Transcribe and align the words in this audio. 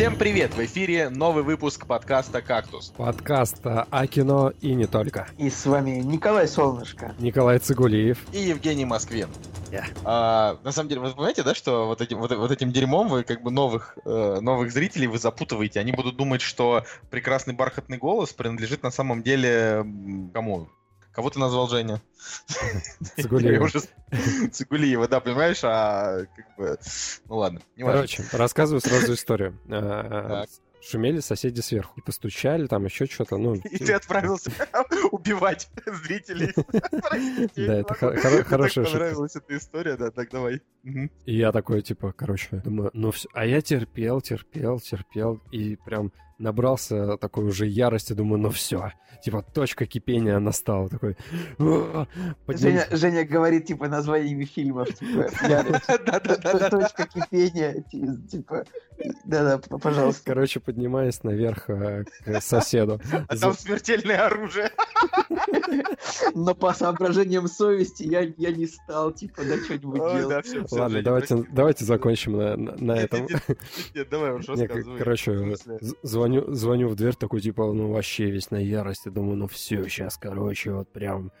Всем 0.00 0.16
привет! 0.16 0.54
В 0.54 0.64
эфире 0.64 1.10
новый 1.10 1.42
выпуск 1.42 1.86
подкаста 1.86 2.40
«Кактус». 2.40 2.88
Подкаста 2.96 3.86
о 3.90 4.06
кино 4.06 4.50
и 4.62 4.72
не 4.72 4.86
только. 4.86 5.28
И 5.36 5.50
с 5.50 5.66
вами 5.66 6.00
Николай 6.00 6.48
Солнышко. 6.48 7.14
Николай 7.18 7.58
Цигулиев. 7.58 8.16
И 8.32 8.38
Евгений 8.38 8.86
Москвин. 8.86 9.28
Yeah. 9.70 9.84
А, 10.04 10.56
на 10.64 10.72
самом 10.72 10.88
деле, 10.88 11.02
вы 11.02 11.10
понимаете, 11.10 11.42
да, 11.42 11.54
что 11.54 11.86
вот 11.86 12.00
этим, 12.00 12.18
вот, 12.18 12.34
вот 12.34 12.50
этим 12.50 12.72
дерьмом 12.72 13.08
вы 13.08 13.24
как 13.24 13.42
бы 13.42 13.50
новых, 13.50 13.98
э, 14.06 14.38
новых 14.40 14.72
зрителей 14.72 15.06
вы 15.06 15.18
запутываете. 15.18 15.80
Они 15.80 15.92
будут 15.92 16.16
думать, 16.16 16.40
что 16.40 16.86
прекрасный 17.10 17.52
бархатный 17.52 17.98
голос 17.98 18.32
принадлежит 18.32 18.82
на 18.82 18.90
самом 18.90 19.22
деле 19.22 19.84
кому? 20.32 20.70
Кого 21.20 21.28
ты 21.28 21.38
назвал 21.38 21.68
Женя? 21.68 22.00
Цигулиева. 23.18 23.68
Цигулиева, 24.52 25.06
да, 25.06 25.20
понимаешь, 25.20 25.60
а 25.64 26.24
как 26.34 26.56
бы... 26.56 26.78
Ну 27.28 27.36
ладно, 27.36 27.60
не 27.76 27.82
Короче, 27.84 28.24
рассказываю 28.32 28.80
сразу 28.80 29.12
историю. 29.12 29.60
А, 29.70 30.46
шумели 30.80 31.20
соседи 31.20 31.60
сверху. 31.60 32.00
И 32.00 32.02
постучали, 32.02 32.68
там 32.68 32.86
еще 32.86 33.04
что-то. 33.04 33.36
Ну, 33.36 33.54
и 33.70 33.76
ты 33.76 33.92
отправился 33.92 34.50
убивать 35.12 35.68
зрителей. 35.84 36.54
Да, 37.54 37.80
это 37.80 37.94
хорошая 38.44 38.84
шутка. 38.84 38.90
понравилась 38.92 39.36
эта 39.36 39.58
история, 39.58 39.98
да, 39.98 40.10
так 40.10 40.30
давай. 40.30 40.62
И 40.82 41.36
я 41.36 41.52
такой, 41.52 41.82
типа, 41.82 42.12
короче, 42.12 42.62
думаю, 42.64 42.90
ну 42.94 43.10
все. 43.10 43.28
А 43.34 43.44
я 43.44 43.60
терпел, 43.60 44.20
терпел, 44.20 44.80
терпел. 44.80 45.42
И 45.50 45.76
прям 45.76 46.12
набрался 46.40 47.18
такой 47.18 47.44
уже 47.44 47.66
ярости, 47.66 48.14
думаю, 48.14 48.40
ну 48.40 48.50
все, 48.50 48.92
типа 49.22 49.42
точка 49.42 49.86
кипения 49.86 50.38
настала, 50.38 50.88
такой. 50.88 51.16
Женя, 52.48 52.86
Женя 52.90 53.24
говорит 53.24 53.66
типа 53.66 53.88
названиями 53.88 54.46
фильмов, 54.46 54.88
типа 54.94 55.30
точка 56.70 57.06
кипения, 57.06 57.84
типа, 58.30 58.64
да-да, 59.24 59.58
пожалуйста. 59.58 60.22
Короче, 60.24 60.60
поднимаясь 60.60 61.22
наверх 61.22 61.68
э, 61.68 62.04
к 62.24 62.40
соседу. 62.40 63.00
А 63.28 63.36
там 63.36 63.52
смертельное 63.52 64.26
оружие. 64.26 64.70
Но 66.34 66.54
по 66.54 66.72
соображениям 66.72 67.48
совести 67.48 68.04
я, 68.04 68.20
я 68.36 68.50
не 68.50 68.66
стал, 68.66 69.12
типа, 69.12 69.42
да, 69.44 69.56
что-нибудь 69.58 70.00
делать. 70.16 70.69
Да, 70.70 70.76
все, 70.76 70.76
все, 70.76 70.80
Ладно, 70.80 71.02
давайте, 71.02 71.46
давайте 71.52 71.84
закончим 71.84 72.32
на, 72.32 72.56
на, 72.56 72.76
на 72.76 72.94
нет, 72.94 73.04
этом. 73.04 73.20
Нет, 73.22 73.30
нет, 73.48 73.58
нет, 73.94 74.08
давай 74.08 74.32
уж 74.32 74.48
рассказывай. 74.48 74.98
Короче, 74.98 75.56
звоню, 76.02 76.52
звоню 76.52 76.88
в 76.88 76.96
дверь, 76.96 77.14
такой, 77.14 77.40
типа, 77.40 77.72
ну, 77.72 77.92
вообще 77.92 78.30
весь 78.30 78.50
на 78.50 78.56
ярости. 78.56 79.08
Думаю, 79.08 79.36
ну, 79.36 79.46
все, 79.48 79.82
сейчас, 79.84 80.16
короче, 80.16 80.72
вот 80.72 80.88
прям 80.92 81.32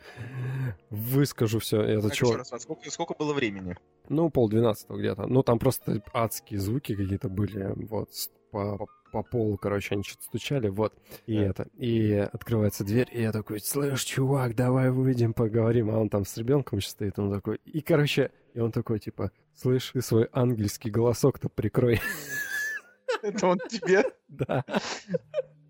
выскажу 0.90 1.58
все. 1.58 1.82
Это 1.82 2.08
так, 2.08 2.16
чувак... 2.16 2.38
Раз, 2.38 2.52
а 2.52 2.58
сколько, 2.58 2.90
сколько 2.90 3.14
было 3.14 3.32
времени? 3.32 3.76
Ну, 4.08 4.30
полдвенадцатого 4.30 4.98
где-то. 4.98 5.26
Ну, 5.26 5.42
там 5.42 5.58
просто 5.58 6.02
адские 6.12 6.58
звуки 6.60 6.94
какие-то 6.94 7.28
были, 7.28 7.72
вот, 7.88 8.08
по, 8.50 8.76
по 8.78 8.86
по 9.10 9.22
полу, 9.22 9.56
короче, 9.56 9.94
они 9.94 10.02
что-то 10.04 10.24
стучали, 10.24 10.68
вот, 10.68 10.94
и 11.26 11.36
да. 11.36 11.42
это, 11.46 11.68
и 11.76 12.12
открывается 12.12 12.84
дверь, 12.84 13.08
и 13.12 13.22
я 13.22 13.32
такой, 13.32 13.60
слышь, 13.60 14.04
чувак, 14.04 14.54
давай 14.54 14.90
выйдем, 14.90 15.32
поговорим, 15.32 15.90
а 15.90 15.98
он 15.98 16.08
там 16.08 16.24
с 16.24 16.36
ребенком 16.36 16.78
еще 16.78 16.90
стоит, 16.90 17.18
он 17.18 17.32
такой, 17.32 17.60
и, 17.64 17.80
короче, 17.80 18.30
и 18.54 18.60
он 18.60 18.72
такой, 18.72 18.98
типа, 18.98 19.30
слышь, 19.54 19.90
ты 19.92 20.02
свой 20.02 20.28
ангельский 20.32 20.90
голосок-то 20.90 21.48
прикрой. 21.48 22.00
Это 23.22 23.46
он 23.46 23.58
тебе? 23.68 24.04
Да. 24.28 24.64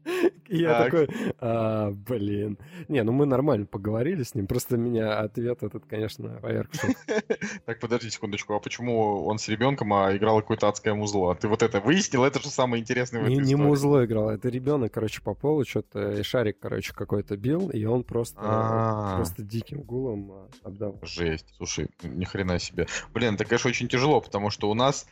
Я 0.48 0.78
так. 0.78 0.90
такой, 0.90 1.08
а, 1.38 1.90
блин. 1.90 2.58
Не, 2.88 3.02
ну 3.02 3.12
мы 3.12 3.26
нормально 3.26 3.66
поговорили 3.66 4.22
с 4.22 4.34
ним, 4.34 4.46
просто 4.46 4.76
меня 4.76 5.18
ответ 5.18 5.62
этот, 5.62 5.84
конечно, 5.86 6.38
поверх 6.40 6.70
Так, 7.66 7.80
подожди 7.80 8.10
секундочку, 8.10 8.54
а 8.54 8.60
почему 8.60 9.24
он 9.24 9.38
с 9.38 9.48
ребенком, 9.48 9.92
а 9.92 10.16
играл 10.16 10.40
какое-то 10.40 10.68
адское 10.68 10.94
музло? 10.94 11.32
А 11.32 11.34
ты 11.34 11.48
вот 11.48 11.62
это 11.62 11.80
выяснил? 11.80 12.24
Это 12.24 12.40
же 12.40 12.48
самое 12.48 12.80
интересное 12.80 13.20
в 13.20 13.24
этой 13.24 13.36
Не, 13.36 13.54
музло 13.54 14.04
играл, 14.04 14.30
это 14.30 14.48
ребенок, 14.48 14.92
короче, 14.92 15.22
по 15.22 15.34
полу 15.34 15.64
что-то, 15.64 16.12
и 16.14 16.22
шарик, 16.22 16.58
короче, 16.58 16.92
какой-то 16.92 17.36
бил, 17.36 17.70
и 17.70 17.84
он 17.84 18.02
просто, 18.02 18.40
а. 18.42 19.16
просто 19.16 19.42
диким 19.42 19.82
гулом 19.82 20.48
отдал. 20.62 20.98
Жесть, 21.02 21.46
слушай, 21.56 21.88
ни 22.02 22.24
хрена 22.24 22.58
себе. 22.58 22.86
Блин, 23.14 23.34
это, 23.34 23.44
конечно, 23.44 23.68
очень 23.68 23.88
тяжело, 23.88 24.20
потому 24.20 24.50
что 24.50 24.70
у 24.70 24.74
нас 24.74 25.06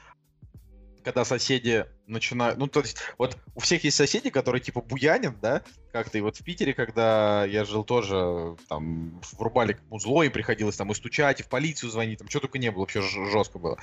когда 1.09 1.25
соседи 1.25 1.87
начинают... 2.09 2.59
Ну, 2.59 2.67
то 2.67 2.81
есть, 2.81 2.99
вот 3.19 3.37
у 3.55 3.61
всех 3.61 3.85
есть 3.85 3.97
соседи, 3.97 4.31
которые 4.31 4.61
типа 4.61 4.81
буянят, 4.81 5.41
да, 5.41 5.63
как-то. 5.93 6.19
И 6.19 6.21
вот 6.21 6.37
в 6.37 6.43
Питере, 6.43 6.75
когда 6.75 7.45
я 7.45 7.65
жил 7.65 7.85
тоже, 7.85 8.57
там, 8.69 9.21
врубали 9.33 9.79
музло, 9.91 10.23
и 10.23 10.29
приходилось 10.29 10.77
там 10.77 10.91
и 10.91 10.95
стучать, 10.95 11.41
и 11.41 11.43
в 11.43 11.49
полицию 11.49 11.91
звонить, 11.91 12.19
там, 12.19 12.29
что 12.29 12.41
только 12.41 12.59
не 12.59 12.71
было, 12.71 12.81
вообще 12.81 13.01
жестко 13.01 13.59
было. 13.59 13.79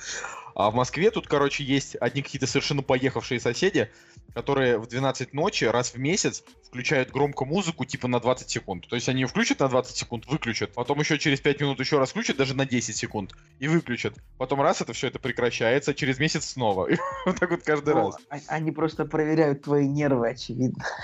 А 0.54 0.70
в 0.70 0.74
Москве 0.74 1.10
тут, 1.10 1.26
короче, 1.26 1.64
есть 1.64 1.96
одни 1.96 2.22
какие-то 2.22 2.46
совершенно 2.46 2.82
поехавшие 2.82 3.40
соседи, 3.40 3.90
которые 4.34 4.78
в 4.78 4.86
12 4.86 5.32
ночи 5.32 5.64
раз 5.64 5.94
в 5.94 5.98
месяц 5.98 6.42
включают 6.66 7.10
громко 7.10 7.44
музыку, 7.44 7.84
типа 7.84 8.08
на 8.08 8.20
20 8.20 8.50
секунд. 8.50 8.86
То 8.88 8.96
есть 8.96 9.08
они 9.08 9.22
ее 9.22 9.26
включат 9.26 9.60
на 9.60 9.68
20 9.68 9.96
секунд, 9.96 10.26
выключат, 10.26 10.72
потом 10.72 10.98
еще 11.00 11.18
через 11.18 11.40
5 11.40 11.60
минут 11.60 11.80
еще 11.80 11.98
раз 11.98 12.10
включат, 12.10 12.36
даже 12.36 12.54
на 12.54 12.66
10 12.66 12.96
секунд, 12.96 13.32
и 13.58 13.68
выключат. 13.68 14.14
Потом 14.38 14.60
раз 14.60 14.80
это 14.80 14.92
все 14.92 15.08
это 15.08 15.18
прекращается, 15.18 15.94
через 15.94 16.18
месяц 16.18 16.50
снова. 16.50 16.86
И 16.90 16.96
вот 17.24 17.38
так 17.38 17.50
вот 17.50 17.62
каждый 17.62 17.94
ну, 17.94 18.06
раз. 18.06 18.15
Они 18.48 18.70
просто 18.70 19.04
проверяют 19.04 19.62
твои 19.62 19.88
нервы, 19.88 20.30
очевидно. 20.30 20.84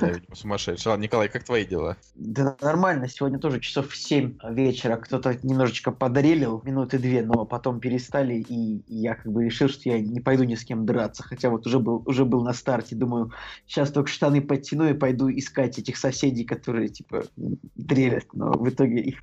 Да, 0.00 0.14
сумасшедший. 0.32 0.90
Ладно, 0.90 1.04
Николай, 1.04 1.28
как 1.28 1.44
твои 1.44 1.64
дела? 1.64 1.96
Да 2.14 2.56
нормально, 2.60 3.08
сегодня 3.08 3.38
тоже 3.38 3.60
часов 3.60 3.90
в 3.90 3.96
7 3.96 4.38
вечера 4.50 4.96
кто-то 4.96 5.38
немножечко 5.42 5.92
подрелил, 5.92 6.60
минуты 6.64 6.98
две, 6.98 7.22
но 7.22 7.44
потом 7.44 7.78
перестали, 7.78 8.34
и 8.48 8.82
я 8.88 9.14
как 9.14 9.30
бы 9.30 9.44
решил, 9.44 9.68
что 9.68 9.90
я 9.90 10.00
не 10.00 10.20
пойду 10.20 10.44
ни 10.44 10.54
с 10.54 10.64
кем 10.64 10.86
драться, 10.86 11.22
хотя 11.22 11.50
вот 11.50 11.66
уже 11.66 11.78
был, 11.78 12.02
уже 12.06 12.24
был 12.24 12.42
на 12.42 12.52
старте, 12.52 12.96
думаю, 12.96 13.32
сейчас 13.66 13.92
только 13.92 14.10
штаны 14.10 14.40
подтяну 14.40 14.88
и 14.88 14.94
пойду 14.94 15.30
искать 15.30 15.78
этих 15.78 15.96
соседей, 15.96 16.44
которые, 16.44 16.88
типа, 16.88 17.24
дрелят, 17.36 18.26
но 18.32 18.52
в 18.52 18.68
итоге 18.68 19.00
их 19.00 19.22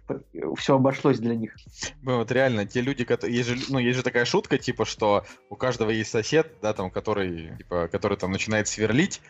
все 0.57 0.75
обошлось 0.75 1.19
для 1.19 1.35
них. 1.35 1.55
Ну, 2.01 2.17
вот 2.17 2.31
реально, 2.31 2.65
те 2.65 2.81
люди, 2.81 3.03
которые... 3.03 3.37
Есть 3.37 3.49
же, 3.49 3.57
ну, 3.69 3.79
есть 3.79 3.97
же 3.97 4.03
такая 4.03 4.25
шутка, 4.25 4.57
типа, 4.57 4.85
что 4.85 5.25
у 5.49 5.55
каждого 5.55 5.89
есть 5.89 6.11
сосед, 6.11 6.53
да, 6.61 6.73
там, 6.73 6.91
который, 6.91 7.57
типа, 7.57 7.87
который 7.87 8.17
там 8.17 8.31
начинает 8.31 8.67
сверлить, 8.67 9.21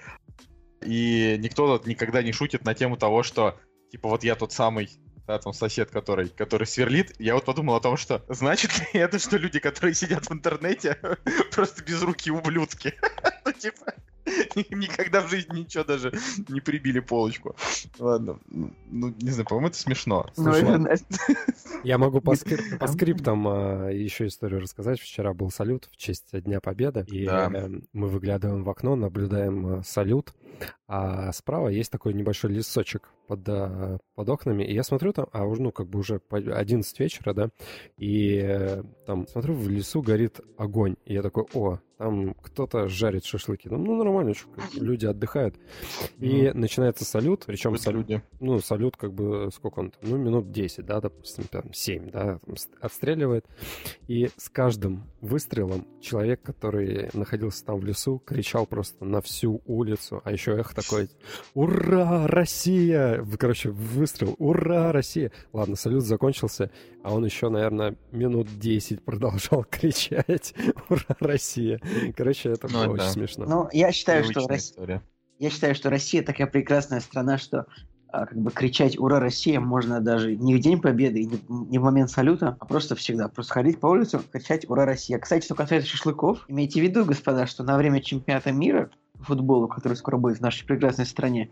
и 0.82 1.38
никто 1.40 1.82
никогда 1.86 2.24
не 2.24 2.32
шутит 2.32 2.66
на 2.66 2.74
тему 2.74 2.98
того, 2.98 3.24
что, 3.24 3.60
типа, 3.92 4.10
вот 4.10 4.24
я 4.24 4.36
тот 4.36 4.52
самый 4.52 4.90
да, 5.30 5.38
там 5.38 5.54
сосед, 5.54 5.92
который, 5.92 6.28
который 6.30 6.66
сверлит, 6.66 7.14
я 7.20 7.36
вот 7.36 7.46
подумал 7.46 7.76
о 7.76 7.80
том, 7.80 7.98
что 7.98 8.26
значит 8.30 8.72
ли 8.80 9.00
это, 9.00 9.20
что 9.20 9.38
люди, 9.38 9.60
которые 9.60 9.94
сидят 9.94 10.28
в 10.28 10.34
интернете, 10.34 10.98
просто 11.52 11.84
без 11.84 12.02
руки 12.02 12.32
ублюдки. 12.32 12.96
Ну, 13.46 13.54
типа, 13.54 13.94
никогда 14.70 15.22
в 15.22 15.30
жизни 15.30 15.60
ничего 15.60 15.84
даже 15.84 16.12
не 16.48 16.62
прибили 16.62 17.00
полочку. 17.00 17.56
Ладно, 17.98 18.40
ну, 18.48 19.14
не 19.20 19.32
знаю, 19.32 19.48
по-моему, 19.48 19.68
это 19.68 19.78
смешно. 19.78 20.28
Ну, 20.38 20.54
я 21.84 21.98
могу 21.98 22.22
по, 22.22 22.36
скрип, 22.36 22.80
по 22.80 22.88
скриптам 22.88 23.48
э, 23.48 23.96
еще 23.96 24.28
историю 24.28 24.62
рассказать. 24.62 25.00
Вчера 25.00 25.34
был 25.34 25.52
салют 25.52 25.90
в 25.92 25.98
честь 25.98 26.28
Дня 26.32 26.60
Победы, 26.60 27.06
и 27.08 27.26
да. 27.26 27.50
э, 27.54 27.70
мы 27.94 28.08
выглядываем 28.08 28.64
в 28.64 28.70
окно, 28.70 28.96
наблюдаем 28.96 29.80
э, 29.80 29.84
салют, 29.84 30.34
а 30.88 31.32
справа 31.32 31.70
есть 31.70 31.92
такой 31.92 32.14
небольшой 32.14 32.52
лесочек 32.52 33.10
под, 33.28 33.48
э, 33.48 33.98
под 34.16 34.30
окнами, 34.30 34.64
и 34.64 34.74
я 34.74 34.84
смотрю 34.84 35.14
там, 35.14 35.28
а 35.32 35.46
уже, 35.46 35.62
ну, 35.62 35.72
как 35.72 35.88
бы 35.88 36.00
уже 36.00 36.22
11 36.30 37.00
вечера, 37.00 37.34
да, 37.34 37.50
и 37.98 38.40
э, 38.42 38.84
там, 39.06 39.28
смотрю, 39.28 39.54
в 39.54 39.70
лесу 39.70 40.02
горит 40.02 40.40
огонь, 40.58 40.96
и 41.06 41.14
я 41.14 41.22
такой, 41.22 41.46
о, 41.54 41.80
там 42.00 42.34
кто-то 42.42 42.88
жарит 42.88 43.26
шашлыки. 43.26 43.68
Ну, 43.68 43.78
ну 43.78 43.98
нормально, 43.98 44.34
что, 44.34 44.48
люди 44.74 45.06
отдыхают. 45.06 45.56
И 46.18 46.46
mm. 46.46 46.54
начинается 46.54 47.04
салют, 47.04 47.44
причем 47.46 47.78
салют, 47.78 48.08
люди. 48.08 48.24
ну, 48.40 48.60
салют 48.60 48.96
как 48.96 49.14
бы, 49.14 49.50
сколько 49.54 49.80
он 49.80 49.92
там, 49.92 50.10
ну, 50.10 50.18
минут 50.18 50.50
10, 50.50 50.86
да, 50.86 51.02
допустим, 51.02 51.44
там, 51.52 51.74
7, 51.74 52.10
да, 52.10 52.40
там, 52.40 52.56
отстреливает. 52.80 53.46
И 54.08 54.30
с 54.38 54.48
каждым 54.48 55.10
выстрелом 55.20 55.86
человек, 56.00 56.42
который 56.42 57.10
находился 57.12 57.66
там 57.66 57.82
в 57.82 57.86
лесу, 57.86 58.24
кричал 58.26 58.66
просто 58.66 59.04
на 59.04 59.20
всю 59.20 59.62
улицу, 59.66 60.22
а 60.24 60.32
еще 60.32 60.58
эхо 60.58 60.74
такое, 60.74 61.10
ура, 61.54 62.28
Россия! 62.28 63.26
Короче, 63.38 63.72
выстрел, 63.72 64.36
ура, 64.38 64.94
Россия! 64.94 65.34
Ладно, 65.52 65.76
салют 65.76 66.06
закончился, 66.06 66.72
а 67.04 67.14
он 67.14 67.26
еще, 67.26 67.50
наверное, 67.50 67.98
минут 68.14 68.48
10 68.58 69.04
продолжал 69.04 69.66
кричать, 69.70 70.54
ура, 70.88 71.18
Россия! 71.20 71.82
Короче, 72.18 72.50
это 72.50 72.68
ну, 72.68 72.86
было 72.86 72.98
да. 72.98 73.04
очень 73.04 73.14
смешно. 73.14 73.46
Ну, 73.46 73.70
я 73.72 73.92
считаю, 73.92 74.24
что 74.24 74.48
Россия... 74.48 75.02
Я 75.40 75.50
считаю, 75.50 75.74
что 75.74 75.90
Россия 75.90 76.22
такая 76.22 76.48
прекрасная 76.48 77.00
страна, 77.00 77.38
что 77.38 77.66
а, 78.12 78.26
как 78.26 78.38
бы 78.38 78.52
кричать 78.52 79.00
«Ура, 79.00 79.20
Россия!» 79.20 79.60
можно 79.60 80.02
даже 80.02 80.36
не 80.36 80.56
в 80.56 80.60
День 80.60 80.82
Победы, 80.82 81.26
не, 81.26 81.40
не 81.48 81.78
в 81.78 81.84
момент 81.84 82.10
салюта, 82.10 82.58
а 82.60 82.66
просто 82.66 82.96
всегда. 82.96 83.28
Просто 83.30 83.54
ходить 83.54 83.80
по 83.80 83.88
улице, 83.88 84.20
кричать 84.32 84.70
«Ура, 84.70 84.86
Россия!». 84.86 85.20
Кстати, 85.20 85.46
что 85.46 85.56
касается 85.56 85.90
шашлыков, 85.90 86.44
имейте 86.48 86.82
в 86.82 86.84
виду, 86.84 87.06
господа, 87.06 87.46
что 87.46 87.64
на 87.64 87.78
время 87.78 88.02
чемпионата 88.02 88.52
мира 88.52 88.90
футболу, 89.22 89.68
который 89.68 89.96
скоро 89.96 90.18
будет 90.18 90.38
в 90.38 90.42
нашей 90.42 90.66
прекрасной 90.66 91.06
стране. 91.06 91.50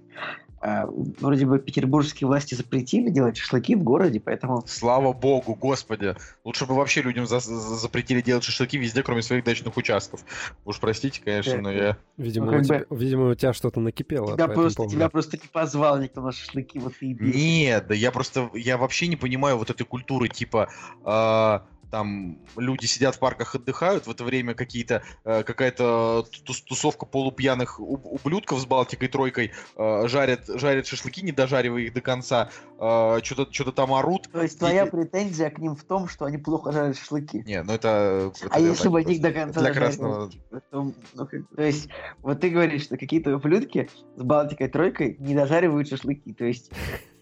А, 0.59 0.87
вроде 1.19 1.45
бы 1.45 1.59
петербургские 1.59 2.27
власти 2.27 2.55
запретили 2.55 3.09
делать 3.09 3.37
шашлыки 3.37 3.75
в 3.75 3.83
городе, 3.83 4.19
поэтому... 4.19 4.63
Слава 4.65 5.13
богу, 5.13 5.53
господи. 5.53 6.15
Лучше 6.43 6.65
бы 6.65 6.73
вообще 6.73 7.03
людям 7.03 7.27
за 7.27 7.39
за 7.39 7.55
запретили 7.75 8.21
делать 8.21 8.43
шашлыки 8.43 8.77
везде, 8.77 9.03
кроме 9.03 9.21
своих 9.21 9.43
дачных 9.43 9.77
участков. 9.77 10.21
Уж 10.65 10.79
простите, 10.79 11.21
конечно, 11.23 11.61
но 11.61 11.71
я... 11.71 11.97
Видимо, 12.17 12.51
ну, 12.51 12.57
у 12.57 12.61
тебя, 12.63 12.85
бы... 12.89 12.97
видимо, 12.97 13.29
у 13.29 13.35
тебя 13.35 13.53
что-то 13.53 13.79
накипело. 13.79 14.33
Тебя 14.33 14.47
просто, 14.47 14.87
тебя 14.87 15.09
просто 15.09 15.37
не 15.37 15.47
позвал 15.51 15.99
никто 15.99 16.21
на 16.21 16.31
шашлыки, 16.31 16.79
вот 16.79 16.93
и... 17.01 17.13
Нет, 17.13 17.87
да 17.87 17.93
я 17.93 18.11
просто... 18.11 18.49
Я 18.55 18.77
вообще 18.77 19.07
не 19.07 19.15
понимаю 19.15 19.57
вот 19.57 19.69
этой 19.69 19.85
культуры, 19.85 20.27
типа... 20.27 20.69
Э 21.05 21.59
там 21.91 22.37
люди 22.55 22.85
сидят 22.85 23.15
в 23.15 23.19
парках 23.19 23.55
отдыхают, 23.55 24.07
в 24.07 24.11
это 24.11 24.23
время 24.23 24.53
какие-то 24.53 25.03
э, 25.23 25.43
какая-то 25.43 26.25
тусовка 26.67 27.05
полупьяных 27.05 27.79
ублюдков 27.79 28.59
с 28.59 28.65
Балтикой 28.65 29.07
тройкой 29.07 29.51
э, 29.75 30.07
жарят, 30.07 30.47
жарят 30.47 30.87
шашлыки, 30.87 31.21
не 31.21 31.31
дожаривая 31.31 31.83
их 31.83 31.93
до 31.93 32.01
конца, 32.01 32.49
э, 32.79 33.19
что-то 33.23 33.51
что-то 33.51 33.71
там 33.71 33.93
орут. 33.93 34.29
То 34.31 34.41
есть 34.41 34.59
твоя 34.59 34.85
и... 34.85 34.89
претензия 34.89 35.49
к 35.49 35.59
ним 35.59 35.75
в 35.75 35.83
том, 35.83 36.07
что 36.07 36.25
они 36.25 36.37
плохо 36.37 36.71
жарят 36.71 36.97
шашлыки? 36.97 37.43
Не, 37.45 37.63
ну 37.63 37.73
это... 37.73 38.31
это 38.41 38.49
а 38.51 38.59
если 38.59 38.89
бы 38.89 38.99
они 38.99 39.19
до 39.19 39.31
конца 39.31 39.61
для 39.61 39.73
красного... 39.73 40.29
то, 40.71 40.93
ну, 41.13 41.27
то 41.55 41.61
есть 41.61 41.89
вот 42.19 42.39
ты 42.39 42.49
говоришь, 42.49 42.83
что 42.83 42.97
какие-то 42.97 43.35
ублюдки 43.35 43.89
с 44.15 44.21
Балтикой 44.21 44.67
тройкой 44.67 45.15
не 45.19 45.35
дожаривают 45.35 45.87
шашлыки, 45.87 46.33
то 46.33 46.45
есть 46.45 46.71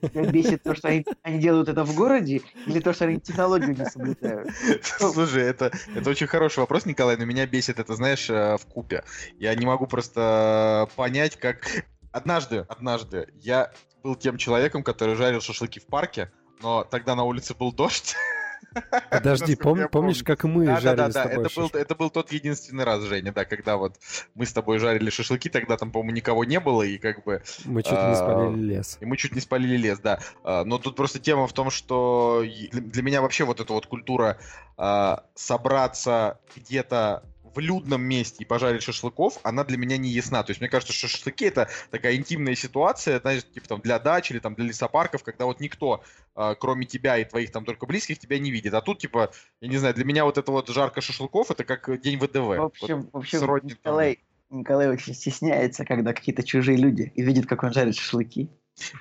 Тебя 0.10 0.26
бесит 0.26 0.64
то, 0.64 0.76
что 0.76 0.88
они, 0.88 1.06
они 1.24 1.40
делают 1.40 1.70
это 1.70 1.84
в 1.84 1.96
городе, 1.96 2.42
или 2.66 2.80
то, 2.80 2.94
что 2.94 3.06
они 3.06 3.20
технологию 3.20 3.78
не 3.78 3.86
соблюдают? 3.86 4.50
Ну. 5.00 5.14
Слушай, 5.14 5.44
это, 5.44 5.72
это 5.94 6.10
очень 6.10 6.28
хороший 6.28 6.60
вопрос, 6.60 6.86
Николай, 6.86 7.18
но 7.18 7.26
меня 7.26 7.46
бесит 7.46 7.80
это, 7.80 7.96
знаешь, 7.96 8.30
э, 8.30 8.58
в 8.58 8.66
купе. 8.66 9.04
Я 9.38 9.56
не 9.56 9.66
могу 9.66 9.88
просто 9.88 10.90
понять, 10.96 11.38
как... 11.38 11.86
Однажды, 12.12 12.66
однажды 12.70 13.28
я 13.42 13.74
был 14.02 14.16
тем 14.16 14.38
человеком, 14.38 14.84
который 14.84 15.16
жарил 15.16 15.42
шашлыки 15.42 15.80
в 15.82 15.86
парке, 15.86 16.32
но 16.62 16.84
тогда 16.84 17.16
на 17.16 17.24
улице 17.24 17.54
был 17.54 17.74
дождь, 17.74 18.16
Подожди, 19.10 19.56
пом, 19.56 19.88
помнишь, 19.90 20.24
как 20.24 20.44
мы 20.44 20.66
да, 20.66 20.80
жарили 20.80 20.98
да, 20.98 21.08
да, 21.08 21.12
с 21.12 21.14
тобой 21.14 21.34
это 21.34 21.50
шашлыки? 21.50 21.74
был, 21.74 21.80
это 21.80 21.96
был 21.96 22.10
тот 22.10 22.32
единственный 22.32 22.84
раз, 22.84 23.04
Женя, 23.04 23.32
да, 23.32 23.46
когда 23.46 23.78
вот 23.78 23.96
мы 24.34 24.46
с 24.46 24.54
тобой 24.54 24.80
жарили 24.80 25.10
шашлыки, 25.10 25.50
тогда 25.50 25.78
там, 25.78 25.92
по-моему, 25.92 26.16
никого 26.16 26.44
не 26.44 26.60
было, 26.60 26.84
и 26.84 26.98
как 26.98 27.24
бы... 27.24 27.42
Мы 27.66 27.84
чуть 27.84 27.94
а, 27.96 28.10
не 28.10 28.16
спалили 28.16 28.76
лес. 28.76 28.98
И 29.00 29.06
мы 29.06 29.18
чуть 29.18 29.34
не 29.34 29.42
спалили 29.42 29.78
лес, 29.78 30.00
да. 30.00 30.20
А, 30.44 30.64
но 30.66 30.78
тут 30.78 30.96
просто 30.96 31.20
тема 31.20 31.48
в 31.48 31.54
том, 31.54 31.70
что 31.70 32.44
для 32.72 33.02
меня 33.02 33.22
вообще 33.22 33.46
вот 33.46 33.60
эта 33.60 33.74
вот 33.74 33.86
культура 33.88 34.38
а, 34.78 35.24
собраться 35.36 36.40
где-то 36.56 37.24
в 37.56 37.60
людном 37.60 38.02
месте 38.02 38.44
и 38.44 38.46
пожарить 38.46 38.84
шашлыков, 38.84 39.40
она 39.44 39.64
для 39.64 39.78
меня 39.78 39.98
не 39.98 40.10
ясна. 40.10 40.44
То 40.44 40.52
есть 40.52 40.62
мне 40.62 40.70
кажется, 40.70 40.94
что 40.94 41.08
шашлыки 41.08 41.46
это 41.46 41.70
такая 41.90 42.16
интимная 42.16 42.56
ситуация, 42.56 43.20
знаешь, 43.20 43.44
типа 43.44 43.68
там 43.68 43.82
для 43.82 43.98
дач 44.00 44.32
или 44.32 44.40
там 44.40 44.56
для 44.56 44.66
лесопарков, 44.66 45.24
когда 45.24 45.46
вот 45.46 45.60
никто, 45.60 46.04
э, 46.36 46.56
кроме 46.60 46.86
тебя 46.86 47.18
и 47.18 47.26
твоих 47.26 47.52
там 47.52 47.66
только 47.66 47.86
близких, 47.86 48.20
тебя 48.20 48.38
не 48.40 48.52
видит. 48.52 48.74
А 48.74 48.82
тут, 48.82 49.00
типа, 49.00 49.32
я 49.62 49.68
не 49.68 49.78
знаю, 49.78 49.96
для 49.96 50.06
меня 50.06 50.26
вот 50.26 50.38
это 50.38 50.52
вот 50.52 50.70
жарко 50.70 51.02
шашлыков, 51.02 51.52
это 51.52 51.64
как 51.64 52.02
день 52.02 52.20
ВДВ. 52.20 52.36
В 52.36 52.62
общем, 52.62 53.02
вот, 53.02 53.14
в 53.14 53.18
общем 53.18 53.40
сродни, 53.40 53.72
Николай, 53.72 54.20
там. 54.50 54.60
Николай 54.60 54.90
очень 54.90 55.14
стесняется, 55.14 55.86
когда 55.86 56.14
какие-то 56.14 56.44
чужие 56.44 56.78
люди 56.78 57.12
и 57.16 57.22
видит, 57.24 57.48
как 57.48 57.64
он 57.64 57.74
жарит 57.74 57.96
шашлыки. 57.96 58.50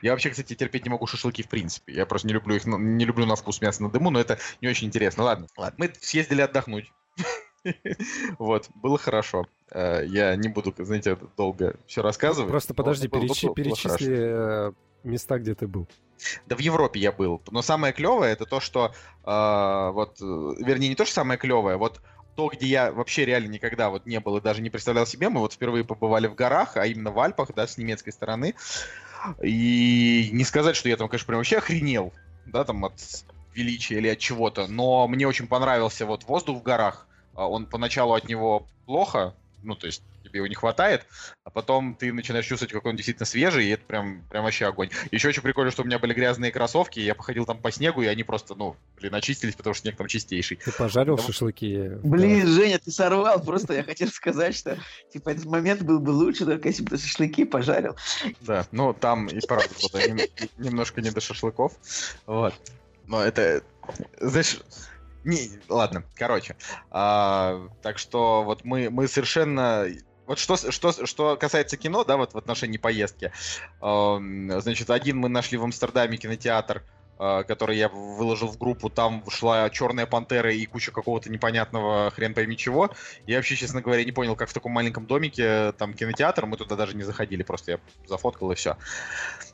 Я 0.03 0.13
вообще, 0.13 0.31
кстати, 0.31 0.55
терпеть 0.55 0.85
не 0.85 0.91
могу 0.91 1.07
шашлыки 1.07 1.43
в 1.43 1.49
принципе. 1.49 1.95
Я 1.95 2.07
просто 2.07 2.29
не 2.29 2.35
люблю 2.35 2.55
их, 2.55 2.65
ну, 2.65 2.79
не 2.79 3.05
люблю 3.05 3.27
на 3.27 3.35
вкус 3.35 3.61
мяса 3.61 3.83
на 3.83 3.91
дыму, 3.91 4.11
но 4.11 4.21
это 4.21 4.39
не 4.61 4.69
очень 4.69 4.87
интересно. 4.87 5.25
Ладно, 5.25 5.49
ладно. 5.57 5.77
Мы 5.79 5.93
съездили 6.01 6.43
отдохнуть. 6.43 6.93
Вот, 8.39 8.69
было 8.75 8.99
хорошо. 8.99 9.47
Э, 9.71 10.05
я 10.07 10.37
не 10.37 10.49
буду, 10.49 10.75
знаете, 10.79 11.19
долго 11.37 11.77
все 11.87 12.03
рассказывать. 12.03 12.51
Просто 12.51 12.75
подожди, 12.75 13.09
перечисли 13.09 14.69
э, 14.69 14.73
места, 15.03 15.39
где 15.39 15.55
ты 15.55 15.67
был. 15.67 15.89
Да 16.47 16.57
в 16.57 16.61
Европе 16.61 17.01
я 17.01 17.13
был. 17.13 17.43
Но 17.51 17.63
самое 17.63 17.93
клевое 17.93 18.33
это 18.33 18.47
то, 18.47 18.61
что 18.61 18.95
э, 19.25 19.91
вот, 19.93 20.21
вернее, 20.21 20.89
не 20.89 20.95
то, 20.95 21.05
что 21.05 21.15
самое 21.15 21.39
клевое, 21.39 21.77
вот 21.77 22.01
то, 22.37 22.49
где 22.49 22.67
я 22.67 22.93
вообще 22.93 23.25
реально 23.25 23.49
никогда 23.49 23.91
вот 23.91 24.07
не 24.07 24.19
был 24.21 24.37
и 24.37 24.41
даже 24.41 24.61
не 24.61 24.71
представлял 24.71 25.07
себе, 25.07 25.29
мы 25.29 25.41
вот 25.41 25.53
впервые 25.53 25.85
побывали 25.85 26.27
в 26.27 26.35
горах, 26.35 26.77
а 26.77 26.87
именно 26.87 27.11
в 27.13 27.19
Альпах, 27.21 27.51
да, 27.55 27.67
с 27.67 27.79
немецкой 27.79 28.11
стороны. 28.11 28.55
И 29.43 30.31
не 30.33 30.45
сказать, 30.45 30.77
что 30.77 30.89
я 30.89 30.97
там, 30.97 31.09
конечно, 31.09 31.27
прям 31.27 31.39
вообще 31.39 31.59
охренел, 31.59 32.13
да, 32.47 32.65
там 32.65 32.85
от 32.85 32.95
величия 33.55 33.99
или 33.99 34.09
от 34.09 34.19
чего-то, 34.19 34.67
но 34.67 35.07
мне 35.09 35.27
очень 35.27 35.47
понравился 35.47 36.07
вот 36.07 36.25
воздух 36.25 36.59
в 36.59 36.63
горах, 36.63 37.07
а 37.35 37.49
он 37.49 37.67
поначалу 37.67 38.15
от 38.15 38.29
него 38.29 38.67
плохо, 38.87 39.35
ну, 39.63 39.75
то 39.75 39.87
есть 39.87 40.03
тебе 40.23 40.39
его 40.39 40.47
не 40.47 40.55
хватает, 40.55 41.07
а 41.45 41.51
потом 41.51 41.95
ты 41.95 42.13
начинаешь 42.13 42.47
чувствовать, 42.47 42.73
как 42.73 42.85
он 42.87 42.97
действительно 42.97 43.27
свежий, 43.27 43.67
и 43.67 43.71
это 43.71 43.85
прям, 43.85 44.23
прям 44.31 44.45
вообще 44.45 44.67
огонь. 44.67 44.91
Еще 45.11 45.29
очень 45.29 45.43
прикольно, 45.43 45.71
что 45.71 45.83
у 45.83 45.85
меня 45.85 45.99
были 45.99 46.13
грязные 46.13 46.51
кроссовки, 46.51 47.01
я 47.01 47.15
походил 47.15 47.47
там 47.47 47.59
по 47.59 47.71
снегу, 47.71 48.03
и 48.03 48.07
они 48.07 48.25
просто, 48.25 48.55
ну, 48.55 48.77
блин, 48.97 49.15
очистились, 49.15 49.55
потому 49.55 49.75
что 49.75 49.83
снег 49.83 49.97
там 49.97 50.07
чистейший. 50.07 50.59
Ты 50.59 50.73
пожарил 50.73 51.17
там... 51.17 51.27
шашлыки? 51.27 51.93
Блин, 52.03 52.47
да. 52.47 52.53
Женя, 52.53 52.79
ты 52.79 52.91
сорвал, 52.91 53.43
просто 53.43 53.75
я 53.75 53.83
хотел 53.83 54.09
сказать, 54.09 54.57
что, 54.57 54.79
типа, 55.13 55.31
этот 55.31 55.45
момент 55.45 55.83
был 55.83 56.01
бы 56.01 56.11
лучше, 56.11 56.45
только 56.45 56.69
если 56.69 56.83
бы 56.83 56.91
ты 56.91 56.99
шашлыки 56.99 57.45
пожарил. 57.45 57.97
Да, 58.41 58.67
ну, 58.73 58.93
там 58.93 59.27
и 59.27 59.41
правда 59.47 59.69
было 59.93 60.01
немножко 60.59 61.01
не 61.01 61.11
до 61.11 61.21
шашлыков, 61.21 61.73
вот. 62.27 62.55
Но 63.07 63.23
это, 63.23 63.63
знаешь, 64.19 64.59
не, 65.25 65.51
ладно, 65.69 66.05
короче. 66.15 66.57
А, 66.91 67.69
так 67.83 67.99
что 67.99 68.43
вот 68.45 68.65
мы, 68.65 68.91
мы 68.91 69.09
совершенно 69.09 69.87
вот 70.27 70.39
что, 70.39 70.57
что, 70.57 71.07
что 71.07 71.37
касается 71.37 71.77
кино, 71.77 72.05
да, 72.05 72.17
вот 72.17 72.35
в 72.35 72.39
отношении 72.39 72.79
поездки. 72.79 73.33
Эм, 73.83 74.61
значит, 74.61 74.91
один 74.91 75.19
мы 75.19 75.29
нашли 75.29 75.59
в 75.59 75.65
Амстердаме 75.65 76.17
кинотеатр, 76.17 76.83
Э, 77.17 77.45
который 77.47 77.77
я 77.77 77.89
выложил 77.89 78.49
в 78.49 78.59
группу, 78.59 78.91
там 78.91 79.23
шла 79.31 79.71
Черная 79.71 80.05
Пантера 80.05 80.53
и 80.53 80.67
куча 80.67 80.91
какого-то 80.91 81.31
непонятного 81.31 82.11
хрен 82.11 82.35
пойми 82.35 82.57
чего. 82.57 82.91
Я 83.27 83.37
вообще, 83.37 83.55
честно 83.55 83.81
говоря, 83.83 84.05
не 84.05 84.11
понял, 84.11 84.35
как 84.35 84.49
в 84.49 84.53
таком 84.53 84.73
маленьком 84.73 85.07
домике 85.07 85.73
там 85.73 85.95
кинотеатр, 85.95 86.47
мы 86.47 86.57
туда 86.57 86.75
даже 86.75 86.97
не 86.97 87.05
заходили, 87.05 87.45
просто 87.45 87.73
я 87.73 87.79
зафоткал 88.09 88.51
и 88.51 88.57
все. 88.57 88.77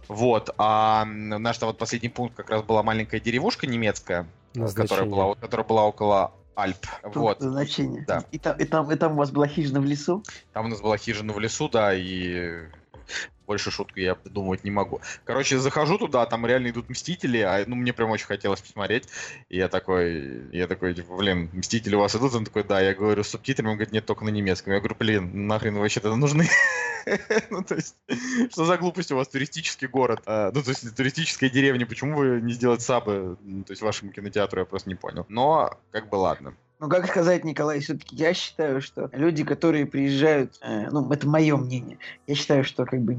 Вот, 0.09 0.55
а 0.57 1.05
наш 1.05 1.61
вот 1.61 1.77
последний 1.77 2.09
пункт 2.09 2.35
как 2.35 2.49
раз 2.49 2.63
была 2.63 2.83
маленькая 2.83 3.21
деревушка 3.21 3.67
немецкая, 3.67 4.27
Назначение. 4.55 4.89
которая 4.89 5.11
была, 5.11 5.35
которая 5.35 5.67
была 5.67 5.85
около 5.85 6.33
Альп. 6.55 6.87
Пункт 7.03 7.17
вот. 7.17 7.41
значение. 7.41 8.05
Да. 8.09 8.25
И, 8.31 8.39
там, 8.39 8.57
и, 8.57 8.65
там, 8.65 8.91
и 8.91 8.97
там 8.97 9.13
у 9.13 9.17
вас 9.17 9.31
была 9.31 9.47
хижина 9.47 9.81
в 9.81 9.85
лесу? 9.85 10.25
Там 10.55 10.65
у 10.65 10.69
нас 10.69 10.81
была 10.81 10.97
хижина 10.97 11.35
в 11.35 11.39
лесу, 11.39 11.69
да, 11.69 11.93
и 11.95 12.69
больше 13.51 13.73
шутку 13.73 13.99
я 13.99 14.15
придумывать 14.15 14.63
не 14.63 14.71
могу. 14.71 15.01
Короче, 15.25 15.59
захожу 15.59 15.99
туда, 15.99 16.25
там 16.25 16.47
реально 16.47 16.69
идут 16.69 16.89
Мстители, 16.89 17.39
а, 17.39 17.65
ну, 17.67 17.75
мне 17.75 17.93
прям 17.93 18.11
очень 18.11 18.27
хотелось 18.27 18.61
посмотреть. 18.61 19.09
И 19.49 19.57
я 19.57 19.67
такой, 19.67 20.49
я 20.53 20.69
такой, 20.69 20.95
типа, 20.95 21.17
блин, 21.17 21.51
Мстители 21.53 21.97
у 21.97 21.99
вас 21.99 22.15
идут? 22.15 22.33
Он 22.33 22.45
такой, 22.45 22.63
да. 22.63 22.81
Я 22.81 22.95
говорю, 22.95 23.25
с 23.25 23.29
субтитрами, 23.31 23.71
он 23.71 23.75
говорит, 23.75 23.93
нет, 23.93 24.07
только 24.07 24.25
на 24.25 24.29
немецком. 24.29 24.73
Я 24.73 24.79
говорю, 24.79 24.95
блин, 24.97 25.49
нахрен 25.49 25.75
вы 25.75 25.81
вообще-то 25.81 26.15
нужны? 26.15 26.47
ну, 27.51 27.65
то 27.65 27.75
есть, 27.75 27.97
что 28.53 28.67
за 28.67 28.77
глупость 28.77 29.11
у 29.11 29.17
вас 29.17 29.27
туристический 29.27 29.89
город? 29.89 30.23
А, 30.27 30.53
ну, 30.55 30.63
то 30.63 30.71
есть, 30.71 30.95
туристическая 30.95 31.51
деревня, 31.51 31.87
почему 31.87 32.19
вы 32.19 32.41
не 32.41 32.53
сделать 32.53 32.83
сабы, 32.83 33.37
ну, 33.43 33.65
то 33.65 33.73
есть, 33.73 33.83
вашему 33.83 34.13
кинотеатру, 34.13 34.61
я 34.61 34.65
просто 34.65 34.89
не 34.89 34.95
понял. 34.95 35.27
Но, 35.29 35.77
как 35.91 36.09
бы, 36.09 36.15
ладно. 36.15 36.55
Ну, 36.81 36.89
как 36.89 37.07
сказать, 37.07 37.45
Николай, 37.45 37.81
все-таки 37.81 38.17
я 38.17 38.33
считаю, 38.33 38.81
что 38.81 39.11
люди, 39.13 39.45
которые 39.45 39.85
приезжают, 39.85 40.59
э, 40.63 40.89
ну, 40.91 41.13
это 41.13 41.29
мое 41.29 41.55
мнение, 41.59 41.99
я 42.27 42.35
считаю, 42.35 42.65
что 42.65 42.87
как 42.87 43.03
бы 43.03 43.15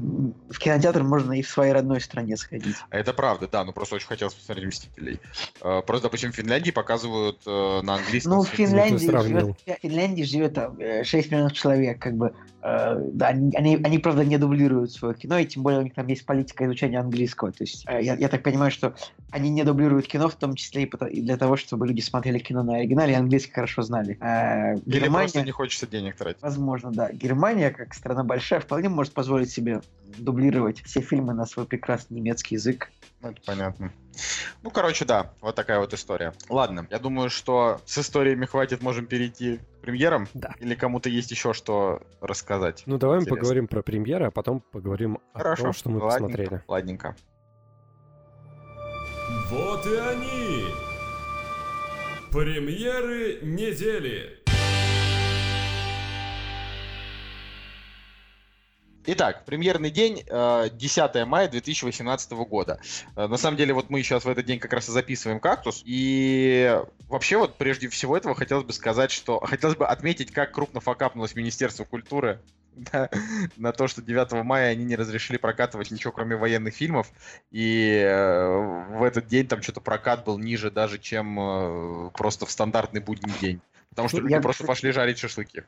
в 0.50 0.58
кинотеатр 0.58 1.04
можно 1.04 1.32
и 1.32 1.42
в 1.42 1.48
своей 1.48 1.72
родной 1.72 2.00
стране 2.00 2.36
сходить. 2.36 2.74
А 2.90 2.98
это 2.98 3.12
правда, 3.12 3.46
да, 3.46 3.64
ну 3.64 3.72
просто 3.72 3.94
очень 3.94 4.08
хотелось 4.08 4.34
посмотреть 4.34 4.66
«Мстителей». 4.66 5.20
Э, 5.60 5.80
просто, 5.86 6.08
допустим, 6.08 6.32
в 6.32 6.34
Финляндии 6.34 6.72
показывают 6.72 7.40
э, 7.46 7.80
на 7.82 7.94
английском. 7.94 8.32
Ну, 8.32 8.42
в 8.42 8.48
Финляндии, 8.48 9.06
живет, 9.06 9.56
в 9.64 9.80
Финляндии 9.80 10.22
живет 10.24 10.54
там, 10.54 10.76
э, 10.80 11.04
6 11.04 11.30
миллионов 11.30 11.52
человек, 11.52 12.02
как 12.02 12.16
бы 12.16 12.34
Э, 12.62 12.96
они, 13.20 13.52
они, 13.56 13.80
они, 13.82 13.98
правда, 13.98 14.24
не 14.24 14.38
дублируют 14.38 14.92
свое 14.92 15.14
кино, 15.14 15.38
и 15.38 15.46
тем 15.46 15.62
более 15.62 15.80
у 15.80 15.82
них 15.82 15.94
там 15.94 16.06
есть 16.06 16.24
политика 16.24 16.64
изучения 16.64 17.00
английского. 17.00 17.50
То 17.50 17.64
есть 17.64 17.84
э, 17.88 18.02
я, 18.02 18.14
я 18.14 18.28
так 18.28 18.42
понимаю, 18.42 18.70
что 18.70 18.94
они 19.30 19.50
не 19.50 19.64
дублируют 19.64 20.06
кино, 20.06 20.28
в 20.28 20.36
том 20.36 20.54
числе 20.54 20.84
и 20.84 21.22
для 21.22 21.36
того, 21.36 21.56
чтобы 21.56 21.88
люди 21.88 22.00
смотрели 22.00 22.38
кино 22.38 22.62
на 22.62 22.76
оригинале 22.76 23.14
и 23.14 23.16
английский 23.16 23.52
хорошо 23.52 23.82
знали. 23.82 24.16
А, 24.20 24.74
Или 24.74 25.00
Германия, 25.00 25.24
просто 25.24 25.42
не 25.42 25.50
хочется 25.50 25.86
денег 25.88 26.16
тратить. 26.16 26.40
Возможно, 26.42 26.92
да. 26.92 27.10
Германия, 27.12 27.70
как 27.70 27.94
страна 27.94 28.22
большая, 28.22 28.60
вполне 28.60 28.88
может 28.88 29.12
позволить 29.12 29.50
себе 29.50 29.80
дублировать 30.18 30.82
все 30.82 31.00
фильмы 31.00 31.34
на 31.34 31.46
свой 31.46 31.66
прекрасный 31.66 32.16
немецкий 32.16 32.54
язык. 32.54 32.90
Ну, 33.22 33.30
это 33.30 33.40
понятно. 33.46 33.92
Ну, 34.62 34.70
короче, 34.70 35.04
да, 35.04 35.32
вот 35.40 35.54
такая 35.54 35.78
вот 35.78 35.94
история. 35.94 36.34
Ладно, 36.48 36.86
я 36.90 36.98
думаю, 36.98 37.30
что 37.30 37.80
с 37.86 37.98
историями 37.98 38.46
хватит, 38.46 38.82
можем 38.82 39.06
перейти 39.06 39.58
к 39.58 39.80
премьерам. 39.80 40.28
Да. 40.34 40.54
Или 40.58 40.74
кому-то 40.74 41.08
есть 41.08 41.30
еще 41.30 41.52
что 41.52 42.02
рассказать. 42.20 42.82
Ну, 42.86 42.98
давай 42.98 43.18
Интересно. 43.18 43.34
мы 43.34 43.38
поговорим 43.38 43.68
про 43.68 43.82
премьеры, 43.82 44.26
а 44.26 44.30
потом 44.30 44.60
поговорим 44.60 45.18
Хорошо. 45.32 45.62
о 45.62 45.64
том, 45.66 45.72
что 45.72 45.90
мы 45.90 45.98
ладненько, 45.98 46.12
посмотрели. 46.12 46.62
Ладненько. 46.66 47.16
Вот 49.50 49.86
и 49.86 49.96
они! 49.96 50.64
Премьеры 52.30 53.38
недели! 53.42 54.41
Итак, 59.04 59.44
премьерный 59.44 59.90
день 59.90 60.22
10 60.24 61.16
э, 61.16 61.24
мая 61.24 61.48
2018 61.48 62.32
года. 62.32 62.80
Э, 63.16 63.26
на 63.26 63.36
самом 63.36 63.56
деле, 63.56 63.74
вот 63.74 63.90
мы 63.90 64.00
сейчас 64.02 64.24
в 64.24 64.28
этот 64.28 64.46
день 64.46 64.60
как 64.60 64.72
раз 64.72 64.88
и 64.88 64.92
записываем 64.92 65.40
«Кактус». 65.40 65.82
И 65.84 66.80
вообще, 67.08 67.36
вот 67.36 67.56
прежде 67.56 67.88
всего 67.88 68.16
этого 68.16 68.36
хотелось 68.36 68.64
бы 68.64 68.72
сказать, 68.72 69.10
что... 69.10 69.40
Хотелось 69.40 69.76
бы 69.76 69.86
отметить, 69.88 70.30
как 70.30 70.52
крупно 70.52 70.80
факапнулось 70.80 71.34
Министерство 71.34 71.84
культуры 71.84 72.40
да, 72.76 73.10
на 73.56 73.72
то, 73.72 73.88
что 73.88 74.02
9 74.02 74.44
мая 74.44 74.70
они 74.70 74.84
не 74.84 74.94
разрешили 74.94 75.36
прокатывать 75.36 75.90
ничего, 75.90 76.12
кроме 76.12 76.36
военных 76.36 76.74
фильмов. 76.74 77.10
И 77.50 78.04
э, 78.06 78.96
в 78.98 79.02
этот 79.02 79.26
день 79.26 79.48
там 79.48 79.62
что-то 79.62 79.80
прокат 79.80 80.24
был 80.24 80.38
ниже 80.38 80.70
даже, 80.70 81.00
чем 81.00 82.12
просто 82.14 82.46
в 82.46 82.52
стандартный 82.52 83.00
будний 83.00 83.34
день. 83.40 83.60
Потому 83.90 84.08
что 84.08 84.18
люди 84.20 84.32
Я... 84.32 84.40
просто 84.40 84.64
пошли 84.64 84.92
жарить 84.92 85.18
шашлыки 85.18 85.64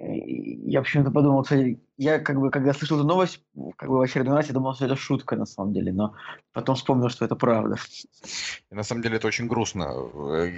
я 0.00 0.80
почему-то 0.80 1.10
подумал, 1.10 1.42
кстати, 1.42 1.80
я 1.96 2.20
как 2.20 2.38
бы, 2.38 2.50
когда 2.50 2.72
слышал 2.72 2.98
эту 2.98 3.06
новость, 3.06 3.40
как 3.76 3.88
бы 3.88 3.98
в 3.98 4.00
очередной 4.00 4.36
раз 4.36 4.46
я 4.46 4.54
думал, 4.54 4.74
что 4.74 4.86
это 4.86 4.96
шутка 4.96 5.36
на 5.36 5.46
самом 5.46 5.72
деле, 5.72 5.92
но 5.92 6.14
потом 6.52 6.76
вспомнил, 6.76 7.08
что 7.08 7.24
это 7.24 7.34
правда. 7.34 7.76
И 8.70 8.74
на 8.74 8.84
самом 8.84 9.02
деле 9.02 9.16
это 9.16 9.26
очень 9.26 9.48
грустно. 9.48 9.92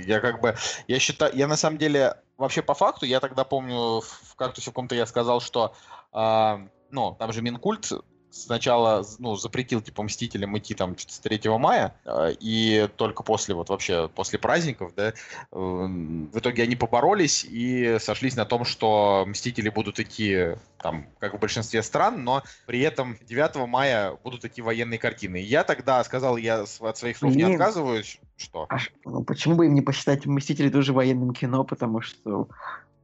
Я 0.07 0.21
как 0.21 0.41
бы, 0.41 0.55
я 0.89 0.99
считаю, 0.99 1.35
я 1.35 1.47
на 1.47 1.57
самом 1.57 1.79
деле, 1.79 2.17
вообще 2.37 2.63
по 2.63 2.75
факту, 2.75 3.07
я 3.07 3.21
тогда 3.21 3.45
помню, 3.45 4.01
в 4.01 4.35
кактусе 4.37 4.71
в 4.71 4.73
каком-то 4.73 4.95
я 4.95 5.07
сказал, 5.07 5.41
что, 5.41 5.75
э, 6.13 6.69
ну, 6.91 7.17
там 7.19 7.33
же 7.33 7.41
Минкульт 7.41 7.93
сначала 8.31 9.05
ну, 9.19 9.37
запретил 9.37 9.81
типа 9.81 10.03
Мстителям 10.03 10.57
идти 10.57 10.75
там 10.75 10.97
с 10.99 11.19
3 11.19 11.41
мая, 11.59 11.95
э, 12.05 12.35
и 12.41 12.89
только 12.97 13.23
после 13.23 13.55
вот 13.55 13.69
вообще 13.69 14.09
после 14.09 14.39
праздников, 14.39 14.93
да, 14.97 15.09
э, 15.09 15.13
в 15.53 16.39
итоге 16.39 16.63
они 16.63 16.77
поборолись 16.77 17.45
и 17.45 17.99
сошлись 18.01 18.37
на 18.37 18.45
том, 18.45 18.65
что 18.65 19.25
Мстители 19.27 19.69
будут 19.69 20.01
идти 20.01 20.57
там, 20.79 21.07
как 21.19 21.35
в 21.35 21.39
большинстве 21.39 21.83
стран, 21.83 22.25
но 22.25 22.43
при 22.67 22.81
этом 22.81 23.17
9 23.29 23.67
мая 23.69 24.17
будут 24.23 24.45
идти 24.45 24.63
военные 24.63 24.99
картины. 24.99 25.41
И 25.41 25.45
я 25.45 25.65
тогда 25.65 26.03
сказал, 26.05 26.37
я 26.37 26.63
от 26.63 26.97
своих 26.97 27.17
слов 27.17 27.35
не 27.35 27.43
отказываюсь, 27.43 28.19
что? 28.37 28.67
А, 28.69 28.79
ну, 29.05 29.23
почему 29.23 29.57
бы 29.57 29.67
им 29.67 29.75
не 29.75 29.83
посчитать 29.83 30.27
Мстители 30.27 30.71
тоже 30.71 30.93
военным 30.93 31.33
кино, 31.33 31.65
потому 31.65 32.01
что 32.01 32.49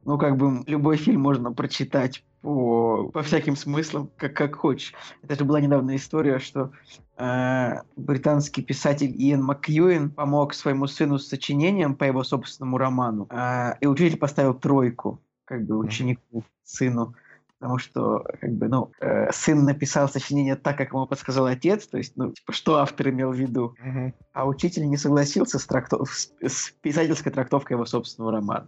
ну, 0.07 0.17
как 0.17 0.37
бы 0.37 0.63
любой 0.67 0.95
фильм 0.95 1.21
можно 1.21 1.51
прочитать 1.51 2.23
по, 2.41 3.09
по 3.13 3.23
всяким 3.23 3.57
смыслам, 3.57 4.09
как, 4.15 4.33
как 4.33 4.55
хочешь. 4.55 4.93
Это 5.21 5.35
же 5.35 5.43
была 5.43 5.59
недавно 5.59 5.97
история, 5.97 6.39
что 6.39 6.71
э, 7.17 7.81
британский 7.97 8.61
писатель 8.61 9.11
Иэн 9.11 9.43
Макьюин 9.43 10.09
помог 10.09 10.53
своему 10.53 10.87
сыну 10.87 11.19
с 11.19 11.27
сочинением 11.27 11.93
по 11.93 12.05
его 12.05 12.23
собственному 12.23 12.77
роману, 12.77 13.27
э, 13.29 13.73
и 13.81 13.85
учитель 13.85 14.17
поставил 14.17 14.53
тройку, 14.53 15.19
как 15.43 15.65
бы 15.65 15.77
ученику, 15.77 16.45
сыну 16.63 17.13
потому 17.59 17.77
что, 17.79 18.23
как 18.39 18.51
бы, 18.53 18.67
ну, 18.67 18.91
э, 18.99 19.31
сын 19.31 19.63
написал 19.63 20.07
сочинение 20.07 20.55
так, 20.55 20.77
как 20.77 20.93
ему 20.93 21.07
подсказал 21.07 21.45
отец, 21.45 21.87
то 21.87 21.97
есть, 21.97 22.13
ну, 22.15 22.31
типа, 22.31 22.53
что 22.53 22.77
автор 22.77 23.09
имел 23.09 23.31
в 23.31 23.35
виду, 23.35 23.75
uh-huh. 23.83 24.13
а 24.33 24.47
учитель 24.47 24.87
не 24.87 24.97
согласился 24.97 25.59
с, 25.59 25.65
трактов... 25.65 26.09
с, 26.11 26.31
с 26.41 26.71
писательской 26.81 27.31
трактовкой 27.31 27.75
его 27.75 27.85
собственного 27.85 28.33
романа. 28.33 28.67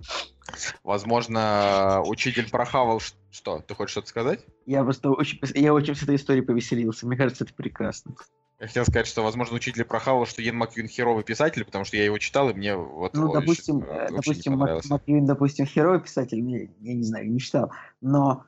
Возможно, 0.84 2.02
учитель 2.06 2.50
прохавал 2.50 3.00
что? 3.32 3.60
Ты 3.60 3.76
хочешь 3.76 3.92
что-то 3.92 4.08
сказать? 4.08 4.46
Я 4.66 4.84
просто 4.84 5.12
очень, 5.12 5.40
я 5.54 5.74
очень 5.74 5.96
с 5.96 6.02
этой 6.02 6.16
историей 6.16 6.44
повеселился. 6.44 7.06
Мне 7.06 7.18
кажется, 7.18 7.44
это 7.44 7.54
прекрасно. 7.54 8.16
Я 8.60 8.68
хотел 8.68 8.84
сказать, 8.84 9.08
что, 9.08 9.24
возможно, 9.24 9.56
учитель 9.56 9.86
прохавал, 9.86 10.26
что 10.26 10.42
Йен 10.42 10.58
Макьюин 10.58 10.90
херовый 10.90 11.24
писатель, 11.24 11.64
потому 11.64 11.86
что 11.86 11.96
я 11.96 12.04
его 12.04 12.18
читал, 12.18 12.50
и 12.50 12.54
мне 12.54 12.76
вот... 12.76 13.14
Ну, 13.14 13.32
допустим, 13.32 13.84
э, 13.84 14.10
допустим 14.12 14.58
Макьюин, 14.58 15.26
допустим, 15.26 15.66
херовый 15.66 16.02
писатель, 16.02 16.42
мне, 16.42 16.70
я 16.82 16.94
не 16.94 17.04
знаю, 17.04 17.32
не 17.32 17.40
читал, 17.40 17.72
но 18.02 18.44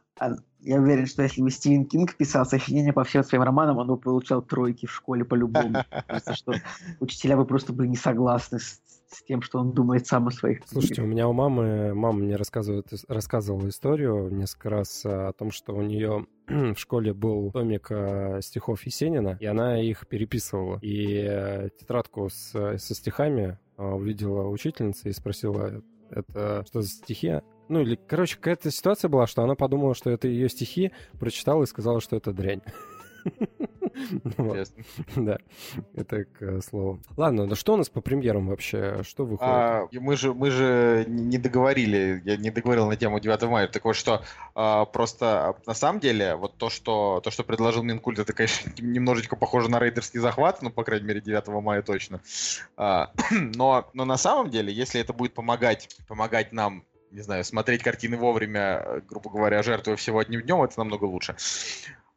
я 0.64 0.80
уверен, 0.80 1.08
что 1.08 1.24
если 1.24 1.42
бы 1.42 1.50
Стивен 1.50 1.86
Кинг 1.86 2.16
писал 2.16 2.46
сочинение 2.46 2.94
по 2.94 3.04
всем 3.04 3.24
своим 3.24 3.44
романам, 3.44 3.78
он 3.78 3.88
бы 3.88 3.98
получал 3.98 4.42
тройки 4.42 4.86
в 4.86 4.92
школе 4.92 5.26
по-любому. 5.26 5.84
Кажется, 6.08 6.36
что 6.36 6.54
учителя 7.00 7.36
бы 7.36 7.46
просто 7.46 7.74
были 7.74 7.88
не 7.88 7.96
согласны 7.96 8.60
с, 8.60 8.80
с 9.08 9.24
тем, 9.24 9.42
что 9.42 9.60
он 9.60 9.72
думает 9.72 10.06
сам 10.06 10.28
о 10.28 10.32
своих 10.32 10.62
Слушайте, 10.68 11.02
у 11.02 11.08
меня 11.08 11.28
у 11.28 11.34
мамы, 11.34 11.96
мама 11.96 12.20
мне 12.20 12.36
рассказывает, 12.36 12.88
рассказывала 13.08 13.68
историю 13.70 14.30
несколько 14.30 14.70
раз 14.70 15.04
о 15.04 15.34
том, 15.34 15.52
что 15.52 15.74
у 15.74 15.82
нее 15.82 16.28
в 16.48 16.76
школе 16.76 17.14
был 17.14 17.52
томик 17.52 17.88
э, 17.90 18.42
стихов 18.42 18.84
Есенина, 18.84 19.38
и 19.40 19.46
она 19.48 19.82
их 19.82 20.08
переписывала. 20.08 20.78
И 20.82 21.26
э, 21.28 21.70
тетрадку 21.80 22.30
с, 22.30 22.78
со 22.78 22.96
стихами 22.96 23.58
увидела 23.78 24.48
учительница 24.48 25.10
и 25.10 25.12
спросила, 25.12 25.82
это 26.12 26.64
что 26.68 26.82
за 26.82 26.90
стихи? 26.90 27.42
Ну, 27.72 27.80
или, 27.80 27.96
короче, 27.96 28.36
какая-то 28.36 28.70
ситуация 28.70 29.08
была, 29.08 29.28
что 29.28 29.44
она 29.44 29.56
подумала, 29.56 29.96
что 29.96 30.10
это 30.10 30.28
ее 30.28 30.50
стихи, 30.50 30.92
прочитала 31.18 31.64
и 31.64 31.66
сказала, 31.66 32.02
что 32.02 32.18
это 32.18 32.34
дрянь. 32.34 32.62
Да, 35.16 35.38
это 35.94 36.24
к 36.24 36.62
слову. 36.62 37.02
Ладно, 37.18 37.48
да 37.48 37.56
что 37.56 37.74
у 37.74 37.78
нас 37.78 37.90
по 37.90 38.02
премьерам 38.02 38.48
вообще? 38.48 39.04
Что 39.04 39.26
выходит? 39.26 39.54
А, 39.54 39.88
мы 39.92 40.16
же 40.16 40.34
мы 40.34 40.50
же 40.50 41.06
не 41.08 41.38
договорили, 41.38 42.22
я 42.26 42.38
не 42.38 42.50
договорил 42.50 42.88
на 42.88 42.96
тему 42.96 43.20
9 43.20 43.42
мая. 43.44 43.68
Так 43.68 43.84
вот, 43.84 43.96
что 43.96 44.24
а, 44.56 44.86
просто 44.86 45.56
на 45.68 45.74
самом 45.74 46.00
деле 46.00 46.36
вот 46.36 46.56
то, 46.58 46.70
что 46.70 47.20
то, 47.22 47.30
что 47.32 47.44
предложил 47.44 47.84
Минкульт, 47.84 48.20
это, 48.20 48.34
конечно, 48.34 48.72
немножечко 48.80 49.36
похоже 49.36 49.70
на 49.70 49.80
рейдерский 49.80 50.20
захват, 50.20 50.62
ну, 50.62 50.72
по 50.72 50.84
крайней 50.84 51.08
мере, 51.08 51.22
9 51.22 51.48
мая 51.62 51.82
точно. 51.82 52.22
А, 52.78 53.12
но, 53.32 53.90
но 53.94 54.06
на 54.06 54.18
самом 54.18 54.50
деле, 54.50 54.74
если 54.74 55.02
это 55.02 55.14
будет 55.14 55.34
помогать, 55.34 55.90
помогать 56.08 56.54
нам 56.54 56.86
не 57.12 57.22
знаю, 57.22 57.44
смотреть 57.44 57.84
картины 57.84 58.18
вовремя, 58.18 59.02
грубо 59.08 59.30
говоря, 59.30 59.64
жертвуя 59.64 59.96
всего 59.98 60.20
одним 60.20 60.42
днем, 60.42 60.64
это 60.64 60.80
намного 60.80 61.06
лучше. 61.06 61.36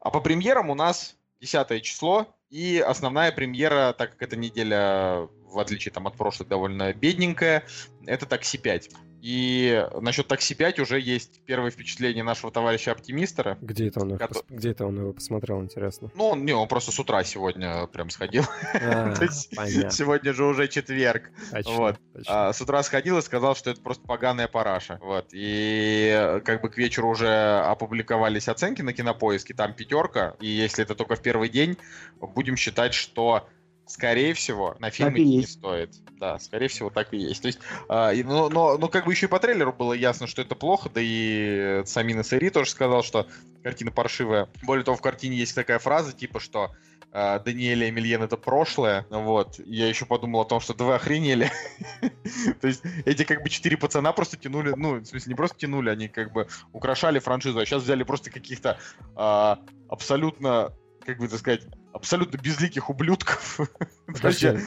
А 0.01 0.11
по 0.11 0.21
премьерам 0.21 0.71
у 0.71 0.75
нас 0.75 1.17
10 1.41 1.83
число, 1.83 2.35
и 2.51 2.79
основная 2.79 3.33
премьера, 3.33 3.93
так 3.97 4.13
как 4.13 4.23
эта 4.23 4.37
неделя, 4.37 5.29
в 5.45 5.59
отличие 5.59 5.93
там, 5.93 6.07
от 6.07 6.17
прошлых, 6.17 6.49
довольно 6.49 6.93
бедненькая, 6.93 7.65
это 8.07 8.27
«Такси 8.27 8.59
5». 8.59 8.91
И 9.25 9.83
насчет 10.03 10.29
такси 10.29 10.55
5 10.55 10.81
уже 10.81 11.01
есть 11.01 11.41
первое 11.47 11.71
впечатление 11.71 12.23
нашего 12.23 12.53
товарища 12.53 12.93
оптимистера. 12.93 13.57
Где 13.63 13.89
это 13.89 14.01
он, 14.01 14.09
его, 14.09 14.19
который... 14.19 14.45
где 14.51 14.73
это 14.73 14.85
он 14.85 14.99
его 14.99 15.15
посмотрел, 15.15 15.63
интересно? 15.63 16.11
Ну, 16.15 16.27
он, 16.27 16.45
не, 16.45 16.53
он 16.53 16.69
просто 16.69 16.93
с 16.93 16.99
утра 16.99 17.25
сегодня 17.25 17.87
прям 17.87 18.11
сходил. 18.11 18.45
А, 18.75 19.15
сегодня 19.91 20.35
же 20.35 20.45
уже 20.45 20.69
четверг. 20.69 21.31
Вот. 21.65 21.99
А, 22.27 22.53
с 22.53 22.61
утра 22.61 22.83
сходил 22.83 23.17
и 23.17 23.23
сказал, 23.23 23.57
что 23.57 23.71
это 23.71 23.81
просто 23.81 24.07
поганая 24.07 24.47
параша. 24.47 24.99
Вот. 25.01 25.29
И 25.33 26.43
как 26.45 26.61
бы 26.61 26.69
к 26.69 26.77
вечеру 26.77 27.09
уже 27.09 27.61
опубликовались 27.61 28.49
оценки 28.49 28.83
на 28.83 28.93
кинопоиске, 28.93 29.55
там 29.55 29.73
пятерка. 29.73 30.37
И 30.39 30.49
если 30.49 30.85
это 30.85 30.95
только 30.95 31.15
в 31.15 31.23
первый 31.23 31.49
день, 31.49 31.79
будем 32.21 32.59
считать, 32.59 32.93
что 32.93 33.49
Скорее 33.87 34.33
всего, 34.33 34.77
на 34.79 34.91
фильм 34.91 35.15
идти 35.15 35.25
не 35.25 35.47
стоит. 35.47 35.91
Да, 36.19 36.39
скорее 36.39 36.69
всего, 36.69 36.89
так 36.89 37.13
и 37.13 37.19
есть. 37.19 37.43
То 37.43 37.49
есть, 37.49 37.59
э, 37.91 38.23
но, 38.25 38.49
но, 38.49 38.79
но 38.79 38.89
как 38.89 39.05
бы 39.05 39.13
еще 39.13 39.27
и 39.27 39.29
по 39.29 39.39
трейлеру 39.39 39.75
было 39.75 39.93
ясно, 39.93 40.27
что 40.27 40.41
это 40.41 40.55
плохо, 40.55 40.89
да 40.93 41.01
и 41.03 41.83
Самина 41.85 42.23
Сэри 42.23 42.49
тоже 42.49 42.71
сказал, 42.71 43.03
что 43.03 43.27
картина 43.63 43.91
паршивая. 43.91 44.49
Более 44.63 44.85
того, 44.85 44.97
в 44.97 45.03
картине 45.03 45.37
есть 45.37 45.55
такая 45.55 45.79
фраза, 45.79 46.13
типа, 46.13 46.41
что 46.41 46.71
э, 47.13 47.41
Даниэль 47.45 47.91
Эмильен 47.91 48.23
это 48.23 48.39
прошлое. 48.39 49.07
Вот. 49.11 49.59
Я 49.67 49.87
еще 49.87 50.07
подумал 50.07 50.41
о 50.41 50.45
том, 50.47 50.61
что 50.61 50.73
да 50.73 50.87
вы 50.87 50.95
охренели. 50.95 51.51
То 52.61 52.69
есть 52.69 52.83
эти 53.05 53.25
как 53.25 53.43
бы 53.43 53.51
четыре 53.51 53.77
пацана 53.77 54.13
просто 54.13 54.39
тянули, 54.39 54.73
ну, 54.75 55.01
в 55.01 55.05
смысле, 55.05 55.31
не 55.31 55.37
просто 55.37 55.59
тянули, 55.59 55.91
они 55.91 56.09
как 56.09 56.33
бы 56.33 56.47
украшали 56.73 57.19
франшизу, 57.19 57.59
а 57.59 57.67
сейчас 57.67 57.83
взяли 57.83 58.03
просто 58.03 58.31
каких-то 58.31 58.79
а, 59.15 59.59
абсолютно 59.89 60.73
как 61.05 61.19
бы 61.19 61.29
так 61.29 61.39
сказать, 61.39 61.67
абсолютно 61.93 62.39
безликих 62.39 62.91
ублюдков. 62.91 63.61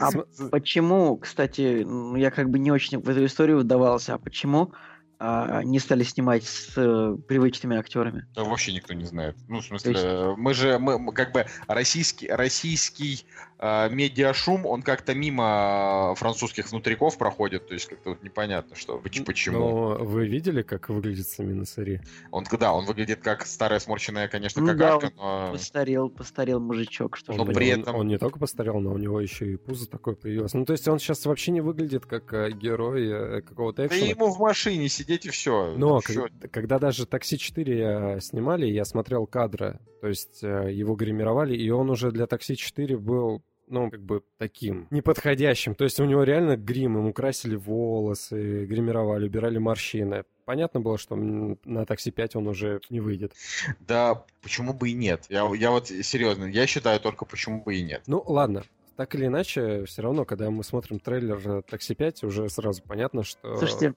А 0.00 0.48
почему, 0.50 1.16
кстати, 1.16 1.86
я 2.18 2.30
как 2.30 2.50
бы 2.50 2.58
не 2.58 2.70
очень 2.70 2.98
в 2.98 3.08
эту 3.08 3.24
историю 3.24 3.58
вдавался, 3.58 4.14
а 4.14 4.18
почему 4.18 4.72
а, 5.20 5.62
не 5.64 5.80
стали 5.80 6.04
снимать 6.04 6.44
с 6.44 6.74
э, 6.76 7.16
привычными 7.26 7.76
актерами? 7.76 8.26
Да 8.36 8.44
вообще 8.44 8.72
никто 8.72 8.94
не 8.94 9.04
знает. 9.04 9.36
Ну, 9.48 9.60
в 9.60 9.64
смысле, 9.64 9.92
есть... 9.92 10.38
мы 10.38 10.54
же, 10.54 10.78
мы, 10.78 11.12
как 11.12 11.32
бы, 11.32 11.46
российский, 11.66 12.28
российский 12.28 13.26
э, 13.58 13.90
медиашум, 13.90 14.64
он 14.64 14.82
как-то 14.82 15.16
мимо 15.16 16.14
французских 16.16 16.70
внутриков 16.70 17.18
проходит, 17.18 17.66
то 17.66 17.74
есть 17.74 17.86
как-то 17.86 18.10
вот 18.10 18.22
непонятно, 18.22 18.76
что, 18.76 18.98
почему. 18.98 19.58
Но 19.58 20.04
вы 20.04 20.28
видели, 20.28 20.62
как 20.62 20.88
выглядит 20.88 21.26
Самина 21.26 21.64
Сари? 21.64 22.00
Он, 22.30 22.44
да, 22.52 22.72
он 22.72 22.84
выглядит 22.84 23.20
как 23.20 23.44
старая 23.44 23.80
сморщенная, 23.80 24.28
конечно, 24.28 24.62
ну, 24.62 24.68
какашка, 24.68 25.08
да, 25.08 25.12
но... 25.16 25.52
постарел, 25.52 26.10
постарел 26.10 26.60
мужичок, 26.60 27.16
что 27.16 27.32
но 27.32 27.44
при 27.44 27.70
этом... 27.70 27.96
Он, 27.96 28.02
он 28.02 28.08
не 28.08 28.18
только 28.18 28.38
постарел, 28.38 28.78
но 28.78 28.92
у 28.92 28.98
него 28.98 29.20
еще 29.20 29.52
и 29.52 29.56
пузо 29.56 29.90
такое 29.90 30.14
появилось. 30.14 30.54
Ну, 30.54 30.64
то 30.64 30.74
есть 30.74 30.86
он 30.86 31.00
сейчас 31.00 31.26
вообще 31.26 31.50
не 31.50 31.60
выглядит 31.60 32.06
как 32.06 32.32
э, 32.32 32.52
герой 32.52 33.08
э, 33.10 33.40
какого-то 33.42 33.84
экшена. 33.84 34.04
Да 34.04 34.10
ему 34.10 34.32
в 34.32 34.38
машине 34.38 34.88
сидит 34.88 35.07
сидеть 35.08 35.26
и 35.26 35.30
все. 35.30 35.74
Но 35.76 36.00
все. 36.00 36.22
Когда, 36.24 36.48
когда 36.48 36.78
даже 36.78 37.06
«Такси 37.06 37.36
4» 37.36 38.20
снимали, 38.20 38.66
я 38.66 38.84
смотрел 38.84 39.26
кадры, 39.26 39.80
то 40.00 40.08
есть 40.08 40.42
э, 40.42 40.72
его 40.72 40.94
гримировали, 40.94 41.56
и 41.56 41.70
он 41.70 41.90
уже 41.90 42.10
для 42.10 42.26
«Такси 42.26 42.54
4» 42.54 42.96
был 42.98 43.42
ну, 43.70 43.90
как 43.90 44.02
бы 44.02 44.22
таким 44.38 44.86
неподходящим. 44.90 45.74
То 45.74 45.84
есть 45.84 46.00
у 46.00 46.04
него 46.04 46.22
реально 46.22 46.56
грим, 46.56 46.96
ему 46.96 47.12
красили 47.12 47.54
волосы, 47.54 48.64
гримировали, 48.64 49.26
убирали 49.26 49.58
морщины. 49.58 50.24
понятно 50.46 50.80
было, 50.80 50.96
что 50.96 51.16
на 51.16 51.84
такси 51.84 52.10
5 52.10 52.36
он 52.36 52.48
уже 52.48 52.80
не 52.88 53.00
выйдет. 53.00 53.34
Да, 53.80 54.24
почему 54.40 54.72
бы 54.72 54.88
и 54.88 54.94
нет? 54.94 55.26
Я, 55.28 55.50
я 55.54 55.70
вот 55.70 55.88
серьезно, 55.88 56.46
я 56.46 56.66
считаю 56.66 56.98
только 56.98 57.26
почему 57.26 57.62
бы 57.62 57.76
и 57.76 57.82
нет. 57.82 58.04
Ну, 58.06 58.22
ладно, 58.26 58.64
так 58.96 59.14
или 59.14 59.26
иначе, 59.26 59.84
все 59.84 60.02
равно, 60.02 60.24
когда 60.24 60.50
мы 60.50 60.64
смотрим 60.64 60.98
трейлер 60.98 61.62
«Такси 61.62 61.92
5», 61.92 62.26
уже 62.26 62.48
сразу 62.48 62.82
понятно, 62.82 63.22
что... 63.22 63.56
Слушайте, 63.58 63.94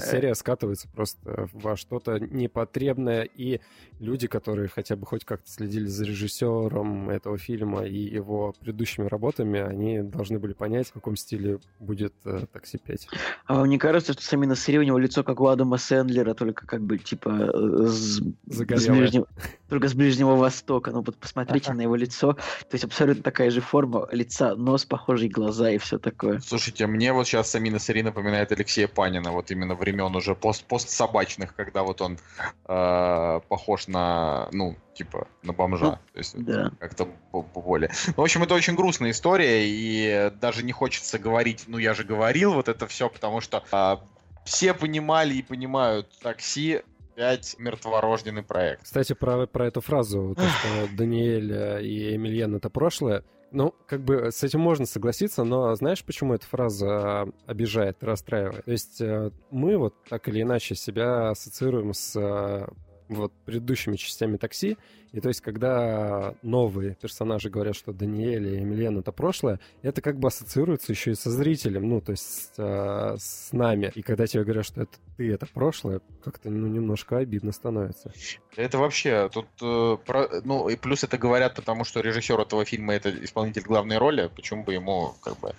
серия 0.00 0.34
скатывается 0.34 0.88
просто 0.88 1.48
во 1.52 1.76
что-то 1.76 2.18
непотребное, 2.18 3.22
и 3.22 3.60
люди, 4.00 4.26
которые 4.26 4.68
хотя 4.68 4.96
бы 4.96 5.06
хоть 5.06 5.24
как-то 5.24 5.50
следили 5.50 5.86
за 5.86 6.04
режиссером 6.04 7.10
этого 7.10 7.38
фильма 7.38 7.84
и 7.84 7.98
его 7.98 8.54
предыдущими 8.60 9.06
работами, 9.06 9.60
они 9.60 10.02
должны 10.02 10.38
были 10.38 10.52
понять, 10.52 10.88
в 10.88 10.92
каком 10.92 11.16
стиле 11.16 11.58
будет 11.78 12.14
э, 12.24 12.46
«Такси 12.52 12.78
5». 12.84 13.08
А 13.46 13.54
вам 13.54 13.68
не 13.68 13.78
кажется, 13.78 14.12
что 14.12 14.22
сами 14.22 14.46
на 14.46 14.56
серии 14.56 14.78
у 14.78 14.82
него 14.82 14.98
лицо 14.98 15.24
как 15.24 15.40
у 15.40 15.46
Адама 15.46 15.78
Сэндлера, 15.78 16.34
только 16.34 16.66
как 16.66 16.82
бы 16.82 16.98
типа 16.98 17.50
э, 17.52 17.86
с, 17.86 18.20
с 18.46 18.62
ближнего, 18.62 19.26
только 19.68 19.88
с 19.88 19.94
Ближнего 19.94 20.36
Востока. 20.36 20.90
Ну 20.90 21.02
вот 21.02 21.16
посмотрите 21.16 21.72
на 21.72 21.82
его 21.82 21.96
лицо, 21.96 22.34
то 22.34 22.72
есть 22.72 22.84
абсолютно 22.84 23.22
такая 23.22 23.50
же 23.50 23.60
форма 23.60 24.08
лица, 24.12 24.54
нос 24.54 24.84
похожий, 24.84 25.28
глаза 25.28 25.70
и 25.70 25.78
все 25.78 25.98
такое. 25.98 26.40
Слушайте, 26.40 26.86
мне 26.86 27.12
вот 27.12 27.26
сейчас 27.26 27.50
Самина 27.50 27.78
Сари 27.78 28.02
напоминает 28.02 28.52
Алексея 28.52 28.88
Панина, 28.88 29.32
вот 29.32 29.47
именно 29.50 29.74
времен 29.74 30.14
уже 30.14 30.34
пост 30.34 30.64
постсобачных, 30.64 31.54
когда 31.54 31.82
вот 31.82 32.00
он 32.00 32.18
э, 32.66 33.40
похож 33.48 33.88
на, 33.88 34.48
ну, 34.52 34.76
типа, 34.94 35.26
на 35.42 35.52
бомжа. 35.52 35.84
Ну, 35.84 35.98
То 36.12 36.18
есть 36.18 36.44
да. 36.44 36.70
как-то 36.78 37.08
более. 37.32 37.90
Ну, 38.08 38.14
в 38.16 38.20
общем, 38.22 38.42
это 38.42 38.54
очень 38.54 38.74
грустная 38.74 39.10
история, 39.10 39.64
и 39.66 40.30
даже 40.40 40.62
не 40.64 40.72
хочется 40.72 41.18
говорить, 41.18 41.64
ну, 41.66 41.78
я 41.78 41.94
же 41.94 42.04
говорил 42.04 42.54
вот 42.54 42.68
это 42.68 42.86
все, 42.86 43.08
потому 43.08 43.40
что 43.40 43.64
э, 43.70 43.96
все 44.44 44.74
понимали 44.74 45.34
и 45.34 45.42
понимают 45.42 46.08
такси, 46.20 46.82
5 47.18 47.56
мертворожденный 47.58 48.44
проект. 48.44 48.84
Кстати, 48.84 49.12
про, 49.12 49.46
про 49.48 49.66
эту 49.66 49.80
фразу, 49.80 50.36
то, 50.36 50.42
что 50.42 50.96
Даниэль 50.96 51.84
и 51.84 52.14
Эмильен 52.14 52.54
это 52.54 52.70
прошлое, 52.70 53.24
ну, 53.50 53.74
как 53.86 54.02
бы 54.02 54.30
с 54.30 54.42
этим 54.42 54.60
можно 54.60 54.86
согласиться, 54.86 55.44
но 55.44 55.74
знаешь, 55.74 56.04
почему 56.04 56.34
эта 56.34 56.46
фраза 56.46 57.26
обижает, 57.46 58.02
расстраивает? 58.02 58.64
То 58.64 58.70
есть 58.70 59.00
э, 59.00 59.30
мы 59.50 59.76
вот 59.78 59.94
так 60.08 60.28
или 60.28 60.42
иначе 60.42 60.74
себя 60.74 61.30
ассоциируем 61.30 61.94
с 61.94 62.16
э, 62.16 62.66
вот 63.08 63.32
предыдущими 63.44 63.96
частями 63.96 64.36
такси. 64.36 64.76
И 65.12 65.20
то 65.20 65.28
есть, 65.28 65.40
когда 65.40 66.34
новые 66.42 66.94
персонажи 66.94 67.48
говорят, 67.48 67.76
что 67.76 67.92
Даниэль 67.92 68.48
и 68.48 68.58
Эмилиан 68.58 68.98
это 68.98 69.10
прошлое, 69.10 69.58
это 69.82 70.02
как 70.02 70.18
бы 70.18 70.28
ассоциируется 70.28 70.92
еще 70.92 71.12
и 71.12 71.14
со 71.14 71.30
зрителем, 71.30 71.88
ну, 71.88 72.00
то 72.00 72.12
есть 72.12 72.52
э, 72.58 73.16
с 73.18 73.52
нами. 73.52 73.90
И 73.94 74.02
когда 74.02 74.26
тебе 74.26 74.44
говорят, 74.44 74.66
что 74.66 74.82
это 74.82 74.98
ты, 75.16 75.32
это 75.32 75.46
прошлое, 75.46 76.00
как-то 76.22 76.50
ну, 76.50 76.66
немножко 76.66 77.18
обидно 77.18 77.52
становится. 77.52 78.12
Это 78.54 78.76
вообще 78.78 79.30
тут, 79.32 79.46
э, 79.62 79.96
про, 80.04 80.28
ну, 80.44 80.68
и 80.68 80.76
плюс 80.76 81.04
это 81.04 81.16
говорят, 81.16 81.54
потому 81.54 81.84
что 81.84 82.00
режиссер 82.00 82.38
этого 82.38 82.64
фильма 82.66 82.94
это 82.94 83.10
исполнитель 83.24 83.62
главной 83.62 83.96
роли, 83.96 84.30
почему 84.34 84.64
бы 84.64 84.74
ему 84.74 85.14
как 85.22 85.38
бы 85.40 85.54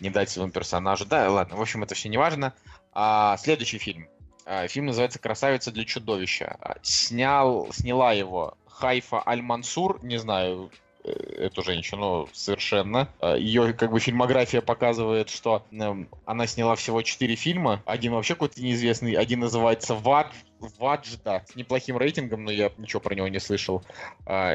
не 0.00 0.10
дать 0.10 0.30
своему 0.30 0.50
персонажу. 0.50 1.06
Да, 1.06 1.30
ладно, 1.30 1.56
в 1.56 1.60
общем, 1.60 1.82
это 1.84 1.94
все 1.94 2.08
не 2.08 2.18
важно. 2.18 2.52
А 2.92 3.36
следующий 3.38 3.78
фильм. 3.78 4.08
А, 4.44 4.66
фильм 4.68 4.86
называется 4.86 5.18
«Красавица 5.18 5.70
для 5.70 5.84
чудовища». 5.84 6.56
А, 6.60 6.76
снял, 6.82 7.72
сняла 7.72 8.12
его 8.12 8.54
Хайфа 8.66 9.22
Аль-Мансур, 9.26 10.02
не 10.02 10.18
знаю, 10.18 10.70
э, 11.04 11.10
эту 11.10 11.62
женщину 11.62 12.28
совершенно. 12.32 13.08
А, 13.20 13.36
Ее 13.36 13.72
как 13.72 13.90
бы 13.92 14.00
фильмография 14.00 14.60
показывает, 14.60 15.30
что 15.30 15.64
эм, 15.70 16.08
она 16.24 16.46
сняла 16.46 16.74
всего 16.74 17.02
четыре 17.02 17.36
фильма. 17.36 17.82
Один 17.84 18.12
вообще 18.12 18.34
какой-то 18.34 18.62
неизвестный, 18.62 19.14
один 19.14 19.40
называется 19.40 19.94
«Вад», 19.94 20.32
Ваджда 20.78 21.44
с 21.48 21.56
неплохим 21.56 21.96
рейтингом, 21.96 22.44
но 22.44 22.50
я 22.50 22.70
ничего 22.78 23.00
про 23.00 23.14
него 23.14 23.28
не 23.28 23.40
слышал. 23.40 23.82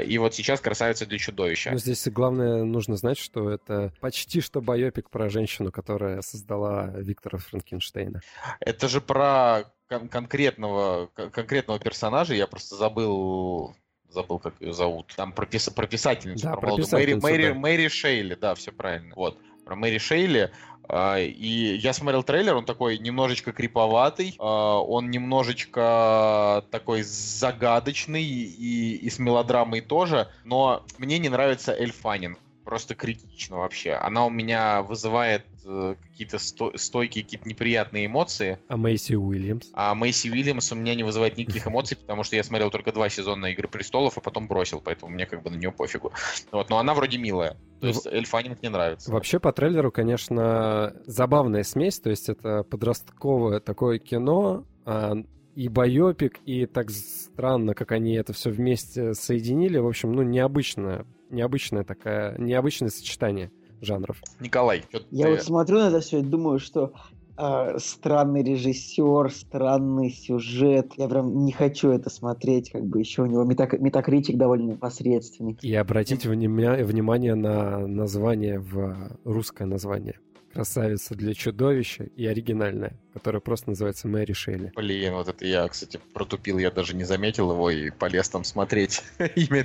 И 0.05 0.17
вот 0.17 0.33
сейчас 0.35 0.59
«Красавица 0.59 1.05
для 1.05 1.17
чудовища». 1.17 1.71
Но 1.71 1.77
здесь 1.77 2.07
главное 2.07 2.63
нужно 2.63 2.95
знать, 2.95 3.17
что 3.17 3.49
это 3.49 3.93
почти 3.99 4.41
что 4.41 4.61
байопик 4.61 5.09
про 5.09 5.29
женщину, 5.29 5.71
которая 5.71 6.21
создала 6.21 6.87
Виктора 6.97 7.39
Франкенштейна. 7.39 8.21
Это 8.59 8.87
же 8.87 9.01
про 9.01 9.63
кон- 9.87 10.07
конкретного, 10.09 11.07
конкретного 11.07 11.79
персонажа, 11.79 12.33
я 12.33 12.47
просто 12.47 12.75
забыл 12.75 13.75
забыл, 14.09 14.39
как 14.39 14.53
ее 14.61 14.73
зовут. 14.73 15.13
Там 15.15 15.33
про, 15.33 15.45
пис... 15.45 15.69
про 15.69 15.85
писательницу, 15.85 16.45
да, 16.45 16.55
про, 16.55 16.77
писательницу, 16.77 17.21
Мэри, 17.21 17.35
Мэри, 17.35 17.47
да. 17.49 17.59
Мэри 17.59 17.87
Шейли, 17.89 18.35
да, 18.35 18.55
все 18.55 18.71
правильно. 18.71 19.13
Вот, 19.15 19.37
про 19.65 19.75
Мэри 19.75 19.97
Шейли. 19.97 20.51
А, 20.89 21.19
и 21.19 21.75
я 21.77 21.93
смотрел 21.93 22.23
трейлер, 22.23 22.55
он 22.55 22.65
такой 22.65 22.97
немножечко 22.97 23.51
криповатый, 23.51 24.35
а, 24.39 24.79
он 24.79 25.09
немножечко 25.09 26.63
такой 26.71 27.03
загадочный 27.03 28.23
и, 28.23 28.95
и 28.95 29.09
с 29.09 29.19
мелодрамой 29.19 29.81
тоже, 29.81 30.29
но 30.43 30.83
мне 30.97 31.19
не 31.19 31.29
нравится 31.29 31.73
Эль 31.73 31.91
Фаннинг 31.91 32.39
просто 32.67 32.95
критично 32.95 33.59
вообще. 33.59 33.93
Она 33.93 34.25
у 34.25 34.29
меня 34.29 34.81
вызывает 34.81 35.45
какие-то 35.67 36.39
сто- 36.39 36.75
стойкие, 36.75 37.23
какие-то 37.23 37.47
неприятные 37.47 38.05
эмоции. 38.05 38.59
А 38.67 38.77
Мэйси 38.77 39.13
Уильямс? 39.13 39.67
А 39.73 39.93
Мэйси 39.95 40.29
Уильямс 40.29 40.71
у 40.71 40.75
меня 40.75 40.95
не 40.95 41.03
вызывает 41.03 41.37
никаких 41.37 41.67
эмоций, 41.67 41.97
потому 41.97 42.23
что 42.23 42.35
я 42.35 42.43
смотрел 42.43 42.71
только 42.71 42.91
два 42.91 43.09
сезона 43.09 43.47
«Игры 43.47 43.67
престолов», 43.67 44.17
а 44.17 44.21
потом 44.21 44.47
бросил, 44.47 44.81
поэтому 44.83 45.11
мне 45.11 45.25
как 45.25 45.43
бы 45.43 45.49
на 45.49 45.55
нее 45.55 45.71
пофигу. 45.71 46.11
Вот, 46.51 46.69
но 46.69 46.79
она 46.79 46.93
вроде 46.93 47.17
милая. 47.17 47.57
То 47.81 47.87
есть 47.87 48.07
Эль 48.07 48.25
Фаннинг 48.25 48.61
мне 48.61 48.69
нравится. 48.69 49.11
Вообще 49.11 49.39
по 49.39 49.51
трейлеру, 49.51 49.91
конечно, 49.91 50.95
забавная 51.05 51.63
смесь, 51.63 51.99
то 51.99 52.09
есть 52.09 52.29
это 52.29 52.63
подростковое 52.63 53.59
такое 53.59 53.99
кино, 53.99 54.65
а, 54.85 55.15
и 55.55 55.67
байопик, 55.69 56.39
и 56.45 56.65
так 56.65 56.89
странно, 56.89 57.73
как 57.73 57.91
они 57.91 58.13
это 58.13 58.33
все 58.33 58.49
вместе 58.49 59.13
соединили. 59.13 59.77
В 59.77 59.87
общем, 59.87 60.13
ну, 60.13 60.21
необычное 60.21 61.05
необычное 61.29 61.83
такая, 61.83 62.37
необычное 62.37 62.89
сочетание 62.89 63.51
жанров. 63.81 64.21
Николай, 64.39 64.83
я 65.11 65.25
ты... 65.25 65.31
вот 65.31 65.41
смотрю 65.41 65.79
на 65.79 65.87
это 65.87 65.99
все 65.99 66.19
и 66.19 66.21
думаю, 66.21 66.59
что 66.59 66.93
э, 67.37 67.77
странный 67.79 68.43
режиссер, 68.43 69.31
странный 69.31 70.09
сюжет. 70.09 70.93
Я 70.97 71.07
прям 71.07 71.45
не 71.45 71.51
хочу 71.51 71.89
это 71.89 72.09
смотреть, 72.09 72.71
как 72.71 72.85
бы 72.85 72.99
еще 72.99 73.23
у 73.23 73.25
него 73.25 73.43
метак... 73.43 73.79
метакритик 73.79 74.37
довольно 74.37 74.75
посредственный. 74.75 75.57
И 75.61 75.73
обратите 75.73 76.29
внимание, 76.29 76.83
внимание 76.85 77.35
на 77.35 77.85
название 77.87 78.59
в 78.59 79.17
русское 79.23 79.65
название 79.65 80.19
красавица 80.57 81.13
для 81.13 81.35
чудовища 81.35 82.05
и 82.15 82.25
оригинальная, 82.25 82.93
которая 83.13 83.41
просто 83.41 83.69
называется 83.69 84.07
Мэри 84.07 84.33
Шелли. 84.33 84.73
Блин, 84.75 85.13
вот 85.13 85.27
это 85.27 85.45
я, 85.45 85.67
кстати, 85.67 85.99
протупил, 86.15 86.57
я 86.57 86.71
даже 86.71 86.95
не 86.95 87.03
заметил 87.03 87.51
его 87.51 87.69
и 87.69 87.91
полез 87.91 88.27
там 88.29 88.43
смотреть 88.43 89.03
имя, 89.19 89.61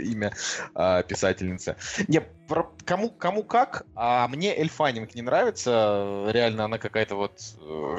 имя 0.00 0.32
а, 0.74 1.02
писательницы. 1.02 1.76
Не, 2.08 2.22
про, 2.48 2.72
кому, 2.86 3.10
кому 3.10 3.42
как, 3.42 3.84
а 3.94 4.26
мне 4.28 4.58
Эльфанинг 4.58 5.14
не 5.14 5.20
нравится, 5.20 6.26
реально 6.30 6.64
она 6.64 6.78
какая-то 6.78 7.16
вот, 7.16 7.38
э, 7.60 7.98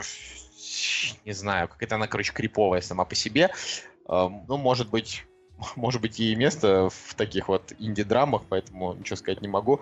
не 1.23 1.33
знаю, 1.33 1.67
какая-то 1.67 1.93
она, 1.93 2.07
короче, 2.07 2.33
криповая 2.33 2.81
сама 2.81 3.05
по 3.05 3.13
себе. 3.13 3.51
Э, 4.09 4.29
ну, 4.47 4.57
может 4.57 4.89
быть, 4.89 5.25
может 5.75 6.01
быть, 6.01 6.17
ей 6.17 6.33
место 6.33 6.89
в 6.89 7.13
таких 7.13 7.49
вот 7.49 7.71
инди-драмах, 7.77 8.41
поэтому 8.49 8.95
ничего 8.95 9.15
сказать 9.15 9.41
не 9.41 9.47
могу. 9.47 9.79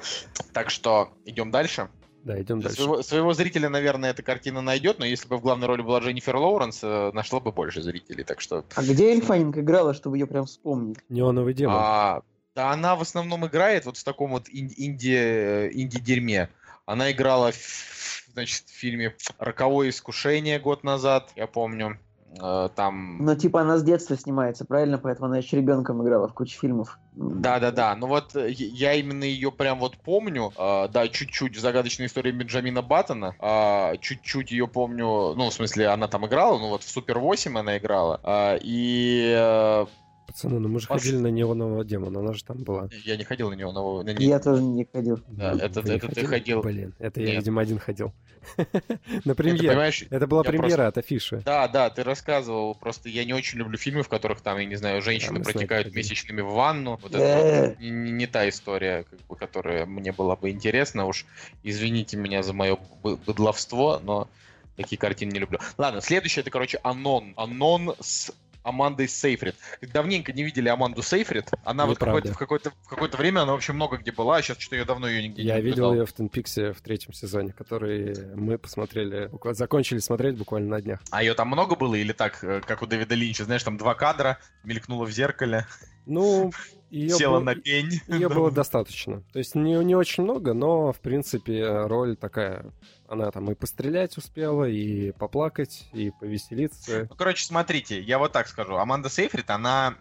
Так 0.52 0.70
что 0.70 1.14
идем 1.24 1.52
дальше. 1.52 1.88
Да, 2.24 2.42
идем 2.42 2.60
дальше. 2.62 2.78
Своего, 2.78 3.02
своего 3.02 3.34
зрителя, 3.34 3.70
наверное, 3.70 4.12
эта 4.12 4.24
картина 4.24 4.62
найдет, 4.62 5.00
но 5.00 5.06
если 5.06 5.28
бы 5.28 5.38
в 5.38 5.42
главной 5.42 5.68
роли 5.68 5.82
была 5.82 6.00
Дженнифер 6.00 6.36
Лоуренс, 6.36 6.80
э, 6.84 7.12
нашло 7.14 7.40
бы 7.40 7.52
больше 7.52 7.82
зрителей, 7.82 8.24
так 8.24 8.42
что... 8.42 8.66
А 8.76 8.84
где 8.84 9.12
Эльфанинг 9.12 9.58
играла, 9.58 9.94
чтобы 9.94 10.18
ее 10.18 10.28
прям 10.28 10.46
вспомнить? 10.46 10.98
Неоновый 11.10 11.54
демон. 11.54 11.76
А, 11.78 12.22
да 12.56 12.72
она 12.72 12.96
в 12.96 13.02
основном 13.02 13.48
играет 13.48 13.86
вот 13.86 13.98
в 13.98 14.04
таком 14.04 14.32
вот 14.32 14.48
инди, 14.50 15.16
э, 15.16 15.70
инди-дерьме. 15.72 16.50
Она 16.86 17.12
играла 17.12 17.52
в, 17.52 18.26
значит, 18.34 18.64
в 18.66 18.72
фильме 18.72 19.16
«Роковое 19.38 19.90
искушение» 19.90 20.60
год 20.60 20.84
назад, 20.84 21.32
я 21.36 21.48
помню. 21.48 22.00
Э, 22.42 22.70
там... 22.76 23.18
Ну, 23.24 23.36
типа 23.36 23.62
она 23.62 23.78
с 23.78 23.84
детства 23.84 24.18
снимается, 24.18 24.66
правильно? 24.66 24.98
Поэтому 24.98 25.28
она 25.28 25.38
еще 25.38 25.58
ребенком 25.58 26.04
играла 26.04 26.28
в 26.28 26.34
куче 26.34 26.58
фильмов. 26.58 27.00
Да-да-да, 27.14 27.96
ну 27.96 28.08
вот 28.08 28.36
э, 28.36 28.50
я 28.52 28.94
именно 28.94 29.24
ее 29.24 29.52
прям 29.52 29.80
вот 29.80 29.98
помню, 29.98 30.52
э, 30.58 30.88
да, 30.90 31.08
чуть-чуть 31.08 31.58
в 31.58 31.60
«Загадочной 31.60 32.06
истории 32.06 32.32
Бенджамина 32.32 32.82
Баттона, 32.82 33.36
э, 33.40 33.98
чуть-чуть 34.00 34.52
ее 34.52 34.68
помню, 34.68 35.34
ну, 35.36 35.50
в 35.50 35.54
смысле, 35.54 35.88
она 35.88 36.08
там 36.08 36.26
играла, 36.28 36.58
ну 36.60 36.70
вот 36.70 36.84
в 36.84 36.90
«Супер 36.90 37.18
8» 37.18 37.60
она 37.60 37.78
играла, 37.78 38.20
э, 38.24 38.60
и 38.62 39.86
Пацаны, 40.32 40.60
ну 40.60 40.70
мы 40.70 40.80
же 40.80 40.88
Пос... 40.88 41.02
ходили 41.02 41.18
на 41.18 41.28
неонового 41.28 41.84
демона, 41.84 42.20
она 42.20 42.34
же 42.34 42.44
там 42.44 42.58
была. 42.58 42.90
Я 43.04 43.18
не 43.18 43.24
ходил 43.24 43.50
на 43.50 43.56
неонового. 43.56 44.04
На 44.04 44.14
не... 44.14 44.26
Я 44.26 44.40
тоже 44.40 44.62
не 44.62 44.86
ходил. 44.86 45.20
Да, 45.28 45.54
это, 45.54 45.80
это 45.82 46.08
ты 46.08 46.26
ходил. 46.26 46.62
Блин, 46.62 46.94
это 47.00 47.20
Нет. 47.20 47.30
я, 47.30 47.36
видимо, 47.36 47.62
один 47.62 47.80
ходил. 47.80 48.14
на 49.26 49.36
премьеру. 49.36 49.80
Это 50.10 50.28
была 50.28 50.44
премьера 50.44 50.88
от 50.88 50.98
афиши. 50.98 51.42
Да, 51.46 51.68
да, 51.68 51.90
ты 51.90 52.04
рассказывал. 52.04 52.76
Просто 52.76 53.10
я 53.10 53.26
не 53.26 53.34
очень 53.34 53.60
люблю 53.60 53.78
фильмы, 53.78 54.04
в 54.04 54.10
которых 54.10 54.42
там, 54.42 54.58
я 54.58 54.66
не 54.66 54.76
знаю, 54.76 55.02
женщины 55.02 55.42
протекают 55.44 55.94
месячными 55.94 56.42
в 56.42 56.52
ванну. 56.52 57.00
Вот 57.02 57.14
это 57.14 57.76
не 57.82 58.28
та 58.28 58.48
история, 58.50 59.06
которая 59.40 59.86
мне 59.86 60.12
была 60.12 60.36
бы 60.36 60.50
интересна. 60.52 61.06
Уж 61.06 61.26
извините 61.64 62.18
меня 62.18 62.44
за 62.44 62.54
мое 62.54 62.78
быдловство, 63.04 64.00
но 64.04 64.28
такие 64.76 64.98
картины 64.98 65.32
не 65.32 65.40
люблю. 65.40 65.60
Ладно, 65.78 66.02
следующее 66.02 66.42
это, 66.42 66.52
короче, 66.52 66.80
Анон. 66.84 67.34
Анон 67.36 67.96
с 68.00 68.32
Амандой 68.70 69.08
Сейфрид. 69.08 69.56
Давненько 69.82 70.32
не 70.32 70.44
видели 70.44 70.70
Аманду 70.70 71.02
Сейфрид. 71.02 71.50
Она 71.64 71.86
вот 71.86 71.98
какое-то, 71.98 72.34
в, 72.34 72.38
какое-то, 72.38 72.72
в 72.84 72.88
какое-то 72.88 73.18
время, 73.18 73.42
она 73.42 73.54
вообще 73.54 73.74
много 73.74 73.98
где 73.98 74.12
была, 74.12 74.38
а 74.38 74.42
сейчас 74.42 74.60
что-то 74.60 74.78
ее 74.78 74.86
давно 74.86 75.08
ее 75.08 75.24
нигде 75.24 75.42
Я 75.42 75.56
не 75.56 75.60
Я 75.60 75.66
видел 75.66 75.94
ее 75.94 76.06
в 76.06 76.14
Тенпиксе 76.14 76.74
в 76.74 76.82
третьем 76.82 77.14
сезоне, 77.14 77.52
который 77.54 78.36
мы 78.36 78.58
посмотрели, 78.58 79.30
закончили 79.54 80.00
смотреть 80.00 80.38
буквально 80.38 80.70
на 80.70 80.82
днях. 80.82 81.02
А 81.12 81.24
ее 81.24 81.34
там 81.34 81.48
много 81.48 81.76
было 81.76 81.96
или 81.96 82.14
так, 82.14 82.44
э, 82.44 82.62
как 82.66 82.82
у 82.82 82.86
Дэвида 82.86 83.16
Линча, 83.16 83.44
знаешь, 83.44 83.64
там 83.64 83.78
два 83.78 83.96
кадра, 83.96 84.38
мелькнуло 84.64 85.06
в 85.06 85.12
зеркале? 85.12 85.66
Ну, 86.10 86.52
ее 86.90 87.10
Села 87.10 87.36
было, 87.36 87.44
на 87.44 87.56
пень. 87.56 88.02
Ее 88.08 88.30
было 88.30 88.52
достаточно. 88.52 89.22
То 89.32 89.40
есть 89.40 89.56
не, 89.56 89.76
не 89.84 89.96
очень 89.96 90.24
много, 90.24 90.54
но, 90.54 90.92
в 90.92 91.00
принципе, 91.00 91.86
роль 91.86 92.16
такая. 92.16 92.74
Она 93.08 93.32
там 93.32 93.50
и 93.52 93.56
пострелять 93.56 94.18
успела, 94.18 94.66
и 94.66 95.12
поплакать, 95.12 95.88
и 95.94 96.12
повеселиться. 96.20 97.08
Ну, 97.10 97.16
короче, 97.16 97.46
смотрите, 97.46 98.02
я 98.02 98.18
вот 98.18 98.32
так 98.32 98.48
скажу. 98.48 98.76
Аманда 98.76 99.10
Сейфрид, 99.10 99.50
она 99.50 99.96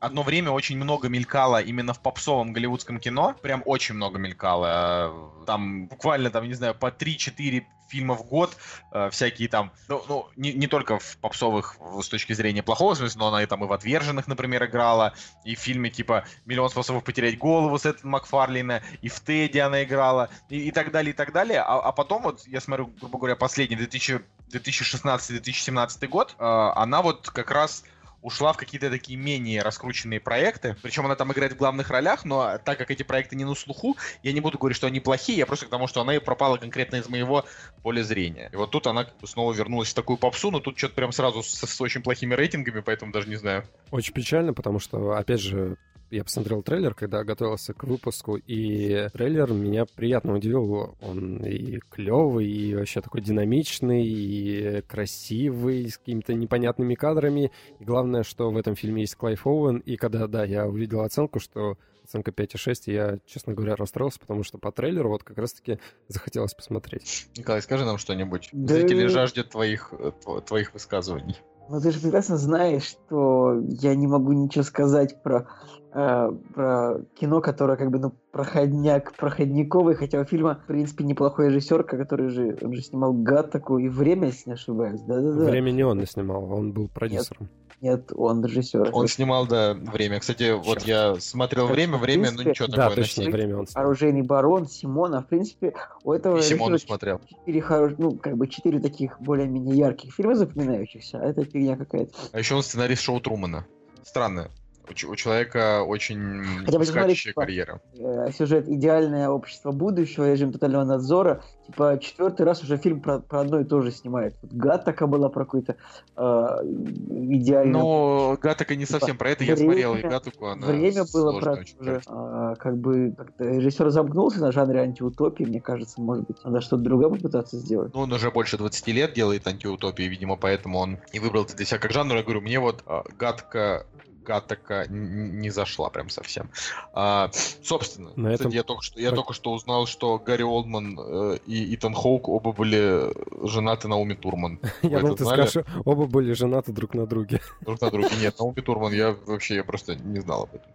одно 0.00 0.22
время 0.22 0.50
очень 0.50 0.76
много 0.76 1.08
мелькала 1.08 1.60
именно 1.60 1.92
в 1.92 2.00
попсовом 2.00 2.52
голливудском 2.52 3.00
кино. 3.00 3.34
Прям 3.42 3.62
очень 3.64 3.94
много 3.94 4.18
мелькала. 4.18 5.12
Там 5.46 5.86
буквально, 5.86 6.30
там, 6.30 6.46
не 6.46 6.54
знаю, 6.54 6.74
по 6.74 6.86
3-4 6.86 7.64
фильма 7.88 8.14
в 8.14 8.26
год, 8.26 8.54
э, 8.92 9.08
всякие 9.10 9.48
там, 9.48 9.72
ну, 9.88 10.04
ну 10.08 10.28
не, 10.36 10.52
не 10.52 10.66
только 10.66 10.98
в 10.98 11.16
попсовых 11.18 11.76
с 12.02 12.08
точки 12.08 12.34
зрения 12.34 12.62
плохого 12.62 12.92
смысла, 12.94 13.20
но 13.20 13.28
она 13.28 13.42
и 13.42 13.46
там 13.46 13.64
и 13.64 13.66
в 13.66 13.72
«Отверженных», 13.72 14.28
например, 14.28 14.66
играла, 14.66 15.14
и 15.44 15.54
в 15.54 15.58
фильме 15.58 15.88
типа 15.90 16.26
«Миллион 16.44 16.68
способов 16.68 17.02
потерять 17.04 17.38
голову» 17.38 17.78
с 17.78 17.86
этого 17.86 18.08
Макфарлина, 18.08 18.82
и 19.00 19.08
в 19.08 19.18
«Тедди» 19.20 19.56
она 19.58 19.84
играла, 19.84 20.28
и, 20.50 20.68
и 20.68 20.70
так 20.70 20.90
далее, 20.90 21.12
и 21.12 21.16
так 21.16 21.32
далее. 21.32 21.60
А, 21.60 21.80
а 21.80 21.92
потом 21.92 22.22
вот, 22.22 22.46
я 22.46 22.60
смотрю, 22.60 22.92
грубо 23.00 23.16
говоря, 23.18 23.36
последний 23.36 23.76
2016-2017 23.76 26.08
год, 26.08 26.34
э, 26.38 26.44
она 26.44 27.00
вот 27.02 27.30
как 27.30 27.50
раз 27.50 27.84
ушла 28.22 28.52
в 28.52 28.56
какие-то 28.56 28.90
такие 28.90 29.18
менее 29.18 29.62
раскрученные 29.62 30.20
проекты. 30.20 30.76
Причем 30.82 31.06
она 31.06 31.14
там 31.14 31.32
играет 31.32 31.52
в 31.52 31.56
главных 31.56 31.90
ролях, 31.90 32.24
но 32.24 32.58
так 32.64 32.78
как 32.78 32.90
эти 32.90 33.02
проекты 33.02 33.36
не 33.36 33.44
на 33.44 33.54
слуху, 33.54 33.96
я 34.22 34.32
не 34.32 34.40
буду 34.40 34.58
говорить, 34.58 34.76
что 34.76 34.86
они 34.86 35.00
плохие, 35.00 35.38
я 35.38 35.46
просто 35.46 35.66
к 35.66 35.70
тому, 35.70 35.86
что 35.86 36.00
она 36.00 36.14
и 36.14 36.18
пропала 36.18 36.56
конкретно 36.56 36.96
из 36.96 37.08
моего 37.08 37.44
поля 37.82 38.02
зрения. 38.02 38.50
И 38.52 38.56
вот 38.56 38.70
тут 38.70 38.86
она 38.86 39.06
снова 39.24 39.52
вернулась 39.52 39.90
в 39.90 39.94
такую 39.94 40.16
попсу, 40.16 40.50
но 40.50 40.60
тут 40.60 40.78
что-то 40.78 40.94
прям 40.94 41.12
сразу 41.12 41.42
с, 41.42 41.66
с 41.66 41.80
очень 41.80 42.02
плохими 42.02 42.34
рейтингами, 42.34 42.80
поэтому 42.80 43.12
даже 43.12 43.28
не 43.28 43.36
знаю. 43.36 43.64
Очень 43.90 44.14
печально, 44.14 44.52
потому 44.52 44.78
что, 44.78 45.12
опять 45.12 45.40
же, 45.40 45.76
я 46.10 46.24
посмотрел 46.24 46.62
трейлер, 46.62 46.94
когда 46.94 47.24
готовился 47.24 47.74
к 47.74 47.84
выпуску, 47.84 48.36
и 48.36 49.08
трейлер 49.12 49.52
меня 49.52 49.84
приятно 49.84 50.34
удивил. 50.34 50.96
Он 51.00 51.44
и 51.44 51.78
клевый, 51.90 52.46
и 52.48 52.74
вообще 52.74 53.00
такой 53.00 53.20
динамичный, 53.20 54.06
и 54.06 54.82
красивый, 54.82 55.88
с 55.88 55.98
какими-то 55.98 56.34
непонятными 56.34 56.94
кадрами. 56.94 57.52
И 57.78 57.84
главное, 57.84 58.22
что 58.22 58.50
в 58.50 58.56
этом 58.56 58.74
фильме 58.74 59.02
есть 59.02 59.16
Клайф 59.16 59.46
Оуэн. 59.46 59.78
И 59.78 59.96
когда, 59.96 60.26
да, 60.26 60.44
я 60.44 60.66
увидел 60.66 61.00
оценку, 61.00 61.40
что 61.40 61.76
оценка 62.04 62.30
5,6, 62.30 62.74
я, 62.86 63.18
честно 63.26 63.52
говоря, 63.52 63.76
расстроился, 63.76 64.18
потому 64.18 64.42
что 64.42 64.58
по 64.58 64.72
трейлеру 64.72 65.10
вот 65.10 65.24
как 65.24 65.36
раз-таки 65.38 65.78
захотелось 66.08 66.54
посмотреть. 66.54 67.28
Николай, 67.36 67.60
скажи 67.60 67.84
нам 67.84 67.98
что-нибудь. 67.98 68.48
Да... 68.52 68.74
Зрители 68.74 69.06
жаждет 69.06 69.50
твоих, 69.50 69.92
э, 69.92 70.12
твоих 70.46 70.72
высказываний. 70.72 71.36
Ну 71.68 71.80
ты 71.80 71.90
же 71.90 72.00
прекрасно 72.00 72.36
знаешь, 72.36 72.84
что 72.84 73.60
я 73.60 73.94
не 73.94 74.06
могу 74.06 74.32
ничего 74.32 74.64
сказать 74.64 75.22
про 75.22 75.46
э, 75.92 76.30
про 76.54 77.00
кино, 77.20 77.40
которое 77.40 77.76
как 77.76 77.90
бы, 77.90 77.98
ну, 77.98 78.12
проходняк, 78.32 79.14
проходниковый, 79.16 79.94
хотя 79.94 80.20
у 80.20 80.24
фильма, 80.24 80.60
в 80.64 80.66
принципе, 80.66 81.04
неплохой 81.04 81.48
режиссер, 81.48 81.84
который 81.84 82.28
же, 82.28 82.56
он 82.62 82.72
же 82.74 82.82
снимал 82.82 83.12
«Гаттаку» 83.12 83.78
и 83.78 83.88
«Время», 83.88 84.28
если 84.28 84.50
не 84.50 84.54
ошибаюсь, 84.54 85.00
да-да-да. 85.02 85.44
«Время» 85.44 85.70
не 85.70 85.84
он 85.84 86.04
снимал, 86.06 86.50
он 86.50 86.72
был 86.72 86.88
продюсером. 86.88 87.48
Нет, 87.50 87.67
нет 87.80 88.12
он 88.14 88.44
режиссер. 88.44 88.90
Он 88.92 89.08
снимал, 89.08 89.46
да, 89.46 89.74
«Время». 89.74 90.20
Кстати, 90.20 90.52
вот 90.52 90.82
я 90.82 91.16
смотрел 91.20 91.66
«Время», 91.66 91.98
«Время», 91.98 92.30
ну 92.32 92.42
ничего 92.42 92.68
да, 92.68 92.88
такое. 92.88 92.96
точно, 92.96 93.30
«Время» 93.30 93.58
он 93.58 93.66
снимал. 93.66 93.84
«Оружейный 93.86 94.22
барон», 94.22 94.66
«Симона», 94.66 95.22
в 95.22 95.26
принципе, 95.26 95.74
у 96.04 96.12
этого 96.12 96.38
и 96.38 96.42
Симона 96.42 96.78
смотрел. 96.78 97.20
Четыре, 97.28 97.60
хорош... 97.60 97.92
ну, 97.98 98.12
как 98.12 98.36
бы 98.36 98.48
четыре 98.48 98.80
таких 98.80 99.20
более-менее 99.20 99.76
ярких 99.76 100.14
фильма 100.14 100.34
запоминающихся, 100.34 101.18
а 101.18 101.24
это 101.24 101.44
фигня 101.44 101.76
какая-то. 101.76 102.12
А 102.32 102.38
еще 102.38 102.54
он 102.54 102.62
сценарист 102.62 103.02
шоу 103.02 103.20
Трумана. 103.20 103.66
Странно 104.04 104.50
у, 104.90 105.16
человека 105.16 105.82
очень 105.82 106.64
Хотя 106.64 106.78
бы 106.78 106.84
скачущая 106.84 107.32
карьера. 107.32 107.80
Э, 107.98 108.30
сюжет 108.36 108.68
«Идеальное 108.68 109.28
общество 109.28 109.72
будущего», 109.72 110.30
режим 110.30 110.52
тотального 110.52 110.84
надзора. 110.84 111.42
Типа 111.66 111.98
четвертый 112.00 112.46
раз 112.46 112.62
уже 112.62 112.78
фильм 112.78 113.00
про, 113.00 113.18
про 113.18 113.40
одно 113.40 113.60
и 113.60 113.64
то 113.64 113.82
же 113.82 113.90
снимает. 113.90 114.34
Вот 114.40 114.52
Гаттака 114.52 115.06
была 115.06 115.28
про 115.28 115.44
какой-то 115.44 115.76
э, 116.16 116.22
идеальный... 116.22 117.72
Но 117.72 118.38
Гаттака 118.40 118.74
не 118.74 118.86
типа, 118.86 118.98
совсем 118.98 119.18
про 119.18 119.30
это. 119.30 119.44
Я 119.44 119.54
время, 119.54 119.66
смотрел 119.66 119.94
и 119.96 120.02
Гаттаку, 120.08 120.46
она 120.46 120.66
Время 120.66 121.04
было 121.12 121.38
про 121.38 121.52
уже, 121.78 122.00
э, 122.06 122.54
как 122.58 122.78
бы 122.78 123.14
режиссер 123.38 123.90
замкнулся 123.90 124.40
на 124.40 124.50
жанре 124.50 124.80
антиутопии. 124.80 125.44
Мне 125.44 125.60
кажется, 125.60 126.00
может 126.00 126.26
быть, 126.26 126.42
надо 126.42 126.62
что-то 126.62 126.82
другое 126.82 127.10
попытаться 127.10 127.58
сделать. 127.58 127.92
Ну, 127.92 128.00
он 128.00 128.12
уже 128.12 128.30
больше 128.30 128.56
20 128.56 128.86
лет 128.88 129.12
делает 129.12 129.46
антиутопии, 129.46 130.04
видимо, 130.04 130.36
поэтому 130.36 130.78
он 130.78 130.98
и 131.12 131.18
выбрал 131.18 131.44
это 131.44 131.54
для 131.54 131.66
себя 131.66 131.78
как 131.78 131.92
жанр. 131.92 132.16
Я 132.16 132.22
говорю, 132.22 132.40
мне 132.40 132.60
вот 132.60 132.82
э, 132.86 133.02
Гаттака 133.18 133.84
Гаттека 134.24 134.86
не 134.88 135.50
зашла 135.50 135.90
прям 135.90 136.08
совсем. 136.10 136.50
А, 136.92 137.30
собственно, 137.62 138.10
На 138.16 138.32
кстати, 138.32 138.40
этом... 138.40 138.52
я, 138.52 138.62
только 138.62 138.82
что, 138.82 139.00
я 139.00 139.12
только 139.12 139.32
что 139.32 139.52
узнал, 139.52 139.86
что 139.86 140.18
Гарри 140.18 140.42
Олдман 140.42 140.98
э, 140.98 141.38
и 141.46 141.74
Итан 141.74 141.94
Хоук 141.94 142.28
оба 142.28 142.52
были 142.52 143.12
женаты 143.46 143.88
на 143.88 143.96
Уми 143.98 144.14
Турман. 144.14 144.60
Я 144.82 145.00
думал, 145.00 145.16
ты 145.16 145.24
скажешь, 145.24 145.64
оба 145.84 146.06
были 146.06 146.32
женаты 146.32 146.72
друг 146.72 146.94
на 146.94 147.06
друге. 147.06 147.40
Друг 147.60 147.80
на 147.80 147.90
друге. 147.90 148.08
Нет, 148.20 148.38
Науми 148.38 148.60
Турман 148.60 148.92
я 148.92 149.16
вообще 149.26 149.56
я 149.56 149.64
просто 149.64 149.94
не 149.94 150.20
знал 150.20 150.44
об 150.44 150.54
этом. 150.54 150.70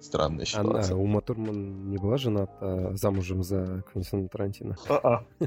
Странная 0.00 0.44
ситуация. 0.44 0.94
А, 0.94 0.98
Ума 0.98 1.20
Турман 1.20 1.90
не 1.90 1.98
была 1.98 2.16
жената 2.16 2.92
замужем 2.94 3.42
за 3.42 3.82
Квентином 3.92 4.28
Тарантино? 4.28 4.76
А-а. 4.88 5.24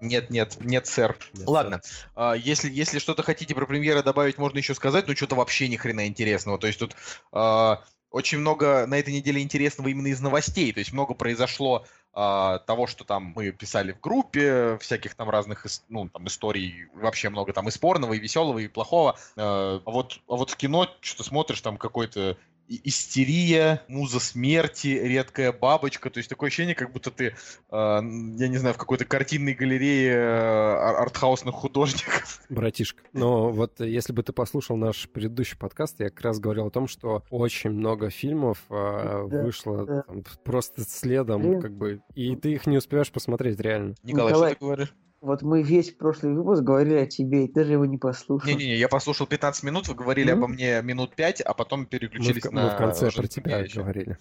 Нет, 0.00 0.30
нет, 0.30 0.56
нет, 0.60 0.86
сэр. 0.86 1.16
Нет, 1.34 1.48
Ладно, 1.48 1.80
сэр. 1.82 2.10
А, 2.14 2.32
если, 2.34 2.70
если 2.70 2.98
что-то 2.98 3.22
хотите 3.22 3.54
про 3.54 3.66
премьеры 3.66 4.02
добавить, 4.02 4.38
можно 4.38 4.58
еще 4.58 4.74
сказать, 4.74 5.06
но 5.08 5.14
что-то 5.14 5.34
вообще 5.34 5.68
ни 5.68 5.76
хрена 5.76 6.06
интересного. 6.06 6.58
То 6.58 6.66
есть 6.66 6.78
тут 6.78 6.94
а, 7.32 7.82
очень 8.10 8.38
много 8.38 8.86
на 8.86 8.98
этой 8.98 9.12
неделе 9.12 9.42
интересного 9.42 9.88
именно 9.88 10.08
из 10.08 10.20
новостей. 10.20 10.72
То 10.72 10.78
есть 10.80 10.92
много 10.92 11.14
произошло 11.14 11.84
а, 12.12 12.58
того, 12.60 12.86
что 12.86 13.04
там 13.04 13.32
мы 13.34 13.50
писали 13.50 13.92
в 13.92 14.00
группе, 14.00 14.78
всяких 14.78 15.14
там 15.14 15.28
разных 15.30 15.66
ну, 15.88 16.08
там, 16.08 16.26
историй, 16.26 16.86
вообще 16.94 17.28
много 17.28 17.52
там 17.52 17.68
и 17.68 17.70
спорного, 17.70 18.14
и 18.14 18.18
веселого, 18.18 18.58
и 18.58 18.68
плохого. 18.68 19.18
А 19.36 19.80
вот, 19.84 20.20
а 20.28 20.36
вот 20.36 20.50
в 20.50 20.56
кино 20.56 20.88
что-то 21.00 21.24
смотришь, 21.24 21.60
там 21.60 21.76
какой-то 21.76 22.36
истерия, 22.68 23.82
муза 23.88 24.20
смерти, 24.20 24.88
редкая 24.88 25.52
бабочка. 25.52 26.10
То 26.10 26.18
есть 26.18 26.28
такое 26.28 26.48
ощущение, 26.48 26.74
как 26.74 26.92
будто 26.92 27.10
ты, 27.10 27.26
э, 27.26 27.34
я 27.70 28.00
не 28.48 28.56
знаю, 28.58 28.74
в 28.74 28.78
какой-то 28.78 29.04
картинной 29.04 29.54
галерее 29.54 30.12
э, 30.12 30.74
артхаусных 30.98 31.54
художников. 31.54 32.40
Братишка, 32.48 33.02
но 33.12 33.50
вот 33.50 33.80
если 33.80 34.12
бы 34.12 34.22
ты 34.22 34.32
послушал 34.32 34.76
наш 34.76 35.08
предыдущий 35.08 35.56
подкаст, 35.56 36.00
я 36.00 36.10
как 36.10 36.20
раз 36.20 36.38
говорил 36.38 36.66
о 36.66 36.70
том, 36.70 36.88
что 36.88 37.24
очень 37.30 37.70
много 37.70 38.10
фильмов 38.10 38.62
э, 38.68 39.22
вышло. 39.22 40.04
Там, 40.06 40.24
просто 40.44 40.82
следом, 40.82 41.60
как 41.60 41.72
бы, 41.76 42.02
и 42.14 42.36
ты 42.36 42.52
их 42.52 42.66
не 42.66 42.78
успеваешь 42.78 43.10
посмотреть 43.10 43.58
реально. 43.60 43.94
Николай, 44.02 44.32
Николай 44.32 44.50
что 44.50 44.58
ты 44.58 44.64
говоришь? 44.64 44.94
Вот 45.20 45.42
мы 45.42 45.62
весь 45.62 45.90
прошлый 45.90 46.32
выпуск 46.32 46.62
говорили 46.62 46.94
о 46.94 47.06
тебе, 47.06 47.44
и 47.44 47.48
ты 47.48 47.64
же 47.64 47.72
его 47.72 47.84
не 47.84 47.98
послушал. 47.98 48.48
Не-не-не, 48.48 48.76
я 48.76 48.88
послушал 48.88 49.26
15 49.26 49.64
минут, 49.64 49.88
вы 49.88 49.94
говорили 49.94 50.32
mm-hmm. 50.32 50.36
обо 50.36 50.46
мне 50.46 50.82
минут 50.82 51.16
5, 51.16 51.40
а 51.40 51.54
потом 51.54 51.86
переключились 51.86 52.44
мы 52.44 52.50
в, 52.50 52.52
на... 52.52 52.64
Мы 52.64 52.70
в 52.70 52.76
конце 52.76 53.10
про 53.10 53.26
тебя 53.26 53.64
говорили. 53.74 54.16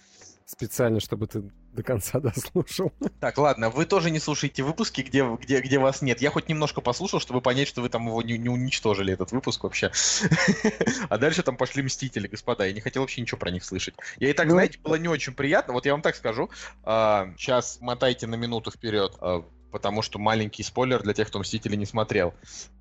Специально, 0.47 1.01
чтобы 1.01 1.27
ты 1.27 1.43
до 1.73 1.83
конца 1.83 2.19
дослушал. 2.21 2.93
Так, 3.19 3.37
ладно, 3.37 3.69
вы 3.69 3.85
тоже 3.85 4.09
не 4.09 4.19
слушаете 4.19 4.63
выпуски, 4.63 5.01
где, 5.01 5.23
где, 5.35 5.59
где 5.59 5.77
вас 5.77 6.01
нет. 6.01 6.21
Я 6.21 6.31
хоть 6.31 6.47
немножко 6.47 6.79
послушал, 6.79 7.19
чтобы 7.19 7.41
понять, 7.41 7.67
что 7.67 7.81
вы 7.81 7.89
там 7.89 8.07
его 8.07 8.21
не, 8.21 8.37
не 8.37 8.47
уничтожили, 8.47 9.13
этот 9.13 9.31
выпуск 9.33 9.63
вообще. 9.63 9.91
А 11.09 11.17
дальше 11.17 11.43
там 11.43 11.57
пошли 11.57 11.83
Мстители, 11.83 12.27
господа. 12.27 12.65
Я 12.65 12.73
не 12.73 12.79
хотел 12.79 13.03
вообще 13.03 13.21
ничего 13.21 13.37
про 13.37 13.51
них 13.51 13.63
слышать. 13.65 13.95
Я 14.19 14.29
и 14.29 14.33
так, 14.33 14.47
ну, 14.47 14.53
знаете, 14.53 14.79
было 14.79 14.95
не 14.95 15.09
очень 15.09 15.33
приятно. 15.33 15.73
Вот 15.73 15.85
я 15.85 15.91
вам 15.91 16.01
так 16.01 16.15
скажу. 16.15 16.49
Сейчас 16.83 17.77
а, 17.81 17.85
мотайте 17.85 18.25
на 18.25 18.35
минуту 18.35 18.71
вперед 18.71 19.15
а, 19.19 19.43
потому 19.71 20.01
что 20.01 20.19
маленький 20.19 20.63
спойлер 20.63 21.01
для 21.03 21.13
тех, 21.13 21.27
кто 21.27 21.39
Мстители 21.39 21.75
не 21.75 21.85
смотрел. 21.85 22.33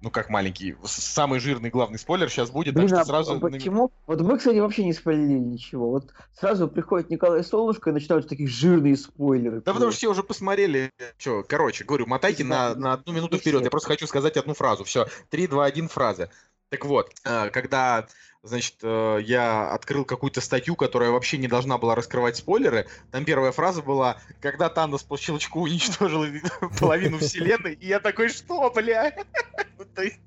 Ну, 0.02 0.10
как 0.10 0.30
маленький. 0.30 0.76
Самый 0.84 1.40
жирный 1.40 1.70
главный 1.70 1.98
спойлер 1.98 2.30
сейчас 2.30 2.50
будет, 2.50 2.74
Блин, 2.74 2.88
так 2.88 2.98
что 2.98 3.02
а 3.02 3.04
сразу... 3.04 3.40
почему? 3.40 3.90
Вот 4.06 4.20
мы, 4.20 4.38
кстати, 4.38 4.58
вообще 4.58 4.84
не 4.84 4.92
спойлерили 4.92 5.38
ничего. 5.38 5.90
Вот 5.90 6.12
сразу 6.38 6.68
приходит 6.68 7.10
Николай 7.10 7.42
Солнышко 7.44 7.90
и 7.90 7.92
начинают 7.92 8.28
такие 8.28 8.48
жирные 8.48 8.96
спойлеры. 8.96 9.62
Да 9.62 9.72
потому 9.72 9.90
что 9.90 9.98
все 9.98 10.10
уже 10.10 10.22
посмотрели. 10.22 10.90
Че, 11.18 11.42
короче, 11.42 11.84
говорю, 11.84 12.06
мотайте 12.06 12.44
на, 12.44 12.74
на 12.74 12.94
одну 12.94 13.12
минуту 13.12 13.38
вперед. 13.38 13.62
Я 13.62 13.70
просто 13.70 13.88
хочу 13.88 14.06
сказать 14.06 14.36
одну 14.36 14.54
фразу. 14.54 14.84
Все, 14.84 15.06
три, 15.30 15.46
два, 15.46 15.64
один 15.64 15.88
фраза. 15.88 16.30
Так 16.68 16.84
вот, 16.84 17.12
э, 17.24 17.50
когда 17.50 18.06
значит, 18.46 18.76
э, 18.82 19.20
я 19.22 19.72
открыл 19.72 20.04
какую-то 20.04 20.40
статью, 20.40 20.76
которая 20.76 21.10
вообще 21.10 21.38
не 21.38 21.48
должна 21.48 21.78
была 21.78 21.94
раскрывать 21.94 22.36
спойлеры. 22.36 22.86
Там 23.10 23.24
первая 23.24 23.52
фраза 23.52 23.82
была, 23.82 24.18
когда 24.40 24.68
Танос 24.68 25.02
по 25.02 25.16
щелчку 25.16 25.62
уничтожил 25.62 26.24
половину 26.80 27.18
вселенной, 27.18 27.74
и 27.74 27.86
я 27.86 28.00
такой, 28.00 28.28
что, 28.28 28.70
бля? 28.70 29.14
Ну, 29.78 29.84
то 29.94 30.02
есть 30.02 30.18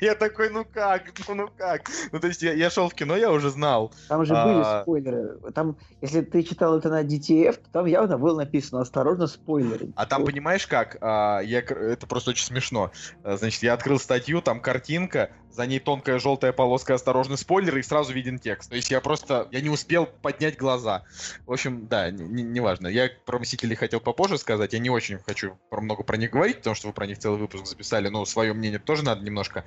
Я 0.00 0.14
такой, 0.14 0.50
ну 0.50 0.64
как, 0.64 1.12
ну, 1.26 1.34
ну 1.34 1.50
как? 1.56 1.90
Ну, 2.12 2.20
то 2.20 2.28
есть 2.28 2.42
я, 2.42 2.52
я 2.52 2.70
шел 2.70 2.88
в 2.88 2.94
кино, 2.94 3.16
я 3.16 3.30
уже 3.32 3.50
знал. 3.50 3.92
Там 4.08 4.24
же 4.24 4.34
а... 4.36 4.46
были 4.46 4.82
спойлеры. 4.82 5.52
Там, 5.52 5.76
если 6.00 6.20
ты 6.20 6.42
читал 6.42 6.78
это 6.78 6.88
на 6.88 7.02
DTF, 7.02 7.54
то 7.54 7.70
там 7.72 7.86
явно 7.86 8.18
было 8.18 8.38
написано 8.38 8.82
«Осторожно, 8.82 9.26
спойлеры». 9.26 9.88
А 9.96 10.06
там, 10.06 10.24
понимаешь 10.24 10.66
как? 10.66 10.96
А, 11.00 11.40
я, 11.40 11.60
это 11.60 12.06
просто 12.06 12.30
очень 12.30 12.46
смешно. 12.46 12.92
А, 13.24 13.36
значит, 13.36 13.62
я 13.62 13.74
открыл 13.74 13.98
статью, 13.98 14.42
там 14.42 14.60
картинка, 14.60 15.30
за 15.50 15.66
ней 15.66 15.80
тонкая 15.80 16.18
желтая 16.18 16.52
полоска 16.52 16.94
«Осторожный 16.94 17.38
спойлер» 17.38 17.76
и 17.78 17.82
сразу 17.82 18.12
виден 18.12 18.38
текст. 18.38 18.70
То 18.70 18.76
есть 18.76 18.90
я 18.90 19.00
просто, 19.00 19.48
я 19.50 19.60
не 19.60 19.70
успел 19.70 20.06
поднять 20.06 20.56
глаза. 20.56 21.04
В 21.46 21.52
общем, 21.52 21.86
да, 21.88 22.10
неважно. 22.10 22.86
Не, 22.86 22.92
не 22.92 22.96
я 22.96 23.10
про 23.24 23.38
Мстителей 23.38 23.76
хотел 23.76 24.00
попозже 24.00 24.38
сказать, 24.38 24.72
я 24.72 24.78
не 24.78 24.90
очень 24.90 25.18
хочу 25.18 25.58
про 25.70 25.80
много 25.80 26.02
про 26.02 26.16
них 26.16 26.30
говорить, 26.30 26.58
потому 26.58 26.76
что 26.76 26.88
вы 26.88 26.92
про 26.92 27.06
них 27.06 27.18
целый 27.18 27.38
выпуск 27.38 27.66
записали, 27.66 28.08
но 28.08 28.24
свое 28.24 28.52
мнение 28.52 28.78
тоже 28.78 29.04
надо 29.04 29.24
немножко 29.24 29.64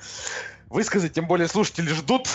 высказать, 0.69 1.13
тем 1.13 1.27
более 1.27 1.47
слушатели 1.47 1.89
ждут 1.89 2.27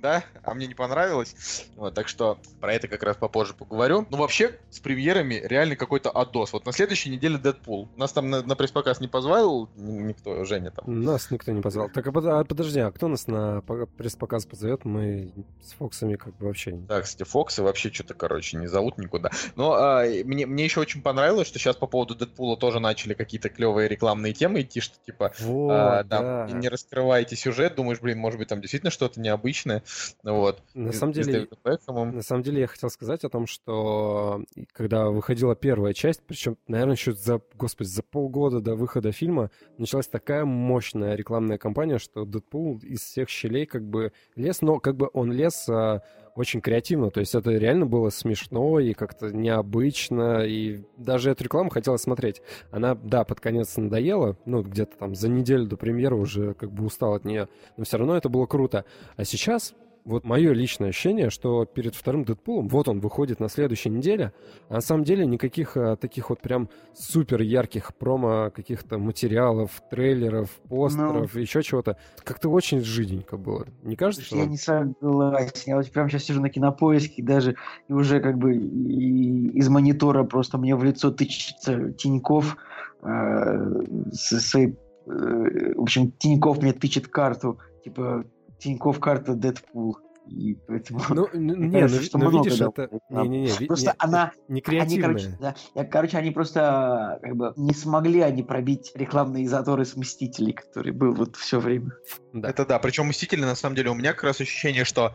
да, 0.00 0.24
а 0.42 0.54
мне 0.54 0.66
не 0.66 0.74
понравилось. 0.74 1.66
Вот, 1.76 1.94
так 1.94 2.08
что 2.08 2.38
про 2.60 2.74
это 2.74 2.88
как 2.88 3.02
раз 3.02 3.16
попозже 3.16 3.54
поговорю. 3.54 4.06
Ну, 4.10 4.16
вообще, 4.16 4.58
с 4.70 4.80
премьерами 4.80 5.34
реально 5.44 5.76
какой-то 5.76 6.10
отдос. 6.10 6.52
Вот 6.52 6.66
на 6.66 6.72
следующей 6.72 7.10
неделе 7.10 7.38
Дэдпул. 7.38 7.88
Нас 7.96 8.12
там 8.12 8.30
на, 8.30 8.42
на 8.42 8.56
пресс-показ 8.56 9.00
не 9.00 9.08
позвал 9.08 9.68
никто, 9.76 10.44
Женя 10.44 10.70
там. 10.70 11.02
Нас 11.02 11.30
никто 11.30 11.52
не 11.52 11.60
позвал. 11.60 11.88
Так, 11.90 12.06
а, 12.06 12.40
а 12.40 12.44
подожди, 12.44 12.80
а 12.80 12.90
кто 12.90 13.08
нас 13.08 13.26
на 13.26 13.62
пресс-показ 13.62 14.46
позовет? 14.46 14.84
Мы 14.84 15.32
с 15.62 15.72
Фоксами 15.74 16.16
как 16.16 16.36
бы 16.36 16.46
вообще... 16.46 16.72
Да, 16.72 17.00
кстати, 17.02 17.28
Фоксы 17.28 17.62
вообще 17.62 17.92
что-то, 17.92 18.14
короче, 18.14 18.56
не 18.56 18.66
зовут 18.66 18.98
никуда. 18.98 19.30
Но 19.56 19.74
а, 19.74 20.04
мне, 20.24 20.46
мне 20.46 20.64
еще 20.64 20.80
очень 20.80 21.02
понравилось, 21.02 21.48
что 21.48 21.58
сейчас 21.58 21.76
по 21.76 21.86
поводу 21.86 22.14
Дэдпула 22.14 22.56
тоже 22.56 22.80
начали 22.80 23.14
какие-то 23.14 23.48
клевые 23.48 23.88
рекламные 23.88 24.32
темы 24.32 24.62
идти, 24.62 24.80
что 24.80 24.96
типа, 25.04 25.32
вот, 25.40 25.70
а, 25.70 26.04
да, 26.04 26.46
да. 26.46 26.52
не 26.52 26.68
раскрывайте 26.68 27.36
сюжет, 27.36 27.74
думаешь, 27.74 28.00
блин, 28.00 28.18
может 28.18 28.38
быть, 28.38 28.48
там 28.48 28.60
действительно 28.60 28.90
что-то 28.90 29.20
необычное. 29.20 29.82
Вот. 30.22 30.62
На 30.74 30.92
самом 30.92 31.12
деле, 31.12 31.48
на 31.64 32.22
самом 32.22 32.42
деле 32.42 32.60
я 32.60 32.66
хотел 32.66 32.90
сказать 32.90 33.24
о 33.24 33.28
том, 33.28 33.46
что 33.46 34.44
когда 34.72 35.08
выходила 35.08 35.54
первая 35.56 35.92
часть, 35.92 36.22
причем, 36.26 36.56
наверное, 36.68 36.94
еще 36.94 37.12
за, 37.12 37.40
господи, 37.54 37.88
за 37.88 38.02
полгода 38.02 38.60
до 38.60 38.74
выхода 38.74 39.12
фильма 39.12 39.50
началась 39.78 40.08
такая 40.08 40.44
мощная 40.44 41.14
рекламная 41.14 41.58
кампания, 41.58 41.98
что 41.98 42.24
Дэдпул 42.24 42.78
из 42.78 43.00
всех 43.00 43.28
щелей 43.28 43.66
как 43.66 43.84
бы 43.84 44.12
лез, 44.36 44.60
но 44.60 44.78
как 44.78 44.96
бы 44.96 45.10
он 45.12 45.32
лез 45.32 45.68
а, 45.68 46.02
очень 46.34 46.60
креативно. 46.60 47.10
То 47.10 47.20
есть 47.20 47.34
это 47.34 47.50
реально 47.50 47.86
было 47.86 48.10
смешно 48.10 48.78
и 48.80 48.92
как-то 48.92 49.30
необычно. 49.30 50.44
И 50.44 50.82
даже 50.96 51.30
эту 51.30 51.44
рекламу 51.44 51.70
хотелось 51.70 52.02
смотреть. 52.02 52.42
Она, 52.70 52.94
да, 52.94 53.24
под 53.24 53.40
конец 53.40 53.76
надоела. 53.76 54.36
Ну, 54.44 54.62
где-то 54.62 54.96
там 54.96 55.14
за 55.14 55.28
неделю 55.28 55.66
до 55.66 55.76
премьеры 55.76 56.16
уже 56.16 56.54
как 56.54 56.72
бы 56.72 56.84
устал 56.84 57.14
от 57.14 57.24
нее. 57.24 57.48
Но 57.76 57.84
все 57.84 57.98
равно 57.98 58.16
это 58.16 58.28
было 58.28 58.46
круто. 58.46 58.84
А 59.16 59.24
сейчас 59.24 59.74
вот 60.04 60.24
мое 60.24 60.52
личное 60.52 60.88
ощущение, 60.88 61.30
что 61.30 61.64
перед 61.64 61.94
вторым 61.94 62.24
Дэдпулом, 62.24 62.68
вот 62.68 62.88
он 62.88 63.00
выходит 63.00 63.40
на 63.40 63.48
следующей 63.48 63.90
неделе, 63.90 64.32
а 64.68 64.74
на 64.74 64.80
самом 64.80 65.04
деле 65.04 65.26
никаких 65.26 65.76
а, 65.76 65.96
таких 65.96 66.30
вот 66.30 66.40
прям 66.40 66.68
супер 66.94 67.42
ярких 67.42 67.94
промо 67.94 68.50
каких-то 68.50 68.98
материалов, 68.98 69.82
трейлеров, 69.90 70.50
постеров, 70.68 71.34
ну, 71.34 71.40
еще 71.40 71.62
чего-то. 71.62 71.96
Как-то 72.24 72.48
очень 72.48 72.80
жиденько 72.80 73.36
было. 73.36 73.66
Не 73.82 73.96
кажется? 73.96 74.24
Что 74.24 74.36
я 74.36 74.46
не 74.46 74.56
согласен. 74.56 75.52
Я 75.66 75.76
вот 75.76 75.90
прям 75.90 76.08
сейчас 76.08 76.24
сижу 76.24 76.40
на 76.40 76.50
кинопоиске 76.50 77.22
даже 77.22 77.56
и 77.88 77.92
уже 77.92 78.20
как 78.20 78.38
бы 78.38 78.54
из 78.54 79.68
монитора 79.68 80.24
просто 80.24 80.58
мне 80.58 80.74
в 80.74 80.84
лицо 80.84 81.10
тычется 81.10 81.92
Тиньков 81.92 82.56
э, 83.02 83.82
со 84.12 84.40
своей... 84.40 84.76
Э, 85.06 85.74
в 85.76 85.82
общем, 85.82 86.12
Тиньков 86.12 86.62
мне 86.62 86.72
тычет 86.72 87.08
карту, 87.08 87.58
типа 87.84 88.24
Тиньков 88.60 89.00
карта 89.00 89.34
Дэдпул. 89.34 89.98
И 90.30 90.54
поэтому... 90.66 91.00
Ну, 91.08 91.28
не, 91.34 91.80
кажется, 91.80 92.00
ну, 92.00 92.06
что 92.06 92.18
ну, 92.18 92.30
много, 92.30 92.44
видишь, 92.44 92.60
это... 92.60 92.88
Не, 93.08 93.28
не, 93.28 93.40
не, 93.40 93.66
просто 93.66 93.90
не, 93.90 93.94
она... 93.98 94.32
Не 94.48 94.60
креативная. 94.60 95.08
Они, 95.08 95.18
короче, 95.20 95.38
да, 95.40 95.54
я, 95.74 95.84
короче, 95.84 96.18
они 96.18 96.30
просто 96.30 97.18
как 97.22 97.36
бы 97.36 97.52
не 97.56 97.74
смогли 97.74 98.20
они 98.20 98.42
пробить 98.42 98.92
рекламные 98.94 99.48
заторы 99.48 99.84
с 99.84 99.96
Мстителей, 99.96 100.52
который 100.52 100.92
был 100.92 101.14
вот 101.14 101.36
все 101.36 101.58
время. 101.58 101.92
Да. 102.32 102.48
Это 102.48 102.64
да, 102.64 102.78
причем 102.78 103.06
Мстители, 103.06 103.40
на 103.40 103.56
самом 103.56 103.74
деле, 103.74 103.90
у 103.90 103.94
меня 103.94 104.12
как 104.12 104.24
раз 104.24 104.40
ощущение, 104.40 104.84
что 104.84 105.14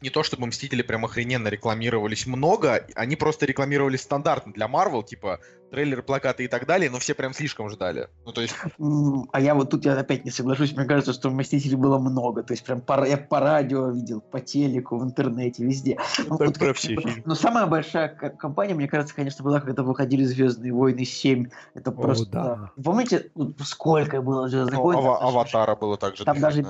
не 0.00 0.08
то 0.08 0.22
чтобы 0.22 0.46
Мстители 0.46 0.82
прям 0.82 1.04
охрененно 1.04 1.48
рекламировались 1.48 2.26
много, 2.26 2.86
они 2.94 3.16
просто 3.16 3.44
рекламировались 3.46 4.02
стандартно 4.02 4.52
для 4.52 4.68
Марвел, 4.68 5.02
типа 5.02 5.40
трейлеры, 5.74 6.02
плакаты 6.02 6.44
и 6.44 6.48
так 6.48 6.66
далее, 6.66 6.88
но 6.88 6.98
все 7.00 7.14
прям 7.14 7.34
слишком 7.34 7.68
ждали. 7.68 8.08
Ну, 8.24 8.32
то 8.32 8.40
есть... 8.40 8.54
А 9.32 9.40
я 9.40 9.54
вот 9.54 9.70
тут 9.70 9.84
я 9.84 9.98
опять 9.98 10.24
не 10.24 10.30
соглашусь, 10.30 10.72
мне 10.76 10.84
кажется, 10.84 11.12
что 11.12 11.30
Мстителей 11.30 11.76
было 11.76 11.98
много, 11.98 12.44
то 12.44 12.52
есть 12.52 12.64
прям 12.64 12.80
по, 12.80 13.04
я 13.04 13.16
по 13.16 13.40
радио 13.40 13.90
видел, 13.90 14.20
по 14.20 14.40
телеку, 14.40 14.98
в 14.98 15.04
интернете, 15.04 15.64
везде. 15.64 15.98
Ну, 16.18 16.36
вот, 16.36 16.58
про 16.58 16.72
все 16.72 16.88
фильмы. 16.88 17.22
Но 17.24 17.34
самая 17.34 17.66
большая 17.66 18.08
компания, 18.08 18.74
мне 18.74 18.86
кажется, 18.86 19.14
конечно, 19.14 19.44
была, 19.44 19.60
когда 19.60 19.82
выходили 19.82 20.24
«Звездные 20.24 20.72
войны 20.72 21.00
7». 21.00 21.50
Это 21.74 21.90
О, 21.90 21.92
просто... 21.92 22.30
Да. 22.30 22.70
Помните, 22.82 23.30
сколько 23.64 24.22
было 24.22 24.48
«Звездных 24.48 24.74
ну, 24.74 24.82
войн»? 24.82 24.98
Аватара 24.98 25.74
было 25.74 25.96
также. 25.96 26.24
Там 26.24 26.38
даже 26.40 26.64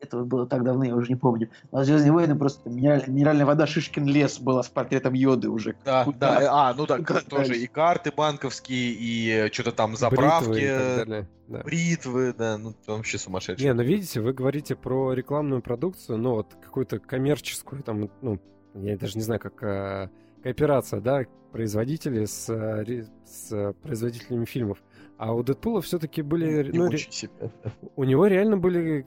этого 0.00 0.24
было 0.24 0.46
так 0.46 0.64
давно, 0.64 0.84
я 0.84 0.94
уже 0.94 1.08
не 1.08 1.16
помню. 1.16 1.48
Но 1.72 1.82
«Звездные 1.82 2.12
войны» 2.12 2.36
просто 2.36 2.68
минеральная 2.68 3.46
вода 3.46 3.66
Шишкин 3.66 4.06
лес 4.06 4.38
была 4.38 4.62
с 4.62 4.68
портретом 4.68 5.14
Йоды 5.14 5.48
уже. 5.48 5.74
Да, 5.84 6.06
да, 6.18 6.48
а, 6.50 6.74
ну 6.74 6.86
да, 6.86 6.98
тоже 6.98 7.56
и 7.56 7.66
карты 7.66 8.12
банковские, 8.34 8.96
и 8.98 9.52
что-то 9.52 9.72
там 9.72 9.96
заправки, 9.96 11.24
бритвы, 11.46 12.34
да, 12.36 12.58
ну 12.58 12.74
вообще 12.86 13.18
сумасшедшие. 13.18 13.68
Не, 13.68 13.74
ну 13.74 13.82
видите, 13.82 14.20
вы 14.20 14.32
говорите 14.32 14.74
про 14.74 15.12
рекламную 15.12 15.62
продукцию, 15.62 16.18
ну 16.18 16.32
вот 16.32 16.54
какую-то 16.62 16.98
коммерческую, 16.98 17.82
там, 17.82 18.10
ну, 18.22 18.40
я 18.74 18.96
даже 18.96 19.16
не 19.16 19.22
знаю, 19.22 19.40
как 19.40 19.62
а, 19.62 20.10
кооперация, 20.42 21.00
да, 21.00 21.24
производителей 21.52 22.26
с, 22.26 22.48
а, 22.50 22.84
с 23.24 23.74
производителями 23.82 24.44
фильмов. 24.44 24.78
А 25.16 25.32
у 25.32 25.42
Дэдпула 25.42 25.80
все-таки 25.80 26.22
были... 26.22 26.70
Не 26.70 26.78
ну, 26.78 26.88
ре... 26.90 26.98
У 27.94 28.04
него 28.04 28.26
реально 28.26 28.56
были 28.56 29.06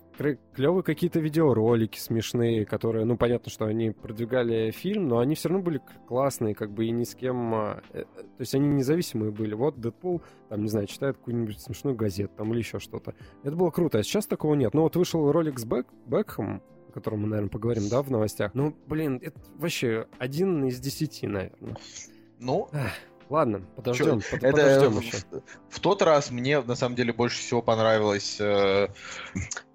клевые 0.53 0.83
какие-то 0.83 1.19
видеоролики 1.19 1.99
смешные, 1.99 2.65
которые, 2.65 3.03
ну, 3.03 3.17
понятно, 3.17 3.51
что 3.51 3.65
они 3.65 3.91
продвигали 3.91 4.71
фильм, 4.71 5.09
но 5.09 5.19
они 5.19 5.35
все 5.35 5.49
равно 5.49 5.63
были 5.63 5.81
классные, 6.07 6.55
как 6.55 6.71
бы 6.71 6.85
и 6.85 6.91
ни 6.91 7.03
с 7.03 7.13
кем... 7.13 7.53
А, 7.53 7.81
э, 7.91 8.03
то 8.03 8.39
есть 8.39 8.55
они 8.55 8.67
независимые 8.69 9.31
были. 9.31 9.53
Вот 9.53 9.79
Дэдпул, 9.79 10.21
там, 10.47 10.63
не 10.63 10.69
знаю, 10.69 10.87
читает 10.87 11.17
какую-нибудь 11.17 11.59
смешную 11.59 11.95
газету 11.95 12.31
там 12.37 12.53
или 12.53 12.59
еще 12.59 12.79
что-то. 12.79 13.13
Это 13.43 13.55
было 13.55 13.69
круто. 13.69 13.97
А 13.97 14.03
сейчас 14.03 14.27
такого 14.27 14.55
нет. 14.55 14.73
Ну, 14.73 14.83
вот 14.83 14.95
вышел 14.95 15.29
ролик 15.31 15.59
с 15.59 15.65
Бэк... 15.65 15.87
Бекхэм, 16.05 16.61
о 16.87 16.91
котором 16.93 17.21
мы, 17.21 17.27
наверное, 17.27 17.49
поговорим, 17.49 17.89
да, 17.89 18.01
в 18.01 18.09
новостях. 18.09 18.53
Ну, 18.53 18.73
блин, 18.87 19.19
это 19.21 19.37
вообще 19.55 20.07
один 20.19 20.63
из 20.65 20.79
десяти, 20.79 21.27
наверное. 21.27 21.75
Ну, 22.39 22.69
Ладно, 23.29 23.61
подождем, 23.75 24.21
под, 24.21 24.43
это 24.43 24.51
подождем 24.51 24.99
еще. 24.99 25.17
В, 25.17 25.75
в 25.75 25.79
тот 25.79 26.01
раз 26.01 26.31
мне 26.31 26.61
на 26.61 26.75
самом 26.75 26.95
деле 26.95 27.13
больше 27.13 27.39
всего 27.39 27.61
понравилось, 27.61 28.37
э, 28.39 28.87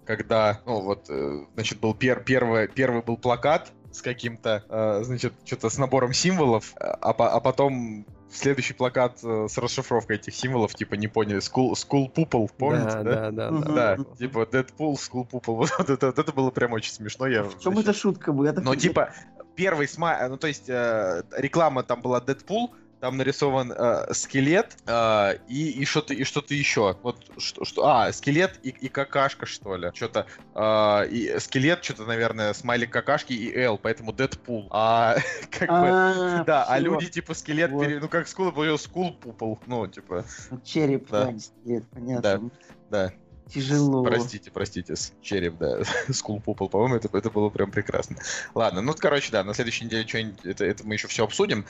когда, 0.05 0.61
ну 0.65 0.81
вот, 0.81 1.09
э, 1.09 1.45
значит, 1.53 1.79
был 1.79 1.93
пер, 1.93 2.23
первый, 2.23 2.67
первый 2.67 3.03
был 3.03 3.17
плакат 3.17 3.71
с 3.91 4.01
каким-то, 4.01 4.63
э, 4.67 5.03
значит, 5.03 5.33
что-то 5.45 5.69
с 5.69 5.77
набором 5.77 6.13
символов, 6.13 6.73
а, 6.79 7.11
а 7.11 7.39
потом 7.39 8.05
следующий 8.33 8.73
плакат 8.73 9.19
э, 9.23 9.47
с 9.49 9.57
расшифровкой 9.57 10.17
этих 10.17 10.35
символов, 10.35 10.73
типа, 10.73 10.95
не 10.95 11.07
поняли, 11.07 11.37
school, 11.37 11.73
school 11.73 12.11
pupil, 12.11 12.49
помните, 12.57 13.01
да? 13.03 13.31
Да, 13.31 13.31
да, 13.31 13.51
да. 13.51 13.97
Да, 13.97 14.03
типа, 14.17 14.47
Deadpool, 14.51 14.95
school 14.95 15.29
pupil, 15.29 15.55
вот 15.77 15.89
это, 15.89 16.07
вот 16.07 16.19
это 16.19 16.31
было 16.33 16.49
прям 16.51 16.73
очень 16.73 16.91
смешно. 16.91 17.27
Я, 17.27 17.43
в 17.43 17.59
чем 17.59 17.77
эта 17.77 17.93
шутка 17.93 18.33
была? 18.33 18.51
Но, 18.53 18.75
типа, 18.75 19.13
первый 19.55 19.87
смай, 19.87 20.27
ну, 20.27 20.37
то 20.37 20.47
есть, 20.47 20.69
э, 20.69 21.23
реклама 21.37 21.83
там 21.83 22.01
была 22.01 22.19
Deadpool, 22.19 22.69
там 23.03 23.17
нарисован 23.17 23.73
э, 23.73 24.13
скелет 24.13 24.77
э, 24.85 25.37
и, 25.49 25.71
и 25.71 25.83
что-то 25.83 26.13
и 26.13 26.23
что-то 26.23 26.53
еще. 26.53 26.95
Вот 27.03 27.17
что, 27.37 27.65
что 27.65 27.85
а 27.85 28.13
скелет 28.13 28.57
и, 28.63 28.69
и 28.69 28.87
какашка 28.87 29.45
что 29.45 29.75
ли, 29.75 29.91
что-то 29.93 30.25
э, 30.55 31.09
и 31.09 31.37
скелет 31.39 31.83
что-то 31.83 32.05
наверное 32.05 32.53
смайлик 32.53 32.91
какашки 32.91 33.33
и 33.33 33.53
L, 33.59 33.77
поэтому 33.77 34.13
Дэдпул. 34.13 34.69
А 34.71 35.17
как 35.51 35.67
бы 35.67 35.75
а, 35.75 36.43
да, 36.45 36.63
а 36.63 36.79
люди 36.79 37.07
типа 37.07 37.33
скелет 37.33 37.71
ну 37.71 38.07
как 38.07 38.25
скул 38.25 38.53
был 38.53 38.77
скул 38.77 39.11
пупал, 39.11 39.59
ну 39.67 39.85
типа. 39.85 40.23
Череп, 40.63 41.09
скелет, 41.41 41.83
понятно. 41.89 42.51
Да. 42.89 43.11
Тяжело. 43.49 44.05
Простите, 44.05 44.49
простите, 44.49 44.95
с 44.95 45.11
череп, 45.21 45.57
да, 45.57 45.81
скул 46.13 46.39
пупал, 46.39 46.69
по-моему, 46.69 46.95
это, 46.95 47.09
это 47.17 47.29
было 47.29 47.49
прям 47.49 47.69
прекрасно. 47.69 48.15
Ладно, 48.55 48.79
ну, 48.81 48.93
короче, 48.97 49.29
да, 49.33 49.43
на 49.43 49.53
следующей 49.53 49.83
неделе 49.83 50.07
что-нибудь, 50.07 50.45
это, 50.45 50.63
это 50.63 50.87
мы 50.87 50.93
еще 50.93 51.09
все 51.09 51.25
обсудим. 51.25 51.65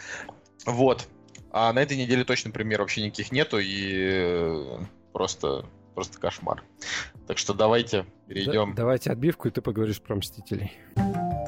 Вот, 0.65 1.09
а 1.53 1.71
на 1.71 1.79
этой 1.79 1.95
неделе 1.95 2.25
точно 2.25 2.51
премьер 2.51 2.81
вообще 2.81 3.03
никаких 3.03 3.31
нету, 3.31 3.59
и 3.59 3.91
э, 3.93 4.79
просто, 5.13 5.65
просто 5.93 6.19
кошмар. 6.19 6.63
Так 7.27 7.37
что 7.37 7.53
давайте 7.53 8.05
перейдем. 8.27 8.71
Да, 8.71 8.77
давайте 8.81 9.11
отбивку, 9.11 9.47
и 9.47 9.51
ты 9.51 9.61
поговоришь 9.61 10.01
про 10.01 10.15
Мстителей. 10.15 10.73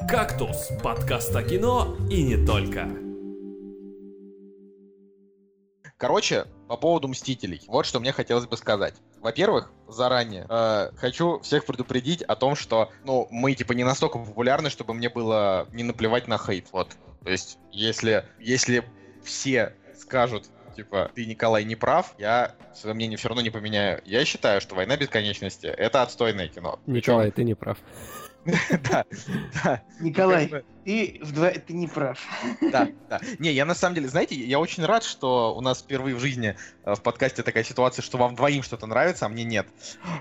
«Кактус»— 0.08 0.70
подкаст 0.82 1.34
о 1.34 1.42
кино 1.42 1.96
и 2.08 2.22
не 2.22 2.46
только. 2.46 2.88
Короче, 5.98 6.44
по 6.68 6.76
поводу 6.76 7.08
Мстителей. 7.08 7.62
Вот 7.66 7.84
что 7.84 7.98
мне 7.98 8.12
хотелось 8.12 8.46
бы 8.46 8.56
сказать. 8.56 8.94
Во-первых, 9.20 9.72
заранее 9.88 10.46
э, 10.48 10.90
хочу 10.96 11.40
всех 11.40 11.64
предупредить 11.64 12.22
о 12.22 12.36
том, 12.36 12.54
что 12.54 12.92
ну, 13.02 13.26
мы 13.30 13.54
типа 13.54 13.72
не 13.72 13.82
настолько 13.82 14.18
популярны, 14.18 14.70
чтобы 14.70 14.94
мне 14.94 15.08
было 15.08 15.66
не 15.72 15.82
наплевать 15.82 16.28
на 16.28 16.38
хейт. 16.38 16.68
Вот. 16.70 16.90
То 17.24 17.30
есть, 17.30 17.58
если, 17.72 18.24
если 18.38 18.84
все 19.24 19.74
скажут, 20.06 20.44
типа, 20.76 21.10
ты, 21.14 21.26
Николай, 21.26 21.64
не 21.64 21.74
прав, 21.74 22.14
я 22.18 22.54
свое 22.74 22.94
мнение 22.94 23.18
все 23.18 23.28
равно 23.28 23.42
не 23.42 23.50
поменяю. 23.50 24.00
Я 24.04 24.24
считаю, 24.24 24.60
что 24.60 24.74
«Война 24.74 24.96
бесконечности»— 24.96 25.66
это 25.66 26.02
отстойное 26.02 26.48
кино. 26.48 26.78
Николай, 26.86 27.30
ты 27.30 27.44
не 27.44 27.54
прав. 27.54 27.78
Да, 28.88 29.04
да. 29.64 29.82
Николай, 29.98 30.64
ты, 30.84 31.18
вдво... 31.20 31.50
ты 31.50 31.72
не 31.72 31.88
прав. 31.88 32.20
Да, 32.72 32.88
да. 33.10 33.20
Не, 33.40 33.50
я 33.50 33.64
на 33.64 33.74
самом 33.74 33.96
деле, 33.96 34.06
знаете, 34.06 34.36
я 34.36 34.60
очень 34.60 34.84
рад, 34.84 35.02
что 35.02 35.56
у 35.56 35.60
нас 35.60 35.82
впервые 35.82 36.14
в 36.14 36.20
жизни 36.20 36.56
э, 36.84 36.94
в 36.94 37.02
подкасте 37.02 37.42
такая 37.42 37.64
ситуация, 37.64 38.04
что 38.04 38.18
вам 38.18 38.36
двоим 38.36 38.62
что-то 38.62 38.86
нравится, 38.86 39.26
а 39.26 39.28
мне 39.28 39.42
нет. 39.42 39.66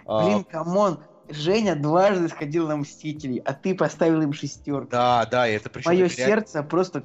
А, 0.07 0.25
Блин, 0.25 0.43
come 0.43 0.77
on, 0.77 1.03
Женя 1.29 1.75
дважды 1.75 2.29
сходил 2.29 2.67
на 2.67 2.77
Мстителей, 2.77 3.37
а 3.45 3.53
ты 3.53 3.75
поставил 3.75 4.21
им 4.23 4.33
шестерку. 4.33 4.89
Да, 4.89 5.27
да, 5.27 5.47
это 5.47 5.69
причем... 5.69 5.91
Мое 5.91 6.09
сердце 6.09 6.63
просто... 6.63 7.03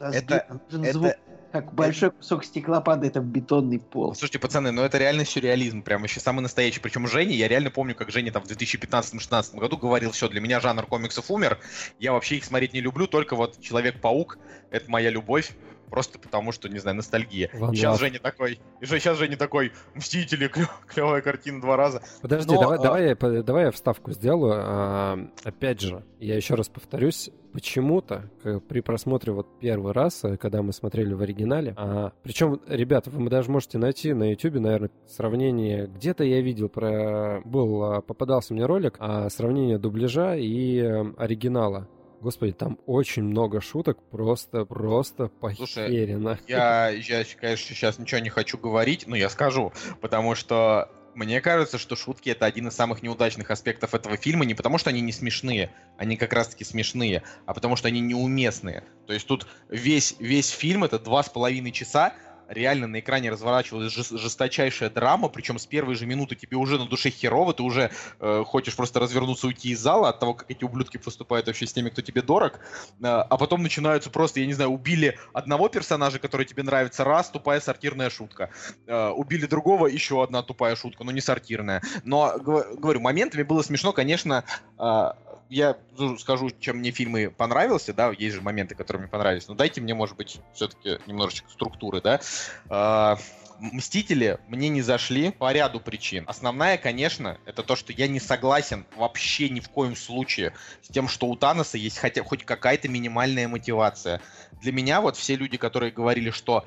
Это, 0.00 0.46
это, 0.70 1.18
как 1.52 1.72
большой 1.72 2.10
кусок 2.10 2.44
стекла 2.44 2.80
падает 2.80 3.16
в 3.16 3.22
бетонный 3.22 3.80
пол. 3.80 4.14
Слушайте, 4.14 4.38
пацаны, 4.38 4.70
ну 4.70 4.82
это 4.82 4.98
реально 4.98 5.24
сюрреализм, 5.24 5.82
прям 5.82 6.04
еще 6.04 6.20
самый 6.20 6.40
настоящий. 6.40 6.80
Причем 6.80 7.06
Женя, 7.06 7.34
я 7.34 7.48
реально 7.48 7.70
помню, 7.70 7.94
как 7.94 8.10
Женя 8.10 8.32
там 8.32 8.42
в 8.42 8.46
2015-16 8.46 9.58
году 9.58 9.76
говорил, 9.76 10.10
все, 10.12 10.28
для 10.28 10.40
меня 10.40 10.60
жанр 10.60 10.86
комиксов 10.86 11.30
умер, 11.30 11.58
я 11.98 12.12
вообще 12.12 12.36
их 12.36 12.44
смотреть 12.44 12.72
не 12.72 12.80
люблю, 12.80 13.06
только 13.06 13.36
вот 13.36 13.60
Человек-паук, 13.60 14.38
это 14.70 14.90
моя 14.90 15.10
любовь. 15.10 15.52
Просто 15.90 16.18
потому, 16.18 16.52
что, 16.52 16.68
не 16.68 16.78
знаю, 16.78 16.96
ностальгия. 16.96 17.50
Ван 17.54 17.74
сейчас 17.74 17.98
Женя 17.98 18.18
такой, 18.18 18.60
и 18.80 18.86
сейчас 18.86 19.18
Женя 19.18 19.36
такой, 19.36 19.72
Мстители, 19.94 20.48
клев, 20.48 20.70
клевая 20.86 21.20
картина 21.20 21.60
два 21.60 21.76
раза. 21.76 22.02
Подожди, 22.22 22.54
Но, 22.54 22.60
давай, 22.60 22.78
а... 22.78 22.82
давай, 22.82 23.08
я, 23.08 23.42
давай 23.42 23.64
я 23.66 23.70
вставку 23.70 24.12
сделаю. 24.12 24.54
А, 24.56 25.18
опять 25.44 25.80
же, 25.80 26.04
я 26.18 26.36
еще 26.36 26.54
раз 26.54 26.68
повторюсь, 26.68 27.30
почему-то 27.52 28.30
при 28.68 28.80
просмотре 28.80 29.32
вот 29.32 29.58
первый 29.58 29.92
раз, 29.92 30.22
э, 30.24 30.36
когда 30.36 30.62
мы 30.62 30.72
смотрели 30.72 31.14
в 31.14 31.22
оригинале, 31.22 31.74
а, 31.76 32.12
причем, 32.22 32.60
ребята, 32.68 33.10
вы 33.10 33.28
даже 33.28 33.50
можете 33.50 33.78
найти 33.78 34.12
на 34.12 34.30
YouTube, 34.30 34.54
наверное, 34.60 34.90
сравнение, 35.06 35.86
где-то 35.86 36.24
я 36.24 36.40
видел 36.40 36.68
про, 36.68 37.40
был, 37.44 37.82
а, 37.84 38.00
попадался 38.00 38.54
мне 38.54 38.66
ролик, 38.66 38.96
а, 38.98 39.28
сравнение 39.30 39.78
дубляжа 39.78 40.36
и 40.36 40.80
а, 40.80 41.12
оригинала. 41.16 41.88
Господи, 42.20 42.52
там 42.52 42.78
очень 42.86 43.22
много 43.22 43.60
шуток, 43.60 43.98
просто, 44.10 44.64
просто 44.64 45.28
похерено. 45.28 46.36
Слушай, 46.36 46.44
я, 46.48 46.88
я, 46.88 47.24
конечно, 47.40 47.74
сейчас 47.74 47.98
ничего 47.98 48.20
не 48.20 48.30
хочу 48.30 48.58
говорить, 48.58 49.06
но 49.06 49.14
я 49.16 49.28
скажу, 49.28 49.72
потому 50.00 50.34
что 50.34 50.90
мне 51.18 51.40
кажется, 51.40 51.78
что 51.78 51.96
шутки 51.96 52.30
это 52.30 52.46
один 52.46 52.68
из 52.68 52.74
самых 52.74 53.02
неудачных 53.02 53.50
аспектов 53.50 53.94
этого 53.94 54.16
фильма, 54.16 54.44
не 54.44 54.54
потому 54.54 54.78
что 54.78 54.90
они 54.90 55.00
не 55.00 55.12
смешные, 55.12 55.72
они 55.96 56.16
как 56.16 56.32
раз-таки 56.32 56.64
смешные, 56.64 57.24
а 57.44 57.54
потому 57.54 57.74
что 57.76 57.88
они 57.88 58.00
неуместные. 58.00 58.84
То 59.06 59.12
есть 59.12 59.26
тут 59.26 59.46
весь, 59.68 60.14
весь 60.20 60.50
фильм 60.50 60.84
это 60.84 60.98
два 60.98 61.22
с 61.22 61.28
половиной 61.28 61.72
часа, 61.72 62.14
реально 62.48 62.86
на 62.86 63.00
экране 63.00 63.30
разворачивалась 63.30 63.92
жесточайшая 63.92 64.90
драма, 64.90 65.28
причем 65.28 65.58
с 65.58 65.66
первой 65.66 65.94
же 65.94 66.06
минуты 66.06 66.34
тебе 66.34 66.56
уже 66.56 66.78
на 66.78 66.86
душе 66.86 67.10
херово, 67.10 67.54
ты 67.54 67.62
уже 67.62 67.90
э, 68.20 68.44
хочешь 68.46 68.74
просто 68.74 69.00
развернуться, 69.00 69.46
уйти 69.46 69.70
из 69.70 69.80
зала 69.80 70.08
от 70.08 70.18
того, 70.18 70.34
как 70.34 70.50
эти 70.50 70.64
ублюдки 70.64 70.96
поступают 70.96 71.46
вообще 71.46 71.66
с 71.66 71.72
теми, 71.72 71.90
кто 71.90 72.02
тебе 72.02 72.22
дорог, 72.22 72.54
э, 72.54 72.58
а 73.00 73.36
потом 73.36 73.62
начинаются 73.62 74.10
просто, 74.10 74.40
я 74.40 74.46
не 74.46 74.54
знаю, 74.54 74.70
убили 74.70 75.18
одного 75.32 75.68
персонажа, 75.68 76.18
который 76.18 76.46
тебе 76.46 76.62
нравится, 76.62 77.04
раз, 77.04 77.30
тупая 77.30 77.60
сортирная 77.60 78.10
шутка, 78.10 78.50
э, 78.86 79.08
убили 79.08 79.46
другого, 79.46 79.86
еще 79.86 80.22
одна 80.22 80.42
тупая 80.42 80.76
шутка, 80.76 81.04
но 81.04 81.12
не 81.12 81.20
сортирная. 81.20 81.82
Но, 82.04 82.34
говорю, 82.38 83.00
моментами 83.00 83.42
было 83.42 83.62
смешно, 83.62 83.92
конечно, 83.92 84.44
э, 84.78 85.10
я 85.48 85.76
скажу, 86.18 86.50
чем 86.60 86.78
мне 86.78 86.90
фильмы 86.90 87.30
понравился, 87.30 87.92
да, 87.92 88.10
есть 88.10 88.36
же 88.36 88.42
моменты, 88.42 88.74
которые 88.74 89.02
мне 89.02 89.10
понравились, 89.10 89.48
но 89.48 89.54
дайте 89.54 89.80
мне, 89.80 89.94
может 89.94 90.16
быть, 90.16 90.40
все-таки 90.54 90.98
немножечко 91.06 91.50
структуры, 91.50 92.00
да. 92.00 92.20
А, 92.68 93.18
Мстители 93.60 94.38
мне 94.46 94.68
не 94.68 94.82
зашли 94.82 95.32
по 95.32 95.52
ряду 95.52 95.80
причин. 95.80 96.24
Основная, 96.28 96.78
конечно, 96.78 97.38
это 97.44 97.64
то, 97.64 97.74
что 97.74 97.92
я 97.92 98.06
не 98.06 98.20
согласен 98.20 98.86
вообще 98.94 99.48
ни 99.48 99.58
в 99.58 99.68
коем 99.68 99.96
случае 99.96 100.54
с 100.82 100.88
тем, 100.88 101.08
что 101.08 101.26
у 101.26 101.34
Таноса 101.34 101.76
есть 101.76 101.98
хотя 101.98 102.22
хоть 102.22 102.44
какая-то 102.44 102.88
минимальная 102.88 103.48
мотивация. 103.48 104.20
Для 104.62 104.70
меня 104.70 105.00
вот 105.00 105.16
все 105.16 105.34
люди, 105.34 105.56
которые 105.56 105.90
говорили, 105.90 106.30
что 106.30 106.66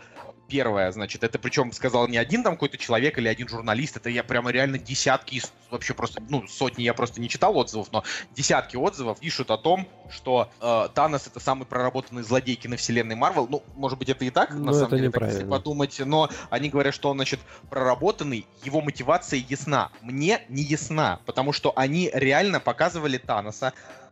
первое, 0.51 0.91
значит, 0.91 1.23
это 1.23 1.39
причем 1.39 1.71
сказал 1.71 2.09
не 2.09 2.17
один 2.17 2.43
там 2.43 2.55
какой-то 2.55 2.77
человек 2.77 3.17
или 3.17 3.29
один 3.29 3.47
журналист, 3.47 3.95
это 3.95 4.09
я 4.09 4.21
прямо 4.21 4.51
реально 4.51 4.77
десятки, 4.77 5.41
вообще 5.69 5.93
просто, 5.93 6.21
ну, 6.27 6.45
сотни 6.45 6.83
я 6.83 6.93
просто 6.93 7.21
не 7.21 7.29
читал 7.29 7.55
отзывов, 7.55 7.87
но 7.93 8.03
десятки 8.35 8.75
отзывов 8.75 9.21
пишут 9.21 9.49
о 9.49 9.57
том, 9.57 9.87
что 10.09 10.49
э, 10.59 10.89
Танос 10.93 11.27
это 11.27 11.39
самый 11.39 11.65
проработанный 11.65 12.23
злодей 12.23 12.55
киновселенной 12.55 13.15
Марвел. 13.15 13.47
Ну, 13.49 13.63
может 13.75 13.97
быть, 13.97 14.09
это 14.09 14.25
и 14.25 14.29
так, 14.29 14.51
ну, 14.51 14.65
на 14.65 14.73
самом 14.73 14.97
деле, 14.97 15.09
так, 15.09 15.29
если 15.29 15.45
подумать, 15.45 15.97
но 16.03 16.29
они 16.49 16.69
говорят, 16.69 16.93
что 16.93 17.09
он, 17.09 17.17
значит, 17.17 17.39
проработанный, 17.69 18.45
его 18.65 18.81
мотивация 18.81 19.39
ясна. 19.39 19.89
Мне 20.01 20.41
не 20.49 20.63
ясна, 20.63 21.21
потому 21.25 21.53
что 21.53 21.71
они 21.77 22.11
реально 22.13 22.59
показывали 22.59 23.17
Таноса 23.17 23.71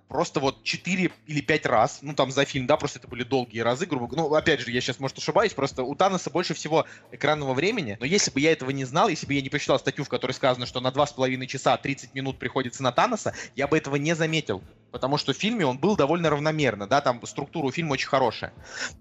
просто 0.10 0.40
вот 0.40 0.64
4 0.64 1.12
или 1.28 1.42
5 1.42 1.66
раз, 1.68 2.00
ну 2.02 2.14
там 2.14 2.32
за 2.32 2.44
фильм, 2.44 2.68
да, 2.68 2.76
просто 2.76 3.00
это 3.00 3.08
были 3.08 3.24
долгие 3.24 3.60
разы, 3.62 3.86
грубо 3.86 4.08
говоря. 4.08 4.28
Ну, 4.28 4.36
опять 4.36 4.60
же, 4.60 4.72
я 4.72 4.82
сейчас, 4.82 5.00
может, 5.00 5.18
ошибаюсь, 5.20 5.54
просто 5.54 5.84
у 5.84 5.96
Таноса 5.96 6.30
больше 6.32 6.54
всего 6.54 6.86
экранного 7.12 7.54
времени, 7.54 7.96
но 8.00 8.06
если 8.06 8.32
бы 8.32 8.42
я 8.42 8.52
этого 8.52 8.72
не 8.72 8.84
знал, 8.84 9.08
если 9.08 9.28
бы 9.28 9.36
я 9.36 9.42
не 9.42 9.50
прочитал 9.50 9.80
статью, 9.80 10.04
в 10.04 10.10
которой 10.10 10.32
сказано, 10.32 10.66
что 10.66 10.82
на 10.82 10.90
2,5 10.90 11.46
часа 11.46 11.78
30 11.78 12.14
минут 12.16 12.40
приходится 12.40 12.84
на 12.84 12.92
Таноса, 12.92 13.34
я 13.56 13.68
бы 13.68 13.78
этого 13.78 13.96
не 13.96 14.16
заметил. 14.16 14.62
Потому 14.92 15.18
что 15.18 15.34
в 15.34 15.38
фильме 15.38 15.68
он 15.68 15.78
был 15.78 15.96
довольно 15.96 16.32
равномерно, 16.32 16.88
да, 16.88 17.00
там 17.02 17.24
структура 17.28 17.68
у 17.68 17.72
фильма 17.72 17.94
очень 17.94 18.08
хорошая. 18.08 18.54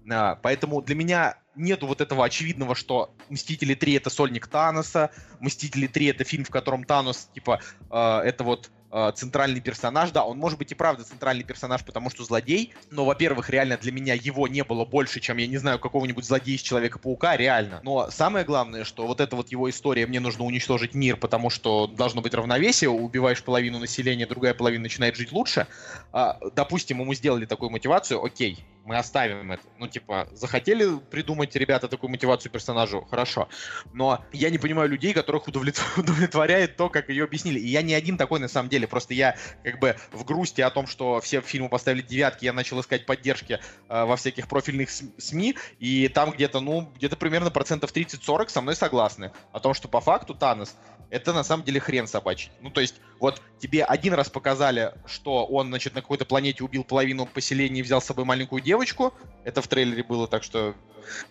А, 0.07 0.35
поэтому 0.35 0.83
для 0.83 0.93
меня 0.93 1.39
нету 1.55 1.87
вот 1.87 1.99
этого 1.99 2.23
очевидного, 2.23 2.75
что 2.75 3.11
«Мстители 3.29 3.75
3»— 3.75 3.97
это 3.97 4.11
сольник 4.11 4.45
Таноса, 4.47 5.09
«Мстители 5.39 5.89
3»— 5.89 6.09
это 6.11 6.23
фильм, 6.23 6.43
в 6.43 6.51
котором 6.51 6.83
Танос, 6.83 7.29
типа, 7.33 7.59
э, 7.89 8.19
это 8.23 8.43
вот 8.43 8.69
э, 8.91 9.11
центральный 9.15 9.61
персонаж. 9.61 10.11
Да, 10.11 10.23
он 10.23 10.37
может 10.37 10.57
быть 10.57 10.71
и 10.71 10.75
правда 10.75 11.03
центральный 11.03 11.43
персонаж, 11.43 11.83
потому 11.83 12.09
что 12.09 12.23
злодей, 12.23 12.73
но, 12.89 13.05
во-первых, 13.05 13.49
реально 13.49 13.77
для 13.77 13.91
меня 13.91 14.13
его 14.13 14.47
не 14.47 14.63
было 14.63 14.85
больше, 14.85 15.19
чем, 15.19 15.37
я 15.37 15.47
не 15.47 15.57
знаю, 15.57 15.79
какого-нибудь 15.79 16.25
злодея 16.25 16.55
из 16.55 16.61
Человека-паука, 16.61 17.37
реально. 17.37 17.81
Но 17.83 18.09
самое 18.11 18.45
главное, 18.45 18.83
что 18.83 19.07
вот 19.07 19.21
эта 19.21 19.35
вот 19.35 19.49
его 19.49 19.69
история 19.69 20.05
«мне 20.05 20.19
нужно 20.19 20.43
уничтожить 20.43 20.93
мир, 20.93 21.17
потому 21.17 21.49
что 21.49 21.87
должно 21.87 22.21
быть 22.21 22.33
равновесие, 22.33 22.89
убиваешь 22.89 23.43
половину 23.43 23.79
населения, 23.79 24.25
другая 24.25 24.53
половина 24.53 24.83
начинает 24.83 25.15
жить 25.15 25.31
лучше», 25.31 25.67
э, 26.13 26.33
допустим, 26.55 26.99
ему 26.99 27.13
сделали 27.13 27.45
такую 27.45 27.69
мотивацию, 27.69 28.23
окей, 28.23 28.65
мы 28.89 28.97
оставим 28.97 29.51
это. 29.51 29.61
Ну, 29.77 29.87
типа, 29.87 30.27
захотели 30.31 30.97
придумать 31.11 31.55
ребята 31.55 31.87
такую 31.87 32.09
мотивацию 32.09 32.51
персонажу, 32.51 33.05
хорошо. 33.09 33.47
Но 33.93 34.25
я 34.33 34.49
не 34.49 34.57
понимаю 34.57 34.89
людей, 34.89 35.13
которых 35.13 35.47
удовлетворяет 35.97 36.75
то, 36.75 36.89
как 36.89 37.09
ее 37.09 37.25
объяснили. 37.25 37.59
И 37.59 37.67
я 37.67 37.83
не 37.83 37.93
один 37.93 38.17
такой, 38.17 38.39
на 38.39 38.47
самом 38.47 38.69
деле. 38.69 38.78
Просто 38.85 39.13
я, 39.13 39.35
как 39.63 39.79
бы, 39.79 39.95
в 40.11 40.23
грусти 40.25 40.61
о 40.61 40.69
том, 40.69 40.87
что 40.87 41.19
все 41.21 41.41
фильмы 41.41 41.69
поставили 41.69 42.01
девятки, 42.01 42.45
я 42.45 42.53
начал 42.53 42.79
искать 42.81 43.05
поддержки 43.05 43.59
э, 43.89 44.05
во 44.05 44.15
всяких 44.15 44.47
профильных 44.47 44.89
СМИ, 44.89 45.55
и 45.79 46.07
там 46.07 46.31
где-то, 46.31 46.59
ну, 46.59 46.91
где-то 46.95 47.15
примерно 47.15 47.51
процентов 47.51 47.93
30-40 47.93 48.49
со 48.49 48.61
мной 48.61 48.75
согласны. 48.75 49.31
О 49.51 49.59
том, 49.59 49.73
что 49.73 49.87
по 49.87 50.01
факту 50.01 50.33
Танос 50.33 50.75
это 51.09 51.33
на 51.33 51.43
самом 51.43 51.63
деле 51.63 51.79
хрен 51.79 52.07
собачий. 52.07 52.51
Ну, 52.61 52.69
то 52.69 52.81
есть, 52.81 52.95
вот 53.19 53.41
тебе 53.59 53.83
один 53.83 54.13
раз 54.13 54.29
показали, 54.29 54.93
что 55.05 55.45
он, 55.45 55.67
значит, 55.67 55.95
на 55.95 56.01
какой-то 56.01 56.25
планете 56.25 56.63
убил 56.63 56.83
половину 56.83 57.25
поселения 57.25 57.79
и 57.79 57.83
взял 57.83 58.01
с 58.01 58.05
собой 58.05 58.25
маленькую 58.25 58.61
девочку. 58.61 59.13
Это 59.43 59.61
в 59.61 59.67
трейлере 59.67 60.03
было, 60.03 60.27
так 60.27 60.43
что 60.43 60.75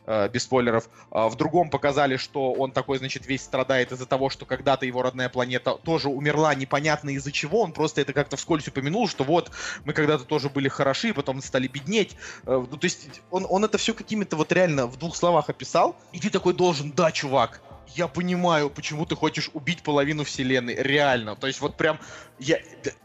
э, 0.06 0.28
без 0.28 0.42
спойлеров. 0.42 0.88
А 1.10 1.28
в 1.28 1.36
другом 1.36 1.70
показали, 1.70 2.16
что 2.16 2.52
он 2.52 2.72
такой, 2.72 2.98
значит, 2.98 3.26
весь 3.26 3.42
страдает 3.42 3.92
из-за 3.92 4.06
того, 4.06 4.30
что 4.30 4.46
когда-то 4.46 4.84
его 4.84 5.02
родная 5.02 5.28
планета 5.28 5.74
тоже 5.74 6.08
умерла, 6.08 6.54
непонятно 6.54 7.10
из-за 7.10 7.30
чего. 7.30 7.62
Он 7.62 7.72
просто 7.72 8.00
это 8.00 8.12
как-то 8.12 8.36
вскользь 8.36 8.66
упомянул, 8.68 9.08
что 9.08 9.24
вот 9.24 9.50
мы 9.84 9.92
когда-то 9.92 10.24
тоже 10.24 10.48
были 10.48 10.68
хороши, 10.68 11.14
потом 11.14 11.40
стали 11.40 11.68
беднеть. 11.68 12.16
Э, 12.44 12.64
ну, 12.68 12.76
то 12.76 12.84
есть 12.84 13.20
он, 13.30 13.46
он 13.48 13.64
это 13.64 13.78
все 13.78 13.94
какими-то 13.94 14.36
вот 14.36 14.50
реально 14.52 14.86
в 14.86 14.98
двух 14.98 15.16
словах 15.16 15.48
описал, 15.48 15.96
и 16.12 16.18
ты 16.18 16.30
такой 16.30 16.52
должен, 16.52 16.90
да, 16.92 17.12
чувак, 17.12 17.60
я 17.94 18.08
понимаю, 18.08 18.70
почему 18.70 19.06
ты 19.06 19.14
хочешь 19.14 19.50
убить 19.52 19.82
половину 19.82 20.24
вселенной. 20.24 20.74
Реально. 20.74 21.36
То 21.36 21.46
есть 21.46 21.60
вот 21.60 21.76
прям... 21.76 21.98
Я, 22.38 22.60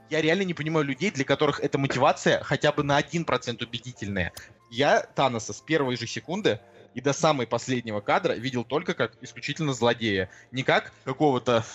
я 0.09 0.21
реально 0.21 0.43
не 0.43 0.53
понимаю 0.53 0.85
людей, 0.85 1.11
для 1.11 1.25
которых 1.25 1.59
эта 1.59 1.77
мотивация 1.77 2.43
хотя 2.43 2.71
бы 2.71 2.83
на 2.83 2.99
1% 2.99 3.63
убедительная. 3.63 4.33
Я 4.69 5.01
Таноса 5.01 5.53
с 5.53 5.61
первой 5.61 5.97
же 5.97 6.07
секунды 6.07 6.59
и 6.93 7.01
до 7.01 7.13
самой 7.13 7.47
последнего 7.47 8.01
кадра 8.01 8.33
видел 8.33 8.63
только 8.63 8.93
как 8.93 9.13
исключительно 9.21 9.73
злодея. 9.73 10.29
Не 10.51 10.63
как 10.63 10.91
какого-то 11.05 11.65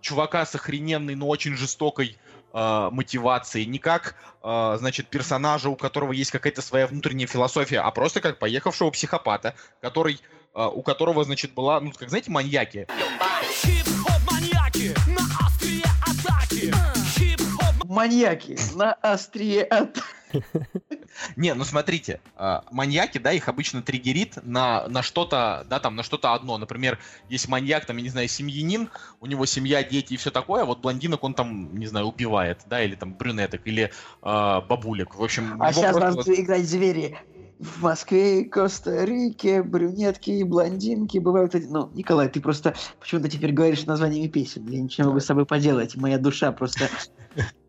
чувака 0.00 0.44
с 0.44 0.54
охрененной, 0.54 1.14
но 1.14 1.28
очень 1.28 1.56
жестокой 1.56 2.18
э, 2.52 2.88
мотивации, 2.90 3.64
не 3.64 3.78
как, 3.78 4.14
э, 4.42 4.76
значит, 4.78 5.08
персонажа, 5.08 5.68
у 5.68 5.76
которого 5.76 6.12
есть 6.12 6.30
какая-то 6.30 6.62
своя 6.62 6.86
внутренняя 6.86 7.26
философия, 7.26 7.80
а 7.80 7.90
просто 7.90 8.20
как 8.20 8.38
поехавшего 8.38 8.90
психопата, 8.90 9.54
который, 9.80 10.20
э, 10.54 10.66
у 10.66 10.82
которого, 10.82 11.24
значит, 11.24 11.54
была, 11.54 11.80
ну, 11.80 11.92
как 11.92 12.08
знаете, 12.08 12.30
маньяки. 12.30 12.86
Маньяки 17.92 18.56
на 18.74 18.94
острие 18.94 19.64
атаки. 19.64 20.02
Не, 21.36 21.52
ну 21.52 21.62
смотрите, 21.64 22.20
а, 22.36 22.64
маньяки, 22.70 23.18
да, 23.18 23.32
их 23.32 23.50
обычно 23.50 23.82
триггерит 23.82 24.38
на, 24.44 24.88
на 24.88 25.02
что-то, 25.02 25.66
да, 25.68 25.78
там, 25.78 25.94
на 25.94 26.02
что-то 26.02 26.32
одно. 26.32 26.56
Например, 26.56 26.98
есть 27.28 27.48
маньяк, 27.48 27.84
там, 27.84 27.98
я 27.98 28.02
не 28.02 28.08
знаю, 28.08 28.28
семьянин, 28.28 28.88
у 29.20 29.26
него 29.26 29.44
семья, 29.44 29.84
дети 29.84 30.14
и 30.14 30.16
все 30.16 30.30
такое, 30.30 30.62
а 30.62 30.64
вот 30.64 30.80
блондинок 30.80 31.22
он 31.22 31.34
там, 31.34 31.76
не 31.78 31.86
знаю, 31.86 32.06
убивает, 32.06 32.62
да, 32.64 32.82
или 32.82 32.94
там 32.94 33.12
брюнеток, 33.12 33.60
или 33.66 33.92
э, 34.22 34.60
бабулек. 34.66 35.14
В 35.14 35.22
общем, 35.22 35.62
а 35.62 35.70
сейчас 35.74 35.94
нам 35.94 36.14
вот... 36.14 36.26
играть 36.28 36.64
звери. 36.64 37.18
В 37.58 37.82
Москве 37.82 38.46
Коста-Рике 38.46 39.62
брюнетки 39.62 40.30
и 40.30 40.44
блондинки 40.44 41.18
бывают... 41.18 41.52
Ну, 41.54 41.90
Николай, 41.92 42.30
ты 42.30 42.40
просто 42.40 42.74
почему-то 42.98 43.28
теперь 43.28 43.52
говоришь 43.52 43.84
названиями 43.84 44.28
песен. 44.28 44.66
Я 44.66 44.80
ничего 44.80 45.04
не 45.04 45.08
могу 45.10 45.20
с 45.20 45.26
собой 45.26 45.44
поделать. 45.44 45.94
Моя 45.94 46.16
душа 46.18 46.50
просто 46.52 46.88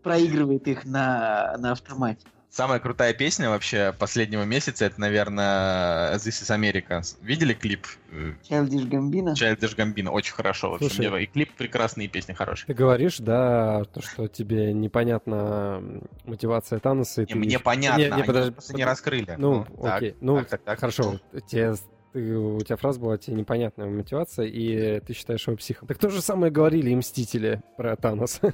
проигрывает 0.04 0.68
их 0.68 0.86
на, 0.86 1.56
на 1.58 1.72
автомате. 1.72 2.28
Самая 2.54 2.80
крутая 2.80 3.16
песня 3.16 3.50
вообще 3.50 3.96
последнего 3.98 4.44
месяца, 4.44 4.86
это, 4.86 5.02
наверное, 5.02 6.14
This 6.18 6.44
is 6.44 6.56
America. 6.56 7.02
Видели 7.24 7.56
клип? 7.56 7.88
Childish 8.48 8.88
Gambino? 8.88 9.34
Childish 9.34 9.76
Gambino, 9.76 10.10
очень 10.12 10.36
хорошо. 10.36 10.70
В 10.70 10.76
общем, 10.76 10.90
Слушай, 10.90 11.24
и 11.24 11.26
клип 11.26 11.52
прекрасный, 11.56 12.06
и 12.06 12.08
песня 12.08 12.36
хорошая. 12.36 12.68
Ты 12.68 12.76
говоришь, 12.76 13.18
да, 13.18 13.86
то, 13.86 14.04
что 14.04 14.28
тебе 14.28 14.72
непонятна 14.72 15.82
мотивация 16.26 16.78
Таноса. 16.78 17.24
И 17.24 17.26
не, 17.26 17.34
ты... 17.34 17.40
Мне 17.40 17.58
понятно, 17.58 18.02
не, 18.02 18.18
не, 18.18 18.24
подожди, 18.24 18.52
просто 18.52 18.76
не 18.76 18.86
раскрыли. 18.86 19.34
Ну, 19.40 19.66
ну 19.76 19.88
окей, 19.88 20.12
так, 20.12 20.22
ну, 20.22 20.38
так, 20.38 20.50
так, 20.50 20.62
так. 20.62 20.80
хорошо. 20.80 21.20
Тебе 21.48 21.74
ты, 22.14 22.38
у 22.38 22.62
тебя 22.62 22.78
фраза 22.78 23.00
была 23.00 23.18
тебе 23.18 23.36
непонятная 23.36 23.88
мотивация, 23.88 24.46
и 24.46 25.00
ты 25.00 25.14
считаешь 25.14 25.46
его 25.48 25.58
психом. 25.58 25.88
Так 25.88 25.98
то 25.98 26.10
же 26.10 26.22
самое 26.22 26.52
говорили 26.52 26.92
и 26.92 26.96
Мстители 26.96 27.62
про 27.78 27.96
Танос. 27.96 28.40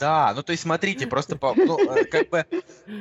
Да, 0.00 0.32
ну 0.36 0.42
то 0.42 0.52
есть 0.52 0.62
смотрите, 0.62 1.06
просто 1.06 1.34
по, 1.36 1.54
ну, 1.54 1.78
э, 1.78 2.04
как 2.04 2.28
бы 2.28 2.44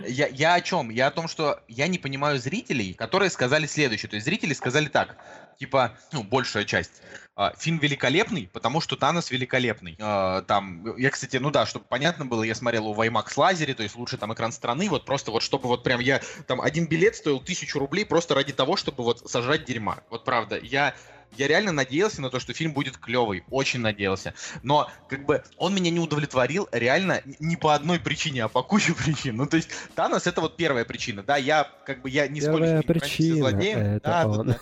я, 0.08 0.28
я 0.28 0.56
о 0.56 0.62
чем? 0.62 0.90
Я 0.90 1.08
о 1.08 1.12
том, 1.12 1.28
что 1.28 1.60
я 1.68 1.88
не 1.88 2.00
понимаю 2.00 2.40
зрителей, 2.40 2.94
которые 2.94 3.30
сказали 3.30 3.68
следующее. 3.68 4.10
То 4.10 4.16
есть 4.16 4.26
зрители 4.26 4.54
сказали 4.54 4.88
так, 4.88 5.18
типа, 5.58 5.98
ну, 6.12 6.24
большая 6.24 6.64
часть. 6.66 7.02
А, 7.36 7.54
фильм 7.58 7.78
великолепный, 7.78 8.50
потому 8.52 8.82
что 8.82 8.96
Танос 8.96 9.32
великолепный. 9.32 9.96
А, 10.00 10.42
там, 10.44 10.98
я, 10.98 11.10
кстати, 11.10 11.38
ну 11.38 11.52
да, 11.52 11.66
чтобы 11.66 11.86
понятно 11.88 12.26
было, 12.26 12.44
я 12.44 12.56
смотрел 12.56 12.84
его 12.84 12.94
в 12.94 13.02
IMAX 13.02 13.34
лазере, 13.36 13.74
то 13.74 13.84
есть 13.84 13.96
лучше 13.96 14.18
там 14.18 14.34
экран 14.34 14.52
страны, 14.52 14.90
вот 14.90 15.06
просто 15.06 15.32
вот 15.32 15.44
чтобы 15.44 15.68
вот 15.68 15.84
прям 15.84 16.00
я, 16.00 16.22
там 16.48 16.62
один 16.62 16.88
билет 16.88 17.16
стоил 17.16 17.40
тысячу 17.40 17.80
рублей 17.80 18.06
просто 18.06 18.34
ради 18.34 18.54
того, 18.54 18.76
чтобы 18.76 19.04
вот 19.04 19.30
сожрать 19.30 19.66
дерьма. 19.66 20.00
Вот 20.10 20.26
правда, 20.26 20.58
я 20.58 20.96
я 21.36 21.48
реально 21.48 21.74
надеялся 21.74 22.22
на 22.22 22.30
то, 22.30 22.40
что 22.40 22.54
фильм 22.54 22.72
будет 22.72 22.98
клевый, 22.98 23.44
очень 23.52 23.82
надеялся. 23.82 24.34
Но 24.64 24.90
как 25.10 25.26
бы 25.26 25.44
он 25.58 25.76
меня 25.76 25.92
не 25.92 26.00
удовлетворил 26.00 26.70
реально 26.72 27.22
не 27.40 27.58
по 27.58 27.76
одной 27.76 28.00
причине, 28.00 28.46
а 28.46 28.48
по 28.48 28.64
куче 28.64 28.94
причин. 28.94 29.36
Ну 29.36 29.46
то 29.46 29.58
есть 29.58 29.70
Танос 29.94 30.26
это 30.26 30.42
вот 30.42 30.56
первая 30.56 30.86
причина, 30.86 31.24
да, 31.24 31.38
я 31.38 31.70
как 31.86 32.02
бы 32.02 32.10
я 32.10 32.28
нисколько 32.28 32.58
первая 32.58 32.78
не 32.78 32.84
причина, 32.84 33.36
злодеем. 33.38 33.78
Это 33.80 34.10
да, 34.10 34.28
он. 34.28 34.48
Да, 34.48 34.60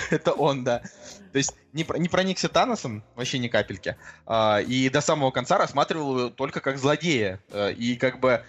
Это 0.10 0.32
он, 0.32 0.64
да. 0.64 0.82
То 1.32 1.38
есть 1.38 1.54
не, 1.72 1.86
не 1.98 2.08
проникся 2.08 2.48
Таносом, 2.48 3.02
вообще 3.14 3.38
ни 3.38 3.48
капельки. 3.48 3.96
А, 4.26 4.60
и 4.60 4.88
до 4.88 5.00
самого 5.00 5.30
конца 5.30 5.58
рассматривал 5.58 6.18
его 6.18 6.30
только 6.30 6.60
как 6.60 6.78
злодея. 6.78 7.40
А, 7.50 7.70
и 7.70 7.96
как 7.96 8.20
бы, 8.20 8.44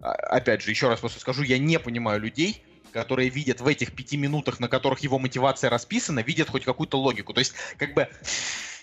а, 0.00 0.12
опять 0.12 0.62
же, 0.62 0.70
еще 0.70 0.88
раз 0.88 1.00
просто 1.00 1.20
скажу, 1.20 1.42
я 1.42 1.58
не 1.58 1.78
понимаю 1.78 2.20
людей, 2.20 2.62
которые 2.92 3.28
видят 3.28 3.60
в 3.60 3.66
этих 3.66 3.92
пяти 3.92 4.16
минутах, 4.16 4.60
на 4.60 4.68
которых 4.68 5.00
его 5.00 5.18
мотивация 5.18 5.70
расписана, 5.70 6.20
видят 6.20 6.48
хоть 6.48 6.64
какую-то 6.64 6.98
логику. 6.98 7.34
То 7.34 7.40
есть, 7.40 7.54
как 7.76 7.94
бы, 7.94 8.08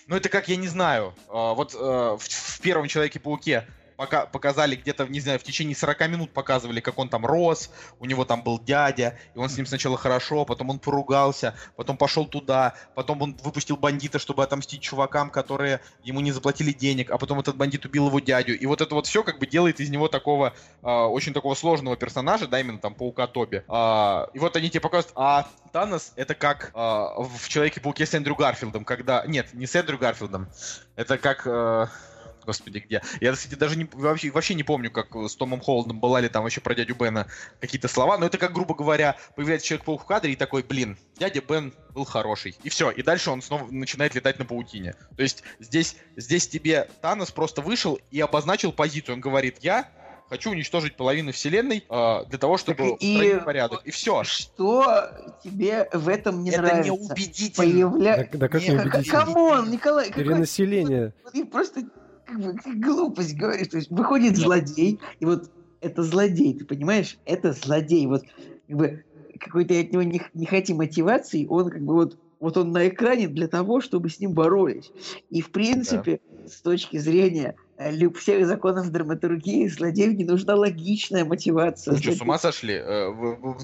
ну 0.06 0.16
это 0.16 0.28
как, 0.28 0.48
я 0.48 0.56
не 0.56 0.68
знаю, 0.68 1.14
а, 1.28 1.54
вот 1.54 1.74
в, 1.74 2.18
в 2.18 2.60
первом 2.60 2.88
Человеке-пауке 2.88 3.66
пока, 3.96 4.26
показали 4.26 4.76
где-то, 4.76 5.06
не 5.06 5.20
знаю, 5.20 5.38
в 5.38 5.42
течение 5.42 5.74
40 5.74 6.08
минут 6.08 6.30
показывали, 6.32 6.80
как 6.80 6.98
он 6.98 7.08
там 7.08 7.26
рос, 7.26 7.70
у 7.98 8.06
него 8.06 8.24
там 8.24 8.42
был 8.42 8.58
дядя, 8.58 9.18
и 9.34 9.38
он 9.38 9.48
с 9.48 9.56
ним 9.56 9.66
сначала 9.66 9.96
хорошо, 9.96 10.44
потом 10.44 10.70
он 10.70 10.78
поругался, 10.78 11.54
потом 11.76 11.96
пошел 11.96 12.26
туда, 12.26 12.74
потом 12.94 13.22
он 13.22 13.36
выпустил 13.42 13.76
бандита, 13.76 14.18
чтобы 14.18 14.42
отомстить 14.42 14.80
чувакам, 14.80 15.30
которые 15.30 15.80
ему 16.02 16.20
не 16.20 16.32
заплатили 16.32 16.72
денег, 16.72 17.10
а 17.10 17.18
потом 17.18 17.40
этот 17.40 17.56
бандит 17.56 17.84
убил 17.84 18.08
его 18.08 18.20
дядю. 18.20 18.58
И 18.58 18.66
вот 18.66 18.80
это 18.80 18.94
вот 18.94 19.06
все 19.06 19.22
как 19.22 19.38
бы 19.38 19.46
делает 19.46 19.80
из 19.80 19.90
него 19.90 20.08
такого, 20.08 20.54
э, 20.82 20.88
очень 20.88 21.32
такого 21.32 21.54
сложного 21.54 21.96
персонажа, 21.96 22.46
да, 22.46 22.60
именно 22.60 22.78
там 22.78 22.94
Паука 22.94 23.26
Тоби. 23.26 23.64
Э, 23.68 24.26
и 24.34 24.38
вот 24.38 24.56
они 24.56 24.70
тебе 24.70 24.80
показывают, 24.80 25.12
а 25.16 25.48
Танос 25.72 26.12
это 26.16 26.34
как 26.34 26.70
э, 26.74 26.78
в 26.78 27.48
Человеке-пауке 27.48 28.06
с 28.06 28.14
Эндрю 28.14 28.34
Гарфилдом, 28.34 28.84
когда... 28.84 29.24
Нет, 29.26 29.52
не 29.52 29.66
с 29.66 29.74
Эндрю 29.74 29.98
Гарфилдом, 29.98 30.48
это 30.96 31.18
как... 31.18 31.46
Э, 31.46 31.86
господи, 32.46 32.78
где. 32.78 33.02
Я, 33.20 33.32
кстати, 33.32 33.54
даже 33.54 33.76
не, 33.76 33.88
вообще, 33.92 34.30
вообще 34.30 34.54
не 34.54 34.62
помню, 34.62 34.90
как 34.90 35.14
с 35.14 35.36
Томом 35.36 35.60
Холландом 35.60 36.00
была 36.00 36.20
ли 36.20 36.28
там 36.28 36.44
вообще 36.44 36.60
про 36.60 36.74
дядю 36.74 36.94
Бена 36.94 37.26
какие-то 37.60 37.88
слова, 37.88 38.16
но 38.16 38.26
это 38.26 38.38
как, 38.38 38.52
грубо 38.52 38.74
говоря, 38.74 39.16
появляется 39.34 39.66
Человек-паук 39.66 40.02
в 40.02 40.06
кадре 40.06 40.32
и 40.32 40.36
такой, 40.36 40.62
блин, 40.62 40.96
дядя 41.18 41.40
Бен 41.40 41.74
был 41.92 42.04
хороший. 42.04 42.56
И 42.62 42.68
все, 42.68 42.90
и 42.90 43.02
дальше 43.02 43.30
он 43.30 43.42
снова 43.42 43.66
начинает 43.70 44.14
летать 44.14 44.38
на 44.38 44.44
паутине. 44.44 44.94
То 45.16 45.22
есть 45.22 45.42
здесь, 45.58 45.96
здесь 46.16 46.48
тебе 46.48 46.88
Танос 47.02 47.30
просто 47.30 47.60
вышел 47.60 47.98
и 48.10 48.20
обозначил 48.20 48.72
позицию. 48.72 49.16
Он 49.16 49.20
говорит, 49.20 49.58
я 49.60 49.90
хочу 50.28 50.50
уничтожить 50.50 50.96
половину 50.96 51.32
вселенной 51.32 51.84
э, 51.88 52.24
для 52.28 52.38
того, 52.38 52.58
чтобы 52.58 52.96
и... 53.00 53.38
порядок. 53.44 53.82
И 53.84 53.90
все. 53.90 54.24
Что 54.24 55.08
тебе 55.42 55.88
в 55.92 56.08
этом 56.08 56.42
не 56.42 56.50
это 56.50 56.62
нравится? 56.62 56.92
Это 56.92 57.02
неубедительно. 57.02 57.66
Появля... 57.66 58.16
Да, 58.32 58.38
да 58.38 58.48
как 58.48 58.62
неубедительно? 58.62 59.24
Come 59.24 59.50
on, 59.50 59.70
Николай, 59.70 60.12
Перенаселение. 60.12 61.12
Какой... 61.24 61.44
Просто 61.46 61.84
как 62.26 62.40
бы 62.40 62.54
глупость 62.74 63.36
говоришь. 63.36 63.68
То 63.68 63.78
есть 63.78 63.90
выходит 63.90 64.36
злодей, 64.36 65.00
и 65.20 65.24
вот 65.24 65.50
это 65.80 66.02
злодей, 66.02 66.58
ты 66.58 66.64
понимаешь? 66.64 67.18
Это 67.24 67.52
злодей. 67.52 68.06
Вот 68.06 68.24
как 68.68 68.76
бы 68.76 69.04
какой-то 69.38 69.78
от 69.78 69.92
него 69.92 70.02
не, 70.02 70.20
не 70.34 70.46
хотим 70.46 70.78
мотивации, 70.78 71.46
он 71.46 71.70
как 71.70 71.82
бы 71.82 71.94
вот 71.94 72.18
вот 72.38 72.58
он 72.58 72.70
на 72.70 72.86
экране 72.88 73.28
для 73.28 73.48
того, 73.48 73.80
чтобы 73.80 74.10
с 74.10 74.20
ним 74.20 74.32
боролись. 74.32 74.92
И 75.30 75.40
в 75.40 75.50
принципе, 75.50 76.20
да. 76.30 76.48
с 76.48 76.60
точки 76.60 76.98
зрения 76.98 77.56
люб 77.78 78.16
всех 78.16 78.46
законов 78.46 78.90
драматургии 78.90 79.68
злодею 79.68 80.16
не 80.16 80.24
нужна 80.24 80.54
логичная 80.54 81.24
мотивация. 81.24 81.94
Вы 81.94 82.02
что, 82.02 82.12
с 82.12 82.20
ума 82.20 82.38
сошли? 82.38 82.74
Э, 82.74 83.12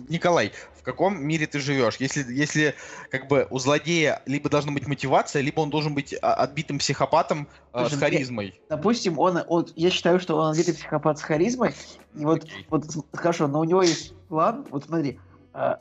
Николай, 0.08 0.52
в 0.78 0.82
каком 0.82 1.24
мире 1.24 1.46
ты 1.46 1.60
живешь? 1.60 1.96
Если, 1.98 2.30
если 2.32 2.74
как 3.10 3.28
бы 3.28 3.46
у 3.50 3.58
злодея 3.58 4.22
либо 4.26 4.50
должна 4.50 4.72
быть 4.72 4.86
мотивация, 4.86 5.42
либо 5.42 5.60
он 5.60 5.70
должен 5.70 5.94
быть 5.94 6.14
а, 6.20 6.34
отбитым 6.34 6.78
психопатом 6.78 7.48
э, 7.72 7.80
Слушай, 7.80 7.94
с 7.94 7.98
харизмой. 8.00 8.60
Допустим, 8.68 9.18
он, 9.18 9.42
он, 9.48 9.66
я 9.76 9.90
считаю, 9.90 10.20
что 10.20 10.36
он 10.36 10.52
отбитый 10.52 10.74
психопат 10.74 11.18
с 11.18 11.22
харизмой. 11.22 11.74
И 12.14 12.24
вот, 12.24 12.44
okay. 12.44 12.50
вот 12.68 12.84
хорошо, 13.14 13.48
но 13.48 13.60
у 13.60 13.64
него 13.64 13.82
есть 13.82 14.14
план. 14.28 14.66
Вот 14.70 14.84
смотри, 14.84 15.18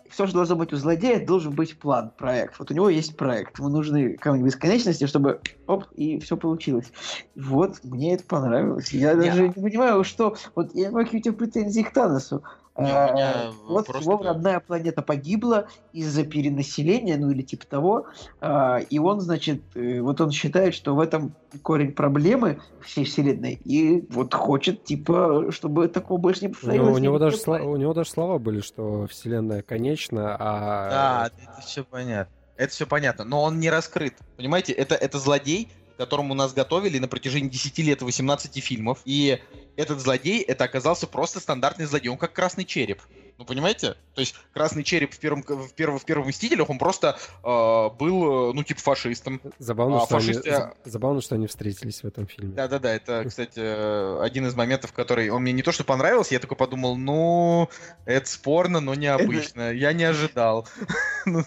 все, 0.10 0.28
что 0.28 0.36
должно 0.36 0.56
быть 0.56 0.74
у 0.74 0.76
злодея, 0.76 1.26
должен 1.26 1.54
быть 1.54 1.80
план, 1.80 2.12
проект. 2.18 2.60
Вот 2.60 2.72
у 2.72 2.74
него 2.74 2.90
есть 2.90 3.16
проект. 3.16 3.58
Ему 3.58 3.70
нужны 3.70 4.18
камни 4.18 4.44
бесконечности, 4.44 5.06
чтобы 5.06 5.40
оп, 5.68 5.86
и 5.96 6.20
все 6.20 6.36
получилось. 6.36 6.92
Вот, 7.36 7.84
мне 7.84 8.16
это 8.16 8.26
понравилось. 8.26 8.92
Я 8.92 9.16
даже 9.16 9.48
не 9.48 9.54
понимаю, 9.54 10.04
что... 10.04 10.36
Вот 10.56 10.76
я 10.76 10.92
какие 10.92 11.20
у 11.20 11.24
тебя 11.24 11.34
претензии 11.34 11.82
к 11.82 11.94
Таносу. 11.94 12.44
А, 12.74 13.52
вот 13.68 13.88
просто... 13.88 14.10
его 14.10 14.24
родная 14.24 14.60
планета 14.62 15.02
погибла 15.02 15.68
из-за 15.92 16.24
перенаселения, 16.24 17.18
ну 17.18 17.30
или 17.30 17.42
типа 17.42 17.68
того, 17.68 18.06
а, 18.40 18.78
и 18.78 18.98
он, 18.98 19.20
значит, 19.20 19.62
э, 19.76 20.00
вот 20.00 20.22
он 20.22 20.32
считает, 20.32 20.74
что 20.74 20.96
в 20.96 21.02
этом 21.02 21.36
корень 21.64 21.92
проблемы 21.92 22.62
всей 22.82 23.04
вселенной, 23.04 23.60
и 23.66 24.08
вот 24.10 24.34
хочет, 24.34 24.86
типа, 24.86 25.52
чтобы 25.52 25.90
такого 25.90 26.18
больше 26.18 26.44
не 26.44 26.48
повторилось. 26.50 26.90
Ну, 26.90 26.96
у, 26.96 26.98
него 26.98 27.20
даже 27.20 27.38
слова, 27.38 27.62
у 27.64 27.76
него 27.76 27.94
даже 27.94 28.10
слова 28.10 28.40
были, 28.40 28.62
что 28.62 29.06
вселенная 29.08 29.62
конечна, 29.64 30.38
а... 30.40 30.90
Да, 30.90 31.32
это 31.44 31.62
все 31.62 31.84
понятно. 31.84 32.34
Это 32.56 32.72
все 32.74 32.86
понятно, 32.86 33.26
но 33.26 33.42
он 33.42 33.60
не 33.60 33.70
раскрыт. 33.70 34.14
Понимаете, 34.38 34.72
это, 34.74 34.94
это 34.94 35.18
злодей, 35.18 35.70
которому 36.02 36.34
нас 36.34 36.52
готовили 36.52 36.98
на 36.98 37.08
протяжении 37.08 37.48
10 37.48 37.78
лет 37.78 38.02
18 38.02 38.64
фильмов. 38.64 39.02
И 39.06 39.40
этот 39.76 40.00
злодей, 40.00 40.42
это 40.42 40.64
оказался 40.64 41.06
просто 41.06 41.40
стандартный 41.40 41.86
злодей. 41.86 42.10
Он 42.10 42.18
как 42.18 42.34
красный 42.34 42.66
череп. 42.66 43.04
Ну, 43.42 43.46
понимаете? 43.46 43.96
То 44.14 44.22
есть 44.22 44.36
красный 44.54 44.84
череп 44.84 45.16
в 45.16 45.20
первом, 45.20 45.42
в 45.42 45.74
первом, 45.74 45.98
в 45.98 46.06
первом 46.06 46.28
Мстителях, 46.28 46.70
он 46.70 46.78
просто 46.78 47.18
э, 47.44 47.90
был, 47.98 48.54
ну, 48.54 48.64
типа 48.64 48.80
фашистом. 48.80 49.42
Забавно, 49.58 49.98
а, 49.98 50.06
что 50.06 50.20
фашисты... 50.20 50.52
они, 50.52 50.74
забавно, 50.86 51.22
что 51.22 51.34
они 51.34 51.48
встретились 51.48 52.04
в 52.04 52.06
этом 52.06 52.28
фильме. 52.28 52.54
Да-да-да, 52.54 52.94
это, 52.94 53.26
кстати, 53.28 54.22
один 54.24 54.46
из 54.46 54.54
моментов, 54.54 54.94
который... 54.94 55.30
Он 55.30 55.42
мне 55.42 55.54
не 55.54 55.64
то, 55.64 55.72
что 55.72 55.84
понравился, 55.84 56.36
я 56.36 56.40
такой 56.40 56.56
подумал, 56.56 56.98
ну, 56.98 57.68
это 58.06 58.30
спорно, 58.30 58.80
но 58.80 58.94
необычно. 58.94 59.72
Я 59.72 59.92
не 59.94 60.04
ожидал. 60.04 60.68
ну, 61.26 61.44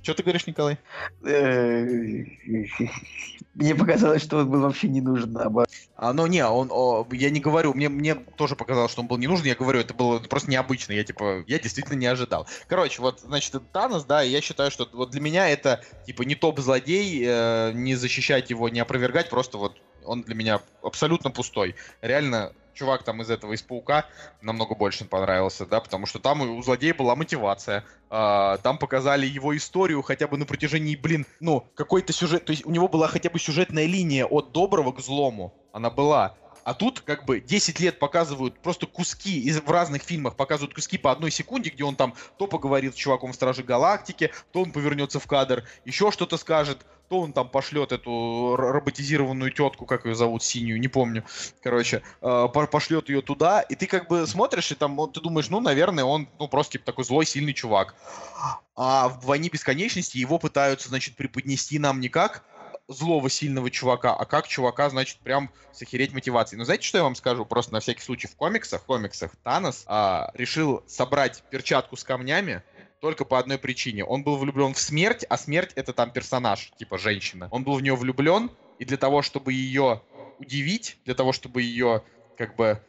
что 0.00 0.14
ты 0.14 0.22
говоришь, 0.22 0.46
Николай? 0.46 0.78
Э, 1.26 2.24
мне 3.54 3.74
показалось, 3.74 4.22
что 4.22 4.38
он 4.38 4.50
был 4.50 4.60
вообще 4.60 4.88
не 4.88 5.02
нужен, 5.02 5.32
наоборот. 5.32 5.68
А, 5.94 6.14
ну 6.14 6.26
не, 6.26 6.44
он, 6.44 6.68
о, 6.70 7.06
я 7.12 7.28
не 7.28 7.38
говорю, 7.38 7.74
мне, 7.74 7.88
мне 7.90 8.14
тоже 8.14 8.56
показалось, 8.56 8.90
что 8.90 9.02
он 9.02 9.08
был 9.08 9.18
не 9.18 9.26
нужен, 9.26 9.46
я 9.46 9.54
говорю, 9.54 9.78
это 9.78 9.92
было 9.92 10.18
просто 10.20 10.50
необычно, 10.50 10.92
я 11.02 11.06
типа, 11.06 11.44
я 11.46 11.58
действительно 11.58 11.96
не 11.96 12.06
ожидал. 12.06 12.46
Короче, 12.68 13.02
вот, 13.02 13.20
значит, 13.20 13.60
Танос, 13.72 14.04
да, 14.04 14.22
я 14.22 14.40
считаю, 14.40 14.70
что 14.70 14.88
вот 14.92 15.10
для 15.10 15.20
меня 15.20 15.48
это, 15.48 15.84
типа, 16.06 16.22
не 16.22 16.34
топ-злодей, 16.34 17.24
э, 17.26 17.72
не 17.74 17.94
защищать 17.94 18.50
его, 18.50 18.68
не 18.68 18.80
опровергать, 18.80 19.30
просто 19.30 19.58
вот 19.58 19.76
он 20.04 20.22
для 20.22 20.34
меня 20.34 20.60
абсолютно 20.82 21.30
пустой. 21.30 21.76
Реально, 22.00 22.52
чувак 22.74 23.02
там 23.02 23.22
из 23.22 23.30
этого, 23.30 23.52
из 23.52 23.62
Паука, 23.62 24.06
намного 24.40 24.74
больше 24.74 25.04
понравился, 25.04 25.66
да, 25.66 25.80
потому 25.80 26.06
что 26.06 26.18
там 26.18 26.40
у 26.42 26.62
злодея 26.62 26.94
была 26.94 27.14
мотивация. 27.16 27.84
А, 28.10 28.58
там 28.58 28.78
показали 28.78 29.26
его 29.26 29.56
историю 29.56 30.02
хотя 30.02 30.26
бы 30.26 30.36
на 30.36 30.46
протяжении, 30.46 30.96
блин, 30.96 31.26
ну, 31.40 31.66
какой-то 31.74 32.12
сюжет, 32.12 32.44
то 32.44 32.52
есть 32.52 32.64
у 32.66 32.70
него 32.70 32.88
была 32.88 33.08
хотя 33.08 33.30
бы 33.30 33.38
сюжетная 33.38 33.86
линия 33.86 34.24
от 34.24 34.52
доброго 34.52 34.92
к 34.92 35.00
злому. 35.00 35.54
Она 35.72 35.90
была. 35.90 36.36
А 36.64 36.74
тут 36.74 37.00
как 37.00 37.24
бы 37.24 37.40
10 37.40 37.80
лет 37.80 37.98
показывают 37.98 38.58
просто 38.60 38.86
куски 38.86 39.40
из, 39.40 39.60
в 39.60 39.70
разных 39.70 40.02
фильмах, 40.02 40.36
показывают 40.36 40.74
куски 40.74 40.98
по 40.98 41.10
одной 41.10 41.30
секунде, 41.30 41.70
где 41.70 41.84
он 41.84 41.96
там 41.96 42.14
то 42.38 42.46
поговорит 42.46 42.94
с 42.94 42.96
чуваком 42.96 43.32
в 43.32 43.34
Страже 43.34 43.62
Галактики, 43.62 44.32
то 44.52 44.62
он 44.62 44.72
повернется 44.72 45.20
в 45.20 45.26
кадр, 45.26 45.64
еще 45.84 46.10
что-то 46.10 46.36
скажет, 46.36 46.84
то 47.08 47.20
он 47.20 47.34
там 47.34 47.48
пошлет 47.48 47.92
эту 47.92 48.56
роботизированную 48.56 49.50
тетку, 49.50 49.84
как 49.84 50.06
ее 50.06 50.14
зовут, 50.14 50.42
синюю, 50.42 50.80
не 50.80 50.88
помню, 50.88 51.24
короче, 51.62 52.02
э, 52.22 52.48
пошлет 52.70 53.10
ее 53.10 53.20
туда, 53.20 53.60
и 53.60 53.74
ты 53.74 53.86
как 53.86 54.08
бы 54.08 54.26
смотришь, 54.26 54.72
и 54.72 54.74
там 54.74 54.98
ты 55.12 55.20
думаешь, 55.20 55.50
ну, 55.50 55.60
наверное, 55.60 56.04
он, 56.04 56.26
ну, 56.38 56.48
просто 56.48 56.72
типа 56.72 56.86
такой 56.86 57.04
злой, 57.04 57.26
сильный 57.26 57.52
чувак. 57.52 57.94
А 58.74 59.10
в 59.10 59.26
«Войне 59.26 59.50
бесконечности» 59.50 60.16
его 60.16 60.38
пытаются, 60.38 60.88
значит, 60.88 61.14
преподнести 61.14 61.78
нам 61.78 62.00
не 62.00 62.08
как 62.08 62.44
злого 62.92 63.30
сильного 63.30 63.70
чувака, 63.70 64.14
а 64.14 64.24
как 64.24 64.48
чувака, 64.48 64.88
значит, 64.90 65.18
прям 65.18 65.50
сохереть 65.72 66.12
мотивацией. 66.12 66.58
Но 66.58 66.64
знаете, 66.64 66.86
что 66.86 66.98
я 66.98 67.04
вам 67.04 67.14
скажу? 67.14 67.44
Просто 67.44 67.72
на 67.72 67.80
всякий 67.80 68.02
случай 68.02 68.28
в 68.28 68.36
комиксах, 68.36 68.82
в 68.82 68.84
комиксах 68.84 69.34
Танос 69.42 69.84
а, 69.86 70.30
решил 70.34 70.82
собрать 70.86 71.42
перчатку 71.50 71.96
с 71.96 72.04
камнями, 72.04 72.62
только 73.00 73.24
по 73.24 73.38
одной 73.38 73.58
причине. 73.58 74.04
Он 74.04 74.22
был 74.22 74.36
влюблен 74.36 74.74
в 74.74 74.78
смерть, 74.78 75.24
а 75.28 75.36
смерть 75.36 75.72
это 75.74 75.92
там 75.92 76.12
персонаж, 76.12 76.70
типа 76.78 76.98
женщина. 76.98 77.48
Он 77.50 77.64
был 77.64 77.74
в 77.74 77.82
нее 77.82 77.96
влюблен, 77.96 78.50
и 78.78 78.84
для 78.84 78.96
того, 78.96 79.22
чтобы 79.22 79.52
ее 79.52 80.02
удивить, 80.38 80.98
для 81.04 81.14
того, 81.14 81.32
чтобы 81.32 81.62
ее 81.62 82.02
как 82.36 82.56
бы 82.56 82.80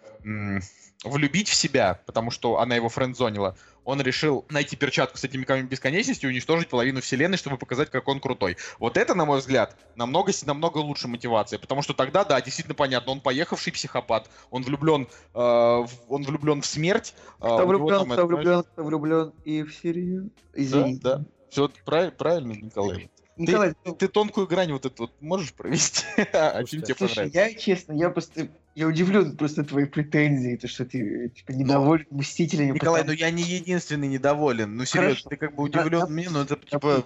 влюбить 1.03 1.49
в 1.49 1.53
себя, 1.53 1.99
потому 2.05 2.31
что 2.31 2.59
она 2.59 2.75
его 2.75 2.89
френдзонила, 2.89 3.57
он 3.83 4.01
решил 4.01 4.45
найти 4.49 4.75
перчатку 4.75 5.17
с 5.17 5.23
этими 5.23 5.43
камнями 5.43 5.67
бесконечности 5.67 6.25
и 6.25 6.29
уничтожить 6.29 6.69
половину 6.69 7.01
вселенной, 7.01 7.37
чтобы 7.37 7.57
показать, 7.57 7.89
как 7.89 8.07
он 8.07 8.19
крутой. 8.19 8.57
Вот 8.79 8.97
это, 8.97 9.13
на 9.13 9.25
мой 9.25 9.39
взгляд, 9.39 9.75
намного, 9.95 10.31
намного 10.45 10.77
лучше 10.77 11.07
мотивация, 11.07 11.59
потому 11.59 11.81
что 11.81 11.93
тогда, 11.93 12.23
да, 12.23 12.41
действительно 12.41 12.75
понятно, 12.75 13.11
он 13.11 13.19
поехавший 13.19 13.73
психопат, 13.73 14.29
он 14.49 14.63
влюблен, 14.63 15.07
э, 15.33 15.37
в, 15.37 15.89
он 16.07 16.23
влюблен 16.23 16.61
в 16.61 16.65
смерть. 16.65 17.13
Э, 17.39 17.45
кто 17.45 17.67
влюблен, 17.67 17.99
там, 17.99 18.05
кто 18.05 18.13
это, 18.13 18.25
влюблен, 18.25 18.63
кто 18.63 18.83
влюблен 18.83 19.33
и 19.43 19.63
в 19.63 19.73
Сирию. 19.73 20.29
Извините. 20.53 21.01
Да, 21.01 21.17
да. 21.17 21.25
Все 21.49 21.69
правильно, 21.85 22.11
правильно, 22.11 22.51
Николай. 22.53 23.09
Николай, 23.37 23.73
ты, 23.83 23.93
ты 23.93 24.07
тонкую 24.07 24.47
грань 24.47 24.71
вот 24.71 24.85
эту 24.85 25.03
вот 25.03 25.11
можешь 25.21 25.53
провести? 25.53 26.05
а 26.33 26.63
чем 26.63 26.81
тебе 26.81 26.95
Слушай, 26.95 27.29
я 27.33 27.53
честно, 27.53 27.93
я 27.93 28.09
просто 28.09 28.49
я 28.75 28.87
удивлен 28.87 29.37
просто 29.37 29.63
твоей 29.63 29.87
претензией, 29.87 30.57
то 30.57 30.67
что 30.67 30.85
ты 30.85 31.29
типа 31.29 31.51
недоволен 31.51 32.05
но... 32.09 32.19
мстителями. 32.19 32.71
Николай, 32.71 33.01
потому... 33.01 33.15
ну 33.15 33.19
я 33.19 33.31
не 33.31 33.43
единственный 33.43 34.07
недоволен. 34.07 34.75
Ну 34.75 34.85
серьезно, 34.85 35.09
Хорошо. 35.09 35.29
ты 35.29 35.35
как 35.37 35.55
бы 35.55 35.63
удивлен 35.63 36.01
да, 36.01 36.07
мне, 36.07 36.29
но 36.29 36.41
это 36.41 36.55
типа. 36.55 37.03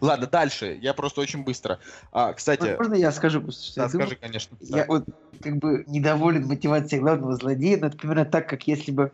Ладно, 0.00 0.26
дальше. 0.28 0.78
Я 0.80 0.94
просто 0.94 1.20
очень 1.20 1.42
быстро. 1.42 1.80
А, 2.12 2.32
кстати. 2.32 2.76
Можно 2.78 2.94
я 2.94 3.10
скажу 3.10 3.40
просто, 3.40 3.64
что 3.64 3.74
да, 3.76 3.82
я 3.82 3.88
скажи, 3.88 4.04
думаю, 4.04 4.18
конечно. 4.20 4.56
Я 4.60 4.76
да. 4.76 4.84
вот 4.86 5.04
как 5.42 5.56
бы 5.56 5.84
недоволен 5.88 6.46
мотивацией 6.46 7.00
главного 7.00 7.34
злодея, 7.36 7.78
но 7.78 7.88
это 7.88 7.96
примерно 7.96 8.24
так, 8.24 8.48
как 8.48 8.66
если 8.68 8.92
бы 8.92 9.12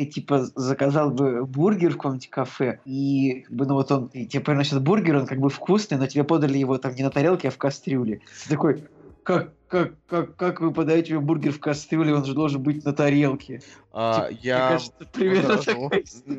ты 0.00 0.06
типа 0.06 0.46
заказал 0.54 1.10
бы 1.10 1.44
бургер 1.44 1.90
в 1.90 1.96
каком-нибудь 1.96 2.30
кафе, 2.30 2.80
и 2.86 3.44
как 3.46 3.54
бы, 3.54 3.66
ну 3.66 3.74
вот 3.74 3.92
он, 3.92 4.06
и 4.06 4.26
тебе 4.26 4.42
приносят 4.42 4.82
бургер, 4.82 5.16
он 5.16 5.26
как 5.26 5.38
бы 5.38 5.50
вкусный, 5.50 5.98
но 5.98 6.06
тебе 6.06 6.24
подали 6.24 6.56
его 6.56 6.78
там 6.78 6.94
не 6.94 7.02
на 7.02 7.10
тарелке, 7.10 7.48
а 7.48 7.50
в 7.50 7.58
кастрюле. 7.58 8.22
Ты 8.44 8.50
такой, 8.50 8.84
как, 9.22 9.52
как, 9.68 9.92
как, 10.06 10.36
как 10.36 10.60
вы 10.62 10.72
подаете 10.72 11.12
мне 11.12 11.20
бургер 11.20 11.52
в 11.52 11.60
кастрюле, 11.60 12.14
он 12.14 12.24
же 12.24 12.32
должен 12.32 12.62
быть 12.62 12.82
на 12.84 12.94
тарелке. 12.94 13.60
А, 13.92 14.28
типа, 14.28 14.38
я, 14.42 14.68
кажется, 14.70 14.94
возражу. 15.18 15.90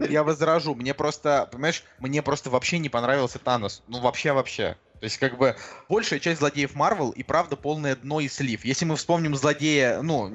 я 0.09 0.23
возражу. 0.23 0.75
Мне 0.75 0.93
просто, 0.95 1.47
понимаешь, 1.51 1.83
мне 1.99 2.23
просто 2.23 2.49
вообще 2.49 2.79
не 2.79 2.89
понравился 2.89 3.37
Танос. 3.37 3.83
Ну 3.87 3.99
вообще-вообще. 3.99 4.75
То 5.01 5.05
есть, 5.05 5.17
как 5.17 5.39
бы, 5.39 5.55
большая 5.89 6.19
часть 6.19 6.39
злодеев 6.39 6.75
Марвел 6.75 7.09
и 7.09 7.23
правда 7.23 7.55
полное 7.55 7.95
дно 7.95 8.19
и 8.19 8.27
слив. 8.27 8.63
Если 8.63 8.85
мы 8.85 8.95
вспомним 8.95 9.35
злодея, 9.35 10.03
ну, 10.03 10.31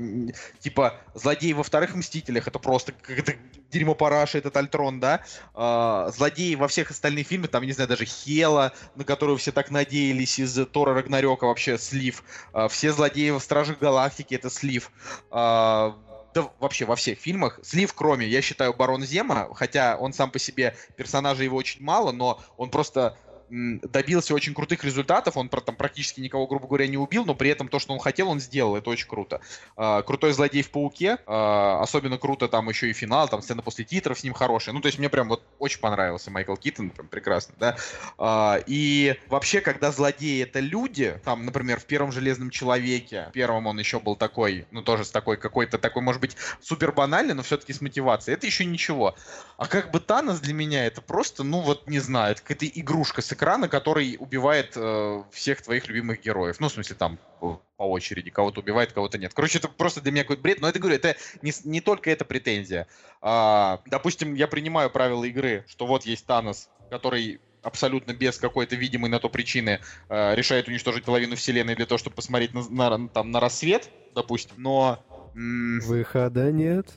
типа, 0.58 0.96
злодеи 1.14 1.52
во 1.52 1.62
вторых 1.62 1.94
Мстителях, 1.94 2.48
это 2.48 2.58
просто 2.58 2.90
как-то 2.90 3.34
дерьмо 3.70 3.94
параша, 3.94 4.38
этот 4.38 4.56
Альтрон, 4.56 4.98
да? 4.98 5.24
А, 5.54 6.10
злодеи 6.10 6.56
во 6.56 6.66
всех 6.66 6.90
остальных 6.90 7.28
фильмах, 7.28 7.52
там, 7.52 7.62
не 7.62 7.70
знаю, 7.70 7.88
даже 7.88 8.06
Хела, 8.06 8.72
на 8.96 9.04
которую 9.04 9.38
все 9.38 9.52
так 9.52 9.70
надеялись 9.70 10.40
из 10.40 10.66
Тора 10.66 10.94
Рагнарёка, 10.94 11.46
вообще 11.46 11.78
слив. 11.78 12.24
А, 12.52 12.66
все 12.66 12.90
злодеи 12.90 13.30
в 13.30 13.38
Стражах 13.38 13.78
Галактики, 13.78 14.34
это 14.34 14.50
слив. 14.50 14.90
А, 15.30 15.96
да 16.36 16.50
вообще 16.58 16.84
во 16.84 16.96
всех 16.96 17.18
фильмах. 17.18 17.60
Слив, 17.62 17.94
кроме, 17.94 18.26
я 18.26 18.42
считаю, 18.42 18.74
Барон 18.74 19.02
Зема, 19.04 19.48
хотя 19.54 19.96
он 19.96 20.12
сам 20.12 20.30
по 20.30 20.38
себе, 20.38 20.76
персонажей 20.96 21.44
его 21.44 21.56
очень 21.56 21.82
мало, 21.82 22.12
но 22.12 22.42
он 22.58 22.68
просто 22.68 23.16
добился 23.48 24.34
очень 24.34 24.54
крутых 24.54 24.84
результатов, 24.84 25.36
он 25.36 25.48
там 25.48 25.76
практически 25.76 26.20
никого, 26.20 26.46
грубо 26.46 26.66
говоря, 26.66 26.86
не 26.86 26.96
убил, 26.96 27.24
но 27.24 27.34
при 27.34 27.50
этом 27.50 27.68
то, 27.68 27.78
что 27.78 27.92
он 27.92 27.98
хотел, 27.98 28.28
он 28.28 28.40
сделал, 28.40 28.76
это 28.76 28.90
очень 28.90 29.08
круто. 29.08 29.40
А, 29.76 30.02
крутой 30.02 30.32
злодей 30.32 30.62
в 30.62 30.70
Пауке, 30.70 31.18
а, 31.26 31.80
особенно 31.80 32.18
круто 32.18 32.48
там 32.48 32.68
еще 32.68 32.90
и 32.90 32.92
финал, 32.92 33.28
там 33.28 33.42
сцена 33.42 33.62
после 33.62 33.84
титров 33.84 34.18
с 34.18 34.24
ним 34.24 34.32
хорошая, 34.32 34.74
ну 34.74 34.80
то 34.80 34.86
есть 34.86 34.98
мне 34.98 35.08
прям 35.08 35.28
вот 35.28 35.42
очень 35.58 35.80
понравился 35.80 36.30
Майкл 36.30 36.56
Киттон, 36.56 36.90
прям 36.90 37.08
прекрасно, 37.08 37.54
да. 37.58 37.76
А, 38.18 38.58
и 38.66 39.16
вообще, 39.28 39.60
когда 39.60 39.92
злодеи 39.92 40.42
это 40.42 40.60
люди, 40.60 41.20
там, 41.24 41.44
например, 41.44 41.80
в 41.80 41.84
первом 41.84 42.12
Железном 42.12 42.50
Человеке, 42.50 43.26
в 43.30 43.32
первом 43.32 43.66
он 43.66 43.78
еще 43.78 44.00
был 44.00 44.16
такой, 44.16 44.66
ну 44.70 44.82
тоже 44.82 45.04
с 45.04 45.10
такой 45.10 45.36
какой-то 45.36 45.78
такой, 45.78 46.02
может 46.02 46.20
быть, 46.20 46.36
супер 46.60 46.92
банальный, 46.92 47.34
но 47.34 47.42
все-таки 47.42 47.72
с 47.72 47.80
мотивацией, 47.80 48.36
это 48.36 48.46
еще 48.46 48.64
ничего. 48.64 49.14
А 49.56 49.66
как 49.66 49.90
бы 49.90 50.00
Танос 50.00 50.40
для 50.40 50.54
меня 50.54 50.84
это 50.86 51.00
просто, 51.00 51.42
ну 51.42 51.60
вот 51.60 51.86
не 51.86 51.98
знаю, 52.00 52.32
это 52.32 52.42
какая-то 52.42 52.66
игрушка 52.66 53.22
с 53.22 53.35
экрана, 53.36 53.68
который 53.68 54.16
убивает 54.18 54.72
э, 54.74 55.22
всех 55.30 55.62
твоих 55.62 55.86
любимых 55.86 56.20
героев. 56.20 56.56
Ну, 56.58 56.68
в 56.68 56.72
смысле, 56.72 56.96
там 56.96 57.18
по, 57.40 57.60
очереди 57.78 58.30
кого-то 58.30 58.60
убивает, 58.60 58.92
кого-то 58.92 59.18
нет. 59.18 59.32
Короче, 59.34 59.58
это 59.58 59.68
просто 59.68 60.00
для 60.00 60.10
меня 60.10 60.24
какой-то 60.24 60.42
бред. 60.42 60.60
Но 60.60 60.68
это, 60.68 60.78
говорю, 60.78 60.96
это 60.96 61.14
не, 61.42 61.52
не 61.64 61.80
только 61.80 62.10
эта 62.10 62.24
претензия. 62.24 62.86
А, 63.20 63.80
допустим, 63.86 64.34
я 64.34 64.48
принимаю 64.48 64.90
правила 64.90 65.24
игры, 65.24 65.64
что 65.68 65.86
вот 65.86 66.04
есть 66.04 66.26
Танос, 66.26 66.68
который 66.90 67.40
абсолютно 67.62 68.12
без 68.12 68.38
какой-то 68.38 68.76
видимой 68.76 69.10
на 69.10 69.18
то 69.18 69.28
причины 69.28 69.80
э, 70.08 70.34
решает 70.34 70.68
уничтожить 70.68 71.04
половину 71.04 71.36
вселенной 71.36 71.74
для 71.74 71.86
того, 71.86 71.98
чтобы 71.98 72.16
посмотреть 72.16 72.54
на, 72.54 72.62
на, 72.70 73.08
там, 73.08 73.30
на 73.30 73.40
рассвет, 73.40 73.90
допустим. 74.14 74.54
Но... 74.56 75.04
Выхода 75.34 76.50
нет. 76.50 76.88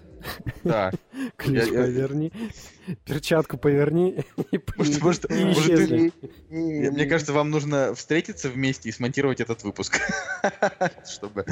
Да. 0.63 0.91
Ключ 1.37 1.67
я, 1.67 1.73
поверни, 1.73 2.31
я... 2.87 2.95
перчатку 3.05 3.57
поверни 3.57 4.23
и, 4.51 4.59
может, 4.77 5.01
может, 5.01 5.31
и 5.31 5.45
может, 5.45 5.65
ты... 5.65 6.13
Мне 6.49 7.05
кажется, 7.05 7.33
вам 7.33 7.49
нужно 7.49 7.93
встретиться 7.95 8.49
вместе 8.49 8.89
и 8.89 8.91
смонтировать 8.91 9.41
этот 9.41 9.63
выпуск, 9.63 9.99
чтобы 11.05 11.45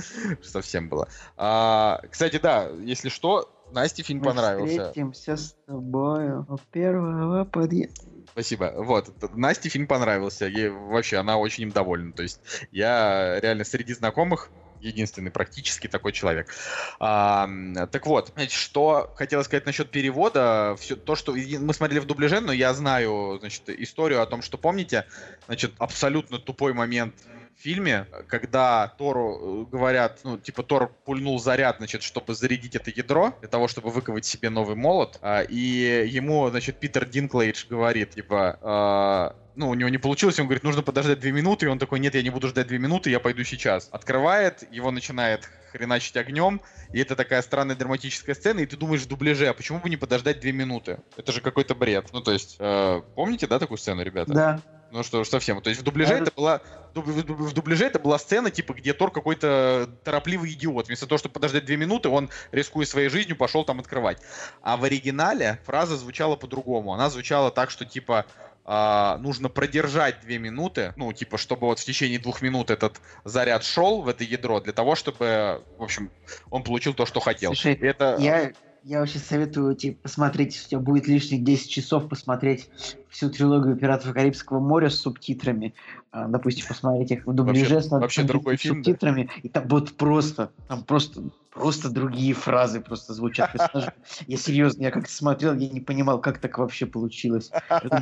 совсем 0.43 0.89
было. 0.89 1.07
А, 1.35 2.01
кстати, 2.09 2.37
да, 2.37 2.69
если 2.69 3.09
что, 3.09 3.53
Насте 3.71 4.03
фильм 4.03 4.19
Мы 4.19 4.25
понравился. 4.25 4.87
Встретимся 4.87 5.35
с 5.35 5.55
тобой 5.65 6.31
у 6.31 6.57
первого 6.71 7.43
подъезда. 7.45 8.01
Спасибо. 8.31 8.73
Вот, 8.77 9.11
Насте 9.35 9.69
фильм 9.69 9.87
понравился. 9.87 10.45
Ей 10.45 10.69
вообще, 10.69 11.17
она 11.17 11.37
очень 11.37 11.63
им 11.63 11.71
довольна. 11.71 12.13
То 12.13 12.23
есть 12.23 12.39
я 12.71 13.39
реально 13.39 13.63
среди 13.63 13.93
знакомых 13.93 14.49
единственный 14.81 15.31
практически 15.31 15.87
такой 15.87 16.11
человек. 16.11 16.53
А, 16.99 17.49
так 17.91 18.05
вот, 18.05 18.33
что 18.49 19.13
хотела 19.15 19.43
сказать 19.43 19.65
насчет 19.65 19.89
перевода. 19.89 20.75
Все 20.79 20.95
то, 20.95 21.15
что 21.15 21.33
мы 21.33 21.73
смотрели 21.73 21.99
в 21.99 22.05
дубляже, 22.05 22.39
но 22.39 22.51
я 22.51 22.73
знаю, 22.73 23.37
значит, 23.39 23.69
историю 23.69 24.21
о 24.21 24.25
том, 24.25 24.41
что 24.41 24.57
помните, 24.57 25.05
значит, 25.47 25.73
абсолютно 25.77 26.39
тупой 26.39 26.73
момент 26.73 27.13
фильме, 27.59 28.05
когда 28.27 28.87
Тору 28.97 29.65
э, 29.65 29.71
говорят, 29.71 30.19
ну, 30.23 30.37
типа, 30.37 30.63
Тор 30.63 30.91
пульнул 31.05 31.39
заряд, 31.39 31.77
значит, 31.77 32.03
чтобы 32.03 32.35
зарядить 32.35 32.75
это 32.75 32.91
ядро, 32.91 33.33
для 33.39 33.49
того, 33.49 33.67
чтобы 33.67 33.89
выковать 33.89 34.25
себе 34.25 34.49
новый 34.49 34.75
молот, 34.75 35.17
а, 35.21 35.41
и 35.41 36.07
ему, 36.07 36.49
значит, 36.49 36.79
Питер 36.79 37.05
Динклейдж 37.05 37.65
говорит, 37.67 38.11
типа, 38.11 38.59
а, 38.61 39.35
ну, 39.55 39.69
у 39.69 39.73
него 39.73 39.89
не 39.89 39.97
получилось, 39.97 40.39
он 40.39 40.45
говорит, 40.45 40.63
нужно 40.63 40.83
подождать 40.83 41.19
две 41.19 41.31
минуты, 41.31 41.65
и 41.65 41.69
он 41.69 41.79
такой, 41.79 41.99
нет, 41.99 42.13
я 42.13 42.21
не 42.21 42.29
буду 42.29 42.47
ждать 42.47 42.67
две 42.67 42.77
минуты, 42.77 43.09
я 43.09 43.19
пойду 43.19 43.43
сейчас. 43.43 43.89
Открывает, 43.91 44.63
его 44.71 44.91
начинает 44.91 45.49
хреначить 45.71 46.15
огнем, 46.15 46.61
и 46.93 46.99
это 46.99 47.15
такая 47.15 47.41
странная 47.41 47.75
драматическая 47.75 48.35
сцена, 48.35 48.59
и 48.59 48.65
ты 48.67 48.77
думаешь 48.77 49.01
в 49.01 49.07
дубляже, 49.07 49.47
а 49.47 49.53
почему 49.53 49.79
бы 49.79 49.89
не 49.89 49.97
подождать 49.97 50.39
две 50.39 50.51
минуты? 50.51 50.99
Это 51.17 51.31
же 51.31 51.41
какой-то 51.41 51.73
бред. 51.73 52.09
Ну, 52.13 52.21
то 52.21 52.31
есть, 52.31 52.57
э, 52.59 53.01
помните, 53.15 53.47
да, 53.47 53.57
такую 53.57 53.79
сцену, 53.79 54.03
ребята? 54.03 54.31
Да. 54.31 54.61
Ну 54.91 55.03
что 55.03 55.23
ж, 55.23 55.27
совсем. 55.27 55.61
То 55.61 55.69
есть 55.69 55.81
в 55.81 55.83
дубляже 55.83 56.13
это 56.13 56.31
была 56.35 56.61
в 56.93 57.53
дубляже 57.53 57.85
это 57.85 57.99
была 57.99 58.17
сцена, 58.17 58.49
типа, 58.49 58.73
где 58.73 58.93
Тор 58.93 59.11
какой-то 59.11 59.89
торопливый 60.03 60.51
идиот. 60.53 60.87
Вместо 60.87 61.05
того, 61.05 61.19
чтобы 61.19 61.33
подождать 61.33 61.65
две 61.65 61.77
минуты, 61.77 62.09
он, 62.09 62.29
рискуя 62.51 62.85
своей 62.85 63.09
жизнью, 63.09 63.35
пошел 63.35 63.63
там 63.63 63.79
открывать. 63.79 64.17
А 64.61 64.77
в 64.77 64.83
оригинале 64.83 65.59
фраза 65.65 65.95
звучала 65.95 66.35
по-другому. 66.35 66.93
Она 66.93 67.09
звучала 67.09 67.51
так, 67.51 67.69
что 67.69 67.85
типа 67.85 68.25
Uh, 68.67 69.17
нужно 69.19 69.47
продержать 69.47 70.19
две 70.19 70.39
минуты, 70.39 70.91
ну, 70.97 71.13
типа, 71.13 71.37
чтобы 71.37 71.67
вот 71.67 71.79
в 71.79 71.85
течение 71.85 72.19
двух 72.19 72.41
минут 72.41 72.69
этот 72.69 72.99
заряд 73.23 73.63
шел 73.63 74.01
в 74.01 74.09
это 74.09 74.25
ядро, 74.25 74.59
для 74.59 74.73
того, 74.73 74.95
чтобы, 74.95 75.63
в 75.77 75.83
общем, 75.83 76.11
он 76.49 76.63
получил 76.63 76.93
то, 76.93 77.05
что 77.05 77.21
хотел. 77.21 77.51
Слушай, 77.51 77.75
это... 77.75 78.17
я, 78.19 78.51
я 78.87 79.01
вообще 79.01 79.19
советую 79.19 79.75
типа, 79.75 80.03
посмотреть, 80.03 80.53
если 80.53 80.67
у 80.67 80.69
тебя 80.69 80.79
будет 80.79 81.07
лишних 81.07 81.43
10 81.43 81.69
часов, 81.69 82.07
посмотреть 82.07 82.69
всю 83.09 83.29
трилогию 83.29 83.75
«Пиратов 83.75 84.13
Карибского 84.13 84.61
моря» 84.61 84.89
с 84.89 84.95
субтитрами. 84.95 85.73
А, 86.11 86.29
допустим, 86.29 86.65
посмотреть 86.65 87.11
их 87.11 87.27
в 87.27 87.33
дубляже 87.33 87.75
вообще, 87.75 87.81
с, 87.81 87.91
вообще 87.91 88.23
другой 88.23 88.57
с 88.57 88.61
фильм, 88.61 88.75
субтитрами. 88.75 89.23
Да? 89.23 89.41
И 89.43 89.49
там 89.49 89.67
вот 89.67 89.91
просто, 89.97 90.51
там 90.69 90.83
просто, 90.83 91.21
просто 91.51 91.89
другие 91.89 92.33
фразы 92.33 92.79
просто 92.79 93.13
звучат. 93.13 93.53
Я 94.27 94.37
серьезно, 94.37 94.83
я 94.83 94.91
как-то 94.91 95.11
смотрел, 95.11 95.53
я 95.53 95.67
не 95.67 95.81
понимал, 95.81 96.21
как 96.21 96.39
так 96.39 96.57
вообще 96.57 96.85
получилось. 96.85 97.51
Ну, 97.83 97.99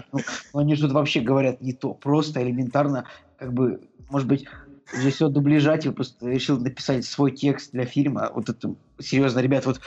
ну, 0.53 0.59
они 0.59 0.75
же 0.75 0.83
тут 0.83 0.91
вообще 0.91 1.19
говорят 1.19 1.61
не 1.61 1.73
то, 1.73 1.95
просто 1.95 2.43
элементарно, 2.43 3.05
как 3.39 3.53
бы, 3.53 3.81
может 4.09 4.27
быть, 4.27 4.45
режиссер 4.93 5.29
дубляжа 5.29 5.77
типа, 5.77 5.95
просто 5.95 6.29
решил 6.29 6.59
написать 6.59 7.05
свой 7.05 7.31
текст 7.31 7.71
для 7.71 7.85
фильма. 7.85 8.31
Вот 8.33 8.49
это 8.49 8.75
серьезно, 8.99 9.39
ребят, 9.39 9.65
вот 9.65 9.81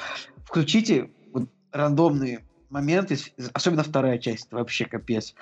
включите 0.48 1.10
вот, 1.32 1.50
рандомные 1.72 2.44
моменты, 2.70 3.18
особенно 3.52 3.82
вторая 3.82 4.18
часть, 4.18 4.50
вообще 4.50 4.86
капец. 4.86 5.34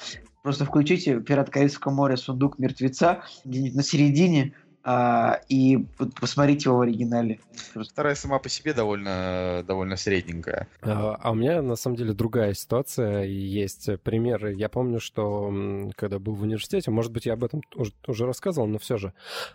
Просто 0.42 0.64
включите 0.64 1.20
«Пират 1.20 1.48
Карибского 1.48 1.92
моря. 1.92 2.16
Сундук 2.16 2.58
мертвеца» 2.58 3.22
где-нибудь 3.44 3.76
на 3.76 3.82
середине, 3.82 4.54
а, 4.88 5.40
и 5.48 5.84
вот 5.98 6.14
посмотрите 6.14 6.68
его 6.68 6.78
в 6.78 6.80
оригинале. 6.82 7.40
Вторая 7.74 8.14
сама 8.14 8.38
по 8.38 8.48
себе 8.48 8.72
довольно, 8.72 9.64
довольно 9.66 9.96
средненькая. 9.96 10.68
А, 10.80 11.16
а 11.20 11.30
у 11.32 11.34
меня 11.34 11.60
на 11.60 11.74
самом 11.74 11.96
деле 11.96 12.12
другая 12.12 12.54
ситуация. 12.54 13.24
Есть 13.24 13.88
примеры. 14.02 14.54
Я 14.54 14.68
помню, 14.68 15.00
что 15.00 15.52
когда 15.96 16.20
был 16.20 16.34
в 16.34 16.42
университете, 16.42 16.92
может 16.92 17.10
быть, 17.10 17.26
я 17.26 17.32
об 17.32 17.42
этом 17.42 17.62
уже, 17.74 17.92
уже 18.06 18.26
рассказывал, 18.26 18.68
но 18.68 18.78
все 18.78 18.96
же 18.96 19.12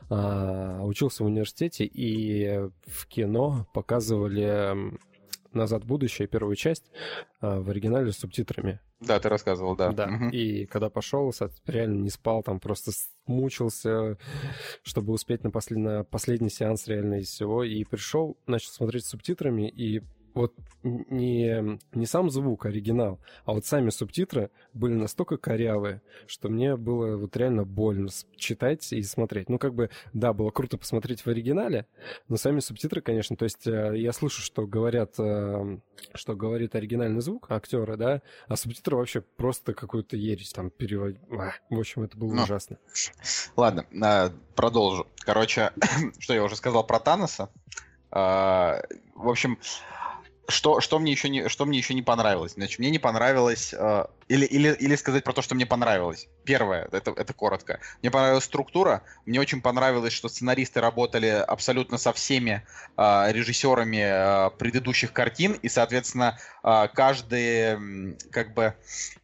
а, 0.09 0.81
учился 0.83 1.23
в 1.23 1.27
университете, 1.27 1.85
и 1.85 2.67
в 2.85 3.07
кино 3.07 3.67
показывали 3.73 4.99
«Назад 5.53 5.83
в 5.83 5.87
будущее», 5.87 6.27
первую 6.27 6.55
часть, 6.55 6.91
а, 7.39 7.59
в 7.61 7.69
оригинале 7.69 8.11
с 8.11 8.17
субтитрами. 8.17 8.79
Да, 8.99 9.19
ты 9.19 9.29
рассказывал, 9.29 9.75
да. 9.75 9.91
Да, 9.91 10.05
угу. 10.05 10.29
и 10.29 10.65
когда 10.65 10.89
пошел, 10.89 11.33
реально 11.65 12.03
не 12.03 12.09
спал, 12.09 12.43
там 12.43 12.59
просто 12.59 12.91
мучился, 13.25 14.17
чтобы 14.83 15.13
успеть 15.13 15.43
на, 15.43 15.51
послед... 15.51 15.79
на 15.79 16.03
последний 16.03 16.49
сеанс 16.49 16.87
реально 16.87 17.15
из 17.15 17.29
всего, 17.29 17.63
и 17.63 17.83
пришел, 17.83 18.37
начал 18.45 18.71
смотреть 18.71 19.05
с 19.05 19.09
субтитрами, 19.09 19.67
и 19.69 20.03
вот 20.33 20.53
не, 20.83 21.79
не 21.93 22.05
сам 22.05 22.29
звук, 22.29 22.65
оригинал, 22.65 23.19
а 23.45 23.53
вот 23.53 23.65
сами 23.65 23.89
субтитры 23.89 24.49
были 24.73 24.93
настолько 24.93 25.37
корявые, 25.37 26.01
что 26.27 26.49
мне 26.49 26.75
было 26.75 27.17
вот 27.17 27.37
реально 27.37 27.63
больно 27.63 28.09
читать 28.35 28.91
и 28.91 29.03
смотреть. 29.03 29.49
Ну, 29.49 29.59
как 29.59 29.75
бы, 29.75 29.89
да, 30.13 30.33
было 30.33 30.49
круто 30.49 30.77
посмотреть 30.77 31.21
в 31.21 31.27
оригинале, 31.27 31.85
но 32.27 32.37
сами 32.37 32.59
субтитры, 32.59 33.01
конечно, 33.01 33.35
то 33.35 33.45
есть 33.45 33.67
э, 33.67 33.93
я 33.95 34.11
слышу, 34.11 34.41
что 34.41 34.65
говорят, 34.65 35.15
э, 35.19 35.77
что 36.13 36.35
говорит 36.35 36.75
оригинальный 36.75 37.21
звук 37.21 37.51
актера, 37.51 37.95
да, 37.95 38.21
а 38.47 38.55
субтитры 38.55 38.95
вообще 38.95 39.21
просто 39.21 39.73
какую-то 39.73 40.17
ересь 40.17 40.51
там 40.51 40.69
переводят. 40.69 41.19
В 41.69 41.79
общем, 41.79 42.03
это 42.03 42.17
было 42.17 42.33
ну, 42.33 42.43
ужасно. 42.43 42.77
Ладно, 43.55 43.85
а, 44.01 44.31
продолжу. 44.55 45.07
Короче, 45.19 45.71
что 46.19 46.33
я 46.33 46.43
уже 46.43 46.55
сказал 46.55 46.85
про 46.85 46.99
Таноса. 46.99 47.49
А, 48.11 48.81
в 49.15 49.29
общем, 49.29 49.57
что, 50.47 50.81
что, 50.81 50.99
мне 50.99 51.11
еще 51.11 51.29
не, 51.29 51.47
что 51.49 51.65
мне 51.65 51.77
еще 51.77 51.93
не 51.93 52.01
понравилось? 52.01 52.53
Значит, 52.53 52.79
мне 52.79 52.89
не 52.89 52.99
понравилось... 52.99 53.73
Э, 53.73 54.05
или, 54.27 54.45
или, 54.45 54.75
или 54.79 54.95
сказать 54.95 55.23
про 55.23 55.33
то, 55.33 55.41
что 55.41 55.55
мне 55.55 55.65
понравилось. 55.65 56.27
Первое, 56.45 56.87
это, 56.91 57.11
это 57.11 57.33
коротко. 57.33 57.79
Мне 58.01 58.11
понравилась 58.11 58.45
структура. 58.45 59.03
Мне 59.25 59.39
очень 59.39 59.61
понравилось, 59.61 60.13
что 60.13 60.29
сценаристы 60.29 60.81
работали 60.81 61.27
абсолютно 61.27 61.97
со 61.97 62.13
всеми 62.13 62.65
э, 62.97 63.31
режиссерами 63.31 64.47
э, 64.47 64.49
предыдущих 64.57 65.13
картин. 65.13 65.53
И, 65.53 65.69
соответственно, 65.69 66.37
э, 66.63 66.87
каждый, 66.93 68.15
как 68.31 68.53
бы, 68.53 68.73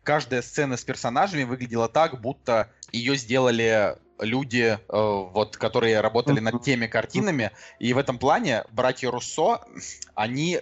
каждая 0.04 0.42
сцена 0.42 0.78
с 0.78 0.84
персонажами 0.84 1.44
выглядела 1.44 1.90
так, 1.90 2.22
будто 2.22 2.72
ее 2.92 3.16
сделали 3.16 3.98
люди, 4.20 4.78
э, 4.78 4.78
вот, 4.90 5.58
которые 5.58 6.02
работали 6.02 6.40
над 6.40 6.64
теми 6.64 6.88
картинами. 6.88 7.52
И 7.80 7.94
в 7.94 7.98
этом 7.98 8.18
плане 8.18 8.64
братья 8.72 9.12
Руссо, 9.12 9.62
они 10.16 10.62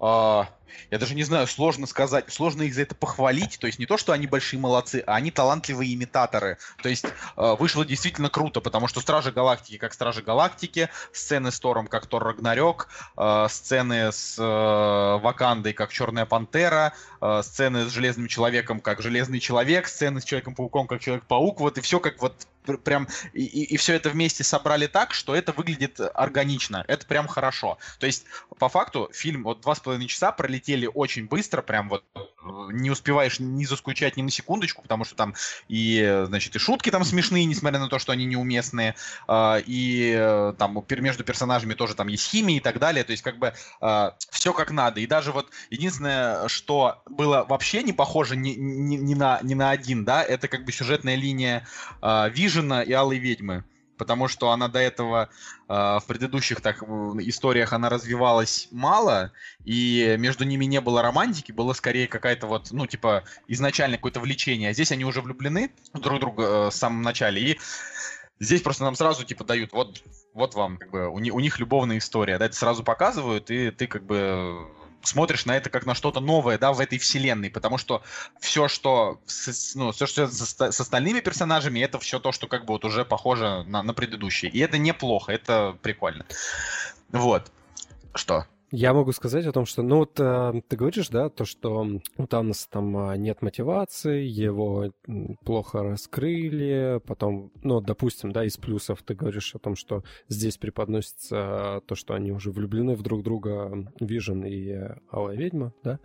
а, 0.00 0.48
я 0.90 0.98
даже 0.98 1.14
не 1.14 1.22
знаю, 1.24 1.46
сложно 1.46 1.86
сказать, 1.86 2.32
сложно 2.32 2.62
их 2.62 2.74
за 2.74 2.82
это 2.82 2.94
похвалить. 2.94 3.58
То 3.58 3.66
есть 3.66 3.78
не 3.78 3.86
то, 3.86 3.96
что 3.96 4.12
они 4.12 4.26
большие 4.26 4.60
молодцы, 4.60 5.02
а 5.06 5.16
они 5.16 5.30
талантливые 5.30 5.94
имитаторы. 5.94 6.58
То 6.82 6.88
есть 6.88 7.04
э, 7.04 7.54
вышло 7.58 7.84
действительно 7.84 8.30
круто, 8.30 8.60
потому 8.60 8.88
что 8.88 9.00
Стражи 9.00 9.32
Галактики 9.32 9.78
как 9.78 9.92
Стражи 9.92 10.22
Галактики, 10.22 10.88
сцены 11.12 11.50
с 11.50 11.60
Тором 11.60 11.86
как 11.86 12.06
Тор 12.06 12.24
Рагнарёк, 12.24 12.88
э, 13.16 13.46
сцены 13.48 14.12
с 14.12 14.36
э, 14.38 14.42
Вакандой 15.22 15.72
как 15.72 15.92
Черная 15.92 16.26
Пантера, 16.26 16.92
э, 17.20 17.40
сцены 17.42 17.86
с 17.86 17.92
Железным 17.92 18.28
Человеком 18.28 18.80
как 18.80 19.02
Железный 19.02 19.40
Человек, 19.40 19.88
сцены 19.88 20.20
с 20.20 20.24
Человеком-пауком 20.24 20.86
как 20.86 21.00
Человек-паук. 21.00 21.60
Вот 21.60 21.78
и 21.78 21.80
все 21.80 22.00
как 22.00 22.20
вот 22.20 22.46
прям 22.84 23.08
и, 23.32 23.44
и, 23.44 23.76
все 23.76 23.94
это 23.94 24.10
вместе 24.10 24.44
собрали 24.44 24.86
так, 24.86 25.12
что 25.12 25.34
это 25.34 25.52
выглядит 25.52 26.00
органично. 26.14 26.84
Это 26.88 27.06
прям 27.06 27.26
хорошо. 27.26 27.78
То 27.98 28.06
есть, 28.06 28.24
по 28.58 28.68
факту, 28.68 29.10
фильм 29.12 29.44
вот 29.44 29.60
два 29.60 29.74
с 29.74 29.80
половиной 29.80 30.06
часа 30.06 30.32
пролетели 30.62 30.88
очень 30.92 31.26
быстро, 31.26 31.62
прям 31.62 31.88
вот 31.88 32.04
не 32.72 32.90
успеваешь 32.90 33.38
ни 33.38 33.64
заскучать 33.64 34.16
ни 34.16 34.22
на 34.22 34.30
секундочку, 34.30 34.82
потому 34.82 35.04
что 35.04 35.14
там 35.14 35.34
и, 35.68 36.24
значит, 36.26 36.56
и 36.56 36.58
шутки 36.58 36.90
там 36.90 37.04
смешные, 37.04 37.44
несмотря 37.44 37.78
на 37.78 37.88
то, 37.88 37.98
что 37.98 38.12
они 38.12 38.24
неуместные, 38.24 38.94
а, 39.28 39.58
и 39.64 40.12
э, 40.16 40.54
там 40.58 40.84
между 40.98 41.24
персонажами 41.24 41.74
тоже 41.74 41.94
там 41.94 42.08
есть 42.08 42.28
химия 42.28 42.56
и 42.56 42.60
так 42.60 42.78
далее, 42.78 43.04
то 43.04 43.12
есть 43.12 43.22
как 43.22 43.38
бы 43.38 43.54
а, 43.80 44.16
все 44.30 44.52
как 44.52 44.70
надо. 44.70 45.00
И 45.00 45.06
даже 45.06 45.32
вот 45.32 45.50
единственное, 45.70 46.48
что 46.48 47.02
было 47.08 47.44
вообще 47.48 47.82
не 47.82 47.92
похоже 47.92 48.36
ни, 48.36 48.50
ни, 48.50 48.96
ни, 48.96 49.14
на, 49.14 49.38
ни 49.42 49.54
на 49.54 49.70
один, 49.70 50.04
да, 50.04 50.22
это 50.22 50.48
как 50.48 50.64
бы 50.64 50.72
сюжетная 50.72 51.14
линия 51.14 51.66
а, 52.00 52.28
Вижена 52.28 52.82
и 52.82 52.92
Алой 52.92 53.18
Ведьмы 53.18 53.64
потому 53.96 54.28
что 54.28 54.50
она 54.50 54.68
до 54.68 54.78
этого 54.78 55.28
э, 55.68 55.72
в 55.72 56.04
предыдущих 56.06 56.60
так 56.60 56.82
историях 56.82 57.72
она 57.72 57.88
развивалась 57.88 58.68
мало, 58.70 59.32
и 59.64 60.16
между 60.18 60.44
ними 60.44 60.64
не 60.64 60.80
было 60.80 61.02
романтики, 61.02 61.52
было 61.52 61.72
скорее 61.72 62.08
какая-то 62.08 62.46
вот, 62.46 62.70
ну, 62.72 62.86
типа, 62.86 63.24
изначально 63.48 63.96
какое-то 63.96 64.20
влечение. 64.20 64.70
А 64.70 64.72
здесь 64.72 64.92
они 64.92 65.04
уже 65.04 65.20
влюблены 65.20 65.70
друг 65.94 66.20
друга 66.20 66.42
э, 66.42 66.70
в 66.70 66.74
самом 66.74 67.02
начале, 67.02 67.40
и 67.40 67.60
здесь 68.40 68.62
просто 68.62 68.84
нам 68.84 68.94
сразу, 68.96 69.24
типа, 69.24 69.44
дают, 69.44 69.72
вот, 69.72 70.02
вот 70.34 70.54
вам, 70.54 70.78
как 70.78 70.90
бы, 70.90 71.08
у, 71.08 71.14
у 71.14 71.40
них 71.40 71.58
любовная 71.58 71.98
история, 71.98 72.38
да, 72.38 72.46
это 72.46 72.56
сразу 72.56 72.82
показывают, 72.82 73.50
и 73.50 73.70
ты, 73.70 73.86
как 73.86 74.04
бы, 74.04 74.68
смотришь 75.02 75.46
на 75.46 75.56
это 75.56 75.70
как 75.70 75.86
на 75.86 75.94
что-то 75.94 76.20
новое, 76.20 76.58
да, 76.58 76.72
в 76.72 76.80
этой 76.80 76.98
вселенной, 76.98 77.50
потому 77.50 77.78
что 77.78 78.02
все, 78.40 78.68
что, 78.68 79.20
ну, 79.74 79.92
все, 79.92 80.06
что 80.06 80.28
с, 80.28 80.54
с 80.54 80.80
остальными 80.80 81.20
персонажами, 81.20 81.80
это 81.80 81.98
все 81.98 82.18
то, 82.18 82.32
что 82.32 82.46
как 82.46 82.64
бы 82.64 82.74
вот 82.74 82.84
уже 82.84 83.04
похоже 83.04 83.64
на, 83.66 83.82
на 83.82 83.94
предыдущие. 83.94 84.50
И 84.50 84.58
это 84.58 84.78
неплохо, 84.78 85.32
это 85.32 85.76
прикольно. 85.82 86.26
Вот. 87.10 87.50
Что? 88.14 88.46
Я 88.72 88.94
могу 88.94 89.12
сказать 89.12 89.44
о 89.44 89.52
том, 89.52 89.66
что, 89.66 89.82
ну 89.82 89.98
вот 89.98 90.18
э, 90.18 90.62
ты 90.66 90.76
говоришь, 90.76 91.10
да, 91.10 91.28
то, 91.28 91.44
что 91.44 91.86
у 92.16 92.26
Таноса 92.26 92.70
там 92.70 92.96
а, 92.96 93.16
нет 93.18 93.42
мотивации, 93.42 94.24
его 94.24 94.92
плохо 95.44 95.82
раскрыли, 95.82 96.98
потом, 97.06 97.52
ну, 97.62 97.82
допустим, 97.82 98.32
да, 98.32 98.46
из 98.46 98.56
плюсов 98.56 99.02
ты 99.02 99.14
говоришь 99.14 99.54
о 99.54 99.58
том, 99.58 99.76
что 99.76 100.04
здесь 100.28 100.56
преподносится 100.56 101.82
то, 101.86 101.94
что 101.94 102.14
они 102.14 102.32
уже 102.32 102.50
влюблены 102.50 102.94
в 102.94 103.02
друг 103.02 103.22
друга, 103.22 103.92
Вижен 104.00 104.42
и 104.46 104.74
Алая 105.10 105.36
Ведьма, 105.36 105.74
да, 105.84 105.98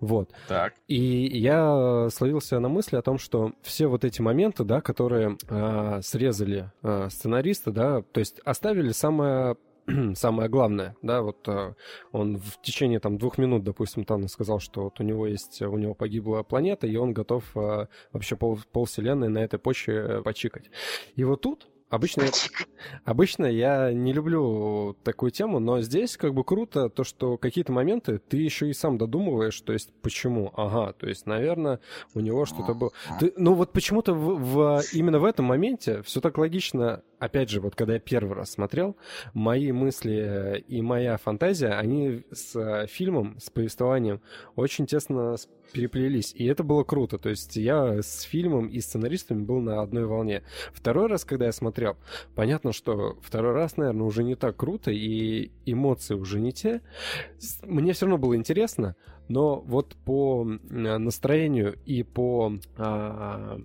вот. 0.00 0.30
Так. 0.48 0.72
И 0.88 1.26
я 1.26 2.08
словился 2.10 2.58
на 2.58 2.70
мысли 2.70 2.96
о 2.96 3.02
том, 3.02 3.18
что 3.18 3.52
все 3.60 3.86
вот 3.86 4.02
эти 4.02 4.22
моменты, 4.22 4.64
да, 4.64 4.80
которые 4.80 5.36
э, 5.46 6.00
срезали 6.02 6.72
э, 6.82 7.08
сценаристы, 7.10 7.70
да, 7.70 8.00
то 8.00 8.20
есть 8.20 8.40
оставили 8.46 8.92
самое 8.92 9.56
самое 10.14 10.48
главное, 10.48 10.96
да, 11.02 11.22
вот 11.22 11.46
э, 11.48 11.74
он 12.12 12.38
в 12.38 12.60
течение 12.62 13.00
там 13.00 13.18
двух 13.18 13.38
минут, 13.38 13.64
допустим, 13.64 14.04
там 14.04 14.28
сказал, 14.28 14.58
что 14.60 14.84
вот 14.84 15.00
у 15.00 15.02
него 15.02 15.26
есть, 15.26 15.60
у 15.62 15.76
него 15.76 15.94
погибла 15.94 16.42
планета, 16.42 16.86
и 16.86 16.96
он 16.96 17.12
готов 17.12 17.44
э, 17.56 17.86
вообще 18.12 18.36
пол, 18.36 18.58
пол 18.72 18.86
вселенной 18.86 19.28
на 19.28 19.38
этой 19.38 19.58
почве 19.58 19.96
э, 19.96 20.22
почикать. 20.22 20.70
И 21.16 21.24
вот 21.24 21.42
тут 21.42 21.68
Обычно, 21.90 22.24
обычно 23.04 23.46
я 23.46 23.92
не 23.92 24.12
люблю 24.12 24.96
такую 25.04 25.30
тему, 25.30 25.60
но 25.60 25.80
здесь 25.80 26.16
как 26.16 26.34
бы 26.34 26.42
круто 26.42 26.88
то, 26.88 27.04
что 27.04 27.36
какие-то 27.36 27.72
моменты 27.72 28.18
ты 28.18 28.38
еще 28.38 28.68
и 28.68 28.72
сам 28.72 28.98
додумываешь, 28.98 29.60
то 29.60 29.72
есть 29.72 29.92
почему, 30.02 30.52
ага, 30.56 30.92
то 30.94 31.06
есть, 31.06 31.26
наверное, 31.26 31.80
у 32.14 32.20
него 32.20 32.46
что-то 32.46 32.74
было. 32.74 32.90
Ты, 33.20 33.32
ну 33.36 33.54
вот 33.54 33.72
почему-то 33.72 34.14
в, 34.14 34.38
в, 34.38 34.82
именно 34.92 35.18
в 35.18 35.24
этом 35.24 35.44
моменте 35.44 36.02
все 36.02 36.20
так 36.20 36.38
логично, 36.38 37.02
опять 37.18 37.50
же, 37.50 37.60
вот 37.60 37.76
когда 37.76 37.94
я 37.94 38.00
первый 38.00 38.34
раз 38.34 38.52
смотрел, 38.52 38.96
мои 39.34 39.70
мысли 39.70 40.64
и 40.66 40.82
моя 40.82 41.16
фантазия, 41.18 41.74
они 41.74 42.24
с 42.32 42.86
фильмом, 42.88 43.38
с 43.38 43.50
повествованием 43.50 44.20
очень 44.56 44.86
тесно 44.86 45.36
переплелись. 45.74 46.32
И 46.34 46.46
это 46.46 46.62
было 46.62 46.84
круто. 46.84 47.18
То 47.18 47.28
есть 47.28 47.56
я 47.56 48.00
с 48.00 48.22
фильмом 48.22 48.68
и 48.68 48.80
сценаристами 48.80 49.42
был 49.42 49.60
на 49.60 49.82
одной 49.82 50.06
волне. 50.06 50.42
Второй 50.72 51.08
раз, 51.08 51.24
когда 51.24 51.46
я 51.46 51.52
смотрел, 51.52 51.96
понятно, 52.34 52.72
что 52.72 53.18
второй 53.20 53.52
раз, 53.52 53.76
наверное, 53.76 54.06
уже 54.06 54.24
не 54.24 54.36
так 54.36 54.56
круто, 54.56 54.90
и 54.90 55.50
эмоции 55.66 56.14
уже 56.14 56.40
не 56.40 56.52
те. 56.52 56.80
Мне 57.62 57.92
все 57.92 58.06
равно 58.06 58.18
было 58.18 58.36
интересно, 58.36 58.96
но 59.28 59.60
вот 59.60 59.96
по 60.04 60.44
настроению 60.70 61.76
и 61.84 62.02
по, 62.02 62.52
а, 62.76 63.58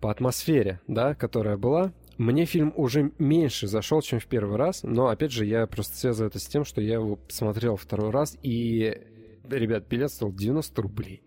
по 0.00 0.10
атмосфере, 0.10 0.80
да, 0.86 1.14
которая 1.14 1.56
была, 1.56 1.92
мне 2.18 2.44
фильм 2.44 2.72
уже 2.76 3.10
меньше 3.18 3.66
зашел, 3.66 4.00
чем 4.02 4.20
в 4.20 4.26
первый 4.26 4.56
раз, 4.56 4.82
но, 4.82 5.08
опять 5.08 5.32
же, 5.32 5.44
я 5.44 5.66
просто 5.66 5.96
связываю 5.96 6.28
это 6.28 6.38
с 6.38 6.46
тем, 6.46 6.64
что 6.64 6.80
я 6.80 6.94
его 6.94 7.18
смотрел 7.28 7.76
второй 7.76 8.10
раз, 8.10 8.36
и 8.42 9.00
ребят, 9.48 9.86
билет 9.88 10.12
стоил 10.12 10.32
90 10.32 10.82
рублей. 10.82 11.22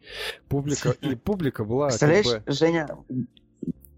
Публика, 0.48 0.92
и 1.02 1.16
публика 1.16 1.64
была... 1.64 1.88
Представляешь, 1.88 2.26
как 2.26 2.44
бы... 2.44 2.52
Женя, 2.52 2.88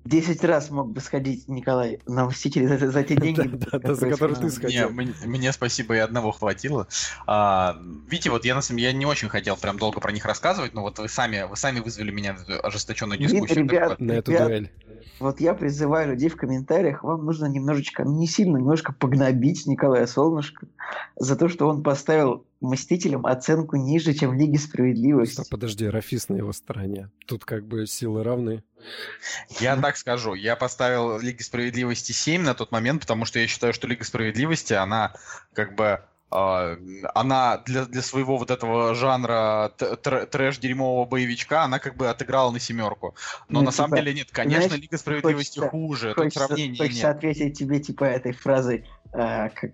10 0.09 0.43
раз 0.43 0.71
мог 0.71 0.91
бы 0.91 1.01
сходить 1.01 1.47
Николай 1.47 1.99
на 2.07 2.25
Мстители 2.25 2.65
за, 2.65 2.89
за 2.89 3.03
те 3.03 3.15
деньги, 3.17 3.59
за 3.71 4.09
которые 4.09 4.37
ты 4.37 4.49
сходил. 4.49 4.89
Мне 4.89 5.51
спасибо, 5.51 5.95
и 5.95 5.99
одного 5.99 6.31
хватило. 6.31 6.87
А, 7.27 7.77
видите, 8.09 8.31
вот 8.31 8.43
я 8.43 8.55
на 8.55 8.61
самом 8.61 8.79
я 8.79 8.91
не 8.91 9.05
очень 9.05 9.29
хотел 9.29 9.55
прям 9.55 9.77
долго 9.77 9.99
про 9.99 10.11
них 10.11 10.25
рассказывать, 10.25 10.73
но 10.73 10.81
вот 10.81 10.97
вы 10.99 11.07
сами, 11.07 11.43
вы 11.47 11.55
сами 11.55 11.79
вызвали 11.79 12.11
меня 12.11 12.35
в 12.35 12.49
ожесточенную 12.65 13.19
дискуссию. 13.19 13.67
на 13.99 14.11
эту 14.13 14.31
дуэль. 14.31 14.71
Вот 15.19 15.41
я 15.41 15.53
призываю 15.53 16.09
людей 16.09 16.29
в 16.29 16.37
комментариях, 16.37 17.03
вам 17.03 17.25
нужно 17.25 17.45
немножечко, 17.47 18.05
ну 18.05 18.17
не 18.17 18.27
сильно, 18.27 18.57
немножко 18.57 18.93
погнобить 18.93 19.65
Николая 19.65 20.07
Солнышко 20.07 20.67
за 21.17 21.35
то, 21.35 21.49
что 21.49 21.67
он 21.67 21.83
поставил 21.83 22.45
Мстителям 22.61 23.25
оценку 23.25 23.77
ниже, 23.77 24.13
чем 24.13 24.33
Лиги 24.33 24.57
Справедливости. 24.57 25.33
Стоп, 25.33 25.49
подожди, 25.49 25.87
Рафис 25.87 26.29
на 26.29 26.35
его 26.35 26.51
стороне. 26.51 27.09
Тут 27.25 27.45
как 27.45 27.65
бы 27.65 27.85
силы 27.85 28.23
равны. 28.23 28.63
Я 29.59 29.77
так 29.77 29.97
скажу, 29.97 30.33
я 30.33 30.55
поставил 30.55 31.19
Лиги 31.19 31.41
Справедливости 31.41 32.11
7 32.11 32.41
на 32.41 32.53
тот 32.53 32.71
момент, 32.71 33.01
потому 33.01 33.25
что 33.25 33.39
я 33.39 33.47
считаю, 33.47 33.73
что 33.73 33.87
Лига 33.87 34.03
Справедливости, 34.03 34.73
она 34.73 35.13
как 35.53 35.75
бы 35.75 36.01
она 36.29 37.57
для, 37.65 37.85
для 37.85 38.01
своего 38.01 38.37
вот 38.37 38.51
этого 38.51 38.93
жанра 38.93 39.71
трэш-дерьмового 39.77 41.05
боевичка, 41.05 41.63
она 41.63 41.79
как 41.79 41.95
бы 41.95 42.07
отыграла 42.07 42.51
на 42.51 42.59
семерку. 42.59 43.15
Но 43.47 43.59
ну, 43.59 43.65
на 43.65 43.71
типа, 43.71 43.83
самом 43.83 43.97
деле 43.97 44.13
нет, 44.13 44.27
конечно, 44.31 44.67
знаешь, 44.67 44.81
Лига 44.81 44.97
Справедливости 44.97 45.59
хочется, 45.59 45.69
хуже, 45.69 46.13
хочется, 46.13 46.39
тут 46.39 46.47
сравнения 46.47 46.77
хочется 46.77 47.07
нет. 47.07 47.17
ответить 47.17 47.57
тебе 47.57 47.79
типа 47.79 48.03
этой 48.03 48.33
фразой, 48.33 48.85
а, 49.11 49.49
как 49.49 49.71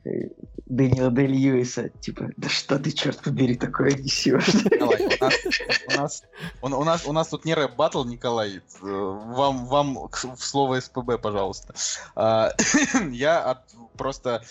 Дэниела 0.65 1.11
Дэй 1.11 1.27
Льюиса, 1.27 1.89
типа, 1.89 2.29
да 2.37 2.47
что 2.47 2.79
ты, 2.79 2.91
черт 2.91 3.21
побери, 3.21 3.55
такое 3.55 3.91
несешь? 3.91 4.47
у 4.79 5.99
нас, 5.99 6.23
у, 6.61 6.69
нас, 6.69 6.79
у, 6.79 6.83
нас, 6.83 7.05
у 7.05 7.11
нас 7.11 7.27
тут 7.27 7.43
не 7.43 7.53
рэп-баттл, 7.53 8.05
Николай, 8.05 8.61
вам, 8.81 9.65
вам 9.65 10.09
в 10.11 10.37
слово 10.39 10.79
СПБ, 10.79 11.19
пожалуйста. 11.21 11.75
А, 12.15 12.51
я 13.11 13.39
от, 13.43 13.59
просто 13.97 14.41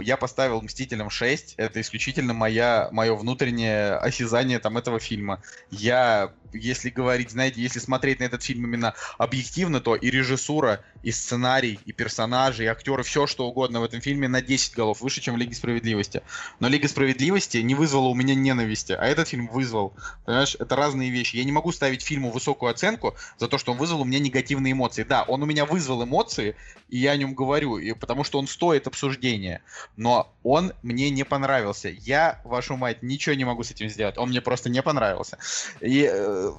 я 0.00 0.16
поставил 0.16 0.62
Мстителям 0.62 1.10
6. 1.10 1.54
Это 1.56 1.80
исключительно 1.80 2.34
моя, 2.34 2.88
мое 2.92 3.14
внутреннее 3.14 3.96
осязание 3.96 4.58
там 4.58 4.78
этого 4.78 4.98
фильма. 4.98 5.42
Я 5.70 6.32
если 6.52 6.90
говорить, 6.90 7.30
знаете, 7.30 7.60
если 7.60 7.78
смотреть 7.78 8.20
на 8.20 8.24
этот 8.24 8.42
фильм 8.42 8.64
именно 8.64 8.94
объективно, 9.18 9.80
то 9.80 9.94
и 9.94 10.10
режиссура, 10.10 10.82
и 11.02 11.12
сценарий, 11.12 11.78
и 11.84 11.92
персонажи, 11.92 12.64
и 12.64 12.66
актеры, 12.66 13.02
все 13.02 13.26
что 13.26 13.46
угодно 13.46 13.80
в 13.80 13.84
этом 13.84 14.00
фильме 14.00 14.28
на 14.28 14.42
10 14.42 14.74
голов 14.74 15.00
выше, 15.00 15.20
чем 15.20 15.34
в 15.34 15.38
Лиге 15.38 15.54
Справедливости. 15.54 16.22
Но 16.60 16.68
Лига 16.68 16.88
Справедливости 16.88 17.58
не 17.58 17.74
вызвала 17.74 18.08
у 18.08 18.14
меня 18.14 18.34
ненависти, 18.34 18.92
а 18.92 19.04
этот 19.06 19.28
фильм 19.28 19.48
вызвал. 19.48 19.94
Понимаешь, 20.24 20.56
это 20.58 20.76
разные 20.76 21.10
вещи. 21.10 21.36
Я 21.36 21.44
не 21.44 21.52
могу 21.52 21.72
ставить 21.72 22.02
фильму 22.02 22.30
высокую 22.30 22.70
оценку 22.70 23.14
за 23.38 23.48
то, 23.48 23.58
что 23.58 23.72
он 23.72 23.78
вызвал 23.78 24.02
у 24.02 24.04
меня 24.04 24.18
негативные 24.18 24.72
эмоции. 24.72 25.04
Да, 25.04 25.22
он 25.22 25.42
у 25.42 25.46
меня 25.46 25.64
вызвал 25.64 26.04
эмоции, 26.04 26.56
и 26.88 26.98
я 26.98 27.12
о 27.12 27.16
нем 27.16 27.34
говорю, 27.34 27.78
и 27.78 27.92
потому 27.92 28.24
что 28.24 28.38
он 28.38 28.46
стоит 28.46 28.86
обсуждения. 28.86 29.62
Но 29.96 30.32
он 30.42 30.72
мне 30.82 31.10
не 31.10 31.24
понравился. 31.24 31.88
Я, 31.88 32.40
вашу 32.44 32.76
мать, 32.76 33.02
ничего 33.02 33.34
не 33.34 33.44
могу 33.44 33.62
с 33.62 33.70
этим 33.70 33.88
сделать. 33.88 34.18
Он 34.18 34.28
мне 34.28 34.40
просто 34.40 34.68
не 34.68 34.82
понравился. 34.82 35.38
И 35.80 36.08
э, 36.10 36.50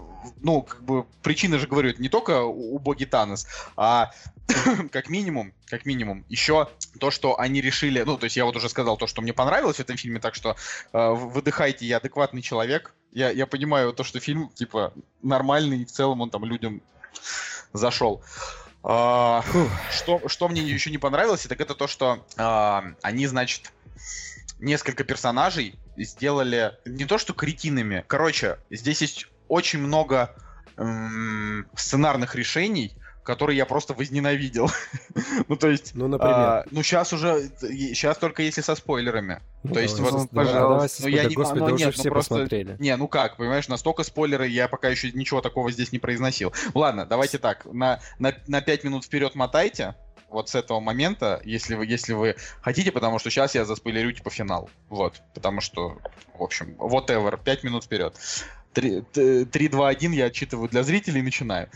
ну, 0.41 0.61
как 0.61 0.83
бы, 0.83 1.05
причина 1.21 1.59
же, 1.59 1.67
говорю, 1.67 1.93
не 1.97 2.09
только 2.09 2.43
убогий 2.43 3.05
Танос, 3.05 3.47
а 3.75 4.11
как 4.91 5.09
минимум, 5.09 5.53
как 5.65 5.85
минимум, 5.85 6.25
еще 6.29 6.69
то, 6.99 7.11
что 7.11 7.39
они 7.39 7.61
решили, 7.61 8.01
ну, 8.01 8.17
то 8.17 8.25
есть 8.25 8.37
я 8.37 8.45
вот 8.45 8.55
уже 8.55 8.69
сказал 8.69 8.97
то, 8.97 9.07
что 9.07 9.21
мне 9.21 9.33
понравилось 9.33 9.77
в 9.77 9.81
этом 9.81 9.97
фильме, 9.97 10.19
так 10.19 10.35
что 10.35 10.55
э, 10.93 11.09
выдыхайте, 11.11 11.85
я 11.85 11.97
адекватный 11.97 12.41
человек, 12.41 12.93
я, 13.11 13.29
я 13.29 13.45
понимаю 13.45 13.93
то, 13.93 14.03
что 14.03 14.19
фильм, 14.19 14.49
типа, 14.49 14.93
нормальный, 15.21 15.81
и 15.81 15.85
в 15.85 15.91
целом 15.91 16.21
он 16.21 16.29
там 16.29 16.45
людям 16.45 16.81
зашел. 17.73 18.23
А, 18.83 19.43
что, 19.91 20.27
что 20.27 20.47
мне 20.47 20.61
еще 20.61 20.91
не 20.91 20.97
понравилось, 20.97 21.45
так 21.47 21.59
это 21.59 21.75
то, 21.75 21.87
что 21.87 22.25
а, 22.37 22.85
они, 23.01 23.27
значит, 23.27 23.71
несколько 24.59 25.03
персонажей 25.03 25.75
сделали 25.97 26.73
не 26.85 27.05
то 27.05 27.17
что 27.17 27.33
кретинами. 27.33 28.03
Короче, 28.07 28.59
здесь 28.69 29.01
есть 29.01 29.27
очень 29.47 29.79
много 29.79 30.35
эм, 30.77 31.67
сценарных 31.75 32.35
решений, 32.35 32.95
которые 33.27 33.57
я 33.57 33.65
просто 33.65 33.93
возненавидел. 33.93 34.71
ну, 35.49 35.57
то 35.57 35.67
есть... 35.67 35.91
Ну, 35.93 36.07
например? 36.07 36.33
А, 36.33 36.63
ну, 36.71 36.81
сейчас 36.81 37.11
уже... 37.11 37.51
Сейчас 37.59 38.17
только 38.17 38.41
если 38.41 38.61
со 38.61 38.73
спойлерами. 38.73 39.41
Ну, 39.63 39.73
то 39.73 39.81
есть, 39.81 39.99
вот, 39.99 40.29
пожалуйста. 40.31 41.03
Ну, 41.03 41.09
я 41.09 41.25
не... 41.25 41.35
Господи, 41.35 41.59
ну, 41.59 41.77
нет, 41.77 41.93
все 41.93 42.07
ну, 42.07 42.11
просто... 42.13 42.35
посмотрели. 42.35 42.77
Не, 42.79 42.95
ну 42.95 43.09
как, 43.09 43.35
понимаешь, 43.35 43.67
настолько 43.67 44.03
спойлеры, 44.03 44.47
я 44.47 44.69
пока 44.69 44.87
еще 44.87 45.11
ничего 45.11 45.41
такого 45.41 45.69
здесь 45.71 45.91
не 45.91 45.99
произносил. 45.99 46.53
Ладно, 46.73 47.05
давайте 47.05 47.37
так, 47.37 47.65
на, 47.65 47.99
на, 48.17 48.33
на 48.47 48.61
5 48.61 48.85
минут 48.85 49.03
вперед 49.03 49.35
мотайте, 49.35 49.95
вот 50.29 50.49
с 50.49 50.55
этого 50.55 50.79
момента, 50.79 51.41
если 51.43 51.75
вы, 51.75 51.85
если 51.85 52.13
вы 52.13 52.35
хотите, 52.61 52.91
потому 52.91 53.19
что 53.19 53.29
сейчас 53.29 53.55
я 53.55 53.65
заспойлерю 53.65 54.11
типа 54.13 54.29
финал. 54.29 54.69
Вот. 54.89 55.21
Потому 55.33 55.61
что, 55.61 55.97
в 56.37 56.43
общем, 56.43 56.75
whatever, 56.79 57.37
5 57.41 57.63
минут 57.63 57.83
вперед. 57.83 58.15
3, 58.73 59.45
3, 59.45 59.67
2, 59.67 59.89
1 59.89 60.11
я 60.11 60.25
отчитываю 60.25 60.69
для 60.69 60.83
зрителей 60.83 61.21
начинаю. 61.21 61.69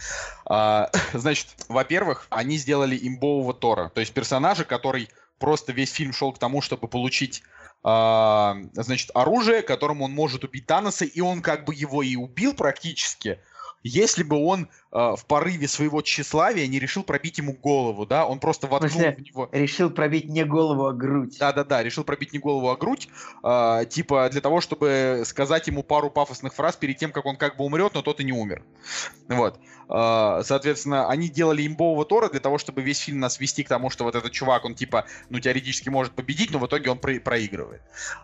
А, 0.46 0.90
значит, 1.14 1.48
во-первых, 1.68 2.28
они 2.30 2.58
сделали 2.58 2.98
имбового 3.02 3.54
Тора. 3.54 3.90
То 3.90 4.02
есть 4.02 4.14
персонажа, 4.14 4.64
который 4.66 5.10
просто 5.40 5.72
весь 5.72 5.92
фильм 5.92 6.14
шел 6.14 6.32
к 6.32 6.40
тому, 6.40 6.62
чтобы 6.62 6.88
получить 6.88 7.44
а, 7.84 8.58
значит, 8.74 9.10
оружие, 9.14 9.64
которым 9.64 10.02
он 10.04 10.12
может 10.12 10.44
убить 10.44 10.68
Таноса, 10.68 11.06
и 11.06 11.20
он 11.20 11.42
как 11.42 11.66
бы 11.66 11.74
его 11.74 12.04
и 12.04 12.16
убил 12.16 12.54
практически, 12.54 13.40
если 13.84 14.24
бы 14.24 14.38
он 14.38 14.70
в 14.92 15.26
порыве 15.26 15.68
своего 15.68 16.02
тщеславия 16.02 16.68
не 16.68 16.78
решил 16.78 17.04
пробить 17.04 17.38
ему 17.38 17.54
голову, 17.54 18.06
да, 18.06 18.26
он 18.26 18.40
просто 18.40 18.68
воткнул 18.68 19.12
в, 19.12 19.16
в 19.16 19.22
него... 19.22 19.50
Решил 19.52 19.90
пробить 19.90 20.26
не 20.26 20.44
голову, 20.44 20.86
а 20.86 20.94
грудь. 20.94 21.38
Да-да-да, 21.40 21.82
решил 21.82 22.04
пробить 22.04 22.34
не 22.34 22.40
голову, 22.40 22.70
а 22.70 22.76
грудь, 22.76 23.08
э, 23.44 23.86
типа 23.90 24.30
для 24.30 24.42
того, 24.42 24.60
чтобы 24.60 25.24
сказать 25.26 25.68
ему 25.68 25.84
пару 25.84 26.10
пафосных 26.10 26.54
фраз 26.54 26.76
перед 26.76 26.98
тем, 26.98 27.12
как 27.12 27.26
он 27.26 27.38
как 27.38 27.56
бы 27.56 27.64
умрет, 27.64 27.94
но 27.94 28.02
тот 28.02 28.20
и 28.20 28.26
не 28.26 28.34
умер. 28.34 28.64
Вот. 29.30 29.60
Э, 29.88 30.42
соответственно, 30.44 31.08
они 31.08 31.30
делали 31.30 31.66
имбового 31.66 32.04
Тора 32.04 32.28
для 32.30 32.42
того, 32.42 32.58
чтобы 32.58 32.82
весь 32.82 33.00
фильм 33.00 33.20
нас 33.20 33.40
вести 33.40 33.64
к 33.64 33.70
тому, 33.70 33.90
что 33.90 34.04
вот 34.04 34.16
этот 34.16 34.34
чувак, 34.34 34.66
он 34.66 34.76
типа, 34.76 35.06
ну, 35.30 35.40
теоретически 35.40 35.88
может 35.88 36.14
победить, 36.14 36.52
но 36.52 36.60
в 36.60 36.68
итоге 36.68 36.92
он 36.92 36.98
про- 36.98 37.20
проигрывает. 37.20 37.82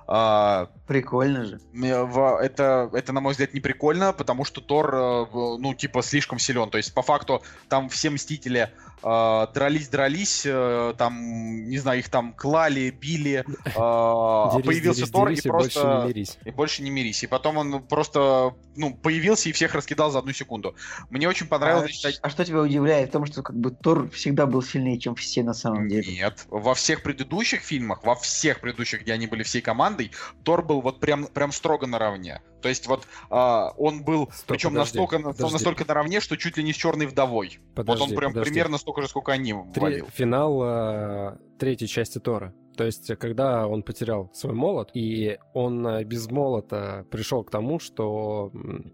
Э, 0.07 0.67
Прикольно 0.85 1.45
же. 1.45 1.61
Это, 1.73 2.89
это, 2.91 3.13
на 3.13 3.21
мой 3.21 3.31
взгляд, 3.31 3.53
не 3.53 3.61
прикольно, 3.61 4.11
потому 4.11 4.43
что 4.43 4.59
Тор, 4.59 4.93
э, 4.93 5.25
ну, 5.59 5.73
типа, 5.73 6.01
слишком 6.01 6.39
силен. 6.39 6.56
То 6.65 6.77
есть, 6.77 6.93
по 6.93 7.01
факту, 7.01 7.43
там 7.69 7.89
все 7.89 8.09
Мстители 8.09 8.71
дрались, 9.01 9.87
дрались, 9.89 10.43
э, 10.45 10.93
там, 10.97 11.67
не 11.69 11.77
знаю, 11.77 11.99
их 11.99 12.09
там 12.09 12.33
клали, 12.33 12.89
били, 12.89 13.45
э, 13.65 13.73
появился 13.73 15.01
дерись, 15.01 15.11
Тор 15.11 15.29
дерись, 15.29 15.45
и, 15.45 15.49
просто... 15.49 15.81
Больше 15.81 16.01
не 16.01 16.07
мирись. 16.07 16.37
И 16.45 16.51
больше 16.51 16.83
не 16.83 16.89
мирись. 16.89 17.23
И 17.23 17.27
потом 17.27 17.57
он 17.57 17.83
просто, 17.83 18.55
ну, 18.75 18.95
появился 18.95 19.49
и 19.49 19.51
всех 19.51 19.75
раскидал 19.75 20.11
за 20.11 20.19
одну 20.19 20.33
секунду. 20.33 20.75
Мне 21.09 21.27
очень 21.27 21.47
понравилось... 21.47 22.03
А, 22.05 22.09
а 22.21 22.29
что 22.29 22.43
тебя 22.45 22.61
удивляет 22.61 23.09
в 23.09 23.11
том, 23.11 23.25
что 23.25 23.43
как 23.43 23.57
бы 23.57 23.71
Тор 23.71 24.09
всегда 24.09 24.45
был 24.45 24.61
сильнее, 24.61 24.99
чем 24.99 25.15
все 25.15 25.43
на 25.43 25.53
самом 25.53 25.87
деле? 25.87 26.11
Нет. 26.13 26.45
Во 26.49 26.73
всех 26.73 27.03
предыдущих 27.03 27.61
фильмах, 27.61 28.03
во 28.03 28.15
всех 28.15 28.59
предыдущих, 28.59 29.01
где 29.01 29.13
они 29.13 29.27
были 29.27 29.43
всей 29.43 29.61
командой, 29.61 30.11
Тор 30.43 30.63
был 30.63 30.81
вот 30.81 30.99
прям, 30.99 31.25
прям 31.25 31.51
строго 31.51 31.87
наравне. 31.87 32.41
То 32.61 32.69
есть 32.69 32.87
вот 32.87 33.07
а, 33.29 33.73
он 33.77 34.03
был, 34.03 34.29
Стоп, 34.33 34.47
причем 34.47 34.69
подожди, 34.71 34.97
настолько, 34.97 35.19
подожди. 35.19 35.53
настолько 35.53 35.85
наравне, 35.85 36.19
что 36.19 36.35
чуть 36.37 36.57
ли 36.57 36.63
не 36.63 36.73
с 36.73 36.75
черной 36.75 37.05
вдовой. 37.05 37.59
Подожди, 37.75 38.01
вот 38.01 38.09
он 38.09 38.17
прям 38.17 38.31
подожди. 38.31 38.51
примерно 38.51 38.77
столько 38.87 39.01
же, 39.01 39.09
сколько 39.09 39.33
они 39.33 39.53
Три, 39.73 40.01
Финал 40.13 40.61
а, 40.63 41.37
третьей 41.59 41.89
части 41.89 42.19
Тора. 42.19 42.53
То 42.77 42.85
есть, 42.85 43.07
когда 43.17 43.67
он 43.67 43.81
потерял 43.81 44.29
свой 44.33 44.53
молот, 44.53 44.91
и 44.93 45.39
он 45.53 45.85
э, 45.87 46.03
без 46.03 46.29
молота 46.29 47.07
пришел 47.09 47.43
к 47.43 47.49
тому, 47.49 47.79
что 47.79 48.51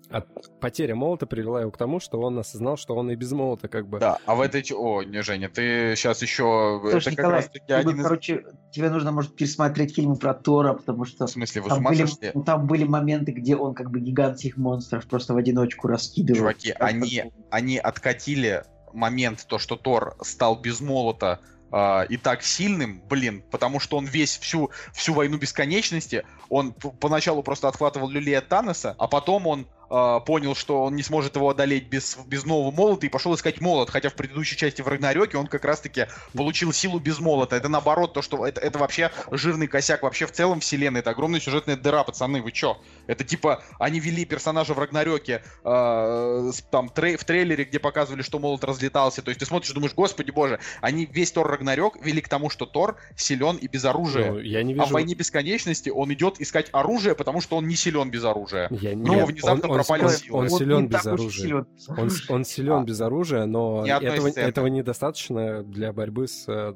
от... 0.09 0.59
потеря 0.61 0.95
молота 0.95 1.27
привела 1.27 1.59
его 1.59 1.69
к 1.69 1.77
тому, 1.77 1.99
что 1.99 2.21
он 2.21 2.39
осознал, 2.39 2.77
что 2.77 2.95
он 2.95 3.11
и 3.11 3.15
без 3.15 3.33
молота 3.33 3.67
как 3.67 3.89
бы... 3.89 3.99
Да, 3.99 4.19
а 4.25 4.35
в 4.35 4.41
этой... 4.41 4.63
О, 4.73 5.03
не, 5.03 5.21
Женя, 5.21 5.49
ты 5.49 5.95
сейчас 5.97 6.21
еще... 6.21 6.79
Слушай, 6.81 6.97
это 6.99 7.11
Николай, 7.11 7.41
как 7.43 7.53
раз 7.67 7.79
один 7.81 7.91
бы, 7.91 7.97
из... 7.97 8.03
короче, 8.03 8.45
тебе 8.71 8.89
нужно, 8.89 9.11
может, 9.11 9.35
пересмотреть 9.35 9.93
фильмы 9.93 10.15
про 10.15 10.33
Тора, 10.33 10.73
потому 10.75 11.03
что... 11.03 11.27
В 11.27 11.31
смысле, 11.31 11.61
вы 11.63 11.69
там, 11.69 11.83
были, 11.83 12.05
ну, 12.33 12.43
там 12.43 12.65
были 12.65 12.85
моменты, 12.85 13.33
где 13.33 13.57
он 13.57 13.75
как 13.75 13.91
бы 13.91 13.99
гигантских 13.99 14.55
монстров 14.55 15.05
просто 15.07 15.33
в 15.33 15.37
одиночку 15.37 15.89
раскидывал. 15.89 16.39
Чуваки, 16.39 16.73
они, 16.79 17.33
они 17.51 17.77
откатили 17.79 18.63
момент, 18.93 19.45
то, 19.47 19.59
что 19.59 19.75
Тор 19.75 20.15
стал 20.21 20.55
без 20.55 20.81
молота 20.81 21.39
э, 21.71 22.05
и 22.09 22.17
так 22.17 22.43
сильным, 22.43 23.01
блин, 23.07 23.43
потому 23.51 23.79
что 23.79 23.97
он 23.97 24.05
весь 24.05 24.37
всю, 24.37 24.71
всю 24.93 25.13
войну 25.13 25.37
бесконечности, 25.37 26.25
он 26.49 26.73
поначалу 26.73 27.43
просто 27.43 27.67
отхватывал 27.67 28.09
люлей 28.09 28.37
от 28.37 28.47
Таноса, 28.47 28.95
а 28.97 29.07
потом 29.07 29.47
он 29.47 29.67
э, 29.93 30.19
понял, 30.25 30.55
что 30.55 30.83
он 30.83 30.95
не 30.95 31.03
сможет 31.03 31.35
его 31.35 31.49
одолеть 31.49 31.87
без, 31.87 32.17
без 32.25 32.45
нового 32.45 32.71
молота 32.71 33.05
и 33.05 33.09
пошел 33.09 33.33
искать 33.35 33.61
молот, 33.61 33.89
хотя 33.89 34.09
в 34.09 34.15
предыдущей 34.15 34.57
части 34.57 34.81
в 34.81 34.87
Рагнарёке 34.87 35.37
он 35.37 35.47
как 35.47 35.63
раз-таки 35.65 36.07
получил 36.33 36.73
силу 36.73 36.99
без 36.99 37.19
молота. 37.19 37.55
Это 37.55 37.69
наоборот, 37.69 38.13
то, 38.13 38.21
что 38.21 38.45
это, 38.45 38.59
это 38.59 38.79
вообще 38.79 39.11
жирный 39.31 39.67
косяк 39.67 40.03
вообще 40.03 40.25
в 40.25 40.31
целом 40.31 40.59
вселенной, 40.59 41.01
это 41.01 41.11
огромная 41.11 41.39
сюжетная 41.39 41.75
дыра, 41.75 42.03
пацаны, 42.03 42.41
вы 42.41 42.51
чё? 42.51 42.77
Это 43.07 43.23
типа, 43.23 43.63
они 43.79 43.99
вели 43.99 44.25
персонажа 44.25 44.73
в 44.73 44.79
Рагнарёке 44.79 45.43
э, 45.63 46.51
там 46.71 46.89
трей, 46.89 47.17
в 47.17 47.23
трейлере, 47.23 47.65
где 47.65 47.79
показывали, 47.79 48.21
что 48.21 48.39
молот 48.39 48.63
разлетался, 48.63 49.21
то 49.21 49.29
есть 49.29 49.39
ты 49.39 49.45
смотришь, 49.45 49.71
думаешь, 49.71 49.93
господи 49.93 50.31
боже, 50.31 50.59
они 50.81 51.05
весь 51.05 51.31
Тор 51.31 51.47
Рагнарёк 51.47 52.03
вели 52.03 52.21
к 52.21 52.29
тому, 52.29 52.49
что 52.49 52.65
Тор 52.65 52.97
силен 53.15 53.57
и 53.57 53.67
без 53.67 53.85
оружия. 53.85 54.31
Ну, 54.31 54.39
я 54.39 54.63
не 54.63 54.73
вижу... 54.73 54.83
А 54.83 54.87
в 54.87 54.91
Войне 54.91 55.15
Бесконечности 55.15 55.89
он 55.89 56.13
идет 56.13 56.39
искать 56.41 56.69
оружие, 56.71 57.15
потому 57.15 57.41
что 57.41 57.57
он 57.57 57.67
не 57.67 57.75
силен 57.75 58.09
без 58.09 58.23
оружия. 58.23 58.67
Я 58.71 58.93
не... 58.93 59.03
Но 59.03 59.25
внезапно 59.25 59.69
он, 59.69 59.75
он 59.75 59.82
пропали 59.83 60.03
он, 60.03 60.09
силы. 60.09 60.39
Он, 60.39 60.49
силен 60.49 60.87
без 60.87 61.05
оружия. 61.05 61.65
Он, 61.87 62.09
он 62.29 62.45
силен 62.45 62.81
а. 62.81 62.83
без 62.83 63.01
оружия, 63.01 63.45
но 63.45 63.85
этого, 63.85 64.27
этого 64.27 64.67
недостаточно 64.67 65.63
для 65.63 65.93
борьбы 65.93 66.27
с 66.27 66.45
э, 66.47 66.73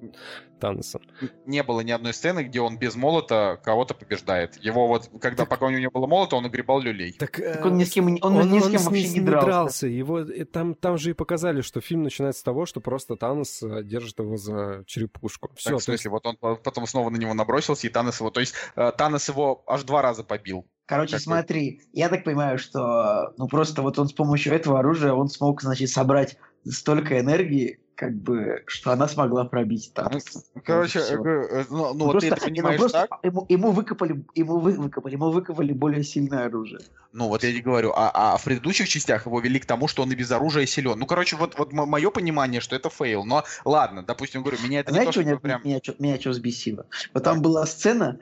Таносом. 0.60 1.02
Не 1.46 1.64
было 1.64 1.82
ни 1.82 1.92
одной 1.92 2.14
сцены, 2.14 2.44
где 2.44 2.60
он 2.62 2.78
без 2.78 2.96
молота 2.96 3.60
кого-то 3.64 3.94
побеждает. 3.94 4.58
Его 4.64 4.88
вот, 4.88 5.10
когда 5.22 5.44
так... 5.44 5.50
пока 5.50 5.68
у 5.68 5.70
него 5.70 5.80
не 5.80 5.90
было 5.90 6.08
молота, 6.08 6.36
он 6.36 6.46
огребал 6.46 6.80
люлей. 6.80 7.14
Так, 7.14 7.38
так 7.38 7.66
он 7.66 7.78
ни 7.78 7.84
с 7.84 7.92
кем, 7.92 8.08
он, 8.08 8.20
он, 8.22 8.52
ни 8.52 8.60
с 8.60 8.64
кем 8.64 8.82
он 8.82 8.86
вообще 8.86 9.08
не 9.10 9.20
дрался. 9.22 9.46
дрался. 9.46 9.88
Его, 9.88 10.24
там, 10.52 10.76
там 10.76 10.98
же 10.98 11.12
и 11.12 11.14
показали, 11.14 11.62
что 11.62 11.82
фильм 11.82 12.04
начинается 12.04 12.42
с 12.42 12.44
того, 12.44 12.66
что 12.66 12.82
просто 12.82 13.16
Танос 13.16 13.62
э, 13.64 13.84
держит 13.84 14.20
его 14.20 14.38
за 14.38 14.84
черепушку. 14.86 15.50
Все, 15.56 15.72
так, 15.72 15.80
в 15.80 15.84
смысле, 15.84 15.94
есть... 15.94 16.06
вот 16.08 16.26
он 16.26 16.38
потом 16.38 16.88
снова 16.88 17.10
на 17.10 17.18
него 17.18 17.34
набросился, 17.34 17.88
и 17.88 17.90
Танос 17.90 18.20
его... 18.20 18.32
То 18.32 18.40
есть 18.40 18.54
э, 18.76 18.92
Танос 18.98 19.28
его 19.30 19.64
аж 19.68 19.84
два 19.84 20.02
раза 20.02 20.24
побил. 20.24 20.68
Короче, 20.88 21.14
как 21.14 21.22
смотри, 21.22 21.82
вы? 21.84 22.00
я 22.00 22.10
так 22.10 22.24
понимаю, 22.24 22.58
что 22.58 23.34
ну 23.38 23.48
просто 23.48 23.82
вот 23.82 24.00
он 24.00 24.08
с 24.08 24.14
помощью 24.14 24.54
этого 24.54 24.80
оружия 24.80 25.12
он 25.12 25.28
смог, 25.28 25.62
значит, 25.62 25.90
собрать 25.90 26.38
столько 26.66 27.20
энергии, 27.20 27.80
как 27.98 28.16
бы, 28.16 28.64
что 28.68 28.92
она 28.92 29.08
смогла 29.08 29.44
пробить 29.44 29.92
там. 29.94 30.10
Ну, 30.14 30.62
короче, 30.64 31.00
э, 31.00 31.16
э, 31.16 31.64
ну, 31.70 31.94
ну, 31.94 32.06
вот 32.06 32.20
ты 32.20 32.28
это 32.28 32.40
понимаешь 32.40 32.80
просто, 32.80 33.08
так? 33.10 33.20
Ему, 33.24 33.46
ему 33.50 33.72
выковали, 33.72 34.24
ему 34.36 34.60
вы, 34.60 34.74
выковали, 34.74 35.14
ему 35.14 35.32
выковали 35.32 35.74
более 35.74 36.04
сильное 36.04 36.46
оружие. 36.46 36.80
Ну, 37.12 37.28
вот 37.28 37.44
я 37.44 37.52
не 37.52 37.60
говорю, 37.60 37.92
а, 37.94 38.12
а 38.14 38.38
в 38.38 38.44
предыдущих 38.46 38.88
частях 38.88 39.26
его 39.26 39.42
вели 39.42 39.60
к 39.60 39.66
тому, 39.66 39.90
что 39.90 40.04
он 40.04 40.12
и 40.12 40.16
без 40.16 40.32
оружия 40.32 40.66
силен. 40.68 40.98
Ну, 40.98 41.06
короче, 41.06 41.36
вот, 41.36 41.58
вот 41.58 41.74
мое 41.74 42.12
понимание, 42.12 42.62
что 42.62 42.78
это 42.78 42.90
фейл. 42.90 43.26
Но 43.26 43.44
ладно, 43.66 44.04
допустим, 44.04 44.42
говорю, 44.42 44.60
меня 44.64 44.82
это 44.82 44.92
Знаете, 44.92 45.08
не 45.08 45.14
то, 45.14 45.22
что 45.22 45.24
меня, 45.24 45.40
прям... 45.40 45.62
Меня, 45.66 45.80
меня 46.00 46.20
что 46.22 46.30
взбесило? 46.30 46.86
Вот 47.14 47.24
да. 47.24 47.32
там 47.32 47.42
была 47.42 47.66
сцена, 47.66 48.20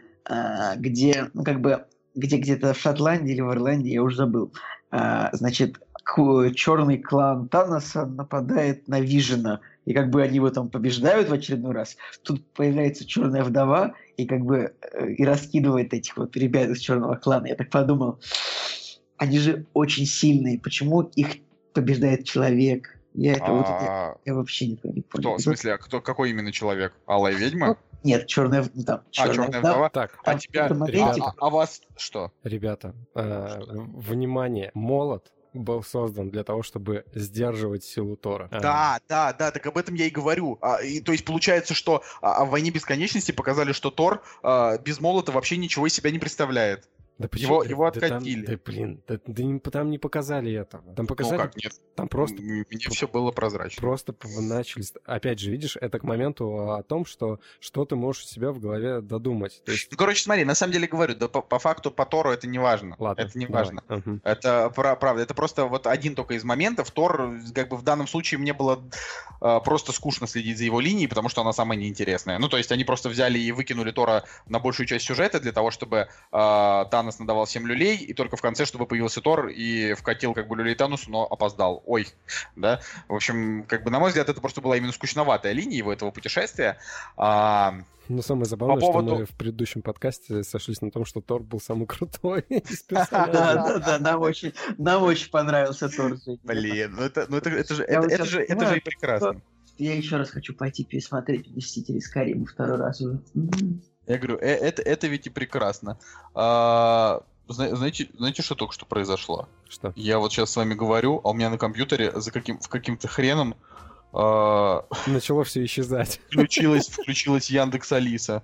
где, 0.77 1.29
ну, 1.33 1.43
как 1.43 1.59
бы, 1.59 1.85
где 2.15 2.37
где-то 2.37 2.73
в 2.73 2.79
Шотландии 2.79 3.33
или 3.33 3.41
в 3.41 3.51
Ирландии, 3.51 3.91
я 3.91 4.03
уже 4.03 4.17
забыл. 4.17 4.53
А, 4.91 5.29
значит, 5.33 5.79
черный 6.55 6.99
клан 6.99 7.49
Таноса 7.49 8.05
нападает 8.05 8.87
на 8.87 8.99
Вижена, 9.01 9.59
и 9.85 9.93
как 9.93 10.09
бы 10.09 10.21
они 10.21 10.35
его 10.35 10.49
там 10.49 10.69
побеждают 10.69 11.29
в 11.29 11.33
очередной 11.33 11.73
раз. 11.73 11.97
Тут 12.23 12.45
появляется 12.53 13.05
черная 13.05 13.43
вдова, 13.43 13.93
и 14.17 14.25
как 14.25 14.41
бы 14.41 14.73
э, 14.93 15.11
и 15.11 15.25
раскидывает 15.25 15.93
этих 15.93 16.15
вот 16.17 16.35
ребят 16.37 16.69
из 16.69 16.79
черного 16.79 17.15
клана. 17.15 17.47
Я 17.47 17.55
так 17.55 17.69
подумал, 17.69 18.19
они 19.17 19.39
же 19.39 19.65
очень 19.73 20.05
сильные, 20.05 20.59
почему 20.59 21.01
их 21.01 21.37
побеждает 21.73 22.25
человек? 22.25 22.89
Я 23.13 23.33
это 23.33 23.51
вот 23.51 23.65
я, 23.65 24.15
я 24.25 24.35
вообще 24.35 24.67
не 24.67 24.75
понял. 24.75 25.03
Кто? 25.09 25.35
В 25.35 25.41
смысле, 25.41 25.73
а 25.73 25.77
кто, 25.77 26.01
какой 26.01 26.31
именно 26.31 26.51
человек? 26.51 26.93
Алая 27.05 27.35
ведьма? 27.35 27.77
Нет, 28.05 28.27
черная, 28.27 28.63
там, 28.85 29.01
черная, 29.09 29.31
а, 29.31 29.35
черная 29.35 29.59
вдова. 29.59 29.89
Так, 29.89 30.19
а, 30.23 30.37
тебя, 30.37 30.67
а, 30.67 31.33
а, 31.39 31.49
вас 31.49 31.81
что? 31.97 32.31
Ребята, 32.43 32.93
э, 33.15 33.59
внимание, 33.67 34.69
молот 34.75 35.31
был 35.55 35.83
создан 35.83 36.29
для 36.29 36.43
того, 36.43 36.61
чтобы 36.61 37.05
сдерживать 37.13 37.83
силу 37.83 38.15
Тора. 38.15 38.47
Да, 38.51 38.99
да, 39.09 39.33
да, 39.33 39.51
так 39.51 39.65
об 39.65 39.77
этом 39.77 39.95
я 39.95 40.05
и 40.05 40.09
говорю. 40.09 40.57
А, 40.61 40.81
и, 40.83 40.99
то 40.99 41.11
есть 41.11 41.25
получается, 41.25 41.73
что 41.73 42.03
а, 42.21 42.41
а 42.41 42.45
в 42.45 42.51
«Войне 42.51 42.71
бесконечности» 42.71 43.31
показали, 43.31 43.71
что 43.71 43.89
Тор 43.89 44.21
а, 44.43 44.77
без 44.77 44.99
молота 44.99 45.31
вообще 45.31 45.57
ничего 45.57 45.87
из 45.87 45.93
себя 45.93 46.11
не 46.11 46.19
представляет. 46.19 46.87
Да 47.17 47.27
почему? 47.29 47.53
Его, 47.53 47.63
да, 47.63 47.69
его 47.69 47.85
откатили. 47.85 48.41
Да, 48.41 48.47
там, 48.47 48.55
да 48.55 48.61
блин, 48.65 49.03
да, 49.07 49.19
да, 49.25 49.71
там 49.71 49.89
не 49.89 49.97
показали 49.97 50.51
этого. 50.51 50.93
Там 50.95 51.07
показали... 51.07 51.37
Ну 51.37 51.43
как, 51.43 51.55
нет? 51.55 51.73
Там 51.95 52.09
просто... 52.09 52.41
Мне 52.41 52.65
все 52.89 53.07
было 53.07 53.31
прозрачно. 53.31 53.81
Просто 53.81 54.13
начали... 54.41 54.83
Опять 55.05 55.39
же, 55.39 55.51
видишь, 55.51 55.77
это 55.79 55.99
к 55.99 56.03
моменту 56.03 56.71
о 56.71 56.83
том, 56.83 57.05
что 57.05 57.39
что 57.59 57.85
ты 57.85 57.95
можешь 57.95 58.23
у 58.23 58.27
себя 58.27 58.51
в 58.51 58.59
голове 58.59 59.01
додумать. 59.01 59.61
То 59.65 59.71
есть... 59.71 59.89
Ну, 59.91 59.97
короче, 59.97 60.21
смотри, 60.21 60.43
на 60.43 60.55
самом 60.55 60.73
деле 60.73 60.87
говорю, 60.87 61.15
да 61.15 61.27
по, 61.27 61.41
по 61.41 61.59
факту 61.59 61.89
по 61.91 62.05
Тору 62.05 62.31
это 62.31 62.47
не 62.47 62.59
важно. 62.59 62.95
Ладно, 62.99 63.21
это 63.21 63.37
не 63.37 63.45
важно. 63.45 63.81
Угу. 63.87 64.19
Это 64.23 64.69
правда, 64.69 65.21
это 65.21 65.33
просто 65.33 65.65
вот 65.65 65.87
один 65.87 66.15
только 66.15 66.33
из 66.33 66.43
моментов. 66.43 66.91
Тор, 66.91 67.31
как 67.53 67.69
бы 67.69 67.77
в 67.77 67.83
данном 67.83 68.07
случае 68.07 68.39
мне 68.39 68.53
было 68.53 68.83
э, 69.41 69.59
просто 69.63 69.91
скучно 69.93 70.27
следить 70.27 70.57
за 70.57 70.65
его 70.65 70.79
линией, 70.79 71.07
потому 71.07 71.29
что 71.29 71.41
она 71.41 71.53
самая 71.53 71.77
неинтересная. 71.77 72.39
Ну, 72.39 72.49
то 72.49 72.57
есть 72.57 72.71
они 72.71 72.83
просто 72.83 73.09
взяли 73.09 73.39
и 73.39 73.51
выкинули 73.51 73.91
Тора 73.91 74.25
на 74.47 74.59
большую 74.59 74.85
часть 74.87 75.05
сюжета 75.05 75.39
для 75.39 75.51
того, 75.51 75.71
чтобы 75.71 76.07
э, 76.31 76.85
Танос 77.05 77.19
надавал 77.19 77.45
7 77.45 77.67
люлей, 77.67 77.97
и 77.97 78.13
только 78.15 78.35
в 78.35 78.41
конце, 78.41 78.65
чтобы 78.65 78.87
появился 78.87 79.21
Тор 79.21 79.47
и 79.47 79.93
вкатил 79.93 80.33
как 80.33 80.47
бы 80.47 80.55
люлей 80.55 80.73
Танусу, 80.73 81.11
но 81.11 81.23
опоздал. 81.23 81.83
Ой, 81.85 82.07
да. 82.55 82.81
В 83.07 83.13
общем, 83.13 83.63
как 83.67 83.83
бы, 83.83 83.91
на 83.91 83.99
мой 83.99 84.09
взгляд, 84.09 84.27
это 84.27 84.41
просто 84.41 84.61
была 84.61 84.75
именно 84.77 84.91
скучноватая 84.91 85.53
линия 85.53 85.77
его 85.77 85.93
этого 85.93 86.09
путешествия. 86.09 86.79
А, 87.15 87.75
но 88.09 88.23
самое 88.23 88.45
забавное, 88.45 88.79
По 88.79 88.87
поводу... 88.87 89.09
что 89.09 89.19
мы 89.19 89.25
в 89.25 89.31
предыдущем 89.31 89.83
подкасте 89.83 90.43
сошлись 90.43 90.81
на 90.81 90.89
том, 90.89 91.05
что 91.05 91.21
Тор 91.21 91.43
был 91.43 91.59
самый 91.59 91.85
крутой 91.87 92.43
из 92.49 92.81
персонажей. 92.87 93.33
Да, 93.33 93.79
да, 93.79 93.99
нам 93.99 94.21
очень, 94.21 94.53
нам 94.79 95.03
очень 95.03 95.29
понравился 95.29 95.89
Тор. 95.89 96.17
Блин, 96.43 96.95
ну 96.97 97.03
это, 97.03 97.27
ну 97.29 97.37
это, 97.37 97.51
это 97.51 97.75
же, 97.75 97.83
это, 97.83 98.07
это 98.07 98.25
же, 98.25 98.41
это 98.41 98.67
же 98.67 98.77
и 98.77 98.81
прекрасно. 98.81 99.41
Я 99.77 99.95
еще 99.95 100.15
раз 100.17 100.31
хочу 100.31 100.55
пойти 100.55 100.85
пересмотреть 100.85 101.53
«Мстители 101.53 101.99
Скорее» 101.99 102.43
второй 102.45 102.77
раз 102.77 103.01
уже. 103.01 103.19
Я 104.07 104.17
говорю, 104.17 104.37
э, 104.37 104.47
это, 104.47 104.81
это 104.81 105.07
ведь 105.07 105.27
и 105.27 105.29
прекрасно. 105.29 105.97
А, 106.33 107.21
знаете, 107.47 108.09
знаете, 108.17 108.41
что 108.41 108.55
только 108.55 108.73
что 108.73 108.85
произошло? 108.85 109.47
Что? 109.67 109.93
Я 109.95 110.19
вот 110.19 110.31
сейчас 110.31 110.51
с 110.51 110.55
вами 110.55 110.73
говорю, 110.73 111.21
а 111.23 111.29
у 111.29 111.33
меня 111.33 111.49
на 111.49 111.57
компьютере 111.57 112.11
за 112.15 112.31
каким, 112.31 112.59
в 112.59 112.67
каким-то 112.69 113.07
хреном 113.07 113.55
э, 114.13 114.81
начало 115.07 115.43
все 115.43 115.63
исчезать. 115.65 116.21
Включилась, 116.27 116.87
включилась 116.87 117.49
Яндекс 117.49 117.91
Алиса. 117.91 118.43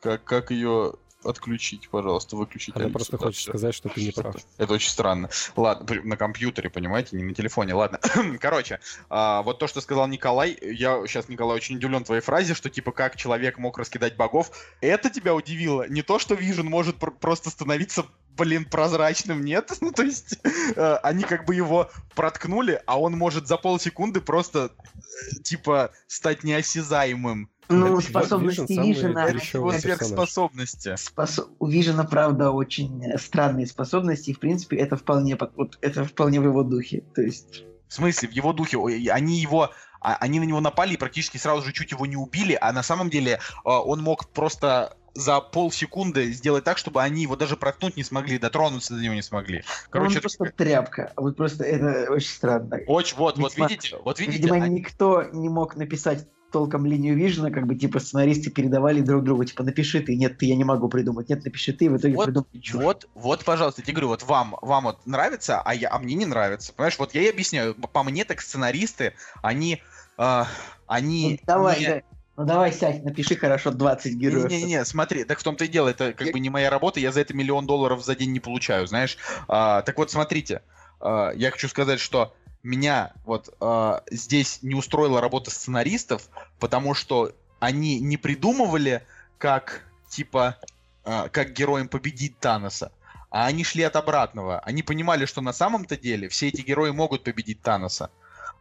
Как, 0.00 0.24
как 0.24 0.50
ее 0.50 0.94
отключить, 1.24 1.88
пожалуйста, 1.88 2.36
выключить. 2.36 2.74
Она 2.74 2.86
Алису, 2.86 2.94
просто 2.94 3.18
да, 3.18 3.24
хочет 3.24 3.42
сказать, 3.42 3.74
что 3.74 3.88
ты 3.88 4.02
не 4.02 4.10
прав. 4.10 4.36
Это 4.58 4.72
очень 4.72 4.90
странно. 4.90 5.30
Ладно, 5.56 6.02
на 6.04 6.16
компьютере, 6.16 6.70
понимаете, 6.70 7.16
не 7.16 7.22
на 7.22 7.34
телефоне. 7.34 7.74
Ладно. 7.74 8.00
Короче, 8.40 8.80
а, 9.08 9.42
вот 9.42 9.58
то, 9.58 9.66
что 9.66 9.80
сказал 9.80 10.06
Николай, 10.08 10.56
я 10.60 11.06
сейчас, 11.06 11.28
Николай, 11.28 11.56
очень 11.56 11.76
удивлен 11.76 12.04
твоей 12.04 12.22
фразе, 12.22 12.54
что 12.54 12.70
типа 12.70 12.92
как 12.92 13.16
человек 13.16 13.58
мог 13.58 13.78
раскидать 13.78 14.16
богов. 14.16 14.50
Это 14.80 15.10
тебя 15.10 15.34
удивило? 15.34 15.88
Не 15.88 16.02
то, 16.02 16.18
что 16.18 16.34
Vision 16.34 16.64
может 16.64 16.96
пр- 16.96 17.12
просто 17.12 17.50
становиться 17.50 18.04
блин, 18.36 18.64
прозрачным, 18.64 19.44
нет? 19.44 19.72
Ну, 19.80 19.92
то 19.92 20.02
есть, 20.02 20.38
э, 20.76 20.94
они 21.02 21.24
как 21.24 21.46
бы 21.46 21.54
его 21.54 21.90
проткнули, 22.14 22.82
а 22.86 23.00
он 23.00 23.16
может 23.16 23.46
за 23.46 23.56
полсекунды 23.56 24.20
просто, 24.20 24.70
э, 24.94 25.42
типа, 25.42 25.90
стать 26.06 26.44
неосязаемым. 26.44 27.50
Ну, 27.70 28.00
способности 28.00 28.72
Вижена... 28.72 29.28
Сверхспособности. 29.28 30.96
Спос... 30.96 31.40
У 31.58 31.66
Вижена, 31.66 32.04
правда, 32.04 32.50
очень 32.50 33.02
странные 33.18 33.66
способности, 33.66 34.30
и, 34.30 34.34
в 34.34 34.40
принципе, 34.40 34.76
это 34.76 34.96
вполне, 34.96 35.38
вот, 35.56 35.78
это 35.80 36.04
вполне 36.04 36.40
в 36.40 36.44
его 36.44 36.62
духе. 36.62 37.04
То 37.14 37.22
есть... 37.22 37.64
В 37.88 37.94
смысле, 37.94 38.28
в 38.28 38.32
его 38.32 38.52
духе? 38.52 38.78
Они 39.10 39.40
его 39.40 39.70
а, 40.00 40.16
они 40.16 40.40
на 40.40 40.44
него 40.44 40.60
напали 40.60 40.94
и 40.94 40.96
практически 40.96 41.36
сразу 41.36 41.62
же 41.62 41.72
чуть 41.72 41.90
его 41.90 42.06
не 42.06 42.16
убили, 42.16 42.56
а 42.60 42.72
на 42.72 42.82
самом 42.82 43.10
деле 43.10 43.38
а, 43.64 43.80
он 43.80 44.00
мог 44.00 44.28
просто 44.30 44.96
за 45.14 45.40
полсекунды 45.40 46.32
сделать 46.32 46.64
так, 46.64 46.78
чтобы 46.78 47.02
они 47.02 47.22
его 47.22 47.36
даже 47.36 47.56
проткнуть 47.56 47.96
не 47.96 48.04
смогли, 48.04 48.38
дотронуться 48.38 48.94
до 48.94 49.00
него 49.02 49.14
не 49.14 49.22
смогли. 49.22 49.64
Короче, 49.90 50.16
он 50.16 50.20
просто 50.20 50.44
это... 50.44 50.56
тряпка. 50.56 51.12
Вот 51.16 51.36
просто 51.36 51.64
это 51.64 52.10
очень 52.12 52.30
странно. 52.30 52.80
Очень, 52.86 53.16
вот, 53.16 53.36
вот 53.36 53.56
видите, 53.56 53.98
вот 54.04 54.20
видите. 54.20 54.38
Видимо, 54.38 54.56
они... 54.56 54.80
никто 54.80 55.24
не 55.32 55.48
мог 55.48 55.76
написать 55.76 56.26
толком 56.50 56.86
линию 56.86 57.16
Вижена, 57.16 57.50
как 57.50 57.66
бы, 57.66 57.74
типа, 57.74 58.00
сценаристы 58.00 58.50
передавали 58.50 59.00
друг 59.00 59.24
другу, 59.24 59.44
типа, 59.44 59.62
напиши 59.62 60.00
ты, 60.00 60.16
нет, 60.16 60.38
ты, 60.38 60.46
я 60.46 60.56
не 60.56 60.64
могу 60.64 60.88
придумать, 60.88 61.28
нет, 61.28 61.44
напиши 61.44 61.72
ты, 61.72 61.86
и 61.86 61.88
в 61.88 61.96
итоге 61.96 62.14
вот, 62.14 62.26
придумай 62.26 62.60
чушь. 62.60 62.82
Вот, 62.82 63.08
вот, 63.14 63.44
пожалуйста, 63.44 63.80
я 63.80 63.84
тебе 63.84 63.94
говорю, 63.94 64.08
вот 64.08 64.22
вам, 64.24 64.56
вам 64.62 64.84
вот 64.84 65.06
нравится, 65.06 65.60
а, 65.60 65.74
я, 65.74 65.90
а 65.90 65.98
мне 65.98 66.14
не 66.14 66.26
нравится, 66.26 66.72
понимаешь, 66.72 66.98
вот 66.98 67.14
я 67.14 67.22
и 67.22 67.30
объясняю, 67.30 67.74
по 67.74 68.02
мне 68.02 68.24
так 68.24 68.40
сценаристы, 68.40 69.14
они, 69.42 69.82
э, 70.18 70.44
они... 70.86 71.38
Ну, 71.40 71.46
давай, 71.46 71.80
не... 71.80 71.86
да. 71.86 72.02
Ну 72.36 72.46
давай 72.46 72.72
сядь, 72.72 73.04
напиши 73.04 73.36
хорошо 73.36 73.70
20 73.70 74.14
героев. 74.14 74.50
Не-не-не, 74.50 74.84
смотри, 74.86 75.24
так 75.24 75.38
в 75.38 75.42
том-то 75.42 75.66
и 75.66 75.68
дело, 75.68 75.88
это 75.88 76.14
как 76.14 76.28
я... 76.28 76.32
бы 76.32 76.40
не 76.40 76.48
моя 76.48 76.70
работа, 76.70 76.98
я 76.98 77.12
за 77.12 77.20
это 77.20 77.34
миллион 77.34 77.66
долларов 77.66 78.02
за 78.02 78.16
день 78.16 78.32
не 78.32 78.40
получаю, 78.40 78.86
знаешь. 78.86 79.18
А, 79.46 79.82
так 79.82 79.98
вот, 79.98 80.10
смотрите, 80.10 80.62
а, 81.00 81.32
я 81.32 81.50
хочу 81.50 81.68
сказать, 81.68 82.00
что 82.00 82.32
меня 82.62 83.12
вот 83.24 83.54
э, 83.60 84.00
здесь 84.10 84.62
не 84.62 84.74
устроила 84.74 85.20
работа 85.20 85.50
сценаристов, 85.50 86.28
потому 86.58 86.94
что 86.94 87.32
они 87.58 88.00
не 88.00 88.16
придумывали, 88.16 89.06
как 89.38 89.84
типа 90.08 90.56
э, 91.04 91.28
как 91.30 91.52
героям 91.52 91.88
победить 91.88 92.38
Таноса, 92.38 92.92
а 93.30 93.46
они 93.46 93.64
шли 93.64 93.82
от 93.82 93.96
обратного. 93.96 94.58
Они 94.60 94.82
понимали, 94.82 95.24
что 95.24 95.40
на 95.40 95.52
самом-то 95.52 95.96
деле 95.96 96.28
все 96.28 96.48
эти 96.48 96.60
герои 96.60 96.90
могут 96.90 97.24
победить 97.24 97.62
Таноса 97.62 98.10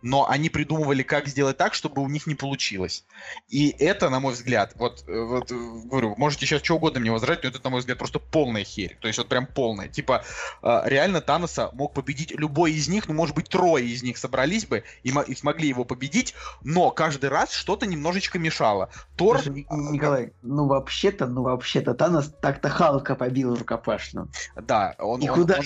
но 0.02 0.30
они 0.30 0.50
придумывали, 0.50 1.04
как 1.04 1.28
сделать 1.28 1.58
так, 1.58 1.74
чтобы 1.74 2.02
у 2.02 2.10
них 2.10 2.28
не 2.28 2.36
получилось. 2.36 3.06
И 3.50 3.76
это, 3.80 4.10
на 4.10 4.20
мой 4.20 4.34
взгляд, 4.34 4.74
вот, 4.76 5.04
э, 5.08 5.22
вот 5.22 5.52
э, 5.52 5.56
говорю, 5.56 6.16
можете 6.18 6.45
сейчас 6.45 6.62
что 6.64 6.76
угодно 6.76 7.00
мне 7.00 7.12
возражать, 7.12 7.43
но 7.43 7.50
это, 7.50 7.60
на 7.64 7.70
мой 7.70 7.80
взгляд, 7.80 7.97
просто 7.97 8.20
полная 8.20 8.64
херь. 8.64 8.97
То 9.02 9.08
есть 9.08 9.18
вот 9.18 9.28
прям 9.28 9.45
полная. 9.45 9.88
Типа, 9.88 10.24
э, 10.62 10.82
реально 10.86 11.22
Таноса 11.22 11.70
мог 11.74 11.93
победить 11.93 12.32
любой 12.32 12.74
из 12.74 12.88
них, 12.88 13.08
ну, 13.08 13.14
может 13.14 13.36
быть, 13.36 13.50
трое 13.50 13.86
из 13.86 14.04
них 14.04 14.18
собрались 14.18 14.66
бы 14.66 14.84
и, 15.04 15.14
и 15.28 15.36
смогли 15.36 15.68
его 15.68 15.84
победить, 15.84 16.34
но 16.64 16.91
каждый 16.91 17.30
раз 17.30 17.52
что-то 17.52 17.86
немножечко 17.86 18.39
мешало. 18.39 18.89
Тор... 19.16 19.41
Слушай, 19.41 19.66
Николай, 19.70 20.34
ну 20.41 20.68
вообще-то, 20.68 21.28
ну 21.28 21.43
вообще-то 21.43 21.93
Танос 21.93 22.34
так-то 22.41 22.70
Халка 22.70 23.16
побил 23.16 23.56
рукопашную. 23.56 24.30
Да, 24.56 24.95
он... 25.00 25.22
И 25.22 25.30
он, 25.30 25.36
куда... 25.36 25.58
Он... 25.58 25.64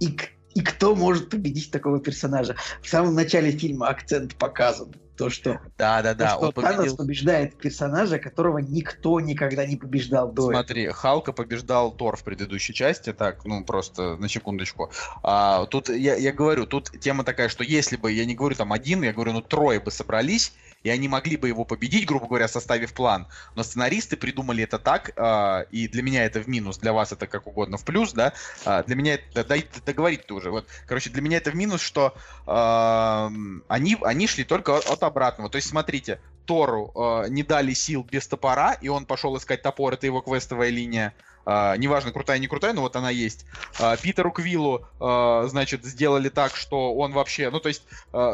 И, 0.00 0.06
и 0.06 0.18
кто 0.62 0.94
может 0.94 1.30
победить 1.30 1.70
такого 1.70 2.00
персонажа? 2.00 2.56
В 2.82 2.88
самом 2.88 3.14
начале 3.14 3.50
фильма 3.50 3.88
акцент 3.88 4.36
показан. 4.36 4.94
То, 5.18 5.30
что, 5.30 5.60
да, 5.76 6.00
да, 6.02 6.14
да, 6.14 6.26
то, 6.26 6.30
что 6.30 6.46
он 6.46 6.52
победил... 6.52 6.76
Танос 6.76 6.94
побеждает 6.94 7.58
персонажа, 7.58 8.18
которого 8.18 8.58
никто 8.58 9.18
никогда 9.18 9.66
не 9.66 9.76
побеждал 9.76 10.30
до 10.30 10.50
Смотри, 10.52 10.84
этого. 10.84 10.96
Халка 10.96 11.32
побеждал 11.32 11.90
Тор 11.90 12.16
в 12.16 12.22
предыдущей 12.22 12.72
части, 12.72 13.12
так, 13.12 13.44
ну, 13.44 13.64
просто 13.64 14.16
на 14.16 14.28
секундочку. 14.28 14.90
А, 15.24 15.66
тут 15.66 15.88
я, 15.88 16.14
я 16.14 16.32
говорю, 16.32 16.66
тут 16.66 16.92
тема 17.00 17.24
такая, 17.24 17.48
что 17.48 17.64
если 17.64 17.96
бы, 17.96 18.12
я 18.12 18.24
не 18.24 18.36
говорю 18.36 18.54
там 18.54 18.72
один, 18.72 19.02
я 19.02 19.12
говорю, 19.12 19.32
ну, 19.32 19.42
трое 19.42 19.80
бы 19.80 19.90
собрались, 19.90 20.52
и 20.82 20.90
они 20.90 21.08
могли 21.08 21.36
бы 21.36 21.48
его 21.48 21.64
победить, 21.64 22.06
грубо 22.06 22.26
говоря, 22.26 22.48
составив 22.48 22.92
план. 22.92 23.26
Но 23.56 23.62
сценаристы 23.62 24.16
придумали 24.16 24.62
это 24.62 24.78
так, 24.78 25.10
э, 25.16 25.64
и 25.70 25.88
для 25.88 26.02
меня 26.02 26.24
это 26.24 26.40
в 26.40 26.48
минус, 26.48 26.78
для 26.78 26.92
вас 26.92 27.12
это 27.12 27.26
как 27.26 27.46
угодно 27.46 27.76
в 27.76 27.84
плюс, 27.84 28.12
да. 28.12 28.32
Э, 28.64 28.82
для 28.86 28.94
меня 28.94 29.14
это, 29.14 29.44
дай 29.44 29.66
договорить 29.84 30.26
ты 30.26 30.34
уже. 30.34 30.50
Вот, 30.50 30.66
короче, 30.86 31.10
для 31.10 31.22
меня 31.22 31.38
это 31.38 31.50
в 31.50 31.56
минус, 31.56 31.80
что 31.80 32.14
э, 32.46 33.30
они, 33.68 33.96
они 34.02 34.26
шли 34.26 34.44
только 34.44 34.76
от, 34.76 34.86
от 34.86 35.02
обратного. 35.08 35.50
То 35.50 35.56
есть, 35.56 35.68
смотрите, 35.68 36.20
Тору 36.46 36.92
э, 36.94 37.28
не 37.28 37.42
дали 37.42 37.74
сил 37.74 38.06
без 38.08 38.26
топора, 38.28 38.74
и 38.74 38.88
он 38.88 39.04
пошел 39.04 39.36
искать 39.36 39.62
топор, 39.62 39.94
это 39.94 40.06
его 40.06 40.20
квестовая 40.20 40.70
линия. 40.70 41.14
Uh, 41.44 41.78
неважно, 41.78 42.12
крутая, 42.12 42.38
не 42.40 42.46
крутая, 42.46 42.74
но 42.74 42.82
вот 42.82 42.94
она 42.94 43.08
есть. 43.08 43.46
Uh, 43.78 43.98
Питеру 44.02 44.30
Квиллу, 44.30 44.86
uh, 45.00 45.48
значит, 45.48 45.82
сделали 45.82 46.28
так, 46.28 46.54
что 46.54 46.94
он 46.94 47.12
вообще, 47.12 47.48
ну, 47.48 47.58
то 47.58 47.70
есть, 47.70 47.84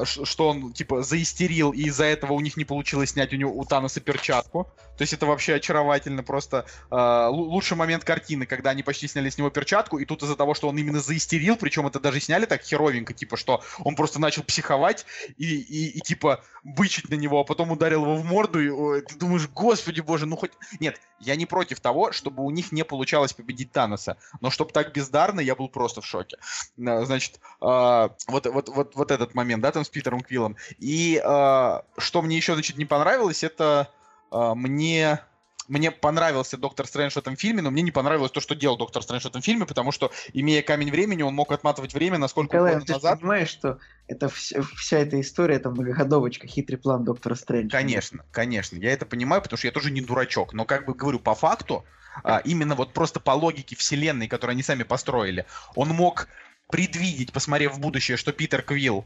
что 0.04 0.48
он, 0.48 0.72
типа, 0.72 1.04
заистерил, 1.04 1.70
и 1.70 1.82
из-за 1.82 2.06
этого 2.06 2.32
у 2.32 2.40
них 2.40 2.56
не 2.56 2.64
получилось 2.64 3.10
снять 3.10 3.32
у 3.32 3.36
него 3.36 3.52
у 3.52 3.64
Таноса 3.64 4.00
перчатку. 4.00 4.68
То 4.96 5.02
есть 5.02 5.12
это 5.12 5.26
вообще 5.26 5.54
очаровательно, 5.54 6.22
просто 6.22 6.66
лучший 6.90 7.76
момент 7.76 8.04
картины, 8.04 8.46
когда 8.46 8.70
они 8.70 8.82
почти 8.82 9.08
сняли 9.08 9.30
с 9.30 9.38
него 9.38 9.50
перчатку, 9.50 9.98
и 9.98 10.04
тут 10.04 10.22
из-за 10.22 10.36
того, 10.36 10.54
что 10.54 10.68
он 10.68 10.78
именно 10.78 11.00
заистерил, 11.00 11.56
причем 11.56 11.86
это 11.86 12.00
даже 12.00 12.20
сняли 12.20 12.46
так 12.46 12.62
херовенько, 12.62 13.12
типа, 13.12 13.36
что 13.36 13.62
он 13.80 13.96
просто 13.96 14.20
начал 14.20 14.42
психовать 14.42 15.06
и, 15.36 15.44
и, 15.44 15.98
и 15.98 16.00
типа, 16.00 16.42
бычить 16.62 17.08
на 17.10 17.14
него, 17.14 17.40
а 17.40 17.44
потом 17.44 17.70
ударил 17.70 18.02
его 18.02 18.16
в 18.16 18.24
морду, 18.24 18.60
и 18.60 18.68
ой, 18.68 19.02
ты 19.02 19.16
думаешь, 19.16 19.48
господи 19.48 20.00
боже, 20.00 20.26
ну 20.26 20.36
хоть... 20.36 20.52
Нет, 20.80 21.00
я 21.18 21.36
не 21.36 21.46
против 21.46 21.80
того, 21.80 22.12
чтобы 22.12 22.44
у 22.44 22.50
них 22.50 22.72
не 22.72 22.84
получалось 22.84 23.32
победить 23.32 23.72
Таноса, 23.72 24.16
но 24.40 24.50
чтобы 24.50 24.72
так 24.72 24.92
бездарно, 24.92 25.40
я 25.40 25.54
был 25.54 25.68
просто 25.68 26.00
в 26.00 26.06
шоке. 26.06 26.36
Значит, 26.76 27.40
э, 27.60 27.64
вот, 27.64 28.46
вот, 28.46 28.68
вот, 28.68 28.94
вот 28.94 29.10
этот 29.10 29.34
момент, 29.34 29.62
да, 29.62 29.72
там 29.72 29.84
с 29.84 29.88
Питером 29.88 30.20
Квиллом. 30.20 30.56
И 30.78 31.20
э, 31.24 31.80
что 31.98 32.22
мне 32.22 32.36
еще, 32.36 32.54
значит, 32.54 32.76
не 32.76 32.84
понравилось, 32.84 33.44
это 33.44 33.88
э, 33.90 34.03
мне 34.30 35.20
мне 35.68 35.90
понравился 35.90 36.56
Доктор 36.56 36.86
Стрэндж 36.86 37.12
в 37.12 37.16
этом 37.16 37.36
фильме, 37.36 37.62
но 37.62 37.70
мне 37.70 37.82
не 37.82 37.90
понравилось 37.90 38.30
то, 38.30 38.40
что 38.40 38.54
делал 38.54 38.76
Доктор 38.76 39.02
Стрэндж 39.02 39.22
в 39.22 39.26
этом 39.26 39.42
фильме, 39.42 39.64
потому 39.66 39.92
что, 39.92 40.12
имея 40.32 40.62
камень 40.62 40.90
времени, 40.90 41.22
он 41.22 41.34
мог 41.34 41.52
отматывать 41.52 41.94
время 41.94 42.18
насколько 42.18 42.56
Николай, 42.56 42.72
угодно 42.72 42.86
ты 42.86 42.92
назад. 42.92 43.14
Ты 43.14 43.20
понимаешь, 43.20 43.48
что 43.48 43.78
это 44.06 44.28
вся, 44.28 44.62
вся 44.76 44.98
эта 44.98 45.20
история, 45.20 45.56
это 45.56 45.70
многоходовочка, 45.70 46.46
хитрый 46.46 46.78
план 46.78 47.04
Доктора 47.04 47.34
Стрэнджа. 47.34 47.76
Конечно, 47.76 48.24
конечно, 48.30 48.76
я 48.76 48.92
это 48.92 49.06
понимаю, 49.06 49.42
потому 49.42 49.56
что 49.58 49.66
я 49.66 49.72
тоже 49.72 49.90
не 49.90 50.00
дурачок, 50.00 50.52
но 50.52 50.64
как 50.64 50.84
бы 50.86 50.94
говорю, 50.94 51.18
по 51.18 51.34
факту, 51.34 51.84
а, 52.22 52.38
именно 52.44 52.74
вот 52.74 52.92
просто 52.92 53.18
по 53.18 53.32
логике 53.32 53.74
вселенной, 53.76 54.28
которую 54.28 54.52
они 54.52 54.62
сами 54.62 54.82
построили, 54.82 55.46
он 55.74 55.88
мог 55.88 56.28
предвидеть, 56.70 57.32
посмотрев 57.32 57.74
в 57.74 57.80
будущее, 57.80 58.16
что 58.16 58.32
Питер 58.32 58.62
Квилл 58.62 59.04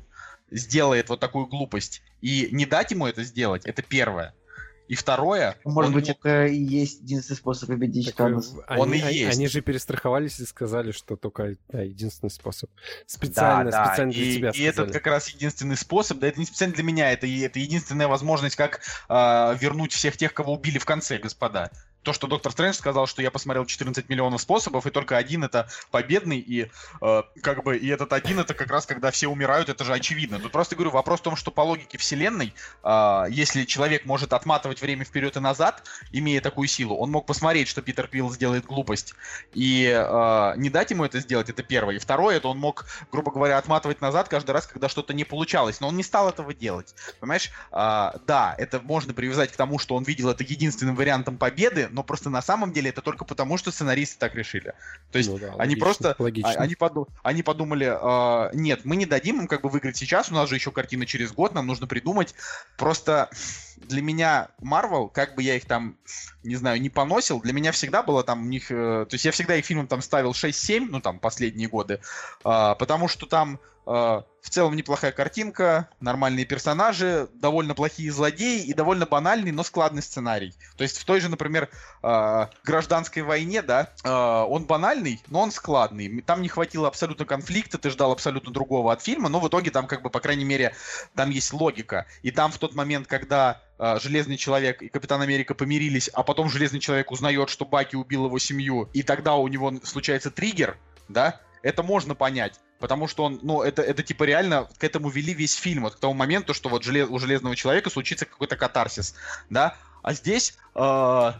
сделает 0.51 1.09
вот 1.09 1.21
такую 1.21 1.47
глупость, 1.47 2.03
и 2.21 2.49
не 2.51 2.67
дать 2.67 2.91
ему 2.91 3.07
это 3.07 3.23
сделать, 3.23 3.65
это 3.65 3.83
первое. 3.83 4.35
И 4.89 4.95
второе... 4.95 5.57
Может 5.65 5.93
быть, 5.93 6.09
мог... 6.09 6.19
это 6.19 6.47
и 6.47 6.57
есть 6.57 7.03
единственный 7.03 7.37
способ 7.37 7.69
победить 7.69 8.07
так, 8.07 8.17
Танос. 8.17 8.55
Они, 8.67 8.81
он 8.81 8.95
и 8.95 8.99
есть. 8.99 9.37
Они 9.37 9.47
же 9.47 9.61
перестраховались 9.61 10.41
и 10.41 10.47
сказали, 10.47 10.93
что 10.93 11.17
только 11.17 11.57
да, 11.69 11.83
единственный 11.83 12.31
способ. 12.31 12.71
Специально, 13.07 13.71
да, 13.71 13.87
специально 13.87 14.13
да. 14.13 14.19
для 14.19 14.27
и, 14.27 14.35
тебя 14.37 14.53
сказали. 14.53 14.67
И 14.67 14.71
этот 14.71 14.93
как 14.93 15.07
раз 15.07 15.29
единственный 15.29 15.77
способ. 15.77 16.19
Да, 16.19 16.27
это 16.27 16.41
не 16.41 16.47
специально 16.47 16.75
для 16.75 16.85
меня, 16.85 17.13
это, 17.13 17.27
это 17.27 17.59
единственная 17.59 18.09
возможность, 18.09 18.57
как 18.57 18.81
э, 19.09 19.57
вернуть 19.61 19.93
всех 19.93 20.17
тех, 20.17 20.33
кого 20.33 20.55
убили 20.55 20.79
в 20.79 20.87
конце, 20.87 21.19
господа 21.19 21.71
то, 22.09 22.15
что 22.15 22.27
доктор 22.27 22.53
Стрэндж 22.53 22.77
сказал, 22.77 23.07
что 23.07 23.21
я 23.21 23.31
посмотрел 23.31 23.67
14 23.67 24.09
миллионов 24.09 24.41
способов, 24.41 24.87
и 24.87 24.91
только 24.91 25.19
один 25.19 25.45
это 25.45 25.69
победный, 25.91 26.39
и 26.39 26.71
э, 27.03 27.23
как 27.43 27.65
бы 27.65 27.77
и 27.77 27.87
этот 27.89 28.15
один 28.15 28.41
это 28.41 28.55
как 28.55 28.71
раз 28.71 28.87
когда 28.87 29.11
все 29.11 29.29
умирают, 29.29 29.69
это 29.69 29.85
же 29.85 29.93
очевидно. 29.93 30.39
Тут 30.39 30.53
просто 30.53 30.75
говорю, 30.75 30.91
вопрос 30.91 31.21
в 31.21 31.23
том, 31.23 31.37
что 31.37 31.51
по 31.51 31.61
логике 31.61 31.99
вселенной, 31.99 32.55
э, 32.83 33.25
если 33.29 33.65
человек 33.65 34.07
может 34.07 34.33
отматывать 34.33 34.81
время 34.81 35.05
вперед 35.05 35.37
и 35.37 35.41
назад, 35.41 35.83
имея 36.11 36.41
такую 36.41 36.67
силу, 36.67 36.97
он 36.97 37.11
мог 37.11 37.27
посмотреть, 37.27 37.69
что 37.69 37.83
Питер 37.83 38.09
Квилл 38.09 38.31
сделает 38.31 38.65
глупость, 38.65 39.15
и 39.53 39.85
э, 39.95 40.53
не 40.57 40.71
дать 40.71 40.91
ему 40.91 41.05
это 41.05 41.21
сделать, 41.21 41.51
это 41.51 41.63
первое. 41.63 41.97
И 41.97 41.99
второе, 41.99 42.39
это 42.39 42.49
он 42.49 42.59
мог, 42.59 42.87
грубо 43.13 43.31
говоря, 43.31 43.59
отматывать 43.59 44.01
назад 44.01 44.31
каждый 44.31 44.53
раз, 44.53 44.67
когда 44.67 44.89
что-то 44.89 45.13
не 45.13 45.25
получалось, 45.25 45.81
но 45.81 45.89
он 45.89 45.97
не 45.99 46.03
стал 46.03 46.31
этого 46.31 46.55
делать. 46.55 46.95
Понимаешь? 47.21 47.51
Э, 47.71 48.13
да, 48.27 48.55
это 48.57 48.81
можно 48.81 49.13
привязать 49.13 49.53
к 49.53 49.57
тому, 49.57 49.79
что 49.79 49.95
он 49.95 50.05
видел 50.05 50.31
это 50.31 50.43
единственным 50.43 50.97
вариантом 50.97 51.37
победы, 51.37 51.91
но 51.99 52.05
просто 52.05 52.31
на 52.31 52.43
самом 52.43 52.73
деле 52.73 52.91
это 52.91 53.03
только 53.03 53.25
потому, 53.25 53.59
что 53.59 53.73
сценаристы 53.73 54.21
так 54.21 54.37
решили. 54.37 54.73
То 55.11 55.19
есть 55.19 55.29
ну, 55.29 55.37
да, 55.37 55.49
они 55.59 55.75
логично, 55.75 55.81
просто, 55.81 56.15
логично. 56.21 56.53
Они, 56.53 56.77
поду, 56.77 57.09
они 57.25 57.43
подумали, 57.43 57.89
э, 57.91 58.51
нет, 58.55 58.85
мы 58.85 58.95
не 58.95 59.05
дадим 59.05 59.41
им 59.41 59.49
как 59.49 59.63
бы 59.63 59.69
выиграть 59.69 59.97
сейчас, 59.97 60.31
у 60.31 60.35
нас 60.35 60.49
же 60.49 60.55
еще 60.55 60.71
картина 60.71 61.07
через 61.07 61.33
год, 61.33 61.55
нам 61.55 61.67
нужно 61.67 61.89
придумать. 61.89 62.37
Просто 62.77 63.31
для 63.79 64.01
меня 64.01 64.51
Marvel, 64.63 65.11
как 65.11 65.35
бы 65.35 65.43
я 65.43 65.57
их 65.57 65.65
там, 65.65 65.97
не 66.45 66.55
знаю, 66.55 66.81
не 66.81 66.89
поносил, 66.89 67.41
для 67.41 67.53
меня 67.53 67.73
всегда 67.73 68.05
было 68.05 68.23
там 68.23 68.43
у 68.43 68.47
них, 68.47 68.71
э, 68.71 69.05
то 69.09 69.15
есть 69.15 69.25
я 69.25 69.33
всегда 69.33 69.57
их 69.57 69.65
фильмам 69.65 69.89
там 69.89 70.01
ставил 70.01 70.31
6-7, 70.31 70.87
ну 70.89 71.01
там 71.01 71.19
последние 71.19 71.69
годы, 71.69 71.95
э, 72.45 72.75
потому 72.79 73.09
что 73.09 73.27
там 73.27 73.59
в 73.89 74.51
целом 74.51 74.77
неплохая 74.77 75.13
картинка, 75.13 75.89
нормальные 76.01 76.45
персонажи, 76.45 77.29
довольно 77.35 77.75
плохие 77.75 78.13
злодеи 78.13 78.63
и 78.63 78.75
довольно 78.75 79.07
банальный, 79.07 79.51
но 79.51 79.63
складный 79.63 80.03
сценарий. 80.03 80.55
То 80.77 80.83
есть 80.83 80.99
в 80.99 81.05
той 81.05 81.21
же, 81.21 81.29
например, 81.29 81.69
э, 82.03 82.47
гражданской 82.65 83.23
войне, 83.23 83.63
да, 83.63 83.93
э, 84.05 84.11
он 84.11 84.65
банальный, 84.65 85.21
но 85.29 85.41
он 85.41 85.53
складный. 85.53 86.23
Там 86.23 86.43
не 86.43 86.49
хватило 86.49 86.87
абсолютно 86.87 87.25
конфликта, 87.25 87.79
ты 87.79 87.91
ждал 87.91 88.13
абсолютно 88.13 88.53
другого 88.53 88.93
от 88.93 89.03
фильма, 89.03 89.29
но 89.29 89.41
в 89.41 89.49
итоге 89.49 89.71
там, 89.71 89.87
как 89.87 90.03
бы, 90.03 90.11
по 90.11 90.21
крайней 90.21 90.45
мере, 90.45 90.75
там 91.15 91.31
есть 91.31 91.53
логика. 91.53 92.07
И 92.23 92.31
там 92.31 92.53
в 92.53 92.59
тот 92.59 92.75
момент, 92.75 93.07
когда 93.07 93.61
э, 93.79 93.99
Железный 94.01 94.37
Человек 94.37 94.83
и 94.83 94.89
Капитан 94.89 95.23
Америка 95.23 95.55
помирились, 95.55 96.09
а 96.09 96.23
потом 96.23 96.51
Железный 96.51 96.81
Человек 96.81 97.11
узнает, 97.11 97.49
что 97.49 97.65
Баки 97.65 97.97
убил 97.97 98.27
его 98.27 98.39
семью, 98.39 98.89
и 98.93 99.03
тогда 99.03 99.35
у 99.35 99.49
него 99.49 99.73
случается 99.83 100.31
триггер, 100.31 100.77
да, 101.09 101.41
это 101.63 101.83
можно 101.83 102.15
понять. 102.15 102.61
Потому 102.79 103.09
что 103.09 103.25
он, 103.25 103.41
ну, 103.43 103.63
это, 103.63 103.83
это 103.83 104.03
типа 104.03 104.25
реально 104.25 104.69
к 104.79 104.85
этому 104.85 105.09
вели 105.09 105.35
весь 105.35 105.55
фильм, 105.55 105.83
вот 105.83 105.97
к 105.97 105.99
тому 105.99 106.15
моменту, 106.15 106.55
что 106.55 106.69
вот 106.69 106.85
желез, 106.85 107.09
у 107.11 107.19
Железного 107.19 107.57
Человека 107.57 107.91
случится 107.91 108.25
какой-то 108.25 108.57
катарсис, 108.57 109.15
да? 109.51 109.77
А 110.03 110.13
здесь 110.15 110.57
э, 110.77 111.33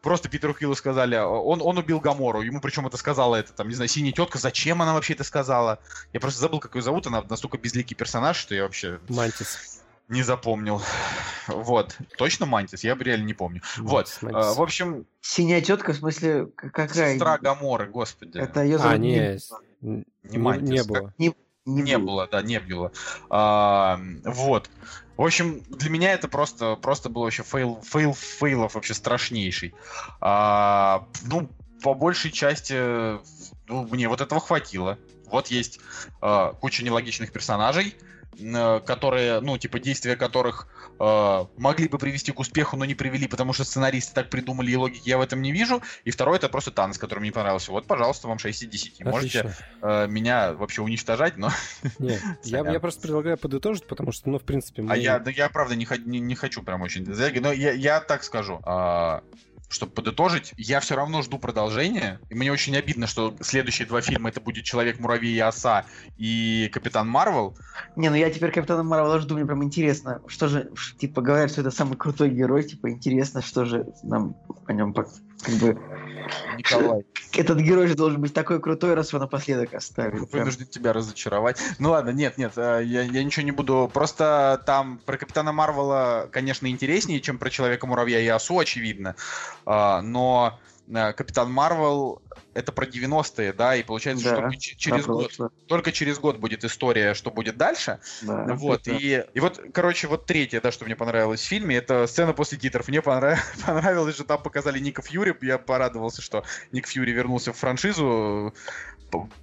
просто 0.00 0.28
Питеру 0.30 0.54
Хиллу 0.54 0.74
сказали, 0.74 1.16
он, 1.16 1.60
он 1.60 1.76
убил 1.76 2.00
Гамору, 2.00 2.40
ему 2.40 2.60
причем 2.60 2.86
это 2.86 2.96
сказала 2.96 3.36
это, 3.36 3.52
там, 3.52 3.68
не 3.68 3.74
знаю, 3.74 3.88
синяя 3.88 4.14
тетка, 4.14 4.38
зачем 4.38 4.80
она 4.80 4.94
вообще 4.94 5.12
это 5.12 5.24
сказала? 5.24 5.78
Я 6.14 6.20
просто 6.20 6.40
забыл, 6.40 6.58
как 6.58 6.74
ее 6.74 6.82
зовут, 6.82 7.06
она 7.06 7.22
настолько 7.28 7.58
безликий 7.58 7.94
персонаж, 7.94 8.36
что 8.38 8.54
я 8.54 8.62
вообще... 8.62 8.98
Мантис. 9.08 9.77
Не 10.08 10.22
запомнил. 10.22 10.82
Вот. 11.48 11.96
Точно 12.16 12.46
Мантис? 12.46 12.82
Я 12.82 12.94
реально 12.94 13.26
не 13.26 13.34
помню. 13.34 13.62
Мантис, 13.78 14.22
вот. 14.22 14.32
Мантис. 14.32 14.50
А, 14.50 14.54
в 14.54 14.62
общем... 14.62 15.06
Синяя 15.20 15.60
тетка, 15.60 15.92
в 15.92 15.96
смысле, 15.96 16.46
какая? 16.56 17.14
Сестра 17.14 17.36
Гаморы, 17.38 17.86
господи. 17.86 18.38
Это 18.38 18.62
ее 18.62 18.78
зовут... 18.78 18.94
А, 18.94 18.98
не, 18.98 19.38
не, 19.82 20.04
не, 20.24 20.38
Мантис. 20.38 20.70
Не 20.70 20.82
было. 20.84 21.14
Не, 21.18 21.34
не, 21.66 21.82
не 21.82 21.98
было, 21.98 22.26
да, 22.26 22.42
не 22.42 22.58
было. 22.58 22.90
А, 23.28 24.00
вот. 24.24 24.70
В 25.18 25.22
общем, 25.22 25.62
для 25.68 25.90
меня 25.90 26.12
это 26.12 26.28
просто, 26.28 26.76
просто 26.76 27.10
был 27.10 27.22
вообще 27.22 27.42
фейл, 27.42 27.82
фейл 27.82 28.14
фейлов 28.14 28.74
вообще 28.76 28.94
страшнейший. 28.94 29.74
А, 30.20 31.06
ну, 31.24 31.50
по 31.82 31.92
большей 31.92 32.30
части, 32.30 32.74
ну, 33.68 33.86
мне 33.90 34.08
вот 34.08 34.20
этого 34.20 34.40
хватило. 34.40 34.96
Вот 35.26 35.48
есть 35.48 35.80
а, 36.22 36.52
куча 36.54 36.82
нелогичных 36.82 37.32
персонажей, 37.32 37.94
которые, 38.86 39.40
ну, 39.40 39.58
типа, 39.58 39.78
действия 39.78 40.16
которых 40.16 40.68
э, 41.00 41.44
могли 41.56 41.88
бы 41.88 41.98
привести 41.98 42.32
к 42.32 42.38
успеху, 42.38 42.76
но 42.76 42.84
не 42.84 42.94
привели, 42.94 43.26
потому 43.26 43.52
что 43.52 43.64
сценаристы 43.64 44.14
так 44.14 44.30
придумали, 44.30 44.70
и 44.70 44.76
логики 44.76 45.08
я 45.08 45.18
в 45.18 45.20
этом 45.20 45.42
не 45.42 45.52
вижу. 45.52 45.82
И 46.04 46.10
второй 46.10 46.36
это 46.36 46.48
просто 46.48 46.70
танц, 46.70 46.98
который 46.98 47.20
мне 47.20 47.32
понравился. 47.32 47.72
Вот, 47.72 47.86
пожалуйста, 47.86 48.28
вам 48.28 48.38
6 48.38 48.62
из 48.62 48.68
10. 48.68 49.04
Можете 49.04 49.54
э, 49.82 50.06
меня 50.06 50.52
вообще 50.52 50.82
уничтожать, 50.82 51.36
но... 51.36 51.50
Нет, 51.98 52.20
я, 52.44 52.60
я 52.70 52.80
просто 52.80 53.02
предлагаю 53.02 53.38
подытожить, 53.38 53.86
потому 53.86 54.12
что, 54.12 54.30
ну, 54.30 54.38
в 54.38 54.44
принципе... 54.44 54.82
Мы... 54.82 54.92
А 54.92 54.96
я, 54.96 55.18
да, 55.18 55.30
я 55.30 55.48
правда 55.48 55.74
не, 55.74 55.86
не, 56.04 56.20
не 56.20 56.34
хочу 56.34 56.62
прям 56.62 56.82
очень... 56.82 57.04
Но 57.40 57.52
я, 57.52 57.72
я 57.72 58.00
так 58.00 58.22
скажу. 58.24 58.60
Э, 58.66 59.20
чтобы 59.68 59.92
подытожить, 59.92 60.54
я 60.56 60.80
все 60.80 60.96
равно 60.96 61.22
жду 61.22 61.38
продолжения. 61.38 62.20
И 62.30 62.34
мне 62.34 62.50
очень 62.50 62.76
обидно, 62.76 63.06
что 63.06 63.36
следующие 63.40 63.86
два 63.86 64.00
фильма 64.00 64.30
это 64.30 64.40
будет 64.40 64.64
Человек-муравей 64.64 65.34
и 65.34 65.40
оса 65.40 65.84
и 66.16 66.70
Капитан 66.72 67.08
Марвел. 67.08 67.56
Не, 67.96 68.08
ну 68.08 68.16
я 68.16 68.30
теперь 68.30 68.50
Капитана 68.50 68.82
Марвела 68.82 69.18
жду, 69.18 69.34
мне 69.34 69.44
прям 69.44 69.62
интересно, 69.62 70.22
что 70.26 70.48
же, 70.48 70.70
типа, 70.98 71.20
говорят, 71.20 71.50
что 71.50 71.60
это 71.60 71.70
самый 71.70 71.96
крутой 71.96 72.30
герой, 72.30 72.64
типа, 72.64 72.90
интересно, 72.90 73.42
что 73.42 73.64
же 73.64 73.86
нам 74.02 74.36
о 74.66 74.72
нем 74.72 74.94
как 75.42 75.54
бы 75.54 75.78
Николай. 76.56 77.04
Этот 77.34 77.58
герой 77.58 77.86
же 77.86 77.94
должен 77.94 78.20
быть 78.20 78.34
такой 78.34 78.60
крутой, 78.60 78.94
раз 78.94 79.10
его 79.12 79.20
напоследок 79.20 79.74
оставили. 79.74 80.26
Вынужден 80.30 80.66
тебя 80.66 80.92
разочаровать. 80.92 81.58
Ну 81.78 81.90
ладно, 81.90 82.10
нет, 82.10 82.38
нет, 82.38 82.52
э, 82.56 82.82
я, 82.84 83.02
я 83.02 83.22
ничего 83.22 83.44
не 83.44 83.52
буду. 83.52 83.90
Просто 83.92 84.62
там 84.66 84.98
про 85.04 85.16
Капитана 85.16 85.52
Марвела, 85.52 86.28
конечно, 86.30 86.66
интереснее, 86.66 87.20
чем 87.20 87.38
про 87.38 87.50
Человека-муравья 87.50 88.20
и 88.20 88.26
Осу, 88.26 88.58
очевидно. 88.58 89.14
А, 89.66 90.02
но 90.02 90.58
Капитан 90.92 91.52
Марвел 91.52 92.22
это 92.54 92.72
про 92.72 92.86
90-е, 92.86 93.52
да, 93.52 93.76
и 93.76 93.82
получается, 93.82 94.30
да, 94.30 94.50
что 94.50 94.76
через 94.76 95.06
год, 95.06 95.30
только 95.66 95.92
через 95.92 96.18
год 96.18 96.38
будет 96.38 96.64
история, 96.64 97.14
что 97.14 97.30
будет 97.30 97.56
дальше. 97.56 98.00
Да, 98.22 98.46
вот, 98.54 98.88
и, 98.88 99.24
и 99.32 99.40
вот, 99.40 99.60
короче, 99.72 100.08
вот 100.08 100.26
третье, 100.26 100.60
да, 100.60 100.72
что 100.72 100.84
мне 100.84 100.96
понравилось 100.96 101.40
в 101.40 101.46
фильме, 101.46 101.76
это 101.76 102.06
сцена 102.06 102.32
после 102.32 102.58
титров. 102.58 102.88
Мне 102.88 103.02
понрав... 103.02 103.38
понравилось, 103.66 104.14
что 104.14 104.24
там 104.24 104.42
показали 104.42 104.78
Ника 104.78 105.02
Фьюри, 105.02 105.36
я 105.42 105.58
порадовался, 105.58 106.22
что 106.22 106.44
Ник 106.72 106.86
Фьюри 106.86 107.12
вернулся 107.12 107.52
в 107.52 107.56
франшизу, 107.56 108.54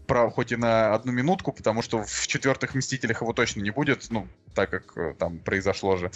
про, 0.07 0.29
хоть 0.29 0.51
и 0.51 0.55
на 0.55 0.93
одну 0.93 1.11
минутку, 1.11 1.51
потому 1.51 1.81
что 1.81 2.03
в 2.03 2.27
четвертых 2.27 2.75
Мстителях 2.75 3.21
его 3.21 3.33
точно 3.33 3.61
не 3.61 3.71
будет, 3.71 4.05
ну, 4.09 4.27
так 4.53 4.69
как 4.69 4.97
э, 4.97 5.15
там 5.17 5.39
произошло 5.39 5.97
же. 5.97 6.11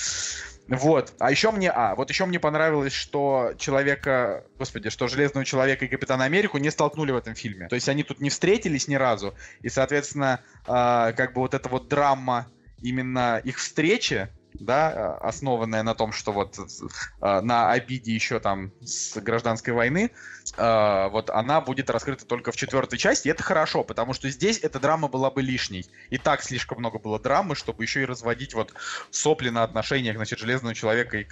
Вот. 0.70 1.14
А 1.20 1.32
еще 1.32 1.52
мне... 1.52 1.72
А, 1.72 1.96
вот 1.96 2.10
еще 2.10 2.26
мне 2.26 2.40
понравилось, 2.40 2.94
что 2.94 3.54
человека... 3.58 4.46
Господи, 4.58 4.90
что 4.90 5.08
Железного 5.08 5.46
Человека 5.46 5.86
и 5.86 5.88
Капитана 5.88 6.26
Америку 6.26 6.58
не 6.58 6.70
столкнули 6.70 7.12
в 7.12 7.18
этом 7.18 7.36
фильме. 7.36 7.68
То 7.68 7.76
есть 7.76 7.90
они 7.90 8.04
тут 8.04 8.20
не 8.20 8.30
встретились 8.30 8.88
ни 8.88 8.96
разу. 8.96 9.34
И, 9.62 9.70
соответственно, 9.70 10.42
э, 10.68 11.14
как 11.16 11.34
бы 11.34 11.42
вот 11.42 11.54
эта 11.54 11.70
вот 11.70 11.88
драма 11.88 12.48
именно 12.82 13.42
их 13.44 13.58
встречи, 13.58 14.30
да, 14.60 15.16
основанная 15.18 15.84
на 15.84 15.95
том, 15.95 16.12
что 16.12 16.32
вот 16.32 16.57
э, 16.57 17.41
на 17.41 17.72
обиде 17.72 18.14
еще 18.14 18.39
там 18.39 18.72
с 18.82 19.20
гражданской 19.20 19.74
войны, 19.74 20.12
э, 20.57 21.10
вот 21.10 21.30
она 21.30 21.62
будет 21.62 21.89
раскрыта 21.89 22.26
только 22.26 22.51
в 22.51 22.55
четвертой 22.55 22.99
части, 22.99 23.28
и 23.28 23.32
это 23.32 23.43
хорошо, 23.43 23.84
потому 23.84 24.14
что 24.14 24.30
здесь 24.30 24.60
эта 24.60 24.80
драма 24.80 25.07
была 25.07 25.32
бы 25.32 25.41
лишней. 25.41 25.86
И 26.10 26.18
так 26.18 26.43
слишком 26.43 26.80
много 26.80 26.99
было 26.99 27.20
драмы, 27.20 27.55
чтобы 27.55 27.84
еще 27.84 28.01
и 28.01 28.05
разводить 28.05 28.53
вот 28.53 28.74
сопли 29.12 29.49
на 29.49 29.64
отношениях, 29.64 30.16
значит, 30.16 30.39
Железного 30.39 30.76
Человека 30.76 31.18
и 31.18 31.28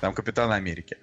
там 0.00 0.12
Капитана 0.12 0.54
Америки. 0.54 0.96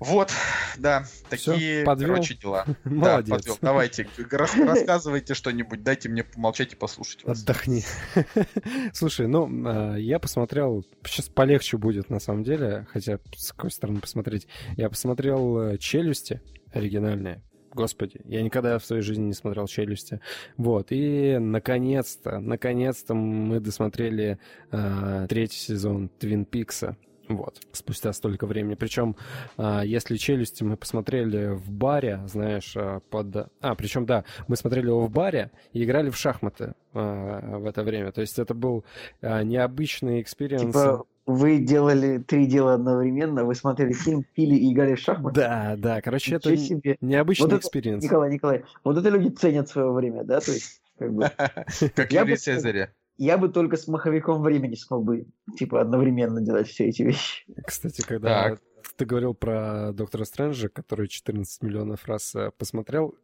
Вот, 0.00 0.30
да, 0.76 1.04
такие, 1.28 1.84
Всё, 1.84 1.96
короче, 1.96 2.34
дела. 2.34 2.64
Молодец. 2.84 3.28
Да, 3.28 3.34
подвел. 3.36 3.58
Давайте, 3.60 4.08
рас, 4.30 4.56
рассказывайте 4.56 5.34
что-нибудь, 5.34 5.82
дайте 5.82 6.08
мне 6.08 6.22
помолчать 6.22 6.72
и 6.72 6.76
послушать 6.76 7.24
вас. 7.24 7.42
Отдохни. 7.42 7.82
Слушай, 8.92 9.26
ну, 9.26 9.48
а, 9.66 9.96
я 9.96 10.18
посмотрел, 10.18 10.84
сейчас 11.04 11.28
полегче 11.28 11.78
будет 11.78 12.10
на 12.10 12.20
самом 12.20 12.44
деле, 12.44 12.86
хотя 12.92 13.18
с 13.36 13.52
какой 13.52 13.70
стороны 13.70 14.00
посмотреть. 14.00 14.46
Я 14.76 14.88
посмотрел 14.88 15.60
э, 15.60 15.78
«Челюсти» 15.78 16.40
оригинальные. 16.72 17.42
Господи, 17.72 18.20
я 18.24 18.42
никогда 18.42 18.78
в 18.78 18.84
своей 18.84 19.02
жизни 19.02 19.26
не 19.26 19.34
смотрел 19.34 19.66
«Челюсти». 19.66 20.20
Вот, 20.56 20.88
и 20.90 21.38
наконец-то, 21.38 22.38
наконец-то 22.38 23.14
мы 23.14 23.60
досмотрели 23.60 24.38
э, 24.70 25.26
третий 25.28 25.58
сезон 25.58 26.08
«Твин 26.08 26.44
Пикса». 26.44 26.96
Вот, 27.28 27.60
спустя 27.72 28.12
столько 28.12 28.46
времени. 28.46 28.74
Причем, 28.74 29.16
а, 29.56 29.82
если 29.82 30.16
челюсти 30.16 30.62
мы 30.62 30.76
посмотрели 30.76 31.48
в 31.48 31.70
баре, 31.70 32.20
знаешь, 32.26 32.74
а, 32.76 33.00
под... 33.10 33.50
А, 33.60 33.74
причем, 33.74 34.06
да, 34.06 34.24
мы 34.46 34.56
смотрели 34.56 34.86
его 34.86 35.06
в 35.06 35.10
баре 35.10 35.50
и 35.72 35.84
играли 35.84 36.10
в 36.10 36.16
шахматы 36.16 36.74
а, 36.94 37.58
в 37.58 37.66
это 37.66 37.82
время. 37.82 38.12
То 38.12 38.22
есть 38.22 38.38
это 38.38 38.54
был 38.54 38.84
необычный 39.20 40.22
experience. 40.22 40.62
Типа 40.62 41.04
вы 41.26 41.58
делали 41.58 42.18
три 42.18 42.46
дела 42.46 42.74
одновременно, 42.74 43.44
вы 43.44 43.54
смотрели 43.54 43.92
фильм, 43.92 44.24
пили 44.34 44.54
и 44.54 44.72
играли 44.72 44.94
в 44.94 45.00
шахматы? 45.00 45.40
Да, 45.40 45.74
да, 45.76 46.00
короче, 46.00 46.34
Ничего 46.34 46.54
это 46.54 46.62
себе. 46.62 46.96
необычный 47.02 47.50
вот 47.50 47.60
experience. 47.60 48.02
Николай, 48.02 48.32
Николай, 48.32 48.64
вот 48.82 48.96
это 48.96 49.10
люди 49.10 49.28
ценят 49.34 49.68
свое 49.68 49.92
время, 49.92 50.24
да, 50.24 50.40
то 50.40 50.50
есть 50.50 50.80
как 50.98 51.12
бы... 51.12 51.30
Как 51.94 52.12
Юлий 52.12 52.36
Цезарь, 52.36 52.92
я 53.18 53.36
бы 53.36 53.48
только 53.48 53.76
с 53.76 53.88
маховиком 53.88 54.42
времени 54.42 54.74
смог 54.74 55.04
бы, 55.04 55.26
типа, 55.56 55.80
одновременно 55.80 56.40
делать 56.40 56.68
все 56.68 56.86
эти 56.88 57.02
вещи. 57.02 57.44
Кстати, 57.66 58.00
когда 58.00 58.50
так. 58.50 58.60
ты 58.96 59.04
говорил 59.04 59.34
про 59.34 59.92
Доктора 59.92 60.24
Стрэнджа, 60.24 60.68
который 60.68 61.08
14 61.08 61.62
миллионов 61.62 62.06
раз 62.06 62.34
э, 62.34 62.52
посмотрел, 62.56 63.16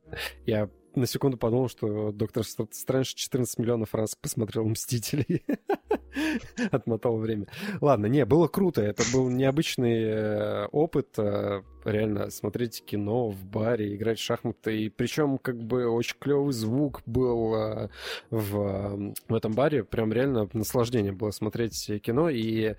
я 0.46 0.68
на 0.96 1.06
секунду 1.06 1.36
подумал, 1.36 1.68
что 1.68 2.12
Доктор 2.12 2.44
Стрэндж 2.44 3.14
14 3.14 3.58
миллионов 3.58 3.94
раз 3.94 4.14
посмотрел 4.14 4.64
«Мстителей». 4.64 5.44
Отмотал 6.70 7.16
время. 7.16 7.46
Ладно, 7.80 8.06
не, 8.06 8.24
было 8.24 8.48
круто. 8.48 8.82
Это 8.82 9.02
был 9.12 9.28
необычный 9.28 10.02
э, 10.04 10.66
опыт. 10.66 11.18
Э, 11.18 11.62
реально 11.84 12.30
смотреть 12.30 12.84
кино 12.84 13.30
в 13.30 13.44
баре, 13.44 13.94
играть 13.94 14.18
в 14.18 14.22
шахматы. 14.22 14.84
И 14.84 14.88
причем 14.88 15.38
как 15.38 15.58
бы 15.62 15.86
очень 15.88 16.16
клевый 16.18 16.52
звук 16.52 17.02
был 17.06 17.54
э, 17.54 17.88
в, 18.30 19.12
в 19.28 19.34
этом 19.34 19.52
баре. 19.52 19.84
Прям 19.84 20.12
реально 20.12 20.48
наслаждение 20.52 21.12
было 21.12 21.30
смотреть 21.30 21.90
кино. 22.02 22.30
И 22.30 22.76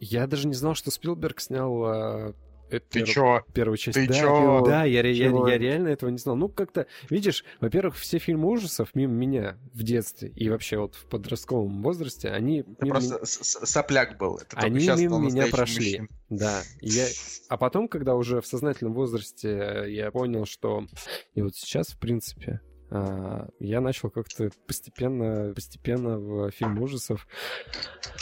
я 0.00 0.26
даже 0.26 0.48
не 0.48 0.54
знал, 0.54 0.74
что 0.74 0.90
Спилберг 0.90 1.40
снял 1.40 2.34
Это 2.72 2.86
Ты 2.88 3.00
перв... 3.00 3.10
чё? 3.10 3.42
Первую 3.52 3.76
часть. 3.76 3.96
Ты 3.96 4.06
да, 4.06 4.14
чё? 4.14 4.62
Да, 4.64 4.84
я, 4.84 5.02
я, 5.02 5.28
я 5.28 5.58
реально 5.58 5.88
этого 5.88 6.08
не 6.08 6.18
знал. 6.18 6.36
Ну, 6.36 6.48
как-то, 6.48 6.86
видишь, 7.10 7.44
во-первых, 7.60 7.96
все 7.96 8.18
фильмы 8.18 8.48
ужасов 8.48 8.94
мимо 8.94 9.12
меня 9.12 9.58
в 9.74 9.82
детстве 9.82 10.30
и 10.30 10.48
вообще 10.48 10.78
вот 10.78 10.94
в 10.94 11.04
подростковом 11.06 11.82
возрасте, 11.82 12.30
они... 12.30 12.62
Ты 12.62 12.86
просто 12.86 13.16
меня... 13.16 13.26
сопляк 13.26 14.16
был. 14.16 14.38
Это 14.38 14.56
они 14.56 14.88
мимо 14.96 15.18
меня 15.18 15.48
прошли. 15.48 16.00
Мужчин. 16.00 16.08
Да. 16.30 16.62
Я... 16.80 17.06
А 17.48 17.58
потом, 17.58 17.88
когда 17.88 18.14
уже 18.14 18.40
в 18.40 18.46
сознательном 18.46 18.94
возрасте 18.94 19.84
я 19.88 20.10
понял, 20.10 20.46
что... 20.46 20.86
И 21.34 21.42
вот 21.42 21.54
сейчас, 21.54 21.88
в 21.88 21.98
принципе, 21.98 22.60
а, 22.94 23.48
я 23.58 23.80
начал 23.80 24.10
как-то 24.10 24.50
постепенно, 24.66 25.54
постепенно 25.54 26.18
в 26.18 26.50
фильм 26.50 26.80
ужасов 26.82 27.26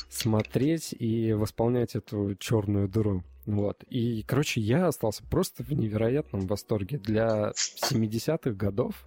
смотреть 0.08 0.94
и 0.96 1.32
восполнять 1.32 1.96
эту 1.96 2.36
черную 2.36 2.88
дыру. 2.88 3.24
Вот. 3.50 3.82
И, 3.90 4.22
короче, 4.22 4.60
я 4.60 4.86
остался 4.86 5.24
просто 5.24 5.64
в 5.64 5.72
невероятном 5.72 6.46
восторге. 6.46 6.98
Для 6.98 7.52
70-х 7.56 8.52
годов 8.52 9.02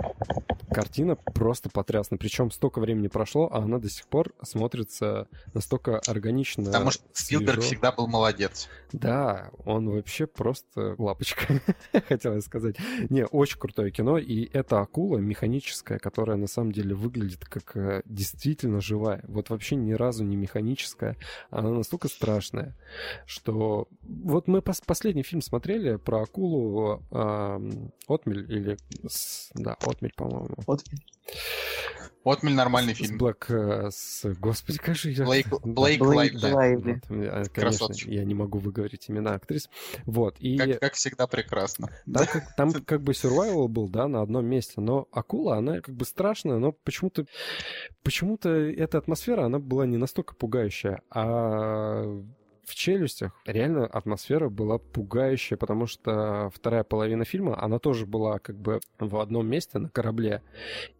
картина 0.69 1.15
просто 1.15 1.69
потрясна. 1.69 2.17
Причем 2.17 2.51
столько 2.51 2.79
времени 2.79 3.07
прошло, 3.07 3.47
а 3.49 3.59
она 3.59 3.79
до 3.79 3.89
сих 3.89 4.05
пор 4.07 4.33
смотрится 4.41 5.29
настолько 5.53 5.99
органично. 5.99 6.65
Потому 6.65 6.91
что 6.91 7.03
Спилберг 7.13 7.61
всегда 7.61 7.93
был 7.93 8.07
молодец. 8.07 8.67
Да, 8.91 9.51
он 9.63 9.89
вообще 9.89 10.27
просто 10.27 10.95
лапочка, 10.97 11.61
хотел 12.09 12.39
сказать. 12.41 12.75
Не, 13.09 13.25
очень 13.25 13.59
крутое 13.59 13.91
кино, 13.91 14.17
и 14.17 14.49
это 14.51 14.81
акула 14.81 15.19
механическая, 15.19 15.99
которая 15.99 16.35
на 16.35 16.47
самом 16.47 16.73
деле 16.73 16.95
выглядит 16.95 17.45
как 17.45 17.77
э, 17.77 18.01
действительно 18.05 18.81
живая. 18.81 19.23
Вот 19.27 19.49
вообще 19.49 19.77
ни 19.77 19.93
разу 19.93 20.25
не 20.25 20.35
механическая. 20.35 21.15
Она 21.49 21.69
настолько 21.69 22.09
страшная, 22.09 22.75
что 23.25 23.87
вот 24.33 24.47
мы 24.47 24.61
пос 24.61 24.81
последний 24.81 25.23
фильм 25.23 25.41
смотрели 25.41 25.95
про 25.95 26.23
акулу 26.23 27.03
э, 27.11 27.71
Отмель 28.07 28.51
или... 28.51 28.77
Да, 29.53 29.75
Отмель, 29.81 30.13
по-моему. 30.15 30.55
Отмель. 30.67 31.03
Отмель 32.23 32.55
нормальный 32.55 32.93
фильм. 32.93 33.17
С 33.17 33.19
Блэк... 33.19 33.45
Э, 33.49 33.89
с... 33.91 34.25
Господи, 34.39 34.79
как 34.79 34.95
же 34.95 35.11
я... 35.11 35.25
Блейк, 35.25 35.47
Блейк, 35.63 35.99
Блейк 36.01 36.39
да. 36.39 36.55
Лайвли. 36.55 37.01
Вот, 37.09 37.09
конечно, 37.09 37.49
Красоточек. 37.53 38.09
я 38.09 38.23
не 38.23 38.33
могу 38.33 38.59
выговорить 38.59 39.09
имена 39.09 39.33
актрис. 39.33 39.69
Вот, 40.05 40.37
и... 40.39 40.57
Как, 40.57 40.79
как 40.79 40.93
всегда 40.93 41.27
прекрасно. 41.27 41.89
Там, 42.11 42.25
как, 42.25 42.55
там 42.55 42.71
как 42.85 43.01
бы 43.01 43.11
survival 43.11 43.67
был, 43.67 43.89
да, 43.89 44.07
на 44.07 44.21
одном 44.21 44.45
месте, 44.45 44.79
но 44.79 45.07
акула, 45.11 45.57
она 45.57 45.81
как 45.81 45.95
бы 45.95 46.05
страшная, 46.05 46.57
но 46.57 46.71
почему-то 46.71 47.25
почему-то 48.03 48.49
эта 48.49 48.97
атмосфера, 48.97 49.45
она 49.45 49.59
была 49.59 49.85
не 49.85 49.97
настолько 49.97 50.33
пугающая, 50.35 51.01
а 51.09 52.23
в 52.65 52.75
«Челюстях» 52.75 53.33
реально 53.45 53.85
атмосфера 53.85 54.49
была 54.49 54.77
пугающая, 54.77 55.57
потому 55.57 55.85
что 55.85 56.49
вторая 56.53 56.83
половина 56.83 57.25
фильма, 57.25 57.61
она 57.61 57.79
тоже 57.79 58.05
была 58.05 58.39
как 58.39 58.57
бы 58.57 58.79
в 58.99 59.17
одном 59.17 59.47
месте 59.47 59.79
на 59.79 59.89
корабле. 59.89 60.41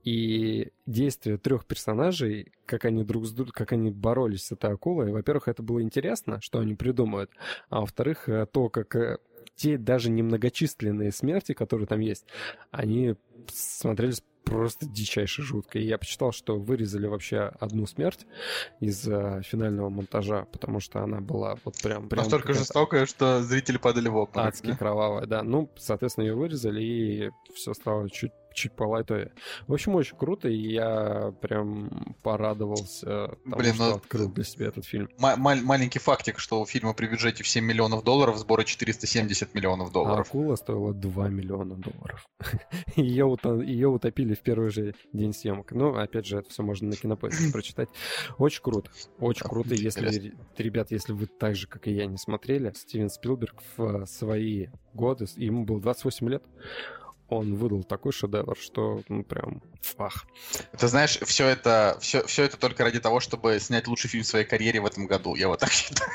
И 0.03 0.72
действия 0.85 1.38
трех 1.38 1.65
персонажей, 1.65 2.52
как 2.65 2.85
они 2.85 3.03
друг 3.03 3.26
с 3.26 3.31
другом, 3.31 3.53
как 3.53 3.72
они 3.72 3.91
боролись 3.91 4.45
с 4.45 4.52
этой 4.52 4.72
акулой, 4.72 5.11
во-первых, 5.11 5.48
это 5.48 5.64
было 5.64 5.81
интересно, 5.81 6.41
что 6.41 6.60
они 6.60 6.76
придумают, 6.76 7.31
а 7.69 7.81
во-вторых, 7.81 8.27
э, 8.27 8.45
то, 8.45 8.69
как 8.69 8.95
э, 8.95 9.18
те 9.56 9.77
даже 9.77 10.10
немногочисленные 10.10 11.11
смерти, 11.11 11.53
которые 11.53 11.88
там 11.88 11.99
есть, 11.99 12.26
они 12.72 13.15
смотрелись 13.48 14.23
просто 14.43 14.85
дичайше 14.85 15.41
жутко. 15.41 15.79
И 15.79 15.83
я 15.83 15.97
почитал, 15.97 16.31
что 16.31 16.57
вырезали 16.57 17.07
вообще 17.07 17.51
одну 17.59 17.85
смерть 17.85 18.25
из 18.79 19.07
э, 19.07 19.41
финального 19.43 19.89
монтажа, 19.89 20.45
потому 20.51 20.79
что 20.79 21.01
она 21.01 21.21
была 21.21 21.57
вот 21.63 21.81
прям... 21.81 22.09
прям 22.09 22.23
Настолько 22.23 22.53
жестокая, 22.53 23.05
что 23.05 23.41
зрители 23.43 23.77
падали 23.77 24.09
в 24.09 24.15
обморок. 24.15 24.47
Адски 24.49 24.67
да? 24.67 24.77
кровавая, 24.77 25.25
да. 25.25 25.43
Ну, 25.43 25.69
соответственно, 25.77 26.25
ее 26.25 26.35
вырезали, 26.35 26.83
и 26.83 27.31
все 27.53 27.73
стало 27.73 28.09
чуть 28.09 28.31
чуть 28.53 28.73
по 28.73 28.84
лайтове. 28.84 29.31
В 29.67 29.73
общем, 29.73 29.95
очень 29.95 30.17
круто, 30.17 30.47
и 30.47 30.73
я 30.73 31.34
прям 31.41 32.15
порадовался 32.23 33.35
тому, 33.43 33.55
Блин, 33.57 33.73
что 33.73 33.89
ну... 33.89 33.95
открыл 33.95 34.30
для 34.31 34.43
себя 34.43 34.67
этот 34.67 34.85
фильм. 34.85 35.09
М- 35.21 35.41
маленький 35.65 35.99
фактик, 35.99 36.39
что 36.39 36.61
у 36.61 36.65
фильма 36.65 36.93
при 36.93 37.07
бюджете 37.07 37.43
в 37.43 37.47
7 37.47 37.63
миллионов 37.63 38.03
долларов, 38.03 38.38
сборы 38.38 38.63
470 38.63 39.53
миллионов 39.53 39.91
долларов. 39.91 40.27
А 40.27 40.30
акула 40.30 40.55
стоила 40.55 40.93
2 40.93 41.30
миллиона 41.30 41.75
долларов. 41.75 42.25
ее, 42.95 43.25
ут- 43.25 43.45
ее 43.45 43.88
утопили 43.88 44.34
в 44.34 44.39
первый 44.41 44.69
же 44.69 44.95
день 45.11 45.34
съемок. 45.34 45.71
Ну, 45.71 45.95
опять 45.95 46.25
же, 46.25 46.38
это 46.38 46.49
все 46.49 46.63
можно 46.63 46.89
на 46.89 46.95
кинопоиске 46.95 47.51
прочитать. 47.51 47.89
Очень 48.38 48.61
круто. 48.61 48.91
Очень 49.19 49.47
круто. 49.47 49.73
Если, 49.73 50.34
ребят, 50.57 50.91
если 50.91 51.13
вы 51.13 51.25
так 51.27 51.55
же, 51.55 51.67
как 51.67 51.88
и 51.88 51.91
я, 51.93 52.05
не 52.05 52.17
смотрели, 52.17 52.71
Стивен 52.75 53.09
Спилберг 53.09 53.61
в 53.77 54.05
свои 54.05 54.67
годы, 54.93 55.25
ему 55.38 55.65
было 55.65 55.81
28 55.81 56.30
лет, 56.30 56.43
он 57.38 57.55
выдал 57.55 57.84
такой 57.84 58.11
шедевр, 58.11 58.57
что 58.57 59.01
ну 59.10 59.23
прям 59.23 59.61
фах. 59.81 60.26
Ты 60.77 60.88
знаешь, 60.88 61.18
все 61.22 61.47
это, 61.47 61.97
все, 61.99 62.26
все 62.26 62.43
это 62.43 62.57
только 62.57 62.84
ради 62.84 62.99
того, 62.99 63.19
чтобы 63.19 63.60
снять 63.60 63.88
лучший 63.88 64.10
фильм 64.10 64.23
в 64.23 64.27
своей 64.27 64.45
карьере 64.45 64.81
в 64.81 64.85
этом 64.85 65.07
году. 65.07 65.35
Я 65.35 65.47
вот 65.47 65.60
так 65.60 65.72
считаю. 65.72 66.10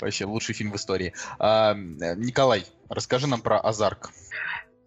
Вообще 0.00 0.24
лучший 0.24 0.54
фильм 0.54 0.72
в 0.72 0.76
истории. 0.76 1.14
А, 1.38 1.74
Николай, 1.74 2.66
расскажи 2.88 3.26
нам 3.26 3.40
про 3.40 3.60
Азарк. 3.60 4.10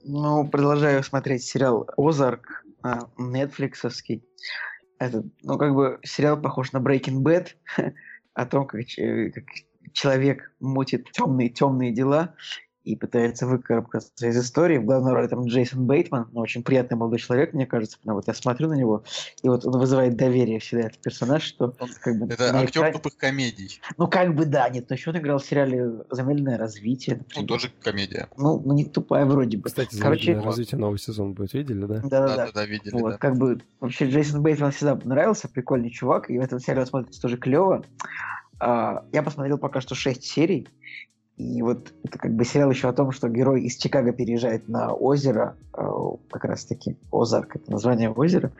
Ну, 0.04 0.48
продолжаю 0.48 1.04
смотреть 1.04 1.44
сериал 1.44 1.90
Озарк, 1.98 2.64
нетфликсовский. 3.18 4.24
Это, 4.98 5.24
ну, 5.44 5.58
как 5.58 5.74
бы 5.74 6.00
сериал 6.04 6.42
похож 6.42 6.72
на 6.74 6.80
Breaking 6.80 7.22
Bad, 7.22 7.50
о 8.34 8.46
том, 8.46 8.68
как, 8.68 8.82
как 9.34 9.44
человек 9.94 10.52
мутит 10.60 11.12
темные 11.12 11.50
темные 11.50 11.92
дела 11.94 12.36
и 12.90 12.96
пытается 12.96 13.46
выкарабкаться 13.46 14.28
из 14.28 14.36
истории. 14.36 14.80
В 14.80 14.86
главной 14.86 15.14
роли 15.14 15.28
там 15.28 15.46
Джейсон 15.46 15.86
Бейтман, 15.86 16.28
ну, 16.32 16.42
очень 16.42 16.64
приятный 16.64 16.98
молодой 16.98 17.20
человек, 17.20 17.54
мне 17.54 17.68
кажется. 17.68 18.00
Ну, 18.04 18.16
вот 18.16 18.28
я 18.28 18.34
смотрю 18.34 18.68
на 18.68 18.74
него, 18.74 19.04
и 19.44 19.48
вот 19.48 19.64
он 19.64 19.78
вызывает 19.78 20.16
доверие 20.18 20.60
всегда, 20.60 20.88
этот 20.88 21.00
персонаж, 21.00 21.44
что 21.44 21.76
он, 21.80 21.90
как 22.02 22.18
бы... 22.18 22.34
Это 22.34 22.46
актер 22.46 22.82
экране... 22.82 22.94
тупых 22.94 23.16
комедий. 23.18 23.80
Ну, 23.98 24.08
как 24.08 24.34
бы 24.34 24.46
да, 24.46 24.68
нет, 24.70 24.90
но 24.90 24.96
еще 24.96 25.12
он 25.12 25.18
играл 25.20 25.38
в 25.38 25.46
сериале 25.46 26.04
«Замедленное 26.10 26.58
развитие». 26.58 27.18
Например. 27.18 27.42
Ну, 27.42 27.48
тоже 27.48 27.72
комедия. 27.80 28.28
Ну, 28.38 28.60
ну, 28.66 28.74
не 28.74 28.86
тупая 28.86 29.26
вроде 29.26 29.58
бы. 29.58 29.66
Кстати, 29.66 29.94
«Замедленное 29.94 30.42
Короче, 30.42 30.48
развитие» 30.48 30.80
новый 30.80 30.98
сезон 30.98 31.34
будет, 31.34 31.54
видели, 31.54 31.86
да? 31.86 32.02
Да-да-да. 32.04 32.50
Да, 32.52 32.66
видели, 32.66 32.92
вот, 32.92 33.12
да. 33.12 33.18
как 33.20 33.38
бы, 33.38 33.62
вообще, 33.80 34.10
Джейсон 34.10 34.42
Бейтман 34.42 34.72
всегда 34.72 35.00
нравился, 35.04 35.48
прикольный 35.48 35.92
чувак, 35.92 36.32
и 36.32 36.40
в 36.40 36.42
этом 36.42 36.60
сериале 36.60 36.88
смотрится 36.88 37.22
тоже 37.22 37.38
клево. 37.38 37.86
Uh, 38.60 39.06
я 39.14 39.24
посмотрел 39.24 39.58
пока 39.58 39.80
что 39.80 39.96
6 39.96 40.22
серий, 40.22 40.68
и 41.40 41.62
вот 41.62 41.94
это 42.04 42.20
как 42.20 42.34
бы 42.36 42.44
сериал 42.44 42.70
еще 42.70 42.90
о 42.90 42.94
том, 42.94 43.14
что 43.14 43.30
герой 43.30 43.64
из 43.64 43.78
Чикаго 43.78 44.12
переезжает 44.12 44.68
на 44.68 44.94
озеро, 44.94 45.56
э, 45.74 45.82
как 46.30 46.44
раз-таки 46.44 46.98
Озарк, 47.14 47.56
это 47.56 47.72
название 47.72 48.12
озера, 48.12 48.52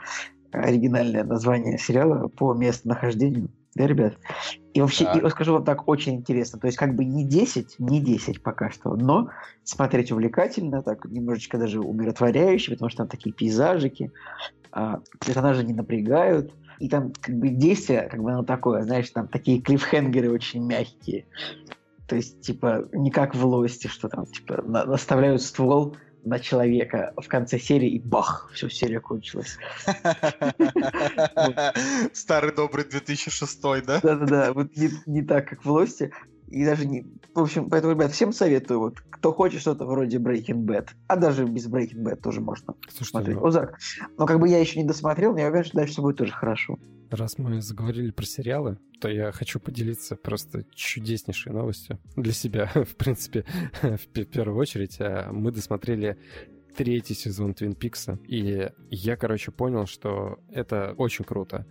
оригинальное 0.54 1.26
название 1.26 1.78
сериала 1.78 2.30
по 2.30 2.54
местонахождению, 2.54 3.50
да, 3.76 3.86
ребят? 3.86 4.16
И 4.74 4.80
вообще, 4.80 5.04
да. 5.04 5.20
и, 5.20 5.30
скажу 5.30 5.54
вам 5.54 5.66
так, 5.66 5.90
очень 5.90 6.16
интересно. 6.16 6.58
То 6.58 6.68
есть 6.68 6.78
как 6.78 6.96
бы 6.96 7.04
не 7.04 7.26
10, 7.26 7.80
не 7.80 8.00
10 8.00 8.42
пока 8.42 8.70
что, 8.72 8.96
но 8.96 9.30
смотреть 9.66 10.14
увлекательно, 10.14 10.82
так 10.82 11.04
немножечко 11.04 11.58
даже 11.58 11.82
умиротворяюще, 11.82 12.72
потому 12.72 12.90
что 12.90 13.00
там 13.00 13.08
такие 13.10 13.36
пейзажики, 13.36 14.14
а, 14.72 15.02
персонажи 15.20 15.66
не 15.66 15.74
напрягают, 15.74 16.54
и 16.80 16.88
там 16.88 17.12
как 17.20 17.36
бы 17.36 17.50
действие, 17.50 18.08
как 18.10 18.24
бы 18.24 18.32
оно 18.32 18.44
такое, 18.44 18.84
знаешь, 18.84 19.10
там 19.10 19.28
такие 19.28 19.60
клиффхенгеры 19.60 20.32
очень 20.32 20.66
мягкие. 20.66 21.26
То 22.10 22.16
есть, 22.16 22.42
типа, 22.42 22.90
не 22.92 23.12
как 23.12 23.36
в 23.36 23.46
Лости, 23.46 23.88
что 23.88 24.10
там, 24.10 24.26
типа, 24.26 24.64
на- 24.64 24.86
наставляют 24.86 25.44
ствол 25.44 25.96
на 26.24 26.40
человека 26.40 27.14
в 27.16 27.28
конце 27.28 27.60
серии, 27.60 27.92
и 27.92 28.00
бах, 28.00 28.50
все, 28.52 28.68
серия 28.68 29.00
кончилась. 29.00 29.58
Старый 32.14 32.54
добрый 32.54 32.86
2006, 32.86 33.62
да? 33.86 34.00
Да-да-да, 34.02 34.54
вот 34.54 34.70
не 35.06 35.22
так, 35.22 35.48
как 35.48 35.64
в 35.64 35.72
Лости. 35.72 36.12
И 36.50 36.66
даже 36.66 36.86
не... 36.88 37.06
В 37.34 37.40
общем, 37.40 37.70
поэтому, 37.70 37.94
ребят, 37.94 38.12
всем 38.12 38.34
советую, 38.34 38.80
вот, 38.80 39.02
кто 39.02 39.32
хочет 39.32 39.62
что-то 39.62 39.86
вроде 39.86 40.18
Breaking 40.18 40.66
Bad, 40.66 40.90
а 41.08 41.16
даже 41.16 41.46
без 41.46 41.68
Breaking 41.68 42.04
Bad 42.04 42.18
тоже 42.18 42.42
можно 42.42 42.74
Слушайте, 42.88 43.10
смотреть. 43.10 43.38
Ну... 43.38 43.46
Озарк. 43.46 43.78
Но 44.18 44.26
как 44.26 44.40
бы 44.40 44.50
я 44.50 44.60
еще 44.60 44.80
не 44.80 44.88
досмотрел, 44.88 45.34
но 45.34 45.40
я 45.40 45.48
уверен, 45.48 45.66
что 45.66 45.78
дальше 45.78 45.94
все 45.94 46.02
будет 46.02 46.18
тоже 46.18 46.32
хорошо. 46.32 46.80
Раз 47.12 47.38
мы 47.38 47.62
заговорили 47.62 48.12
про 48.12 48.26
сериалы, 48.26 48.78
то 49.00 49.10
я 49.10 49.32
хочу 49.32 49.60
поделиться 49.60 50.16
просто 50.16 50.64
чудеснейшей 50.76 51.52
новостью 51.52 52.00
для 52.16 52.34
себя, 52.34 52.72
в 52.76 52.96
принципе, 52.96 53.46
в 53.82 54.08
первую 54.08 54.58
очередь. 54.58 54.98
А, 55.00 55.32
мы 55.32 55.52
досмотрели 55.52 56.18
третий 56.76 57.14
сезон 57.14 57.54
Твин 57.54 57.74
Пикса, 57.74 58.20
и 58.28 58.70
я, 58.90 59.16
короче, 59.18 59.52
понял, 59.52 59.86
что 59.86 60.40
это 60.52 60.94
очень 60.98 61.26
круто. 61.26 61.66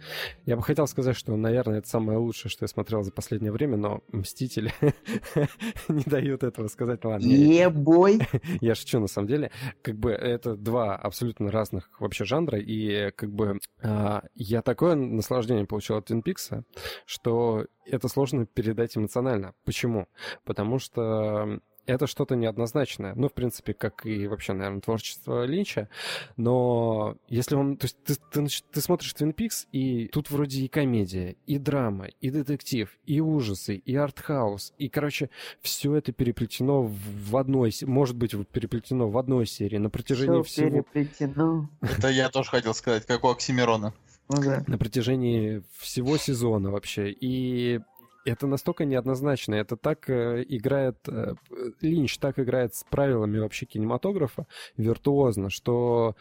Я 0.45 0.57
бы 0.57 0.63
хотел 0.63 0.87
сказать, 0.87 1.17
что, 1.17 1.35
наверное, 1.37 1.79
это 1.79 1.89
самое 1.89 2.19
лучшее, 2.19 2.51
что 2.51 2.65
я 2.65 2.69
смотрел 2.69 3.03
за 3.03 3.13
последнее 3.13 3.53
время, 3.53 3.77
но 3.77 4.03
Мстители 4.13 4.73
не 5.89 6.05
дают 6.05 6.43
этого 6.43 6.69
сказать. 6.69 7.05
Ладно, 7.05 7.27
Ебой! 7.27 8.21
Я 8.61 8.75
шучу, 8.75 9.01
на 9.01 9.07
самом 9.07 9.29
деле. 9.29 9.51
Как 9.83 9.97
бы 9.97 10.11
это 10.11 10.57
два 10.57 10.97
абсолютно 10.97 11.51
разных 11.51 11.91
вообще 12.01 12.25
жанра, 12.25 12.59
и 12.59 13.11
как 13.13 13.33
бы 13.33 13.59
а, 13.83 14.23
я 14.35 14.63
такое 14.63 14.95
наслаждение 14.95 15.67
получил 15.67 15.97
от 15.97 16.07
Твин 16.07 16.23
Пикса, 16.23 16.65
что 17.07 17.67
это 17.85 18.09
сложно 18.09 18.47
передать 18.47 18.97
эмоционально. 18.97 19.55
Почему? 19.65 20.09
Потому 20.45 20.79
что 20.79 21.61
это 21.89 22.07
что-то 22.07 22.37
неоднозначное. 22.37 23.15
Ну, 23.15 23.29
в 23.29 23.33
принципе, 23.33 23.73
как 23.73 24.05
и 24.05 24.27
вообще, 24.27 24.53
наверное, 24.53 24.81
творчество 24.81 25.45
Линча. 25.45 25.89
Но 26.37 27.17
если 27.29 27.55
он... 27.55 27.77
То 27.77 27.87
есть 27.87 27.97
ты, 28.05 28.15
ты, 28.31 28.47
ты 28.47 28.81
смотришь 28.81 29.13
Твин 29.15 29.33
Пикс, 29.33 29.67
и 29.73 30.09
тут 30.09 30.31
вроде 30.31 30.63
и 30.63 30.69
комедия, 30.69 31.37
и 31.47 31.59
драма, 31.59 32.09
и 32.21 32.31
детектив, 32.31 32.91
и 33.07 33.21
ужасы, 33.21 33.77
и 33.77 33.97
артхаус. 33.97 34.75
И, 34.79 34.89
короче, 34.89 35.31
все 35.61 35.95
это 35.97 36.13
переплетено 36.13 36.83
в 36.83 37.37
одной... 37.37 37.73
Может 37.83 38.17
быть, 38.17 38.35
переплетено 38.49 39.09
в 39.09 39.17
одной 39.17 39.47
серии 39.47 39.79
на 39.79 39.91
протяжении 39.91 40.43
все 40.43 40.67
всего... 40.67 40.83
переплетено. 40.83 41.69
Это 41.81 42.09
я 42.09 42.29
тоже 42.29 42.51
хотел 42.51 42.75
сказать, 42.75 43.07
как 43.07 43.25
у 43.25 43.29
Оксимирона. 43.29 43.95
Ну 44.29 44.43
да. 44.43 44.63
На 44.67 44.77
протяжении 44.77 45.63
всего 45.79 46.19
сезона 46.19 46.71
вообще. 46.71 47.11
И 47.11 47.81
это 48.29 48.47
настолько 48.47 48.85
неоднозначно. 48.85 49.55
Это 49.55 49.77
так 49.77 50.09
э, 50.11 50.45
играет... 50.49 50.97
Э, 51.09 51.35
Линч 51.81 52.19
так 52.19 52.39
играет 52.39 52.75
с 52.75 52.85
правилами 52.85 53.39
вообще 53.39 53.67
кинематографа 53.67 54.47
виртуозно, 54.77 55.51
что 55.51 56.17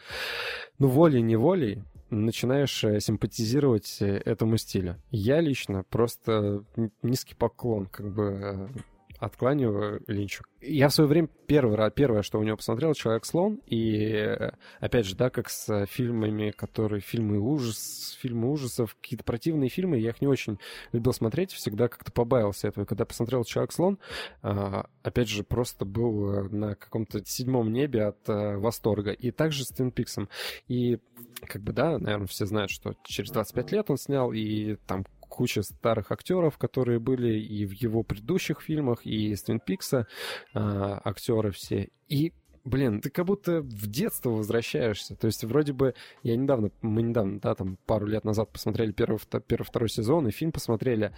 ну 0.78 0.88
волей-неволей 0.88 1.82
начинаешь 2.10 2.82
э, 2.84 3.00
симпатизировать 3.00 3.98
этому 4.00 4.56
стилю. 4.56 4.96
Я 5.10 5.40
лично 5.40 5.84
просто 5.84 6.64
низкий 7.02 7.34
поклон 7.34 7.86
как 7.86 8.12
бы 8.12 8.70
откланиваю 9.18 10.02
Линчу. 10.06 10.44
Я 10.60 10.88
в 10.88 10.94
свое 10.94 11.08
время 11.08 11.28
первое, 11.46 11.90
первое, 11.90 12.22
что 12.22 12.38
у 12.38 12.42
него 12.42 12.56
посмотрел, 12.56 12.94
Человек-слон, 12.94 13.60
и 13.66 14.36
опять 14.80 15.06
же, 15.06 15.16
да, 15.16 15.30
как 15.30 15.50
с 15.50 15.86
фильмами, 15.86 16.50
которые 16.50 17.00
фильмы 17.00 17.38
ужас, 17.38 18.16
фильмы 18.20 18.50
ужасов, 18.50 18.96
какие-то 19.00 19.24
противные 19.24 19.68
фильмы, 19.68 19.98
я 19.98 20.10
их 20.10 20.20
не 20.20 20.26
очень 20.26 20.58
любил 20.92 21.12
смотреть, 21.12 21.52
всегда 21.52 21.88
как-то 21.88 22.12
побаивался 22.12 22.68
этого. 22.68 22.84
Когда 22.84 23.04
посмотрел 23.04 23.44
Человек-слон, 23.44 23.98
а, 24.42 24.86
опять 25.02 25.28
же, 25.28 25.44
просто 25.44 25.84
был 25.84 26.48
на 26.50 26.74
каком-то 26.74 27.24
седьмом 27.24 27.72
небе 27.72 28.04
от 28.04 28.28
э, 28.28 28.56
восторга. 28.56 29.12
И 29.12 29.30
также 29.30 29.64
с 29.64 29.68
Твин 29.68 29.90
Пиксом. 29.90 30.28
И 30.66 30.98
как 31.46 31.62
бы, 31.62 31.72
да, 31.72 31.98
наверное, 31.98 32.26
все 32.26 32.46
знают, 32.46 32.70
что 32.70 32.94
через 33.04 33.30
25 33.30 33.72
лет 33.72 33.90
он 33.90 33.96
снял, 33.96 34.32
и 34.32 34.76
там 34.86 35.04
куча 35.28 35.62
старых 35.62 36.10
актеров, 36.12 36.58
которые 36.58 36.98
были 36.98 37.38
и 37.38 37.64
в 37.66 37.72
его 37.72 38.02
предыдущих 38.02 38.60
фильмах, 38.60 39.06
и 39.06 39.30
из 39.30 39.42
Твин 39.42 39.60
Пикса 39.60 40.06
э, 40.54 40.58
актеры 40.58 41.50
все. 41.50 41.88
И 42.08 42.32
блин, 42.64 43.00
ты 43.00 43.10
как 43.10 43.26
будто 43.26 43.60
в 43.60 43.86
детство 43.86 44.30
возвращаешься. 44.30 45.14
То 45.16 45.26
есть 45.26 45.44
вроде 45.44 45.72
бы 45.72 45.94
я 46.22 46.36
недавно, 46.36 46.70
мы 46.82 47.02
недавно, 47.02 47.40
да, 47.40 47.54
там 47.54 47.78
пару 47.86 48.06
лет 48.06 48.24
назад 48.24 48.50
посмотрели 48.50 48.92
первый, 48.92 49.18
первый 49.46 49.64
второй 49.64 49.88
сезон 49.88 50.28
и 50.28 50.30
фильм 50.30 50.52
посмотрели. 50.52 51.12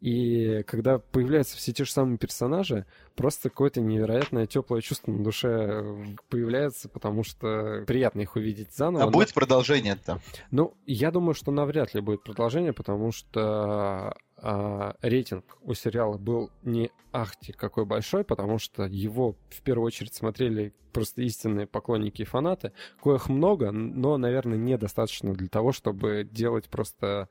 И 0.00 0.62
когда 0.66 0.98
появляются 0.98 1.56
все 1.56 1.72
те 1.72 1.84
же 1.84 1.92
самые 1.92 2.18
персонажи, 2.18 2.86
просто 3.14 3.50
какое-то 3.50 3.80
невероятное 3.80 4.46
теплое 4.46 4.80
чувство 4.80 5.12
на 5.12 5.22
душе 5.24 5.84
появляется, 6.28 6.88
потому 6.88 7.24
что 7.24 7.84
приятно 7.86 8.20
их 8.20 8.36
увидеть 8.36 8.74
заново. 8.74 9.04
А 9.04 9.10
будет 9.10 9.34
продолжение-то? 9.34 10.20
Ну, 10.50 10.74
я 10.86 11.10
думаю, 11.10 11.34
что 11.34 11.50
навряд 11.50 11.94
ли 11.94 12.00
будет 12.00 12.22
продолжение, 12.22 12.72
потому 12.72 13.12
что 13.12 14.14
а, 14.42 14.96
рейтинг 15.02 15.44
у 15.62 15.74
сериала 15.74 16.16
был 16.16 16.50
не 16.62 16.90
ахти 17.12 17.52
какой 17.52 17.84
большой, 17.84 18.24
потому 18.24 18.58
что 18.58 18.84
его 18.84 19.36
в 19.48 19.62
первую 19.62 19.86
очередь 19.86 20.14
смотрели 20.14 20.72
просто 20.92 21.22
истинные 21.22 21.66
поклонники 21.66 22.22
и 22.22 22.24
фанаты, 22.24 22.72
коих 23.00 23.28
много, 23.28 23.70
но, 23.70 24.16
наверное, 24.16 24.58
недостаточно 24.58 25.32
для 25.34 25.48
того, 25.48 25.72
чтобы 25.72 26.28
делать 26.30 26.68
просто 26.68 27.28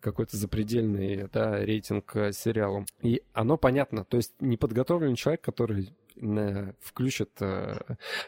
какой-то 0.00 0.36
запредельный 0.36 1.28
да, 1.32 1.58
рейтинг 1.64 2.12
сериалу. 2.32 2.86
И 3.02 3.22
оно 3.32 3.56
понятно, 3.56 4.04
то 4.04 4.16
есть 4.16 4.34
неподготовленный 4.40 5.16
человек, 5.16 5.40
который 5.40 5.94
включит 6.80 7.30
э, 7.40 7.78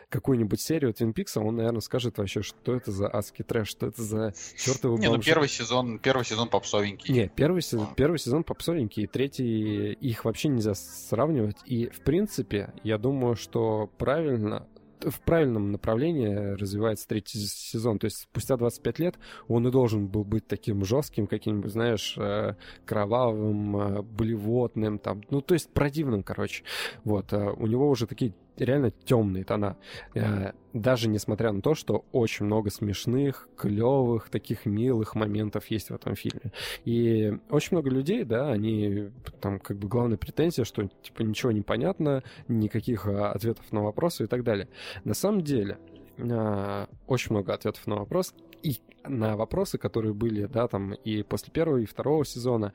какую-нибудь 0.08 0.60
серию 0.60 0.92
Твин 0.92 1.12
Пикса, 1.12 1.40
он, 1.40 1.56
наверное, 1.56 1.80
скажет 1.80 2.18
вообще, 2.18 2.42
что 2.42 2.74
это 2.74 2.92
за 2.92 3.08
адский 3.08 3.44
трэш, 3.44 3.68
что 3.68 3.86
это 3.86 4.02
за 4.02 4.34
чертовый 4.56 5.00
Не, 5.00 5.08
ну 5.08 5.20
первый 5.20 5.48
сезон, 5.48 5.98
первый 5.98 6.24
сезон 6.24 6.48
попсовенький. 6.48 7.12
Не, 7.12 7.28
первый, 7.28 7.62
сезон, 7.62 7.88
первый 7.94 8.18
сезон 8.18 8.44
попсовенький, 8.44 9.06
третий 9.06 9.92
их 9.92 10.24
вообще 10.24 10.48
нельзя 10.48 10.74
сравнивать. 10.74 11.56
И, 11.66 11.88
в 11.88 12.00
принципе, 12.00 12.72
я 12.82 12.98
думаю, 12.98 13.36
что 13.36 13.90
правильно 13.98 14.66
в 15.04 15.20
правильном 15.20 15.72
направлении 15.72 16.54
развивается 16.54 17.08
третий 17.08 17.38
сезон. 17.38 17.98
То 17.98 18.06
есть 18.06 18.18
спустя 18.18 18.56
25 18.56 18.98
лет 18.98 19.18
он 19.48 19.66
и 19.66 19.70
должен 19.70 20.06
был 20.06 20.24
быть 20.24 20.46
таким 20.46 20.84
жестким, 20.84 21.26
каким-нибудь, 21.26 21.72
знаешь, 21.72 22.14
э, 22.18 22.54
кровавым, 22.84 23.76
э, 23.76 24.02
блевотным, 24.02 24.98
там, 24.98 25.22
ну, 25.30 25.40
то 25.40 25.54
есть 25.54 25.70
противным, 25.70 26.22
короче. 26.22 26.64
Вот, 27.04 27.32
э, 27.32 27.50
у 27.50 27.66
него 27.66 27.88
уже 27.88 28.06
такие 28.06 28.34
реально 28.64 28.90
темные 28.90 29.44
тона. 29.44 29.76
Э, 30.14 30.52
даже 30.72 31.08
несмотря 31.08 31.50
на 31.52 31.62
то, 31.62 31.74
что 31.74 32.04
очень 32.12 32.46
много 32.46 32.70
смешных, 32.70 33.48
клевых, 33.56 34.28
таких 34.28 34.66
милых 34.66 35.14
моментов 35.14 35.66
есть 35.66 35.90
в 35.90 35.94
этом 35.94 36.14
фильме. 36.14 36.52
И 36.84 37.32
очень 37.48 37.70
много 37.72 37.90
людей, 37.90 38.24
да, 38.24 38.50
они 38.50 39.10
там 39.40 39.58
как 39.58 39.78
бы 39.78 39.88
главная 39.88 40.16
претензия, 40.16 40.64
что 40.64 40.86
типа 41.02 41.22
ничего 41.22 41.52
не 41.52 41.62
понятно, 41.62 42.22
никаких 42.48 43.06
а, 43.06 43.32
ответов 43.32 43.70
на 43.72 43.82
вопросы 43.82 44.24
и 44.24 44.26
так 44.26 44.44
далее. 44.44 44.68
На 45.04 45.14
самом 45.14 45.42
деле, 45.42 45.78
а, 46.18 46.88
очень 47.06 47.32
много 47.32 47.54
ответов 47.54 47.86
на 47.86 47.96
вопрос 47.96 48.34
и 48.62 48.76
на 49.04 49.36
вопросы, 49.36 49.78
которые 49.78 50.12
были, 50.12 50.46
да, 50.46 50.68
там 50.68 50.92
и 50.92 51.22
после 51.22 51.52
первого 51.52 51.78
и 51.78 51.86
второго 51.86 52.24
сезона. 52.24 52.74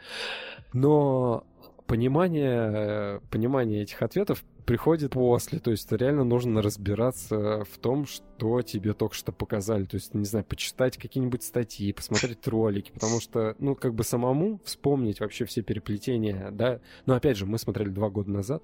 Но 0.74 1.46
понимание, 1.86 3.22
понимание 3.30 3.84
этих 3.84 4.02
ответов 4.02 4.44
приходит 4.66 5.12
после. 5.12 5.60
То 5.60 5.72
есть 5.72 5.92
реально 5.92 6.24
нужно 6.24 6.62
разбираться 6.62 7.64
в 7.66 7.78
том, 7.78 8.06
что 8.06 8.62
тебе 8.62 8.94
только 8.94 9.16
что 9.16 9.32
показали. 9.32 9.86
То 9.86 9.96
есть, 9.96 10.14
не 10.14 10.26
знаю, 10.26 10.46
почитать 10.46 10.98
какие-нибудь 10.98 11.44
статьи, 11.44 11.94
посмотреть 11.94 12.46
ролики, 12.48 12.92
потому 12.92 13.20
что, 13.20 13.56
ну, 13.60 13.76
как 13.76 13.94
бы 13.94 14.04
самому 14.04 14.60
вспомнить 14.66 15.20
вообще 15.20 15.46
все 15.46 15.62
переплетения, 15.62 16.52
да. 16.52 16.80
Но 17.06 17.14
опять 17.14 17.38
же, 17.38 17.46
мы 17.46 17.58
смотрели 17.58 17.90
два 17.90 18.10
года 18.10 18.32
назад, 18.32 18.64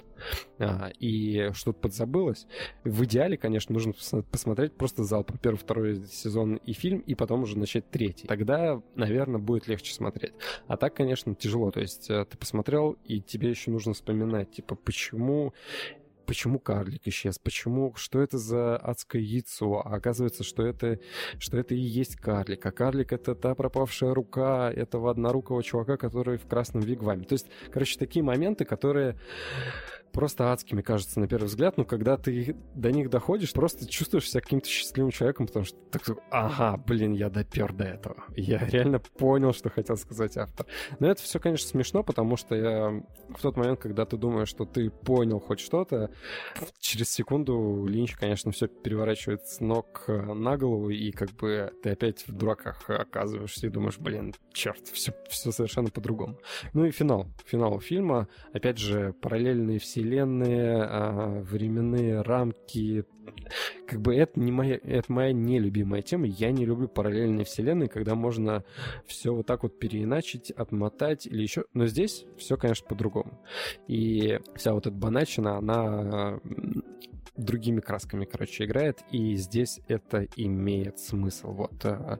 а, 0.60 0.92
и 1.00 1.52
что-то 1.54 1.80
подзабылось. 1.80 2.48
В 2.84 3.06
идеале, 3.06 3.38
конечно, 3.38 3.74
нужно 3.74 3.94
посмотреть 4.32 4.74
просто 4.74 5.04
залпом 5.04 5.38
первый, 5.38 5.58
второй 5.58 6.06
сезон 6.08 6.56
и 6.56 6.74
фильм, 6.74 7.00
и 7.00 7.16
потом 7.16 7.44
уже 7.44 7.58
начать 7.58 7.90
третий. 7.90 8.28
Тогда, 8.28 8.82
наверное, 8.96 9.40
будет 9.40 9.68
легче 9.68 9.94
смотреть. 9.94 10.34
А 10.68 10.78
так, 10.78 10.96
конечно, 10.96 11.36
тяжело. 11.36 11.72
То 11.72 11.80
есть 11.80 12.10
э, 12.10 12.26
ты 12.30 12.38
посмотрел, 12.38 12.98
и 13.06 13.22
тебе 13.22 13.50
еще 13.50 13.72
нужно 13.72 13.94
вспоминать, 13.94 14.52
типа, 14.52 14.76
почему 14.76 15.54
почему 16.26 16.60
карлик 16.60 17.08
исчез, 17.08 17.40
почему, 17.40 17.94
что 17.96 18.22
это 18.22 18.38
за 18.38 18.78
адское 18.78 19.22
яйцо, 19.22 19.82
а 19.86 19.96
оказывается, 19.96 20.44
что 20.44 20.66
это, 20.66 21.00
что 21.40 21.58
это 21.58 21.76
и 21.76 21.80
есть 21.80 22.16
карлик, 22.16 22.66
а 22.66 22.72
карлик 22.72 23.14
это 23.14 23.36
та 23.36 23.56
пропавшая 23.56 24.14
рука 24.14 24.72
этого 24.72 25.12
однорукого 25.12 25.64
чувака, 25.64 25.98
который 25.98 26.38
в 26.38 26.46
красном 26.48 26.84
вигваме. 26.84 27.26
То 27.26 27.34
есть, 27.34 27.48
короче, 27.72 27.98
такие 27.98 28.24
моменты, 28.24 28.66
которые 28.66 29.18
просто 30.12 30.52
адскими 30.52 30.82
кажутся 30.82 31.20
на 31.20 31.28
первый 31.28 31.46
взгляд, 31.46 31.78
но 31.78 31.86
когда 31.86 32.18
ты 32.18 32.56
до 32.76 32.92
них 32.92 33.10
доходишь, 33.10 33.54
просто 33.54 33.88
чувствуешь 33.88 34.30
себя 34.30 34.42
каким-то 34.42 34.68
счастливым 34.68 35.12
человеком, 35.12 35.48
потому 35.48 35.66
что 35.66 35.78
так, 35.90 36.04
ага, 36.30 36.78
блин, 36.86 37.14
я 37.14 37.30
допер 37.30 37.74
до 37.74 37.86
этого. 37.86 38.24
Я 38.36 38.60
реально 38.60 39.00
понял, 39.00 39.54
что 39.54 39.70
хотел 39.70 39.98
сказать 39.98 40.38
автор. 40.38 40.66
Но 41.00 41.10
это 41.10 41.22
все, 41.22 41.40
конечно, 41.40 41.68
смешно, 41.68 42.04
потому 42.04 42.38
что 42.38 42.56
я 42.56 43.04
в 43.30 43.42
тот 43.42 43.58
момент, 43.58 43.80
когда 43.80 44.06
ты 44.06 44.18
думаешь, 44.18 44.50
что 44.50 44.66
ты 44.66 44.90
понял 44.90 45.40
хоть 45.40 45.60
что-то, 45.60 46.11
через 46.80 47.10
секунду 47.10 47.86
Линч, 47.88 48.16
конечно, 48.16 48.52
все 48.52 48.68
переворачивает 48.68 49.46
с 49.48 49.60
ног 49.60 50.06
на 50.08 50.58
голову, 50.58 50.90
и 50.90 51.12
как 51.12 51.30
бы 51.32 51.72
ты 51.84 51.92
опять 51.92 52.28
в 52.28 52.34
дураках 52.34 52.90
оказываешься 52.90 53.68
и 53.68 53.70
думаешь, 53.70 54.00
блин, 54.00 54.34
черт, 54.54 54.88
все, 54.88 55.14
все 55.30 55.52
совершенно 55.52 55.90
по-другому. 55.90 56.40
Ну 56.74 56.86
и 56.86 56.92
финал. 56.92 57.28
Финал 57.46 57.80
фильма. 57.80 58.28
Опять 58.54 58.78
же, 58.78 59.14
параллельные 59.22 59.80
все 59.80 59.92
вселенные, 59.92 60.84
а, 60.84 61.42
временные 61.42 62.22
рамки, 62.22 63.06
как 63.88 64.02
бы 64.02 64.16
это 64.16 64.40
не 64.40 64.52
моя, 64.52 64.80
это 64.84 65.12
моя 65.12 65.34
нелюбимая 65.34 66.02
тема. 66.02 66.28
Я 66.28 66.52
не 66.52 66.66
люблю 66.66 66.88
параллельные 66.88 67.46
вселенные, 67.46 67.90
когда 67.90 68.16
можно 68.16 68.64
все 69.06 69.34
вот 69.34 69.46
так 69.46 69.64
вот 69.64 69.80
переиначить, 69.80 70.52
отмотать 70.52 71.26
или 71.28 71.42
еще. 71.42 71.66
Но 71.74 71.88
здесь 71.88 72.26
все, 72.38 72.58
конечно, 72.58 72.88
по-другому. 72.88 73.42
И 73.88 74.40
вся 74.56 74.74
вот 74.74 74.88
эта 74.88 74.96
банальщина, 74.96 75.58
она 75.58 76.40
другими 77.36 77.80
красками, 77.80 78.26
короче, 78.26 78.66
играет, 78.66 79.00
и 79.12 79.36
здесь 79.36 79.80
это 79.88 80.28
имеет 80.36 81.00
смысл. 81.00 81.52
Вот. 81.52 81.86
А, 81.86 82.20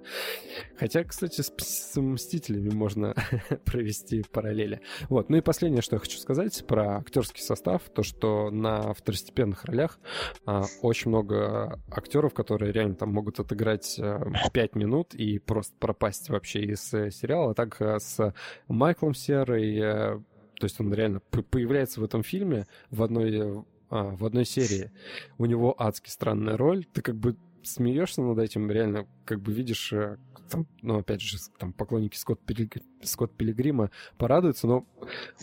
хотя, 0.78 1.04
кстати, 1.04 1.42
с, 1.42 1.52
с 1.58 2.00
Мстителями 2.00 2.70
можно 2.70 3.14
провести 3.66 4.24
параллели. 4.32 4.82
Вот. 5.10 5.30
Ну 5.30 5.38
и 5.38 5.42
последнее, 5.42 5.82
что 5.82 5.96
я 5.96 6.00
хочу 6.00 6.18
сказать 6.18 6.66
про 6.66 6.98
актерский 6.98 7.42
состав, 7.42 7.84
то, 7.94 8.04
что 8.04 8.50
на 8.52 8.94
второстепенных 8.94 9.66
ролях 9.66 10.00
а, 10.46 10.66
очень 10.82 11.01
много 11.10 11.80
актеров, 11.90 12.34
которые 12.34 12.72
реально 12.72 12.96
там 12.96 13.12
могут 13.14 13.40
отыграть 13.40 14.00
а, 14.00 14.32
5 14.52 14.76
минут 14.76 15.14
и 15.14 15.40
просто 15.40 15.76
пропасть 15.80 16.30
вообще 16.30 16.62
из 16.62 16.94
э, 16.94 17.12
сериала. 17.12 17.54
Так 17.54 17.82
а, 17.82 18.00
с 18.00 18.34
Майклом 18.68 19.14
Серой 19.14 19.80
а, 19.82 20.22
то 20.60 20.66
есть 20.66 20.80
он 20.80 20.94
реально 20.94 21.22
появляется 21.22 22.02
в 22.02 22.04
этом 22.04 22.22
фильме 22.22 22.68
в 22.92 23.02
одной 23.02 23.64
а, 23.92 24.16
в 24.16 24.26
одной 24.26 24.46
серии. 24.46 24.90
У 25.38 25.46
него 25.46 25.76
адски 25.78 26.10
странная 26.10 26.56
роль. 26.56 26.86
Ты 26.86 27.02
как 27.02 27.16
бы 27.16 27.36
смеешься 27.64 28.22
над 28.22 28.40
этим, 28.40 28.72
реально, 28.72 29.06
как 29.26 29.42
бы 29.42 29.52
видишь, 29.52 29.92
э, 29.92 30.18
там, 30.50 30.66
ну, 30.82 31.00
опять 31.00 31.22
же, 31.22 31.38
там 31.60 31.74
поклонники 31.74 32.16
Скотт, 32.16 32.40
Пилиг... 32.42 32.78
Скотт 33.04 33.36
Пилигрима 33.36 33.92
порадуются, 34.18 34.68
но 34.68 34.86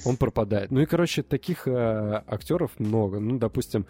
он 0.04 0.16
пропадает. 0.16 0.70
Ну 0.70 0.80
и, 0.80 0.86
короче, 0.86 1.22
таких 1.22 1.68
э, 1.68 2.22
актеров 2.26 2.78
много. 2.78 3.20
Ну, 3.20 3.38
допустим, 3.38 3.86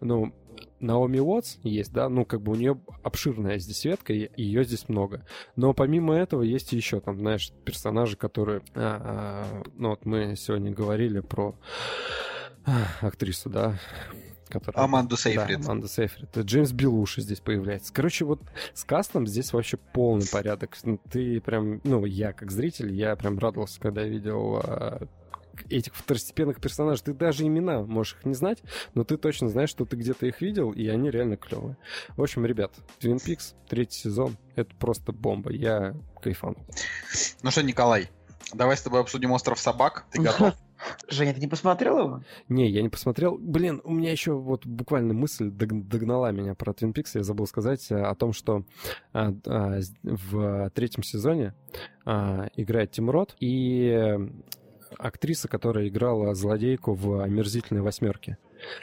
ну, 0.00 0.34
Наоми 0.80 1.18
Уотс 1.18 1.58
есть, 1.62 1.92
да, 1.92 2.08
ну, 2.08 2.24
как 2.24 2.42
бы 2.42 2.52
у 2.52 2.54
нее 2.54 2.78
обширная 3.02 3.58
здесь 3.58 3.84
ветка, 3.84 4.12
и 4.12 4.30
ее 4.36 4.64
здесь 4.64 4.88
много. 4.88 5.24
Но 5.56 5.72
помимо 5.72 6.14
этого 6.14 6.42
есть 6.42 6.72
еще 6.72 7.00
там, 7.00 7.18
знаешь, 7.18 7.52
персонажи, 7.64 8.16
которые... 8.16 8.60
А, 8.74 9.44
а, 9.54 9.62
ну, 9.76 9.90
вот 9.90 10.04
мы 10.04 10.36
сегодня 10.36 10.70
говорили 10.72 11.20
про 11.20 11.54
актрису, 13.00 13.50
да, 13.50 13.78
которая... 14.48 14.84
Аманду 14.84 15.16
Сейфрид. 15.16 15.60
Да, 15.60 15.64
Аманда 15.66 15.88
Сейфрид. 15.88 16.36
Джеймс 16.36 16.72
Белуши 16.72 17.20
здесь 17.20 17.40
появляется. 17.40 17.92
Короче, 17.92 18.24
вот 18.24 18.40
с 18.72 18.84
кастом 18.84 19.26
здесь 19.26 19.52
вообще 19.52 19.76
полный 19.76 20.26
порядок. 20.30 20.76
Ты 21.10 21.40
прям, 21.40 21.80
ну, 21.84 22.04
я 22.04 22.32
как 22.32 22.50
зритель, 22.50 22.92
я 22.92 23.16
прям 23.16 23.38
радовался, 23.38 23.80
когда 23.80 24.02
видел 24.02 24.60
а, 24.62 25.06
этих 25.70 25.94
второстепенных 25.94 26.60
персонажей. 26.60 27.04
Ты 27.04 27.14
даже 27.14 27.46
имена 27.46 27.82
можешь 27.82 28.14
их 28.14 28.24
не 28.24 28.34
знать, 28.34 28.62
но 28.94 29.04
ты 29.04 29.16
точно 29.16 29.48
знаешь, 29.48 29.70
что 29.70 29.84
ты 29.84 29.96
где-то 29.96 30.26
их 30.26 30.40
видел, 30.40 30.72
и 30.72 30.86
они 30.88 31.10
реально 31.10 31.36
клевые. 31.36 31.76
В 32.16 32.22
общем, 32.22 32.44
ребят, 32.46 32.72
Twin 33.00 33.16
Peaks, 33.16 33.54
третий 33.68 33.98
сезон, 33.98 34.36
это 34.56 34.74
просто 34.76 35.12
бомба. 35.12 35.52
Я 35.52 35.94
кайфанул. 36.22 36.64
Ну 37.42 37.50
что, 37.50 37.62
Николай, 37.62 38.08
давай 38.52 38.76
с 38.76 38.82
тобой 38.82 39.00
обсудим 39.00 39.32
«Остров 39.32 39.58
собак». 39.58 40.06
Ты 40.10 40.22
готов? 40.22 40.54
Женя, 41.08 41.34
ты 41.34 41.40
не 41.40 41.46
посмотрел 41.46 41.98
его? 41.98 42.22
Не, 42.48 42.68
я 42.68 42.82
не 42.82 42.88
посмотрел. 42.88 43.38
Блин, 43.38 43.80
у 43.84 43.92
меня 43.92 44.10
еще 44.10 44.32
вот 44.32 44.66
буквально 44.66 45.14
мысль 45.14 45.50
догнала 45.50 46.30
меня 46.30 46.54
про 46.54 46.72
Twin 46.72 46.92
Peaks. 46.92 47.10
Я 47.14 47.22
забыл 47.22 47.46
сказать 47.46 47.90
э, 47.90 47.96
о 47.96 48.14
том, 48.14 48.32
что 48.32 48.64
а, 49.12 49.32
а, 49.46 49.80
в 50.02 50.70
третьем 50.70 51.02
сезоне 51.02 51.54
а, 52.04 52.48
играет 52.56 52.92
Тим 52.92 53.10
Рот 53.10 53.34
и 53.40 54.18
актриса, 54.98 55.48
которая 55.48 55.88
играла 55.88 56.34
злодейку 56.34 56.94
в 56.94 57.22
«Омерзительной 57.22 57.82
восьмерке». 57.82 58.38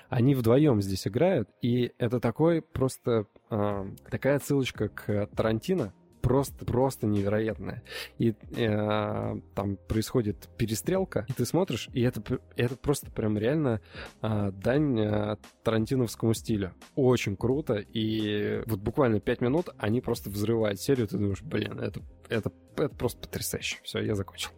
Они 0.10 0.36
вдвоем 0.36 0.82
здесь 0.82 1.08
играют, 1.08 1.50
и 1.62 1.92
это 1.98 2.20
такой 2.20 2.62
просто 2.62 3.26
э, 3.50 3.86
такая 4.10 4.40
ссылочка 4.40 4.90
к 4.90 5.28
Тарантино, 5.36 5.94
просто, 6.22 6.66
просто 6.66 7.08
невероятная. 7.08 7.84
И 8.18 8.36
э, 8.56 9.36
там 9.56 9.78
происходит 9.88 10.50
перестрелка, 10.58 11.26
и 11.28 11.34
ты 11.34 11.46
смотришь, 11.46 11.90
и 11.94 12.02
это, 12.02 12.22
это 12.56 12.76
просто 12.78 13.12
прям 13.12 13.38
реально 13.38 13.82
э, 14.22 14.52
дань 14.54 15.00
э, 15.00 15.38
тарантиновскому 15.64 16.34
стилю. 16.34 16.74
Очень 16.96 17.36
круто, 17.36 17.76
и 17.76 18.62
вот 18.66 18.80
буквально 18.80 19.20
пять 19.20 19.42
минут 19.42 19.70
они 19.78 20.02
просто 20.02 20.30
взрывают 20.30 20.80
серию, 20.80 21.08
ты 21.08 21.18
думаешь, 21.18 21.42
блин, 21.42 21.80
это, 21.80 22.02
это, 22.30 22.52
это 22.78 22.96
просто 22.96 23.20
потрясающе. 23.20 23.80
Все, 23.84 24.00
я 24.00 24.16
закончил. 24.16 24.52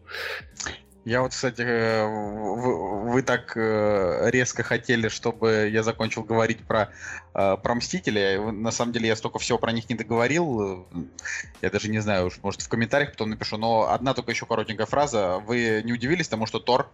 Я 1.06 1.22
вот, 1.22 1.32
кстати, 1.32 1.62
э, 1.62 2.06
вы, 2.08 3.12
вы 3.12 3.24
так 3.24 3.58
э, 3.58 4.30
резко 4.30 4.64
хотели, 4.64 5.10
чтобы 5.10 5.70
я 5.70 5.84
закончил 5.84 6.24
говорить 6.24 6.60
про, 6.60 6.92
э, 7.34 7.58
про 7.58 7.76
Мстителя. 7.76 8.40
На 8.52 8.72
самом 8.72 8.94
деле 8.94 9.10
я 9.10 9.18
столько 9.18 9.38
всего 9.38 9.58
про 9.58 9.74
них 9.74 9.90
не 9.90 9.96
договорил. 9.96 10.88
Я 11.62 11.70
даже 11.70 11.90
не 11.90 12.00
знаю, 12.00 12.28
уж 12.28 12.40
может 12.42 12.62
в 12.62 12.70
комментариях 12.70 13.12
потом 13.12 13.32
напишу. 13.32 13.58
Но 13.58 13.90
одна 13.92 14.14
только 14.14 14.32
еще 14.32 14.46
коротенькая 14.46 14.86
фраза. 14.86 15.40
Вы 15.46 15.82
не 15.84 15.92
удивились 15.92 16.30
тому, 16.30 16.46
что 16.46 16.60
Тор, 16.60 16.90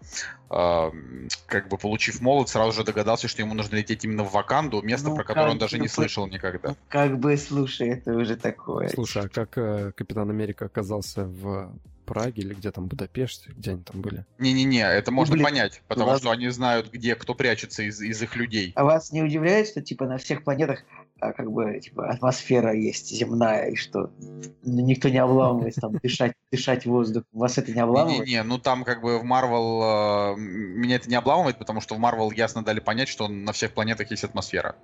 как 0.49 1.69
бы 1.69 1.77
получив 1.77 2.19
молот, 2.19 2.49
сразу 2.49 2.71
же 2.71 2.83
догадался, 2.83 3.27
что 3.27 3.43
ему 3.43 3.53
нужно 3.53 3.75
лететь 3.75 4.03
именно 4.05 4.23
в 4.23 4.31
Ваканду, 4.31 4.81
место, 4.81 5.09
ну, 5.09 5.15
про 5.15 5.23
которое 5.23 5.51
он 5.51 5.59
даже 5.59 5.77
не 5.77 5.87
слышал 5.87 6.25
никогда. 6.25 6.75
Как 6.87 7.19
бы, 7.19 7.37
слушай, 7.37 7.89
это 7.89 8.13
уже 8.13 8.35
такое. 8.37 8.87
Слушай, 8.89 9.25
а 9.25 9.29
как 9.29 9.51
Капитан 9.95 10.31
Америка 10.31 10.65
оказался 10.65 11.25
в 11.25 11.71
Праге 12.09 12.41
или 12.41 12.53
где 12.55 12.71
там, 12.71 12.87
Будапеште, 12.87 13.51
где 13.55 13.71
они 13.71 13.83
там 13.83 14.01
были? 14.01 14.25
Не-не-не, 14.39 14.81
это 14.81 15.11
можно 15.11 15.33
Блин, 15.33 15.45
понять, 15.45 15.81
потому 15.87 16.09
вас... 16.09 16.19
что 16.19 16.31
они 16.31 16.49
знают, 16.49 16.91
где 16.91 17.15
кто 17.15 17.35
прячется 17.35 17.83
из, 17.83 18.01
из 18.01 18.21
их 18.21 18.35
людей. 18.35 18.73
А 18.75 18.83
вас 18.83 19.11
не 19.11 19.21
удивляет, 19.21 19.67
что 19.67 19.81
типа 19.81 20.05
на 20.07 20.17
всех 20.17 20.43
планетах 20.43 20.83
а, 21.19 21.33
как 21.33 21.51
бы 21.51 21.79
типа 21.79 22.09
атмосфера 22.09 22.73
есть 22.73 23.09
земная, 23.09 23.69
и 23.69 23.75
что 23.75 24.09
ну, 24.19 24.85
никто 24.85 25.09
не 25.09 25.19
обламывается 25.19 25.81
там 25.81 25.97
дышать, 25.97 26.33
дышать 26.51 26.85
воздух. 26.85 27.23
Вас 27.31 27.57
это 27.57 27.71
не 27.71 27.79
обламывает? 27.79 28.25
Не-не, 28.25 28.41
ну 28.43 28.57
там 28.57 28.83
как 28.83 29.01
бы 29.01 29.19
в 29.19 29.23
Марвел 29.23 30.33
э, 30.33 30.35
меня 30.37 30.95
это 30.95 31.09
не 31.09 31.15
обламывает, 31.15 31.59
потому 31.59 31.79
что 31.79 31.93
в 31.95 31.99
Марвел 31.99 32.31
ясно 32.31 32.63
дали 32.63 32.79
понять, 32.79 33.07
что 33.07 33.27
на 33.27 33.51
всех 33.51 33.73
планетах 33.73 34.09
есть 34.09 34.23
атмосфера 34.23 34.75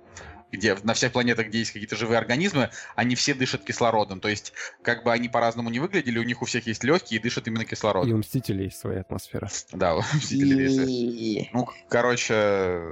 где 0.52 0.76
на 0.82 0.94
всех 0.94 1.12
планетах, 1.12 1.48
где 1.48 1.58
есть 1.58 1.72
какие-то 1.72 1.96
живые 1.96 2.18
организмы, 2.18 2.70
они 2.94 3.14
все 3.14 3.34
дышат 3.34 3.64
кислородом. 3.64 4.20
То 4.20 4.28
есть, 4.28 4.52
как 4.82 5.04
бы 5.04 5.12
они 5.12 5.28
по-разному 5.28 5.70
не 5.70 5.78
выглядели, 5.78 6.18
у 6.18 6.22
них 6.22 6.42
у 6.42 6.44
всех 6.44 6.66
есть 6.66 6.84
легкие 6.84 7.20
и 7.20 7.22
дышат 7.22 7.46
именно 7.48 7.64
кислородом. 7.64 8.10
И 8.10 8.12
у 8.12 8.18
Мстителей 8.18 8.64
есть 8.64 8.78
своя 8.78 9.00
атмосфера. 9.00 9.48
Да, 9.72 9.96
у 9.96 10.00
Мстителей 10.00 10.66
есть. 10.66 11.50
Ну, 11.52 11.68
короче, 11.88 12.82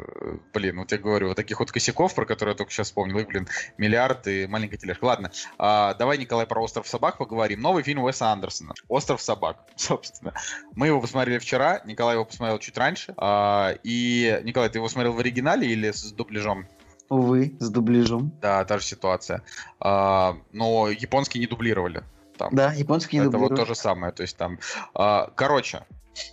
блин, 0.52 0.78
вот 0.78 0.92
я 0.92 0.98
говорю, 0.98 1.28
вот 1.28 1.36
таких 1.36 1.60
вот 1.60 1.72
косяков, 1.72 2.14
про 2.14 2.26
которые 2.26 2.52
я 2.52 2.56
только 2.56 2.72
сейчас 2.72 2.88
вспомнил, 2.88 3.18
их, 3.18 3.28
блин, 3.28 3.48
миллиард 3.78 4.26
и 4.26 4.46
маленькая 4.46 4.76
тележка. 4.76 5.04
Ладно, 5.04 5.30
а, 5.58 5.94
давай, 5.94 6.18
Николай, 6.18 6.46
про 6.46 6.62
«Остров 6.62 6.88
собак» 6.88 7.18
поговорим. 7.18 7.60
Новый 7.60 7.82
фильм 7.82 8.02
Уэса 8.02 8.32
Андерсона. 8.32 8.74
«Остров 8.88 9.20
собак», 9.22 9.58
собственно. 9.76 10.34
Мы 10.74 10.88
его 10.88 11.00
посмотрели 11.00 11.38
вчера, 11.38 11.82
Николай 11.84 12.14
его 12.14 12.24
посмотрел 12.24 12.58
чуть 12.58 12.76
раньше. 12.76 13.14
А, 13.16 13.74
и, 13.82 14.40
Николай, 14.44 14.68
ты 14.68 14.78
его 14.78 14.88
смотрел 14.88 15.12
в 15.12 15.18
оригинале 15.18 15.68
или 15.68 15.90
с 15.90 16.12
дубляжом? 16.12 16.66
Увы, 17.14 17.56
с 17.60 17.70
дубляжом. 17.70 18.32
Да, 18.42 18.64
та 18.64 18.78
же 18.78 18.84
ситуация. 18.84 19.42
А, 19.78 20.36
но 20.52 20.88
японский 20.88 21.38
не 21.38 21.46
дублировали. 21.46 22.02
Там. 22.36 22.52
Да, 22.52 22.72
японский 22.72 23.18
не 23.18 23.22
Это 23.22 23.30
дублировали. 23.30 23.60
вот 23.60 23.60
то 23.60 23.66
же 23.66 23.78
самое. 23.78 24.12
То 24.12 24.22
есть 24.22 24.36
там... 24.36 24.58
А, 24.94 25.30
короче, 25.36 25.84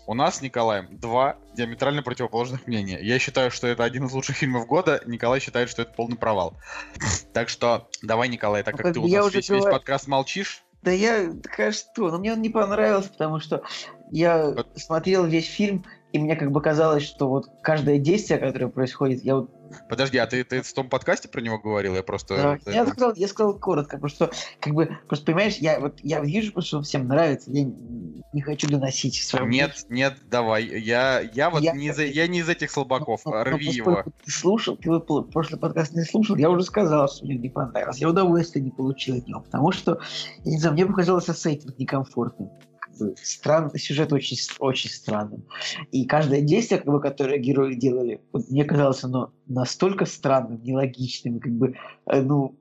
у 0.07 0.15
нас 0.15 0.37
с 0.37 0.41
Николаем 0.41 0.87
два 0.97 1.37
диаметрально 1.55 2.01
противоположных 2.01 2.65
мнения. 2.65 2.99
Я 2.99 3.19
считаю, 3.19 3.51
что 3.51 3.67
это 3.67 3.83
один 3.83 4.05
из 4.05 4.11
лучших 4.11 4.37
фильмов 4.37 4.65
года. 4.65 5.01
Николай 5.05 5.39
считает, 5.39 5.69
что 5.69 5.83
это 5.83 5.93
полный 5.93 6.17
провал. 6.17 6.55
Так 7.33 7.49
что 7.49 7.87
давай, 8.01 8.27
Николай, 8.27 8.63
так 8.63 8.75
как 8.75 8.93
ты 8.93 8.99
у 8.99 9.07
нас 9.07 9.33
весь, 9.33 9.63
подкаст 9.63 10.07
молчишь. 10.07 10.63
Да 10.81 10.89
я, 10.89 11.31
конечно, 11.55 11.91
что, 11.93 12.09
но 12.09 12.17
мне 12.17 12.33
он 12.33 12.41
не 12.41 12.49
понравился, 12.49 13.09
потому 13.11 13.39
что 13.39 13.63
я 14.09 14.55
смотрел 14.75 15.25
весь 15.25 15.47
фильм, 15.47 15.85
и 16.11 16.17
мне 16.17 16.35
как 16.35 16.51
бы 16.51 16.59
казалось, 16.59 17.03
что 17.03 17.29
вот 17.29 17.45
каждое 17.61 17.99
действие, 17.99 18.39
которое 18.39 18.67
происходит, 18.67 19.23
я 19.23 19.35
вот 19.35 19.60
Подожди, 19.89 20.17
а 20.17 20.27
ты, 20.27 20.43
ты 20.43 20.61
в 20.61 20.73
том 20.73 20.89
подкасте 20.89 21.27
про 21.27 21.41
него 21.41 21.59
говорил? 21.59 21.95
Я 21.95 22.03
просто... 22.03 22.59
Да, 22.65 22.71
я, 22.71 22.85
сказал, 22.85 23.13
я 23.15 23.27
сказал 23.27 23.57
коротко, 23.57 23.97
потому 23.97 24.09
что, 24.09 24.31
как 24.59 24.73
бы, 24.73 24.97
просто 25.07 25.25
понимаешь, 25.25 25.57
я 25.57 25.79
вот 25.79 25.99
я 26.01 26.21
вижу, 26.21 26.59
что 26.61 26.81
всем 26.81 27.07
нравится, 27.07 27.51
я 27.51 27.65
не 28.33 28.41
хочу 28.41 28.67
доносить 28.67 29.15
свою 29.15 29.47
Нет, 29.47 29.71
мысль. 29.71 29.85
нет, 29.89 30.17
давай, 30.29 30.65
я, 30.65 31.19
я 31.19 31.49
вот 31.49 31.61
я, 31.61 31.73
не, 31.73 31.87
из, 31.87 31.99
я 31.99 32.27
не 32.27 32.39
из 32.39 32.49
этих 32.49 32.71
слабаков, 32.71 33.21
но, 33.25 33.43
рви 33.43 33.65
но, 33.65 33.71
его. 33.71 34.03
Ты 34.23 34.31
слушал, 34.31 34.77
ты 34.77 34.99
прошлый 34.99 35.59
подкаст 35.59 35.93
не 35.93 36.03
слушал, 36.03 36.35
я 36.35 36.49
уже 36.49 36.63
сказал, 36.63 37.07
что 37.07 37.25
мне 37.25 37.35
не 37.35 37.49
понравилось, 37.49 37.97
я 37.97 38.09
удовольствия 38.09 38.61
не 38.61 38.71
получил 38.71 39.17
от 39.17 39.27
него, 39.27 39.41
потому 39.41 39.71
что, 39.71 39.99
я 40.43 40.51
не 40.51 40.57
знаю, 40.57 40.73
мне 40.73 40.85
показалось 40.85 41.25
сеттинг 41.25 41.77
некомфортным 41.77 42.51
странный 43.21 43.79
сюжет 43.79 44.13
очень, 44.13 44.37
очень 44.59 44.89
странный. 44.89 45.43
И 45.91 46.05
каждое 46.05 46.41
действие, 46.41 46.79
как 46.79 46.91
бы, 46.91 47.01
которое 47.01 47.37
герои 47.37 47.75
делали, 47.75 48.21
вот, 48.31 48.49
мне 48.49 48.63
казалось 48.63 49.03
оно 49.03 49.33
настолько 49.47 50.05
странным, 50.05 50.61
нелогичным, 50.63 51.39
как 51.39 51.51
бы, 51.51 51.75
э, 52.05 52.21
ну, 52.21 52.57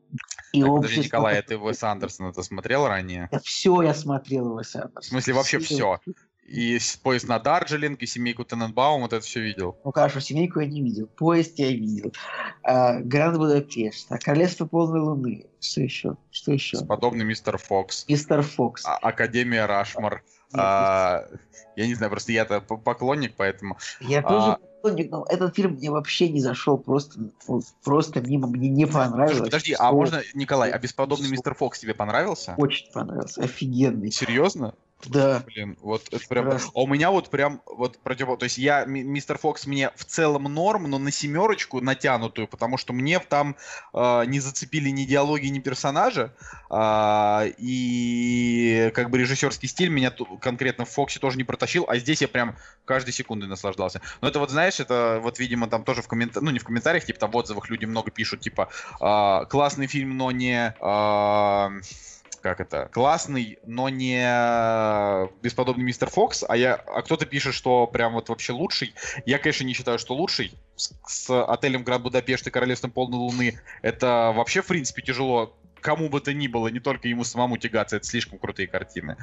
и 0.52 0.62
так, 0.62 0.70
подожди, 0.70 1.01
Николай, 1.01 1.39
а 1.39 1.43
ты 1.43 1.57
Уэс 1.57 1.82
Андерсон 1.82 2.27
это 2.27 2.43
смотрел 2.43 2.86
ранее? 2.86 3.28
Да 3.31 3.39
все 3.39 3.82
я 3.82 3.94
смотрел 3.94 4.52
Уэс 4.55 4.74
Андерсон. 4.74 5.02
В 5.02 5.05
смысле, 5.05 5.35
вообще 5.35 5.59
все? 5.59 6.01
все? 6.02 6.12
И 6.51 6.78
поезд 7.02 7.28
на 7.28 7.39
Дарджилинг, 7.39 8.02
и 8.02 8.06
семейку 8.06 8.44
Тененбаум, 8.44 9.02
вот 9.02 9.12
это 9.12 9.24
все 9.24 9.40
видел. 9.40 9.78
Ну 9.85 9.93
хорошо, 9.93 10.18
семейку 10.18 10.59
я 10.60 10.66
не 10.66 10.82
видел, 10.82 11.06
поезд 11.06 11.59
я 11.59 11.70
видел, 11.70 12.12
а, 12.64 12.98
Гранд 12.98 13.39
Будапешт, 13.39 14.10
а 14.10 14.18
Королевство 14.18 14.66
полной 14.66 15.01
луны, 15.01 15.47
что 15.60 15.81
еще? 15.81 16.16
Что 16.32 16.52
еще? 16.52 16.85
Подобный 16.85 17.24
мистер 17.24 17.56
Фокс. 17.56 18.05
Мистер 18.09 18.43
Фокс. 18.43 18.85
А, 18.85 18.97
Академия 18.97 19.66
Рашмар. 19.66 20.24
А, 20.52 21.24
я 21.77 21.86
не 21.86 21.94
знаю, 21.94 22.10
просто 22.10 22.32
я-то 22.32 22.60
поклонник, 22.60 23.35
поэтому... 23.36 23.78
Я 24.01 24.20
тоже 24.22 24.52
а, 24.52 24.59
поклонник, 24.59 25.10
но 25.12 25.24
этот 25.28 25.55
фильм 25.55 25.74
мне 25.74 25.90
вообще 25.90 26.28
не 26.28 26.40
зашел, 26.40 26.78
просто, 26.78 27.31
просто 27.85 28.20
мимо 28.20 28.48
мне 28.48 28.68
не 28.68 28.86
понравилось. 28.86 29.39
Подожди, 29.39 29.77
а 29.78 29.93
можно, 29.93 30.22
Николай, 30.35 30.72
а 30.72 30.78
бесподобный 30.81 31.28
мистер 31.28 31.55
Фокс 31.55 31.78
тебе 31.78 31.94
понравился? 31.94 32.55
Очень 32.56 32.90
понравился, 32.90 33.40
офигенный. 33.40 34.10
Серьезно? 34.10 34.74
Да. 35.06 35.43
Блин, 35.47 35.77
вот 35.81 36.09
это 36.12 36.27
прям... 36.28 36.51
А 36.51 36.59
у 36.74 36.86
меня 36.86 37.10
вот 37.10 37.31
прям 37.31 37.62
вот 37.66 37.98
против... 37.98 38.39
То 38.39 38.44
есть 38.44 38.59
я, 38.59 38.85
мистер 38.85 39.39
Фокс 39.39 39.66
мне 39.66 39.90
в 39.97 40.05
целом 40.05 40.44
норм, 40.44 40.85
но 40.90 40.98
на 40.98 41.10
семерочку 41.10 41.81
натянутую, 41.81 42.48
потому 42.48 42.77
что 42.77 42.93
мне 42.93 43.18
там 43.18 43.56
э, 43.94 44.24
не 44.27 44.40
зацепили 44.40 44.90
ни 44.90 45.05
диалоги, 45.05 45.47
ни 45.47 45.59
персонажа, 45.59 46.35
э, 46.70 47.52
и 47.59 48.90
как 48.94 49.10
бы 49.10 49.18
режиссерский 49.18 49.68
стиль 49.68 49.89
меня 49.89 50.12
конкретно 50.40 50.85
в 50.85 50.90
Фоксе 50.90 51.18
тоже 51.18 51.39
не 51.39 51.44
протащил, 51.44 51.85
а 51.89 51.97
здесь 51.98 52.20
я 52.20 52.28
прям 52.28 52.56
каждой 52.85 53.12
секундой 53.12 53.48
наслаждался. 53.48 54.01
Но 54.20 54.28
это 54.28 54.39
вот, 54.39 54.51
знаешь, 54.51 54.81
это 54.81 55.20
вот, 55.22 55.39
видимо, 55.39 55.68
там 55.68 55.85
тоже 55.85 56.02
в 56.02 56.09
комментариях, 56.09 56.43
ну 56.44 56.51
не 56.51 56.59
в 56.59 56.64
комментариях, 56.64 57.05
типа 57.05 57.20
там 57.20 57.31
в 57.31 57.36
отзывах 57.36 57.70
люди 57.70 57.85
много 57.85 58.10
пишут, 58.10 58.40
типа 58.40 58.68
э, 59.01 59.47
классный 59.47 59.86
фильм, 59.86 60.16
но 60.16 60.31
не... 60.31 60.74
Э, 60.81 61.81
как 62.40 62.60
это, 62.60 62.88
классный, 62.92 63.58
но 63.66 63.88
не 63.88 64.20
бесподобный 65.42 65.84
мистер 65.84 66.08
Фокс, 66.10 66.44
а 66.48 66.56
я, 66.56 66.74
а 66.74 67.02
кто-то 67.02 67.26
пишет, 67.26 67.54
что 67.54 67.86
прям 67.86 68.14
вот 68.14 68.28
вообще 68.28 68.52
лучший. 68.52 68.94
Я, 69.26 69.38
конечно, 69.38 69.64
не 69.64 69.74
считаю, 69.74 69.98
что 69.98 70.14
лучший. 70.14 70.52
С, 70.76 70.92
с 71.06 71.44
отелем 71.44 71.84
Гранд 71.84 72.02
Будапешт 72.02 72.46
и 72.46 72.50
Королевством 72.50 72.90
Полной 72.90 73.18
Луны 73.18 73.60
это 73.82 74.32
вообще, 74.34 74.62
в 74.62 74.66
принципе, 74.66 75.02
тяжело 75.02 75.54
кому 75.80 76.08
бы 76.08 76.20
то 76.20 76.32
ни 76.32 76.46
было, 76.46 76.68
не 76.68 76.80
только 76.80 77.08
ему 77.08 77.24
самому 77.24 77.56
тягаться, 77.56 77.96
это 77.96 78.06
слишком 78.06 78.38
крутые 78.38 78.68
картины. 78.68 79.16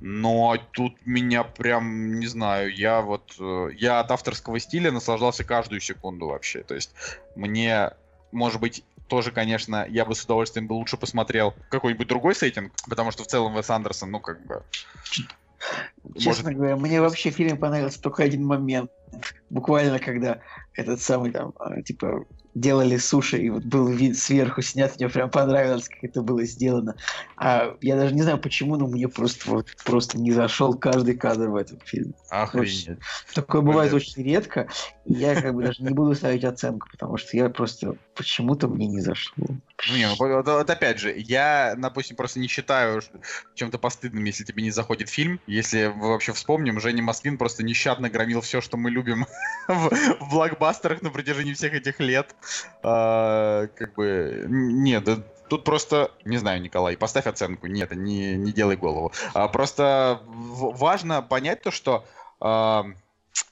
Но 0.00 0.56
тут 0.72 0.94
меня 1.06 1.44
прям, 1.44 2.18
не 2.18 2.26
знаю, 2.26 2.74
я 2.74 3.00
вот, 3.00 3.36
э, 3.38 3.68
я 3.76 4.00
от 4.00 4.10
авторского 4.10 4.58
стиля 4.58 4.90
наслаждался 4.90 5.44
каждую 5.44 5.80
секунду 5.80 6.26
вообще. 6.26 6.62
То 6.62 6.74
есть 6.74 6.92
мне, 7.36 7.92
может 8.32 8.60
быть, 8.60 8.82
тоже, 9.08 9.30
конечно, 9.30 9.86
я 9.88 10.04
бы 10.04 10.14
с 10.14 10.24
удовольствием 10.24 10.66
бы 10.66 10.74
лучше 10.74 10.96
посмотрел 10.96 11.54
какой-нибудь 11.70 12.08
другой 12.08 12.34
сеттинг, 12.34 12.72
потому 12.88 13.10
что 13.10 13.24
в 13.24 13.26
целом 13.26 13.54
Вес 13.54 13.70
Андерсон, 13.70 14.10
ну, 14.10 14.20
как 14.20 14.44
бы... 14.46 14.62
Честно 16.14 16.44
может... 16.44 16.56
говоря, 16.56 16.76
мне 16.76 17.00
вообще 17.00 17.30
фильм 17.30 17.56
понравился 17.56 18.00
только 18.00 18.22
один 18.22 18.44
момент. 18.44 18.90
Буквально, 19.48 19.98
когда 19.98 20.40
этот 20.74 21.00
самый 21.00 21.30
там, 21.30 21.54
а, 21.58 21.80
типа, 21.82 22.26
делали 22.54 22.96
суши, 22.96 23.38
и 23.38 23.50
вот 23.50 23.64
был 23.64 23.88
вид 23.88 24.16
сверху 24.16 24.62
снят, 24.62 24.94
мне 24.98 25.08
прям 25.08 25.30
понравилось, 25.30 25.88
как 25.88 26.04
это 26.04 26.22
было 26.22 26.44
сделано. 26.44 26.94
А 27.36 27.76
я 27.80 27.96
даже 27.96 28.14
не 28.14 28.22
знаю 28.22 28.38
почему, 28.38 28.76
но 28.76 28.86
мне 28.86 29.08
просто 29.08 29.50
вот 29.50 29.68
просто 29.84 30.18
не 30.18 30.32
зашел 30.32 30.74
каждый 30.74 31.16
кадр 31.16 31.48
в 31.48 31.56
этом 31.56 31.78
фильме. 31.84 32.14
Охренеть. 32.30 32.98
Такое 33.34 33.60
бывает 33.60 33.90
Блин. 33.90 34.02
очень 34.02 34.22
редко, 34.22 34.68
я 35.06 35.40
как 35.40 35.54
бы 35.54 35.62
даже 35.62 35.82
не 35.82 35.90
буду 35.90 36.14
ставить 36.14 36.44
оценку, 36.44 36.88
потому 36.90 37.16
что 37.16 37.36
я 37.36 37.48
просто 37.50 37.96
почему-то 38.14 38.68
мне 38.68 38.86
не 38.86 39.00
зашло. 39.00 39.46
Ну, 39.46 39.96
не, 39.96 40.06
ну, 40.08 40.14
вот, 40.18 40.46
вот 40.46 40.70
опять 40.70 40.98
же, 40.98 41.12
я, 41.16 41.74
допустим, 41.76 42.16
просто 42.16 42.40
не 42.40 42.48
считаю 42.48 43.02
чем-то 43.54 43.78
постыдным, 43.78 44.24
если 44.24 44.44
тебе 44.44 44.62
не 44.62 44.70
заходит 44.70 45.10
фильм. 45.10 45.40
Если 45.46 45.92
мы 45.94 46.08
вообще 46.08 46.32
вспомним, 46.32 46.80
Женя 46.80 47.02
Москвин 47.02 47.36
просто 47.36 47.62
нещадно 47.62 48.08
громил 48.08 48.40
все, 48.40 48.60
что 48.60 48.76
мы 48.76 48.90
любим 48.90 49.26
в, 49.68 49.90
в 50.20 50.30
блокбастерах 50.30 51.02
на 51.02 51.10
протяжении 51.10 51.52
всех 51.52 51.74
этих 51.74 52.00
лет. 52.00 52.34
А, 52.82 53.66
как 53.76 53.94
бы, 53.94 54.46
нет, 54.48 55.08
Тут 55.48 55.64
просто, 55.64 56.10
не 56.24 56.38
знаю, 56.38 56.62
Николай, 56.62 56.96
поставь 56.96 57.26
оценку. 57.26 57.66
Нет, 57.66 57.94
не, 57.94 58.34
не 58.34 58.50
делай 58.50 58.76
голову. 58.76 59.12
А, 59.34 59.46
просто 59.48 60.22
важно 60.24 61.20
понять 61.20 61.62
то, 61.62 61.70
что 61.70 62.06
а, 62.40 62.86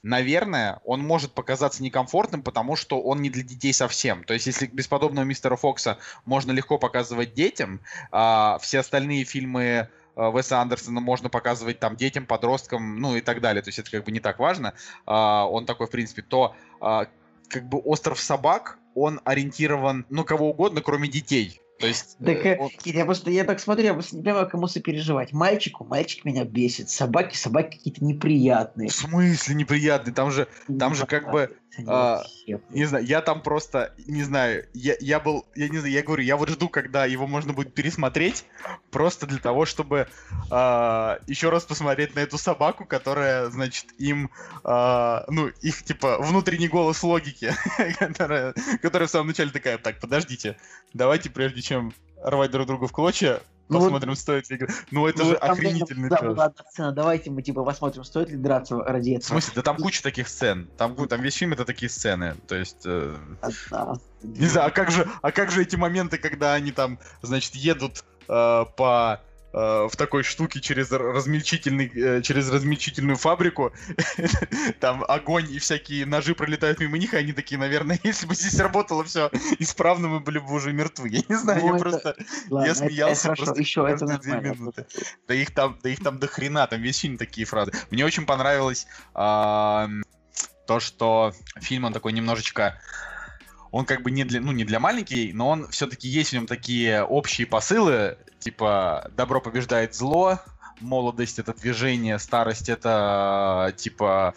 наверное, 0.01 0.79
он 0.85 1.01
может 1.01 1.33
показаться 1.33 1.83
некомфортным, 1.83 2.43
потому 2.43 2.75
что 2.75 3.01
он 3.01 3.21
не 3.21 3.29
для 3.29 3.43
детей 3.43 3.73
совсем. 3.73 4.23
То 4.23 4.33
есть, 4.33 4.45
если 4.45 4.67
бесподобного 4.67 5.25
мистера 5.25 5.55
Фокса 5.55 5.97
можно 6.25 6.51
легко 6.51 6.77
показывать 6.77 7.33
детям, 7.33 7.81
а 8.11 8.57
все 8.59 8.79
остальные 8.79 9.23
фильмы 9.23 9.89
а, 10.15 10.31
Веса 10.31 10.59
Андерсона 10.59 11.01
можно 11.01 11.29
показывать 11.29 11.79
там 11.79 11.95
детям, 11.95 12.25
подросткам, 12.25 12.97
ну 12.99 13.15
и 13.15 13.21
так 13.21 13.41
далее. 13.41 13.61
То 13.61 13.69
есть 13.69 13.79
это 13.79 13.91
как 13.91 14.05
бы 14.05 14.11
не 14.11 14.19
так 14.19 14.39
важно. 14.39 14.73
А, 15.05 15.47
он 15.47 15.65
такой, 15.65 15.87
в 15.87 15.91
принципе, 15.91 16.21
то 16.21 16.55
а, 16.79 17.07
как 17.47 17.67
бы 17.67 17.79
остров 17.79 18.19
собак, 18.19 18.79
он 18.95 19.21
ориентирован, 19.23 20.05
ну, 20.09 20.23
кого 20.23 20.49
угодно, 20.51 20.81
кроме 20.81 21.07
детей. 21.07 21.62
То 21.83 21.87
есть... 21.87 22.17
Так, 22.19 22.45
э, 22.45 22.57
он... 22.57 22.69
я 22.85 23.03
просто, 23.03 23.29
я 23.29 23.43
так 23.43 23.59
смотрю, 23.59 23.87
я 23.87 23.93
просто 23.93 24.15
не 24.15 24.23
понимаю, 24.23 24.47
кому 24.47 24.67
сопереживать. 24.67 25.33
Мальчику, 25.33 25.83
мальчик 25.83 26.23
меня 26.23 26.45
бесит. 26.45 26.89
Собаки, 26.89 27.35
собаки 27.35 27.75
какие-то 27.75 28.05
неприятные. 28.05 28.87
В 28.87 28.93
смысле 28.93 29.55
неприятные? 29.55 30.13
Там 30.13 30.31
же, 30.31 30.47
там 30.79 30.95
же 30.95 31.05
как 31.05 31.29
бы 31.29 31.57
а, 31.87 32.23
не 32.69 32.85
знаю, 32.85 33.05
я 33.05 33.21
там 33.21 33.41
просто, 33.41 33.93
не 34.05 34.23
знаю, 34.23 34.67
я, 34.73 34.95
я 34.99 35.19
был, 35.19 35.45
я 35.55 35.69
не 35.69 35.77
знаю, 35.79 35.93
я 35.93 36.03
говорю, 36.03 36.23
я 36.23 36.37
вот 36.37 36.49
жду, 36.49 36.69
когда 36.69 37.05
его 37.05 37.25
можно 37.25 37.53
будет 37.53 37.73
пересмотреть, 37.73 38.45
просто 38.91 39.25
для 39.25 39.39
того, 39.39 39.65
чтобы 39.65 40.07
а, 40.51 41.19
еще 41.27 41.49
раз 41.49 41.63
посмотреть 41.63 42.15
на 42.15 42.19
эту 42.19 42.37
собаку, 42.37 42.85
которая, 42.85 43.49
значит, 43.49 43.87
им, 43.97 44.29
а, 44.63 45.25
ну, 45.29 45.47
их, 45.47 45.83
типа, 45.83 46.17
внутренний 46.19 46.67
голос 46.67 47.01
логики, 47.01 47.51
которая, 47.99 48.53
которая 48.81 49.07
в 49.07 49.11
самом 49.11 49.27
начале 49.27 49.49
такая, 49.49 49.77
так, 49.77 49.99
подождите, 49.99 50.57
давайте, 50.93 51.29
прежде 51.29 51.61
чем 51.61 51.93
рвать 52.23 52.51
друг 52.51 52.67
друга 52.67 52.87
в 52.87 52.91
клочья, 52.91 53.41
ну 53.69 53.79
посмотрим, 53.79 54.09
вот, 54.09 54.19
стоит 54.19 54.49
ли 54.49 54.57
играть. 54.57 54.71
Ну, 54.91 55.07
это 55.07 55.23
ну, 55.23 55.29
же 55.29 55.35
охренительный 55.35 56.09
да, 56.09 56.21
была 56.21 56.45
одна 56.45 56.63
сцена. 56.69 56.91
Давайте 56.91 57.31
мы, 57.31 57.41
типа, 57.41 57.63
посмотрим, 57.63 58.03
стоит 58.03 58.29
ли 58.29 58.37
драться 58.37 58.77
ради 58.77 59.11
этого. 59.11 59.23
В 59.23 59.25
смысле? 59.25 59.53
Да 59.55 59.61
там 59.61 59.77
куча 59.77 60.03
таких 60.03 60.27
сцен. 60.27 60.69
Там, 60.77 60.95
там 61.07 61.21
весь 61.21 61.35
фильм 61.35 61.53
это 61.53 61.65
такие 61.65 61.89
сцены. 61.89 62.35
То 62.47 62.55
есть... 62.55 62.81
Э... 62.85 63.15
Да. 63.71 63.93
Не 64.21 64.47
знаю, 64.47 64.67
а 64.67 64.71
как 64.71 64.91
же, 64.91 65.09
а 65.21 65.31
как 65.31 65.51
же 65.51 65.61
эти 65.61 65.75
моменты, 65.75 66.17
когда 66.17 66.53
они 66.53 66.71
там, 66.71 66.99
значит, 67.21 67.55
едут 67.55 68.03
э, 68.27 68.65
по 68.77 69.21
в 69.53 69.91
такой 69.95 70.23
штуке 70.23 70.59
через 70.59 70.91
размельчительный, 70.91 71.91
э, 71.93 72.21
через 72.21 72.49
размельчительную 72.49 73.17
фабрику. 73.17 73.71
Там 74.79 75.03
огонь 75.07 75.51
и 75.51 75.59
всякие 75.59 76.05
ножи 76.05 76.33
пролетают 76.33 76.79
мимо 76.79 76.97
них, 76.97 77.13
и 77.13 77.17
они 77.17 77.33
такие, 77.33 77.59
наверное, 77.59 77.99
если 78.03 78.25
бы 78.25 78.33
здесь 78.35 78.59
работало 78.59 79.03
все 79.03 79.29
исправно, 79.59 80.07
мы 80.07 80.19
были 80.19 80.39
бы 80.39 80.51
уже 80.53 80.73
мертвы. 80.73 81.09
Я 81.09 81.21
не 81.29 81.35
знаю, 81.35 81.61
ну, 81.61 81.73
я 81.73 81.79
просто... 81.79 82.15
я 82.49 82.75
смеялся 82.75 83.33
просто 83.33 83.59
еще 83.59 83.87
это 83.87 84.17
две 84.17 84.41
минуты. 84.41 84.87
Да 85.27 85.35
их 85.35 85.53
там, 85.53 85.77
да 85.83 85.89
их 85.89 86.03
там 86.03 86.19
до 86.19 86.27
хрена, 86.27 86.65
там 86.67 86.81
весь 86.81 86.99
фильм 86.99 87.17
такие 87.17 87.45
фразы. 87.45 87.71
Мне 87.91 88.05
очень 88.05 88.25
понравилось 88.25 88.87
то, 89.13 90.79
что 90.79 91.33
фильм, 91.57 91.85
он 91.85 91.93
такой 91.93 92.13
немножечко 92.13 92.79
он 93.73 93.85
как 93.85 94.03
бы 94.03 94.11
не 94.11 94.23
для, 94.23 94.39
ну, 94.39 94.51
не 94.51 94.65
для 94.65 94.79
маленьких, 94.79 95.33
но 95.33 95.49
он 95.49 95.67
все-таки 95.69 96.07
есть 96.07 96.29
в 96.29 96.33
нем 96.33 96.45
такие 96.45 97.03
общие 97.03 97.47
посылы, 97.47 98.19
типа 98.37 99.09
добро 99.17 99.41
побеждает 99.41 99.95
зло, 99.95 100.39
молодость 100.79 101.39
это 101.39 101.55
движение, 101.55 102.19
старость 102.19 102.69
это 102.69 103.73
типа 103.75 104.35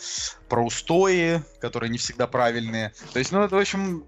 про 0.48 0.64
устои, 0.64 1.42
которые 1.60 1.90
не 1.90 1.98
всегда 1.98 2.26
правильные. 2.26 2.94
То 3.12 3.18
есть, 3.18 3.30
ну, 3.30 3.42
это, 3.42 3.56
в 3.56 3.58
общем, 3.58 4.06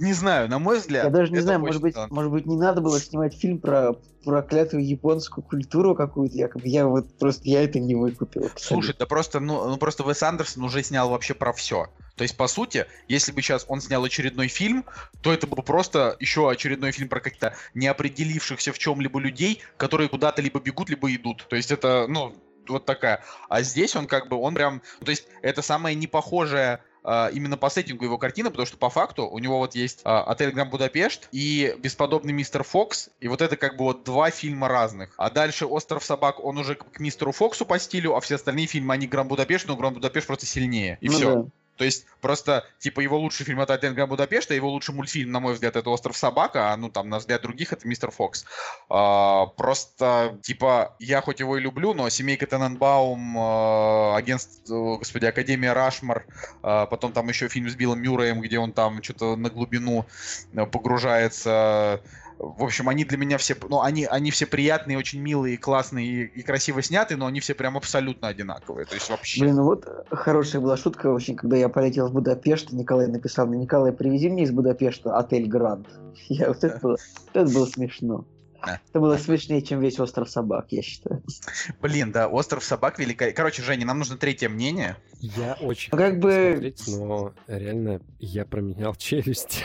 не 0.00 0.14
знаю, 0.14 0.48
на 0.48 0.58
мой 0.58 0.78
взгляд. 0.78 1.04
Я 1.04 1.10
даже 1.10 1.30
не 1.30 1.40
знаю, 1.40 1.60
может 1.60 1.82
быть, 1.82 1.94
может 2.08 2.32
быть, 2.32 2.46
не 2.46 2.56
надо 2.56 2.80
было 2.80 2.98
снимать 2.98 3.34
фильм 3.34 3.58
про 3.58 3.94
проклятую 4.24 4.86
японскую 4.86 5.44
культуру 5.44 5.94
какую-то, 5.94 6.36
якобы. 6.36 6.68
Я 6.68 6.86
вот 6.86 7.18
просто 7.18 7.42
я 7.44 7.62
это 7.62 7.78
не 7.78 7.94
выкупил. 7.94 8.46
Абсолютно. 8.46 8.66
Слушай, 8.66 8.96
да 8.98 9.06
просто, 9.06 9.40
ну, 9.40 9.68
ну 9.68 9.76
просто 9.76 10.02
Вес 10.02 10.22
Андерсон 10.22 10.64
уже 10.64 10.82
снял 10.82 11.10
вообще 11.10 11.34
про 11.34 11.52
все. 11.52 11.88
То 12.16 12.22
есть, 12.22 12.36
по 12.36 12.48
сути, 12.48 12.86
если 13.08 13.32
бы 13.32 13.40
сейчас 13.40 13.64
он 13.68 13.80
снял 13.80 14.04
очередной 14.04 14.48
фильм, 14.48 14.84
то 15.22 15.32
это 15.32 15.46
бы 15.46 15.62
просто 15.62 16.16
еще 16.18 16.50
очередной 16.50 16.92
фильм 16.92 17.08
про 17.08 17.20
каких-то 17.20 17.54
неопределившихся 17.74 18.72
в 18.72 18.78
чем-либо 18.78 19.18
людей, 19.20 19.62
которые 19.76 20.08
куда-то 20.08 20.42
либо 20.42 20.60
бегут, 20.60 20.90
либо 20.90 21.14
идут. 21.14 21.46
То 21.48 21.56
есть 21.56 21.70
это, 21.70 22.06
ну, 22.08 22.34
вот 22.68 22.84
такая. 22.84 23.22
А 23.48 23.62
здесь 23.62 23.96
он 23.96 24.06
как 24.06 24.28
бы, 24.28 24.36
он 24.36 24.54
прям, 24.54 24.82
то 25.04 25.10
есть 25.10 25.28
это 25.42 25.62
самая 25.62 25.94
непохожая 25.94 26.76
а, 26.76 26.80
именно 27.04 27.56
по 27.56 27.70
сеттингу 27.70 28.04
его 28.04 28.18
картины, 28.18 28.50
потому 28.50 28.66
что 28.66 28.76
по 28.76 28.90
факту 28.90 29.26
у 29.26 29.38
него 29.38 29.58
вот 29.58 29.74
есть 29.74 30.00
а, 30.04 30.22
отель 30.24 30.50
Гранд 30.50 30.70
Будапешт 30.70 31.28
и 31.32 31.74
бесподобный 31.78 32.32
мистер 32.32 32.62
Фокс, 32.62 33.10
и 33.20 33.28
вот 33.28 33.40
это 33.40 33.56
как 33.56 33.76
бы 33.76 33.84
вот 33.84 34.04
два 34.04 34.30
фильма 34.30 34.68
разных. 34.68 35.14
А 35.16 35.30
дальше 35.30 35.66
Остров 35.66 36.04
собак, 36.04 36.42
он 36.44 36.58
уже 36.58 36.74
к 36.74 37.00
мистеру 37.00 37.32
Фоксу 37.32 37.64
по 37.64 37.78
стилю, 37.78 38.16
а 38.16 38.20
все 38.20 38.36
остальные 38.36 38.66
фильмы, 38.66 38.94
они 38.94 39.06
Гранд 39.06 39.28
Будапешт, 39.28 39.66
но 39.66 39.76
Гранд 39.76 39.96
Будапешт 39.96 40.26
просто 40.26 40.46
сильнее. 40.46 40.98
И 41.00 41.08
ну 41.08 41.12
все. 41.12 41.34
Да. 41.34 41.46
То 41.80 41.86
есть 41.86 42.04
просто, 42.20 42.66
типа, 42.78 43.00
его 43.00 43.18
лучший 43.18 43.46
фильм 43.46 43.58
это 43.62 43.72
«Отель 43.72 43.94
Будапешта», 44.04 44.52
его 44.52 44.68
лучший 44.68 44.94
мультфильм, 44.94 45.32
на 45.32 45.40
мой 45.40 45.54
взгляд, 45.54 45.76
это 45.76 45.88
«Остров 45.88 46.14
собака», 46.14 46.74
а, 46.74 46.76
ну, 46.76 46.90
там, 46.90 47.08
на 47.08 47.20
взгляд 47.20 47.40
других, 47.40 47.72
это 47.72 47.88
«Мистер 47.88 48.10
Фокс». 48.10 48.44
А, 48.90 49.46
просто, 49.46 50.38
типа, 50.42 50.94
я 50.98 51.22
хоть 51.22 51.40
его 51.40 51.56
и 51.56 51.60
люблю, 51.62 51.94
но 51.94 52.10
«Семейка 52.10 52.46
Тененбаум», 52.46 53.34
а, 53.38 54.14
агентство, 54.14 54.98
господи, 54.98 55.24
Академия 55.24 55.72
Рашмар, 55.72 56.26
а, 56.62 56.84
потом 56.84 57.14
там 57.14 57.26
еще 57.30 57.48
фильм 57.48 57.70
с 57.70 57.74
Биллом 57.74 58.02
Мюрреем, 58.02 58.42
где 58.42 58.58
он 58.58 58.74
там 58.74 59.02
что-то 59.02 59.36
на 59.36 59.48
глубину 59.48 60.04
э, 60.52 60.66
погружается, 60.66 62.02
в 62.42 62.64
общем, 62.64 62.88
они 62.88 63.04
для 63.04 63.18
меня 63.18 63.36
все, 63.36 63.54
ну, 63.68 63.82
они, 63.82 64.06
они 64.06 64.30
все 64.30 64.46
приятные, 64.46 64.96
очень 64.96 65.20
милые, 65.20 65.58
классные 65.58 66.06
и, 66.06 66.24
и 66.24 66.42
красиво 66.42 66.82
сняты, 66.82 67.16
но 67.16 67.26
они 67.26 67.40
все 67.40 67.54
прям 67.54 67.76
абсолютно 67.76 68.28
одинаковые. 68.28 68.86
То 68.86 68.94
есть 68.94 69.10
вообще... 69.10 69.42
Блин, 69.42 69.56
ну 69.56 69.64
вот 69.64 69.86
хорошая 70.10 70.62
была 70.62 70.78
шутка 70.78 71.08
очень, 71.08 71.36
когда 71.36 71.58
я 71.58 71.68
полетел 71.68 72.08
в 72.08 72.12
Будапешт, 72.12 72.72
Николай 72.72 73.08
написал 73.08 73.46
мне, 73.46 73.58
Николай, 73.58 73.92
привези 73.92 74.30
мне 74.30 74.44
из 74.44 74.52
Будапешта 74.52 75.18
отель 75.18 75.48
Гранд. 75.48 75.86
Я, 76.28 76.48
вот 76.48 76.64
это 76.64 76.78
было, 76.78 76.96
это 77.34 77.52
было 77.52 77.66
смешно. 77.66 78.24
Это 78.62 79.00
было 79.00 79.16
смешнее, 79.16 79.62
чем 79.62 79.80
весь 79.80 79.98
остров 79.98 80.28
собак, 80.28 80.66
я 80.70 80.82
считаю. 80.82 81.22
Блин, 81.80 82.12
да, 82.12 82.28
остров 82.28 82.64
собак 82.64 82.98
великолепный. 82.98 83.34
Короче, 83.36 83.62
Женя, 83.62 83.86
нам 83.86 83.98
нужно 83.98 84.16
третье 84.16 84.48
мнение. 84.48 84.96
Я 85.20 85.54
очень 85.60 85.90
ну, 85.92 85.98
как 85.98 86.18
бы... 86.18 86.52
смотреть, 86.52 86.82
но 86.86 87.32
реально 87.46 88.00
я 88.18 88.44
променял 88.44 88.94
челюсть 88.96 89.64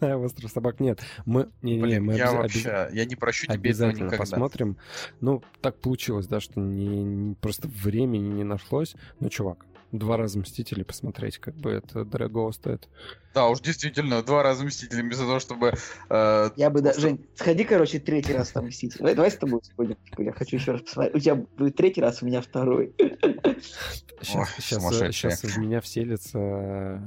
на 0.00 0.18
остров 0.18 0.50
собак. 0.50 0.80
Нет, 0.80 1.00
мы... 1.24 1.48
Не, 1.62 1.76
не, 1.76 1.82
Блин, 1.82 2.04
мы 2.04 2.16
я 2.16 2.32
вообще... 2.32 2.88
Я 2.92 3.04
не 3.04 3.16
прощу 3.16 3.46
тебе 3.46 3.54
Обязательно 3.54 4.06
этого 4.06 4.18
посмотрим. 4.18 4.76
Ну, 5.20 5.42
так 5.60 5.78
получилось, 5.80 6.26
да, 6.26 6.40
что 6.40 6.60
не, 6.60 7.34
просто 7.36 7.68
времени 7.68 8.28
не 8.28 8.44
нашлось. 8.44 8.94
Ну, 9.18 9.28
чувак, 9.28 9.64
два 9.92 10.16
раза 10.16 10.38
Мстители 10.38 10.82
посмотреть, 10.82 11.38
как 11.38 11.54
бы 11.54 11.70
это 11.70 12.04
дорого 12.04 12.50
стоит. 12.52 12.88
Да, 13.34 13.48
уж 13.48 13.60
действительно, 13.60 14.22
два 14.22 14.42
раза 14.42 14.64
Мстители, 14.64 15.02
без 15.02 15.18
того, 15.18 15.38
чтобы... 15.38 15.74
Э, 16.08 16.50
я 16.56 16.70
бы, 16.70 16.80
да, 16.80 16.92
Жень, 16.94 17.26
сходи, 17.36 17.64
короче, 17.64 18.00
третий 18.00 18.32
раз 18.32 18.50
там 18.50 18.66
Мстители. 18.66 18.98
Давай, 18.98 19.14
давай 19.14 19.30
с 19.30 19.36
тобой 19.36 19.60
сходим, 19.62 19.96
я 20.18 20.32
хочу 20.32 20.56
еще 20.56 20.72
раз 20.72 20.82
посмотреть. 20.82 21.14
У 21.14 21.18
тебя 21.20 21.34
будет 21.36 21.76
третий 21.76 22.00
раз, 22.00 22.22
у 22.22 22.26
меня 22.26 22.40
второй. 22.40 22.94
Сейчас, 24.22 24.34
Ой, 24.34 24.46
сейчас, 24.58 25.14
сейчас 25.14 25.42
в 25.44 25.58
меня 25.58 25.80
вселится 25.80 27.02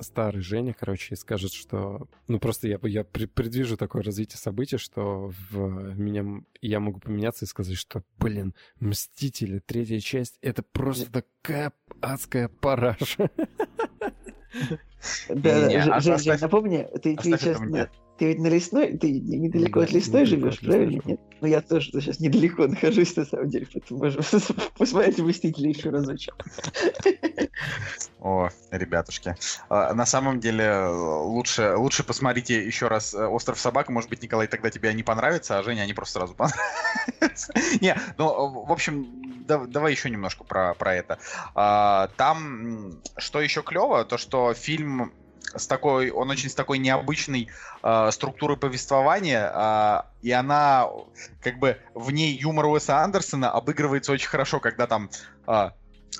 старый 0.00 0.40
Женя, 0.40 0.72
короче, 0.78 1.14
и 1.14 1.16
скажет, 1.16 1.52
что... 1.52 2.08
Ну, 2.28 2.38
просто 2.38 2.68
я, 2.68 2.78
я 2.82 3.02
предвижу 3.02 3.76
такое 3.76 4.02
развитие 4.02 4.38
событий, 4.38 4.76
что 4.76 5.32
в 5.50 5.98
меня 5.98 6.42
я 6.60 6.78
могу 6.78 7.00
поменяться 7.00 7.44
и 7.44 7.48
сказать, 7.48 7.76
что, 7.76 8.04
блин, 8.18 8.54
Мстители, 8.78 9.58
третья 9.58 9.98
часть, 9.98 10.38
это 10.40 10.62
просто 10.62 11.10
такая 11.10 11.72
адская 12.00 12.48
параша. 12.48 13.30
Да, 15.28 15.68
да, 15.68 16.00
Жень, 16.00 16.40
напомни, 16.40 16.86
ты 17.02 17.16
сейчас 17.22 17.58
ты 18.18 18.26
ведь 18.26 18.40
на 18.40 18.48
лесной, 18.48 18.98
ты 18.98 19.12
недалеко 19.12 19.80
от 19.80 19.92
лесной 19.92 20.24
живешь, 20.26 20.58
правильно? 20.58 21.00
Нет? 21.04 21.20
Ну 21.40 21.46
я 21.46 21.60
тоже 21.60 21.92
сейчас 21.92 22.18
недалеко 22.18 22.66
нахожусь, 22.66 23.14
на 23.14 23.24
самом 23.24 23.48
деле, 23.48 23.68
поэтому 23.72 24.00
можем 24.00 24.22
посмотреть 24.76 25.18
«Мстители» 25.20 25.68
еще 25.68 25.90
разочек. 25.90 26.34
О, 28.20 28.48
ребятушки. 28.70 29.36
А, 29.68 29.94
на 29.94 30.04
самом 30.04 30.40
деле, 30.40 30.86
лучше, 30.86 31.76
лучше 31.76 32.02
посмотрите 32.02 32.64
еще 32.64 32.88
раз 32.88 33.14
э, 33.14 33.24
«Остров 33.24 33.60
собак». 33.60 33.88
Может 33.90 34.10
быть, 34.10 34.22
Николай, 34.22 34.48
тогда 34.48 34.70
тебе 34.70 34.88
они 34.88 35.04
понравятся, 35.04 35.58
а 35.58 35.62
Женя 35.62 35.82
они 35.82 35.94
просто 35.94 36.18
сразу 36.18 36.34
понравятся. 36.34 37.52
Не, 37.80 37.96
ну, 38.16 38.64
в 38.64 38.72
общем, 38.72 39.46
давай 39.46 39.92
еще 39.92 40.10
немножко 40.10 40.42
про, 40.42 40.74
про 40.74 40.94
это. 40.96 41.18
А, 41.54 42.08
там, 42.16 43.00
что 43.16 43.40
еще 43.40 43.62
клево, 43.62 44.04
то, 44.04 44.18
что 44.18 44.52
фильм 44.52 45.12
с 45.54 45.66
такой, 45.66 46.10
он 46.10 46.28
очень 46.30 46.50
с 46.50 46.54
такой 46.54 46.78
необычной 46.78 47.48
э, 47.82 48.10
структурой 48.10 48.56
повествования, 48.56 49.50
э, 49.54 50.02
и 50.22 50.30
она 50.32 50.88
как 51.40 51.58
бы 51.58 51.78
в 51.94 52.10
ней 52.10 52.36
юмор 52.36 52.66
Уэса 52.66 52.98
Андерсона 52.98 53.50
обыгрывается 53.50 54.12
очень 54.12 54.28
хорошо, 54.28 54.60
когда 54.60 54.86
там 54.86 55.08
э, 55.46 55.70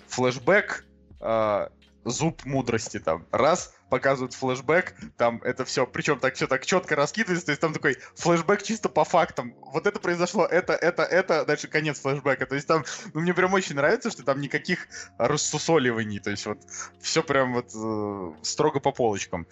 флешбэк, 0.07 0.85
э, 1.21 1.69
зуб 2.11 2.45
мудрости 2.45 2.99
там, 2.99 3.27
раз, 3.31 3.75
показывают 3.89 4.35
флешбэк, 4.35 4.95
там 5.17 5.41
это 5.43 5.65
все, 5.65 5.87
причем 5.87 6.19
так 6.19 6.35
все 6.35 6.47
так 6.47 6.65
четко 6.67 6.97
раскидывается, 6.97 7.47
то 7.47 7.53
есть 7.53 7.61
там 7.61 7.73
такой 7.73 7.97
флешбэк 8.15 8.63
чисто 8.63 8.89
по 8.89 9.05
фактам. 9.05 9.55
Вот 9.73 9.87
это 9.87 10.01
произошло, 10.01 10.45
это, 10.47 10.75
это, 10.75 11.03
это, 11.03 11.45
дальше 11.45 11.69
конец 11.69 12.01
флешбэка. 12.01 12.47
То 12.47 12.55
есть 12.55 12.67
там, 12.67 12.85
ну, 13.15 13.21
мне 13.21 13.35
прям 13.35 13.53
очень 13.55 13.77
нравится, 13.77 14.11
что 14.11 14.25
там 14.25 14.41
никаких 14.41 14.89
рассусоливаний, 15.19 16.21
то 16.21 16.31
есть 16.31 16.47
вот 16.47 16.59
все 17.01 17.23
прям 17.23 17.55
вот 17.55 17.73
э, 17.75 18.33
строго 18.43 18.81
по 18.81 18.93
полочкам. 18.93 19.47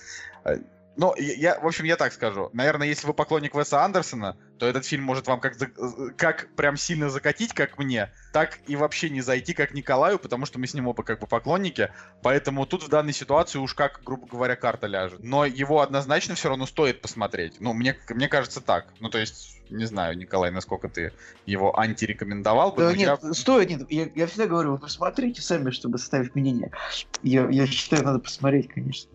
Ну, 0.96 1.14
я, 1.18 1.60
в 1.60 1.66
общем, 1.66 1.84
я 1.84 1.96
так 1.96 2.12
скажу. 2.12 2.48
Наверное, 2.54 2.86
если 2.86 3.06
вы 3.06 3.12
поклонник 3.12 3.54
Веса 3.54 3.84
Андерсона, 3.84 4.36
то 4.58 4.66
этот 4.66 4.84
фильм 4.84 5.04
может 5.04 5.26
вам 5.26 5.40
как, 5.40 5.56
как 6.16 6.48
прям 6.56 6.76
сильно 6.76 7.10
закатить, 7.10 7.52
как 7.52 7.78
мне, 7.78 8.10
так 8.32 8.58
и 8.66 8.76
вообще 8.76 9.10
не 9.10 9.20
зайти, 9.20 9.54
как 9.54 9.74
Николаю, 9.74 10.18
потому 10.18 10.46
что 10.46 10.58
мы 10.58 10.66
с 10.66 10.74
ним 10.74 10.88
оба 10.88 11.02
как 11.02 11.20
бы 11.20 11.26
поклонники. 11.26 11.90
Поэтому 12.22 12.66
тут 12.66 12.82
в 12.82 12.88
данной 12.88 13.12
ситуации 13.12 13.58
уж 13.58 13.74
как, 13.74 14.00
грубо 14.04 14.26
говоря, 14.26 14.56
карта 14.56 14.86
ляжет. 14.86 15.22
Но 15.22 15.44
его 15.44 15.80
однозначно 15.80 16.34
все 16.34 16.48
равно 16.48 16.66
стоит 16.66 17.00
посмотреть. 17.00 17.60
Ну, 17.60 17.72
мне, 17.72 17.96
мне 18.08 18.28
кажется 18.28 18.60
так. 18.60 18.86
Ну, 19.00 19.08
то 19.08 19.18
есть, 19.18 19.60
не 19.70 19.84
знаю, 19.84 20.16
Николай, 20.16 20.50
насколько 20.50 20.88
ты 20.88 21.12
его 21.44 21.78
антирекомендовал 21.78 22.72
бы. 22.72 22.82
Да 22.82 22.94
нет, 22.94 23.18
я... 23.22 23.34
стоит, 23.34 23.68
нет. 23.68 23.90
Я, 23.90 24.08
я 24.14 24.26
всегда 24.26 24.46
говорю, 24.46 24.72
вы 24.72 24.78
посмотрите 24.78 25.42
сами, 25.42 25.70
чтобы 25.70 25.98
составить 25.98 26.34
мнение. 26.34 26.70
Я, 27.22 27.48
я 27.48 27.66
считаю, 27.66 28.04
надо 28.04 28.18
посмотреть, 28.20 28.68
конечно. 28.68 29.10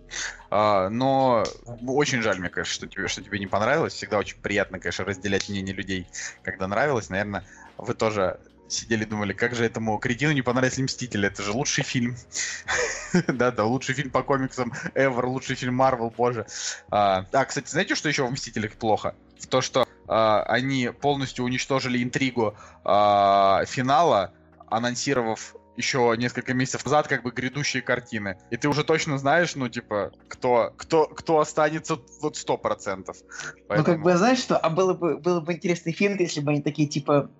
А, 0.49 0.89
но 0.89 1.45
очень 1.87 2.21
жаль, 2.21 2.37
мне, 2.37 2.49
конечно, 2.49 2.73
что 2.73 2.87
тебе, 2.87 3.07
что 3.07 3.23
тебе 3.23 3.39
не 3.39 3.47
понравилось. 3.47 3.93
Всегда 3.93 4.17
очень 4.17 4.37
приятно, 4.37 4.79
конечно, 4.79 5.05
разделять 5.05 5.30
мнение 5.49 5.73
людей, 5.73 6.07
когда 6.43 6.67
нравилось. 6.67 7.09
Наверное, 7.09 7.43
вы 7.77 7.93
тоже 7.93 8.39
сидели 8.71 9.05
думали, 9.05 9.33
как 9.33 9.55
же 9.55 9.65
этому 9.65 9.97
кретину 9.99 10.31
не 10.31 10.41
понравились 10.41 10.77
Мстители, 10.77 11.27
это 11.27 11.43
же 11.43 11.51
лучший 11.51 11.83
фильм. 11.83 12.15
Да-да, 13.27 13.65
лучший 13.65 13.95
фильм 13.95 14.09
по 14.09 14.23
комиксам 14.23 14.73
ever, 14.95 15.25
лучший 15.25 15.55
фильм 15.55 15.75
Марвел, 15.75 16.13
боже. 16.15 16.45
А, 16.89 17.23
кстати, 17.45 17.69
знаете, 17.69 17.95
что 17.95 18.09
еще 18.09 18.25
в 18.25 18.31
Мстителях 18.31 18.73
плохо? 18.73 19.15
То, 19.49 19.61
что 19.61 19.87
а, 20.07 20.43
они 20.43 20.89
полностью 20.89 21.45
уничтожили 21.45 22.01
интригу 22.01 22.55
а, 22.83 23.63
финала, 23.65 24.33
анонсировав 24.67 25.55
еще 25.77 26.13
несколько 26.17 26.53
месяцев 26.53 26.85
назад 26.85 27.07
как 27.07 27.23
бы 27.23 27.31
грядущие 27.31 27.81
картины. 27.81 28.37
И 28.49 28.57
ты 28.57 28.67
уже 28.67 28.83
точно 28.83 29.17
знаешь, 29.17 29.55
ну, 29.55 29.69
типа, 29.69 30.11
кто, 30.27 30.73
кто, 30.77 31.05
кто 31.05 31.39
останется 31.39 31.97
вот 32.21 32.37
сто 32.37 32.57
процентов. 32.57 33.17
Поэтому... 33.67 33.77
Ну, 33.77 33.83
как 33.83 34.03
бы, 34.03 34.17
знаешь 34.17 34.39
что, 34.39 34.57
а 34.57 34.69
было 34.69 34.93
бы, 34.93 35.17
было 35.17 35.39
бы 35.39 35.53
интересный 35.53 35.93
фильм, 35.93 36.17
если 36.17 36.41
бы 36.41 36.51
они 36.51 36.61
такие, 36.61 36.87
типа, 36.87 37.31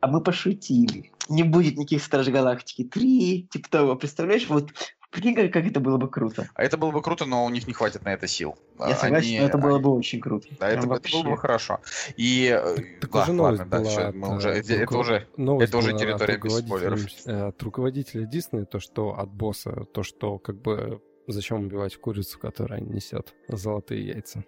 а 0.00 0.06
мы 0.06 0.22
пошутили. 0.22 1.12
Не 1.28 1.42
будет 1.42 1.76
никаких 1.76 2.02
Страж 2.02 2.28
Галактики 2.28 2.84
3, 2.84 3.48
типа 3.50 3.70
того. 3.70 3.96
Представляешь, 3.96 4.48
вот 4.48 4.70
Прикинь, 5.10 5.34
как, 5.34 5.52
как 5.52 5.66
это 5.66 5.80
было 5.80 5.96
бы 5.96 6.08
круто. 6.08 6.48
А 6.54 6.62
это 6.62 6.76
было 6.76 6.92
бы 6.92 7.02
круто, 7.02 7.24
но 7.24 7.44
у 7.44 7.50
них 7.50 7.66
не 7.66 7.72
хватит 7.72 8.04
на 8.04 8.12
это 8.12 8.28
сил. 8.28 8.56
Я 8.78 8.94
согласен, 8.94 9.28
Они... 9.28 9.40
но 9.40 9.46
это 9.46 9.58
было 9.58 9.78
бы 9.78 9.90
очень 9.92 10.20
круто. 10.20 10.46
Да, 10.60 10.68
это, 10.68 10.86
это 10.86 11.08
было 11.12 11.22
бы 11.22 11.36
хорошо. 11.36 11.80
И... 12.16 12.46
Э, 12.46 12.76
так 13.00 13.10
да, 13.10 13.22
уже 13.22 13.32
ладно, 13.32 13.64
была 13.64 13.82
дальше 13.82 14.12
мы 14.14 14.36
уже... 14.36 14.50
Это, 14.50 14.74
это 14.74 14.98
уже, 14.98 15.26
это 15.36 15.78
уже 15.78 15.98
территория 15.98 16.36
без 16.38 16.58
спойлеров. 16.58 17.00
Э, 17.26 17.48
от 17.48 17.62
руководителя 17.62 18.24
Диснея, 18.24 18.66
то, 18.66 18.78
что 18.78 19.18
от 19.18 19.30
босса, 19.30 19.84
то, 19.92 20.02
что 20.02 20.38
как 20.38 20.60
бы 20.60 21.02
Зачем 21.30 21.60
убивать 21.60 21.96
курицу, 21.96 22.40
которая 22.40 22.80
несет 22.80 23.34
золотые 23.46 24.04
яйца? 24.04 24.42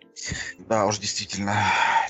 Да, 0.68 0.86
уж 0.86 0.98
действительно. 0.98 1.54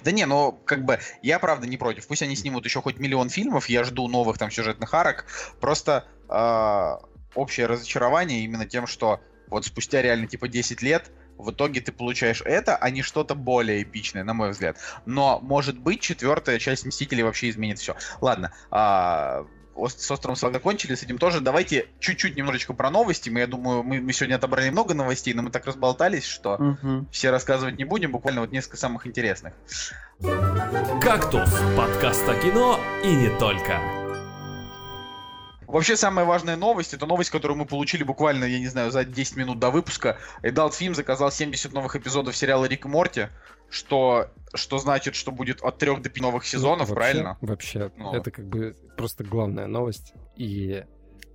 Да 0.02 0.12
не, 0.12 0.24
ну, 0.24 0.58
как 0.64 0.86
бы, 0.86 0.98
я 1.20 1.38
правда 1.38 1.66
не 1.66 1.76
против. 1.76 2.06
Пусть 2.06 2.22
они 2.22 2.36
снимут 2.36 2.64
еще 2.64 2.80
хоть 2.80 2.98
миллион 2.98 3.28
фильмов, 3.28 3.68
я 3.68 3.84
жду 3.84 4.08
новых 4.08 4.38
там 4.38 4.50
сюжетных 4.50 4.94
арок. 4.94 5.26
Просто 5.60 6.06
э, 6.28 7.11
общее 7.34 7.66
разочарование 7.66 8.40
именно 8.40 8.66
тем, 8.66 8.86
что 8.86 9.20
вот 9.48 9.66
спустя 9.66 10.02
реально 10.02 10.26
типа 10.26 10.48
10 10.48 10.82
лет 10.82 11.10
в 11.38 11.50
итоге 11.50 11.80
ты 11.80 11.92
получаешь 11.92 12.42
это, 12.44 12.76
а 12.76 12.90
не 12.90 13.02
что-то 13.02 13.34
более 13.34 13.82
эпичное, 13.82 14.24
на 14.24 14.34
мой 14.34 14.50
взгляд. 14.50 14.78
Но, 15.06 15.40
может 15.40 15.78
быть, 15.78 16.00
четвертая 16.00 16.58
часть 16.58 16.86
Мстителей 16.86 17.22
вообще 17.22 17.50
изменит 17.50 17.78
все. 17.78 17.96
Ладно, 18.20 18.52
а, 18.70 19.46
с 19.76 20.10
островом 20.10 20.36
Слаг 20.36 20.52
закончили, 20.52 20.94
с 20.94 21.02
этим 21.02 21.18
тоже. 21.18 21.40
Давайте 21.40 21.88
чуть-чуть 21.98 22.36
немножечко 22.36 22.74
про 22.74 22.90
новости. 22.90 23.30
Мы, 23.30 23.40
я 23.40 23.46
думаю, 23.46 23.82
мы, 23.82 24.00
мы 24.00 24.12
сегодня 24.12 24.36
отобрали 24.36 24.70
много 24.70 24.94
новостей, 24.94 25.34
но 25.34 25.42
мы 25.42 25.50
так 25.50 25.66
разболтались, 25.66 26.24
что 26.24 26.54
угу. 26.54 27.06
все 27.10 27.30
рассказывать 27.30 27.78
не 27.78 27.84
будем. 27.84 28.12
Буквально 28.12 28.42
вот 28.42 28.52
несколько 28.52 28.76
самых 28.76 29.06
интересных. 29.06 29.54
«Кактус»— 31.00 31.50
подкаст 31.76 32.28
о 32.28 32.34
кино 32.36 32.78
и 33.02 33.14
не 33.14 33.28
только. 33.38 34.01
Вообще, 35.72 35.96
самая 35.96 36.26
важная 36.26 36.56
новость, 36.56 36.92
это 36.92 37.06
новость, 37.06 37.30
которую 37.30 37.56
мы 37.56 37.64
получили 37.64 38.02
буквально, 38.04 38.44
я 38.44 38.58
не 38.58 38.66
знаю, 38.66 38.90
за 38.90 39.06
10 39.06 39.36
минут 39.36 39.58
до 39.58 39.70
выпуска. 39.70 40.18
Adult 40.42 40.72
Film 40.72 40.94
заказал 40.94 41.32
70 41.32 41.72
новых 41.72 41.96
эпизодов 41.96 42.36
сериала 42.36 42.66
Рик 42.66 42.84
и 42.84 42.88
Морти, 42.88 43.28
что, 43.70 44.28
что 44.52 44.76
значит, 44.76 45.14
что 45.14 45.32
будет 45.32 45.62
от 45.62 45.78
3 45.78 45.96
до 45.96 46.10
5 46.10 46.20
новых 46.20 46.44
сезонов, 46.44 46.90
ну, 46.90 46.94
вообще, 46.94 47.12
правильно? 47.12 47.38
Вообще, 47.40 47.90
ну. 47.96 48.12
это 48.12 48.30
как 48.30 48.46
бы 48.46 48.76
просто 48.98 49.24
главная 49.24 49.66
новость. 49.66 50.12
И 50.36 50.84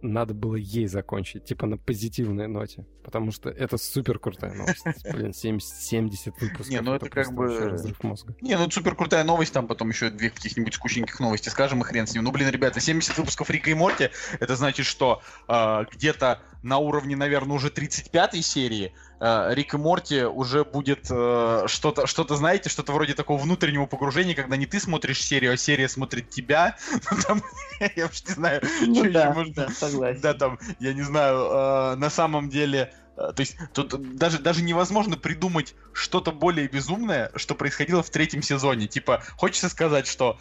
надо 0.02 0.34
было 0.34 0.56
ей 0.56 0.88
закончить, 0.88 1.46
типа 1.46 1.66
на 1.66 1.78
позитивной 1.78 2.48
ноте, 2.48 2.86
потому 3.04 3.32
что 3.32 3.50
это 3.50 3.78
супер 3.78 4.20
крутая 4.20 4.54
новость. 4.54 4.86
Блин, 5.12 5.34
70, 5.34 5.70
70 5.70 6.42
выпусков. 6.42 6.70
Не, 6.70 6.82
ну 6.82 6.94
это, 6.94 7.08
это 7.08 7.16
как 7.16 7.34
бы... 7.34 7.60
Разрыв 7.60 8.04
мозга. 8.04 8.36
Не, 8.42 8.58
ну 8.58 8.70
супер 8.70 8.96
крутая 8.96 9.24
новость, 9.24 9.54
там 9.54 9.68
потом 9.68 9.90
еще 9.90 10.10
две 10.10 10.30
каких-нибудь 10.30 10.74
скучненьких 10.74 11.20
новости 11.20 11.50
скажем, 11.50 11.82
и 11.82 11.84
хрен 11.84 12.08
с 12.08 12.14
ним. 12.14 12.24
Ну, 12.24 12.32
блин, 12.32 12.50
ребята, 12.50 12.80
70 12.80 13.18
выпусков 13.18 13.50
Рика 13.50 13.70
и 13.70 13.74
Морти, 13.74 14.10
это 14.40 14.56
значит, 14.56 14.86
что 14.86 15.22
э, 15.48 15.86
где-то 15.92 16.42
на 16.64 16.78
уровне, 16.78 17.16
наверное, 17.16 17.56
уже 17.56 17.70
35-й 17.70 18.42
серии 18.42 18.94
Рик 19.20 19.74
и 19.74 19.78
Морти 19.78 20.24
уже 20.24 20.64
будет 20.64 21.08
э, 21.10 21.64
что-то, 21.66 22.06
что-то, 22.06 22.36
знаете, 22.36 22.70
что-то 22.70 22.94
вроде 22.94 23.16
такого 23.16 23.42
внутреннего 23.42 23.88
погружения, 23.88 24.36
когда 24.36 24.58
не 24.58 24.68
ты 24.68 24.80
смотришь 24.80 25.24
серию, 25.24 25.54
а 25.54 25.58
серия 25.58 25.90
смотрит 25.90 26.30
тебя. 26.30 26.78
Ну, 27.10 27.18
там, 27.26 27.42
я 27.96 28.06
уж 28.06 28.24
не 28.26 28.34
знаю, 28.34 28.62
ну, 28.82 28.96
что 28.96 29.12
да, 29.12 29.24
еще 29.26 29.34
можно... 29.34 29.54
Да, 29.54 29.70
согласен. 29.70 30.22
Да, 30.22 30.34
там, 30.34 30.60
я 30.80 30.94
не 30.94 31.02
знаю, 31.02 31.38
э, 31.38 31.96
на 31.96 32.10
самом 32.10 32.50
деле... 32.50 32.94
Э, 33.16 33.32
то 33.34 33.40
есть 33.40 33.56
тут 33.74 34.18
даже, 34.18 34.40
даже 34.40 34.62
невозможно 34.62 35.18
придумать 35.18 35.74
что-то 35.94 36.32
более 36.32 36.68
безумное, 36.68 37.32
что 37.36 37.56
происходило 37.56 38.04
в 38.04 38.10
третьем 38.10 38.42
сезоне. 38.42 38.88
Типа, 38.88 39.24
хочется 39.38 39.70
сказать, 39.70 40.08
что 40.08 40.38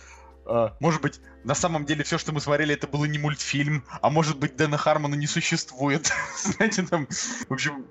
Uh, 0.46 0.70
может 0.78 1.02
быть, 1.02 1.20
на 1.42 1.56
самом 1.56 1.86
деле 1.86 2.04
все, 2.04 2.18
что 2.18 2.30
мы 2.30 2.40
смотрели, 2.40 2.72
это 2.72 2.86
было 2.86 3.04
не 3.04 3.18
мультфильм, 3.18 3.82
а 4.00 4.10
может 4.10 4.38
быть, 4.38 4.54
Дэна 4.54 4.78
Хармона 4.78 5.16
не 5.16 5.26
существует. 5.26 6.12
Знаете, 6.40 6.84
там, 6.84 7.08
в 7.48 7.52
общем, 7.52 7.84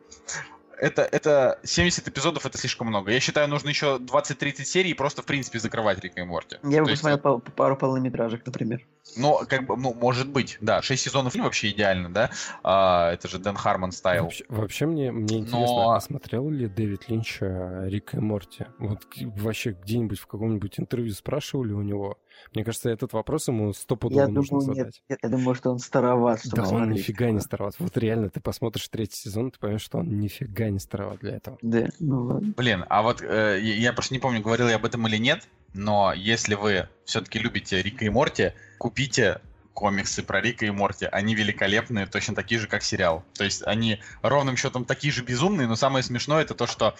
это, 0.79 1.01
это 1.03 1.59
70 1.63 2.07
эпизодов, 2.07 2.45
это 2.45 2.57
слишком 2.57 2.87
много. 2.87 3.11
Я 3.11 3.19
считаю, 3.19 3.47
нужно 3.47 3.69
еще 3.69 3.97
20-30 3.97 4.63
серий 4.63 4.91
и 4.91 4.93
просто, 4.93 5.21
в 5.21 5.25
принципе, 5.25 5.59
закрывать 5.59 5.99
Рика 5.99 6.21
и 6.21 6.23
Морти. 6.23 6.57
Я 6.63 6.83
бы 6.83 6.89
посмотрел 6.89 7.37
есть... 7.37 7.47
Э, 7.47 7.51
пару 7.51 7.77
полнометражек, 7.77 8.45
например. 8.45 8.85
Ну, 9.17 9.39
как 9.47 9.65
бы, 9.65 9.77
ну, 9.77 9.93
может 9.93 10.27
быть, 10.29 10.57
да. 10.61 10.81
6 10.81 11.01
сезонов 11.01 11.35
вообще 11.35 11.69
идеально, 11.69 12.11
да? 12.11 12.29
А, 12.63 13.11
это 13.11 13.27
же 13.27 13.39
Дэн 13.39 13.55
Хармон 13.55 13.91
стайл. 13.91 14.23
Вообще, 14.23 14.45
вообще 14.49 14.85
мне, 14.85 15.11
мне 15.11 15.39
интересно, 15.39 15.75
Но... 15.75 15.91
а 15.91 16.01
смотрел 16.01 16.49
ли 16.49 16.67
Дэвид 16.67 17.09
Линч 17.09 17.37
Рика 17.41 18.17
и 18.17 18.19
Морти? 18.19 18.65
Вот 18.79 19.05
вообще 19.37 19.71
где-нибудь 19.71 20.19
в 20.19 20.27
каком-нибудь 20.27 20.79
интервью 20.79 21.13
спрашивали 21.13 21.73
у 21.73 21.81
него? 21.81 22.17
Мне 22.55 22.63
кажется, 22.63 22.89
этот 22.89 23.13
вопрос 23.13 23.47
ему 23.47 23.73
стопудово 23.73 24.21
я 24.21 24.27
нужно 24.27 24.59
думаю, 24.59 24.75
задать. 24.75 25.01
Нет, 25.09 25.19
я 25.21 25.29
думаю, 25.29 25.55
что 25.55 25.71
он 25.71 25.79
староват, 25.79 26.39
чтобы 26.39 26.57
Да, 26.57 26.69
он 26.69 26.89
нифига 26.91 27.29
не 27.31 27.41
староват. 27.41 27.75
Вот 27.79 27.97
реально, 27.97 28.29
ты 28.29 28.39
посмотришь 28.39 28.87
третий 28.87 29.17
сезон, 29.17 29.51
ты 29.51 29.59
поймешь, 29.59 29.81
что 29.81 29.99
он 29.99 30.19
нифига 30.19 30.69
не 30.69 30.79
староват 30.79 31.19
для 31.19 31.35
этого. 31.35 31.57
Да, 31.61 31.87
ну 31.99 32.23
ладно. 32.23 32.53
Блин, 32.55 32.85
а 32.89 33.01
вот 33.01 33.21
э, 33.21 33.59
я 33.61 33.93
просто 33.93 34.13
не 34.13 34.19
помню, 34.19 34.41
говорил 34.41 34.69
я 34.69 34.75
об 34.75 34.85
этом 34.85 35.05
или 35.07 35.17
нет, 35.17 35.47
но 35.73 36.13
если 36.13 36.55
вы 36.55 36.87
все-таки 37.03 37.39
любите 37.39 37.81
Рика 37.81 38.05
и 38.05 38.09
Морти, 38.09 38.53
купите 38.77 39.41
комиксы 39.73 40.23
про 40.23 40.41
Рика 40.41 40.65
и 40.65 40.71
Морти. 40.71 41.05
Они 41.05 41.35
великолепные, 41.35 42.07
точно 42.07 42.33
такие 42.33 42.59
же, 42.59 42.67
как 42.67 42.81
сериал. 42.81 43.23
То 43.33 43.43
есть 43.43 43.61
они 43.67 43.99
ровным 44.21 44.55
счетом 44.55 44.85
такие 44.85 45.13
же 45.13 45.23
безумные, 45.23 45.67
но 45.67 45.75
самое 45.75 46.01
смешное 46.01 46.41
это 46.41 46.55
то, 46.55 46.65
что 46.65 46.95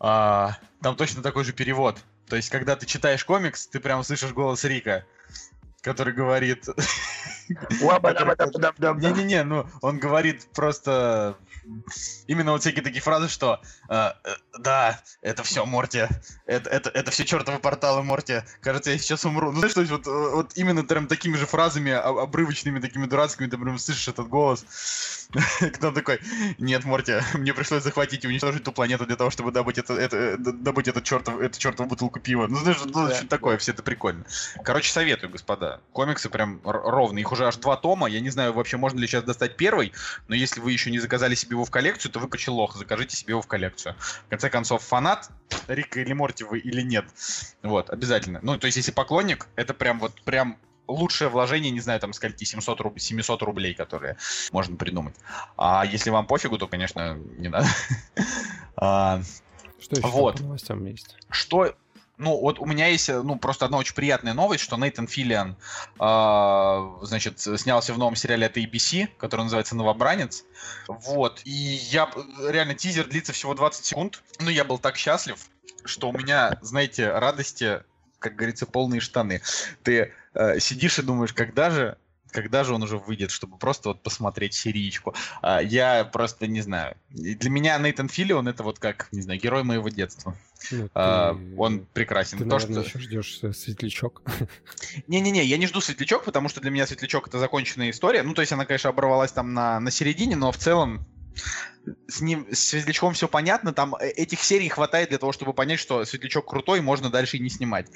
а, 0.00 0.58
там 0.82 0.96
точно 0.96 1.22
такой 1.22 1.44
же 1.44 1.52
перевод. 1.52 1.98
То 2.28 2.36
есть, 2.36 2.50
когда 2.50 2.76
ты 2.76 2.86
читаешь 2.86 3.24
комикс, 3.24 3.66
ты 3.66 3.80
прям 3.80 4.02
слышишь 4.02 4.32
голос 4.32 4.64
Рика, 4.64 5.04
который 5.82 6.14
говорит... 6.14 6.66
Не-не-не, 9.00 9.44
ну, 9.44 9.66
он 9.82 9.98
говорит 9.98 10.46
просто 10.54 11.36
именно 12.26 12.52
вот 12.52 12.60
всякие 12.60 12.82
такие 12.82 13.02
фразы, 13.02 13.28
что 13.28 13.60
э, 13.88 13.94
э, 13.94 14.30
да, 14.58 15.00
это 15.22 15.42
все 15.42 15.64
Морти, 15.64 16.06
это, 16.46 16.70
это, 16.70 16.90
это 16.90 17.10
все 17.10 17.24
чертовы 17.24 17.58
порталы 17.58 18.02
Морти, 18.02 18.42
кажется, 18.60 18.90
я 18.90 18.98
сейчас 18.98 19.24
умру. 19.24 19.52
Ну, 19.52 19.58
знаешь, 19.58 19.74
то 19.74 19.80
есть 19.80 19.92
вот, 19.92 20.06
вот 20.06 20.52
именно 20.56 20.84
прям 20.84 21.06
такими 21.06 21.36
же 21.36 21.46
фразами, 21.46 21.92
обрывочными, 21.92 22.80
такими 22.80 23.06
дурацкими, 23.06 23.48
ты 23.48 23.58
прям 23.58 23.78
слышишь 23.78 24.08
этот 24.08 24.28
голос. 24.28 24.64
Кто 25.74 25.90
такой, 25.90 26.20
нет, 26.58 26.84
Морти, 26.84 27.14
мне 27.34 27.54
пришлось 27.54 27.82
захватить 27.82 28.24
и 28.24 28.28
уничтожить 28.28 28.64
ту 28.64 28.72
планету 28.72 29.06
для 29.06 29.16
того, 29.16 29.30
чтобы 29.30 29.52
добыть, 29.52 29.78
это, 29.78 29.94
это, 29.94 30.36
добыть 30.38 30.88
этот 30.88 31.04
чертов, 31.04 31.40
эту 31.40 31.58
чертову 31.58 31.88
бутылку 31.88 32.20
пива. 32.20 32.46
Ну, 32.46 32.56
знаешь, 32.56 32.78
ну, 32.84 33.08
да. 33.08 33.20
такое, 33.28 33.58
все 33.58 33.72
это 33.72 33.82
прикольно. 33.82 34.24
Короче, 34.64 34.92
советую, 34.92 35.30
господа. 35.30 35.80
Комиксы 35.92 36.28
прям 36.28 36.60
ровные. 36.64 37.22
Их 37.22 37.32
уже 37.32 37.46
аж 37.46 37.56
два 37.56 37.76
тома. 37.76 38.06
Я 38.08 38.20
не 38.20 38.30
знаю, 38.30 38.52
вообще 38.52 38.76
можно 38.76 38.98
ли 38.98 39.06
сейчас 39.06 39.24
достать 39.24 39.56
первый, 39.56 39.92
но 40.28 40.34
если 40.34 40.60
вы 40.60 40.72
еще 40.72 40.90
не 40.90 40.98
заказали 40.98 41.34
себе 41.34 41.53
его 41.54 41.64
в 41.64 41.70
коллекцию, 41.70 42.12
то 42.12 42.20
вы 42.20 42.28
кочелох, 42.28 42.76
закажите 42.76 43.16
себе 43.16 43.32
его 43.32 43.42
в 43.42 43.46
коллекцию. 43.46 43.94
В 44.26 44.30
конце 44.30 44.50
концов, 44.50 44.82
фанат 44.82 45.30
Рика 45.68 46.00
или 46.00 46.12
Морти 46.12 46.44
вы 46.44 46.58
или 46.58 46.82
нет. 46.82 47.06
Вот, 47.62 47.90
обязательно. 47.90 48.40
Ну, 48.42 48.58
то 48.58 48.66
есть, 48.66 48.76
если 48.76 48.92
поклонник, 48.92 49.48
это 49.56 49.74
прям 49.74 49.98
вот 49.98 50.20
прям 50.22 50.58
лучшее 50.86 51.28
вложение, 51.28 51.70
не 51.70 51.80
знаю, 51.80 52.00
там, 52.00 52.12
скольки, 52.12 52.44
700, 52.44 52.80
руб... 52.80 52.98
700 52.98 53.42
рублей, 53.42 53.74
которые 53.74 54.16
можно 54.52 54.76
придумать. 54.76 55.14
А 55.56 55.84
если 55.84 56.10
вам 56.10 56.26
пофигу, 56.26 56.58
то, 56.58 56.68
конечно, 56.68 57.14
не 57.38 57.48
надо. 57.48 57.66
а, 58.76 59.22
что 59.80 59.96
еще 59.96 60.08
вот. 60.08 60.36
по 60.36 60.42
новостям 60.42 60.84
есть? 60.84 61.16
Что, 61.30 61.74
ну, 62.16 62.38
вот 62.38 62.58
у 62.60 62.66
меня 62.66 62.88
есть, 62.88 63.08
ну, 63.08 63.36
просто 63.36 63.64
одна 63.64 63.78
очень 63.78 63.94
приятная 63.94 64.34
новость, 64.34 64.62
что 64.62 64.76
Нейтан 64.76 65.08
Филлиан, 65.08 65.56
э, 65.98 67.06
значит, 67.06 67.40
снялся 67.40 67.92
в 67.92 67.98
новом 67.98 68.14
сериале 68.14 68.46
от 68.46 68.56
ABC, 68.56 69.08
который 69.18 69.42
называется 69.42 69.74
«Новобранец». 69.74 70.44
Вот, 70.86 71.40
и 71.44 71.50
я, 71.50 72.10
реально, 72.48 72.74
тизер 72.74 73.06
длится 73.08 73.32
всего 73.32 73.54
20 73.54 73.84
секунд, 73.84 74.22
но 74.38 74.50
я 74.50 74.64
был 74.64 74.78
так 74.78 74.96
счастлив, 74.96 75.38
что 75.84 76.08
у 76.08 76.12
меня, 76.12 76.58
знаете, 76.62 77.10
радости, 77.10 77.82
как 78.20 78.36
говорится, 78.36 78.66
полные 78.66 79.00
штаны. 79.00 79.42
Ты 79.82 80.12
э, 80.34 80.60
сидишь 80.60 80.98
и 80.98 81.02
думаешь, 81.02 81.32
когда 81.32 81.70
же 81.70 81.98
когда 82.34 82.64
же 82.64 82.74
он 82.74 82.82
уже 82.82 82.98
выйдет, 82.98 83.30
чтобы 83.30 83.56
просто 83.56 83.90
вот 83.90 84.02
посмотреть 84.02 84.54
серичку. 84.54 85.14
А, 85.40 85.62
я 85.62 86.04
просто 86.04 86.46
не 86.46 86.60
знаю. 86.60 86.96
Для 87.10 87.48
меня 87.48 87.78
Нейтан 87.78 88.08
Филлион 88.08 88.48
это 88.48 88.62
вот 88.64 88.78
как, 88.78 89.08
не 89.12 89.22
знаю, 89.22 89.40
герой 89.40 89.62
моего 89.62 89.88
детства. 89.88 90.36
Ну, 90.72 90.88
а, 90.94 91.34
ты... 91.34 91.56
Он 91.56 91.86
прекрасен. 91.92 92.38
Ты, 92.38 92.44
То, 92.44 92.50
наверное, 92.50 92.82
что... 92.82 92.98
еще 92.98 92.98
ждешь 92.98 93.38
э, 93.42 93.52
Светлячок. 93.52 94.22
Не-не-не, 95.06 95.44
я 95.44 95.56
не 95.56 95.66
жду 95.66 95.80
Светлячок, 95.80 96.24
потому 96.24 96.48
что 96.48 96.60
для 96.60 96.70
меня 96.70 96.86
Светлячок 96.86 97.28
это 97.28 97.38
законченная 97.38 97.90
история. 97.90 98.22
Ну, 98.22 98.34
то 98.34 98.42
есть 98.42 98.52
она, 98.52 98.64
конечно, 98.66 98.90
оборвалась 98.90 99.32
там 99.32 99.54
на, 99.54 99.78
на 99.78 99.90
середине, 99.90 100.34
но 100.34 100.50
в 100.50 100.56
целом 100.56 101.06
с 102.08 102.20
ним, 102.20 102.46
с 102.50 102.58
Светлячком 102.58 103.14
все 103.14 103.28
понятно, 103.28 103.72
там 103.72 103.94
э, 103.94 104.08
этих 104.08 104.42
серий 104.42 104.68
хватает 104.68 105.10
для 105.10 105.18
того, 105.18 105.32
чтобы 105.32 105.52
понять, 105.52 105.78
что 105.78 106.04
Светлячок 106.04 106.48
крутой, 106.48 106.80
можно 106.80 107.10
дальше 107.10 107.36
и 107.36 107.40
не 107.40 107.50
снимать. 107.50 107.86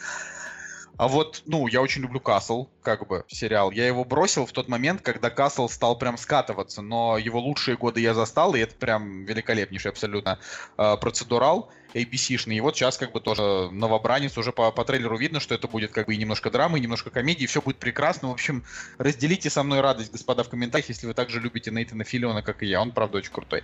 А 0.99 1.07
вот, 1.07 1.43
ну, 1.47 1.69
я 1.69 1.81
очень 1.81 2.03
люблю 2.03 2.19
Касл, 2.19 2.67
как 2.83 3.07
бы, 3.07 3.25
сериал. 3.29 3.71
Я 3.71 3.87
его 3.87 4.05
бросил 4.05 4.47
в 4.47 4.53
тот 4.53 4.69
момент, 4.69 5.01
когда 5.01 5.31
Касл 5.31 5.69
стал 5.69 5.97
прям 5.97 6.19
скатываться, 6.19 6.83
но 6.83 7.17
его 7.17 7.39
лучшие 7.39 7.77
годы 7.77 8.01
я 8.01 8.15
застал, 8.15 8.57
и 8.57 8.61
это 8.61 8.75
прям 8.75 9.25
великолепнейший 9.25 9.93
абсолютно 9.93 10.41
э, 10.77 10.97
процедурал 11.01 11.71
ABC-шный. 11.95 12.57
И 12.57 12.61
вот 12.61 12.77
сейчас 12.77 12.99
как 12.99 13.13
бы 13.13 13.21
тоже 13.21 13.71
новобранец, 13.71 14.37
уже 14.39 14.51
по, 14.51 14.73
по 14.73 14.85
трейлеру 14.85 15.17
видно, 15.17 15.39
что 15.39 15.55
это 15.55 15.69
будет 15.69 15.93
как 15.93 16.07
бы 16.09 16.15
и 16.15 16.17
немножко 16.17 16.51
драмы, 16.51 16.79
и 16.79 16.81
немножко 16.81 17.11
комедии, 17.11 17.47
все 17.47 17.63
будет 17.63 17.79
прекрасно. 17.79 18.29
В 18.29 18.33
общем, 18.33 18.65
разделите 18.99 19.51
со 19.51 19.63
мной 19.63 19.81
радость, 19.81 20.11
господа, 20.11 20.43
в 20.43 20.49
комментариях, 20.49 20.89
если 20.89 21.07
вы 21.07 21.15
также 21.15 21.39
любите 21.39 21.71
Нейтана 21.71 22.03
Филиона, 22.03 22.43
как 22.43 22.65
и 22.65 22.67
я. 22.67 22.83
Он, 22.83 22.91
правда, 22.91 23.19
очень 23.19 23.33
крутой. 23.33 23.63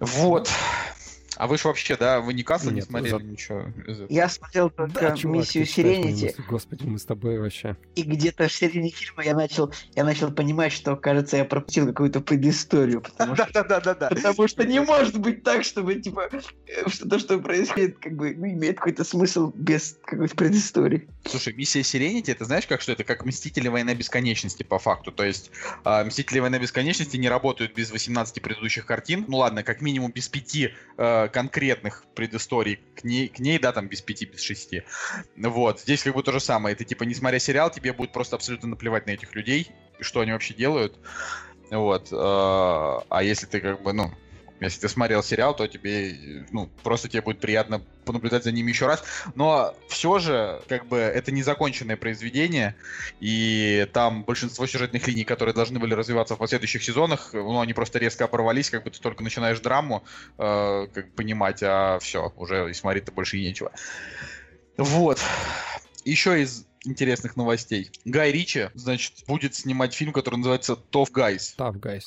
Вот. 0.00 0.50
А 1.36 1.46
вы 1.46 1.58
же 1.58 1.68
вообще, 1.68 1.96
да, 1.96 2.20
вы 2.20 2.34
не 2.34 2.42
Касл 2.42 2.70
не 2.70 2.82
смотрели 2.82 3.10
за... 3.10 3.22
ничего? 3.22 3.64
Я 4.08 4.28
смотрел 4.28 4.70
только 4.70 5.00
да, 5.00 5.16
чувак, 5.16 5.38
миссию 5.38 5.66
Сиренити. 5.66 6.34
Господи, 6.48 6.84
мы 6.84 6.98
с 6.98 7.04
тобой 7.04 7.38
вообще. 7.38 7.76
И 7.94 8.02
где-то 8.02 8.48
в 8.48 8.52
середине 8.52 8.90
фильма 8.90 9.24
я 9.24 9.34
начал, 9.34 9.72
я 9.94 10.04
начал 10.04 10.30
понимать, 10.32 10.72
что, 10.72 10.96
кажется, 10.96 11.36
я 11.36 11.44
пропустил 11.44 11.86
какую-то 11.86 12.20
предысторию. 12.20 13.02
Да-да-да-да. 13.18 14.08
Потому 14.10 14.48
что 14.48 14.64
не 14.64 14.80
может 14.80 15.18
быть 15.18 15.42
так, 15.42 15.64
чтобы, 15.64 15.96
типа, 15.96 16.30
что 16.86 17.08
то, 17.08 17.18
что 17.18 17.38
происходит, 17.38 17.98
как 17.98 18.14
бы, 18.14 18.34
ну, 18.34 18.46
имеет 18.46 18.78
какой-то 18.78 19.04
смысл 19.04 19.52
без 19.54 19.98
какой-то 20.04 20.34
предыстории. 20.36 21.08
Слушай, 21.24 21.54
миссия 21.54 21.82
Сиренити, 21.82 22.30
это 22.30 22.44
знаешь, 22.44 22.66
как 22.66 22.80
что 22.80 22.92
это? 22.92 23.04
Как 23.04 23.24
Мстители 23.24 23.68
Война 23.68 23.94
Бесконечности, 23.94 24.62
по 24.62 24.78
факту. 24.78 25.12
То 25.12 25.24
есть, 25.24 25.50
э, 25.84 26.04
Мстители 26.04 26.40
Война 26.40 26.58
Бесконечности 26.58 27.16
не 27.16 27.28
работают 27.28 27.74
без 27.74 27.90
18 27.90 28.42
предыдущих 28.42 28.86
картин. 28.86 29.24
Ну 29.28 29.38
ладно, 29.38 29.62
как 29.62 29.80
минимум 29.80 30.12
без 30.12 30.28
пяти 30.28 30.72
э, 30.96 31.23
конкретных 31.28 32.04
предысторий 32.14 32.80
к 32.96 33.04
ней, 33.04 33.28
к 33.28 33.38
ней, 33.38 33.58
да, 33.58 33.72
там 33.72 33.88
без 33.88 34.00
пяти, 34.00 34.26
без 34.26 34.40
шести. 34.40 34.82
Вот, 35.36 35.80
здесь 35.80 36.02
как 36.02 36.14
бы 36.14 36.22
то 36.22 36.32
же 36.32 36.40
самое. 36.40 36.74
Ты, 36.76 36.84
типа, 36.84 37.04
не 37.04 37.14
смотря 37.14 37.38
сериал, 37.38 37.70
тебе 37.70 37.92
будет 37.92 38.12
просто 38.12 38.36
абсолютно 38.36 38.68
наплевать 38.68 39.06
на 39.06 39.12
этих 39.12 39.34
людей, 39.34 39.70
что 40.00 40.20
они 40.20 40.32
вообще 40.32 40.54
делают. 40.54 40.98
Вот. 41.70 42.12
Э, 42.12 42.16
а 42.16 43.20
если 43.22 43.46
ты 43.46 43.60
как 43.60 43.82
бы, 43.82 43.92
ну, 43.92 44.12
если 44.60 44.80
ты 44.80 44.88
смотрел 44.88 45.22
сериал, 45.22 45.54
то 45.54 45.66
тебе, 45.66 46.46
ну, 46.50 46.68
просто 46.82 47.08
тебе 47.08 47.22
будет 47.22 47.40
приятно 47.40 47.82
понаблюдать 48.04 48.44
за 48.44 48.52
ними 48.52 48.70
еще 48.70 48.86
раз. 48.86 49.02
Но 49.34 49.74
все 49.88 50.18
же, 50.18 50.62
как 50.68 50.86
бы, 50.86 50.98
это 50.98 51.32
незаконченное 51.32 51.96
произведение, 51.96 52.76
и 53.20 53.88
там 53.92 54.24
большинство 54.24 54.66
сюжетных 54.66 55.06
линий, 55.08 55.24
которые 55.24 55.54
должны 55.54 55.78
были 55.78 55.94
развиваться 55.94 56.34
в 56.36 56.38
последующих 56.38 56.82
сезонах, 56.82 57.30
ну, 57.32 57.60
они 57.60 57.72
просто 57.72 57.98
резко 57.98 58.24
оборвались, 58.24 58.70
как 58.70 58.84
бы 58.84 58.90
ты 58.90 59.00
только 59.00 59.22
начинаешь 59.22 59.60
драму 59.60 60.04
э, 60.38 60.86
как 60.92 61.12
понимать, 61.14 61.62
а 61.62 61.98
все, 61.98 62.32
уже 62.36 62.70
и 62.70 62.74
смотреть-то 62.74 63.12
больше 63.12 63.38
и 63.38 63.44
нечего. 63.44 63.72
Вот. 64.76 65.20
Еще 66.04 66.42
из 66.42 66.66
интересных 66.86 67.36
новостей. 67.36 67.90
Гай 68.04 68.32
Ричи, 68.32 68.70
значит, 68.74 69.24
будет 69.26 69.54
снимать 69.54 69.94
фильм, 69.94 70.12
который 70.12 70.36
называется 70.36 70.78
Tough 70.90 71.10
Guys. 71.12 71.54
Tough 71.56 71.80
Guys. 71.80 72.04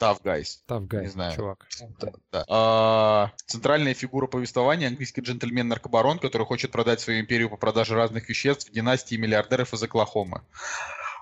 Tough 0.00 0.22
Guys. 0.22 0.58
Tough 0.68 0.86
Guys, 0.86 1.02
Не 1.02 1.08
знаю. 1.08 1.36
чувак. 1.36 1.66
Да, 2.00 2.12
да. 2.32 2.44
А, 2.48 3.32
центральная 3.46 3.94
фигура 3.94 4.26
повествования 4.26 4.88
английский 4.88 5.20
джентльмен-наркобарон, 5.20 6.18
который 6.18 6.46
хочет 6.46 6.70
продать 6.70 7.00
свою 7.00 7.20
империю 7.20 7.50
по 7.50 7.56
продаже 7.56 7.94
разных 7.94 8.28
веществ 8.28 8.68
в 8.68 8.72
династии 8.72 9.16
миллиардеров 9.16 9.74
из 9.74 9.82
Оклахомы. 9.82 10.42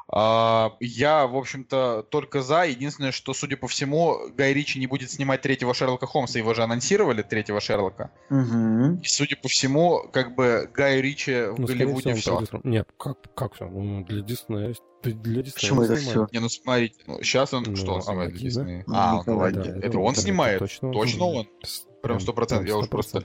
А, 0.08 0.72
я, 0.78 1.26
в 1.26 1.36
общем-то, 1.36 2.04
только 2.10 2.40
за. 2.42 2.62
Единственное, 2.64 3.10
что, 3.12 3.34
судя 3.34 3.56
по 3.56 3.66
всему, 3.66 4.28
Гай 4.36 4.52
Ричи 4.52 4.78
не 4.78 4.86
будет 4.86 5.10
снимать 5.10 5.42
третьего 5.42 5.74
Шерлока 5.74 6.06
Холмса. 6.06 6.38
Его 6.38 6.54
же 6.54 6.62
анонсировали, 6.62 7.22
третьего 7.22 7.60
Шерлока. 7.60 8.10
Мгм. 8.30 8.96
И, 8.98 9.06
судя 9.06 9.36
по 9.36 9.48
всему, 9.48 10.08
как 10.12 10.34
бы 10.36 10.70
Гай 10.72 11.00
Ричи 11.00 11.50
в 11.50 11.58
Ну, 11.58 11.66
Голливуде 11.66 12.14
всего, 12.14 12.40
все. 12.44 12.60
Нет, 12.62 12.88
как, 12.96 13.18
как 13.34 13.54
все? 13.54 13.66
Ну, 13.68 14.04
для 14.04 14.22
Диснея. 14.22 14.74
Для 15.02 15.42
Диснея 15.42 15.54
Почему 15.54 15.82
это 15.82 15.96
снимает. 15.96 16.28
все? 16.30 16.38
Не, 16.38 16.40
ну 16.42 16.48
смотрите, 16.48 16.94
сейчас 17.22 17.52
он 17.52 17.64
Ну, 17.66 17.76
что 17.76 17.94
он 17.94 18.02
снимает 18.02 18.30
для 18.30 18.38
да? 18.38 18.44
Диснея? 18.44 18.84
Ну, 18.86 18.94
А, 18.96 19.12
он 19.14 19.20
Николай, 19.20 19.52
Аваги. 19.52 19.68
Да, 19.70 19.86
это 19.86 19.98
он 19.98 20.14
снимает? 20.14 20.58
Точно, 20.60 20.92
Точно 20.92 21.24
он? 21.24 21.48
Прям 22.02 22.20
сто 22.20 22.32
процентов, 22.32 22.68
я 22.68 22.76
уж 22.76 22.88
просто... 22.88 23.24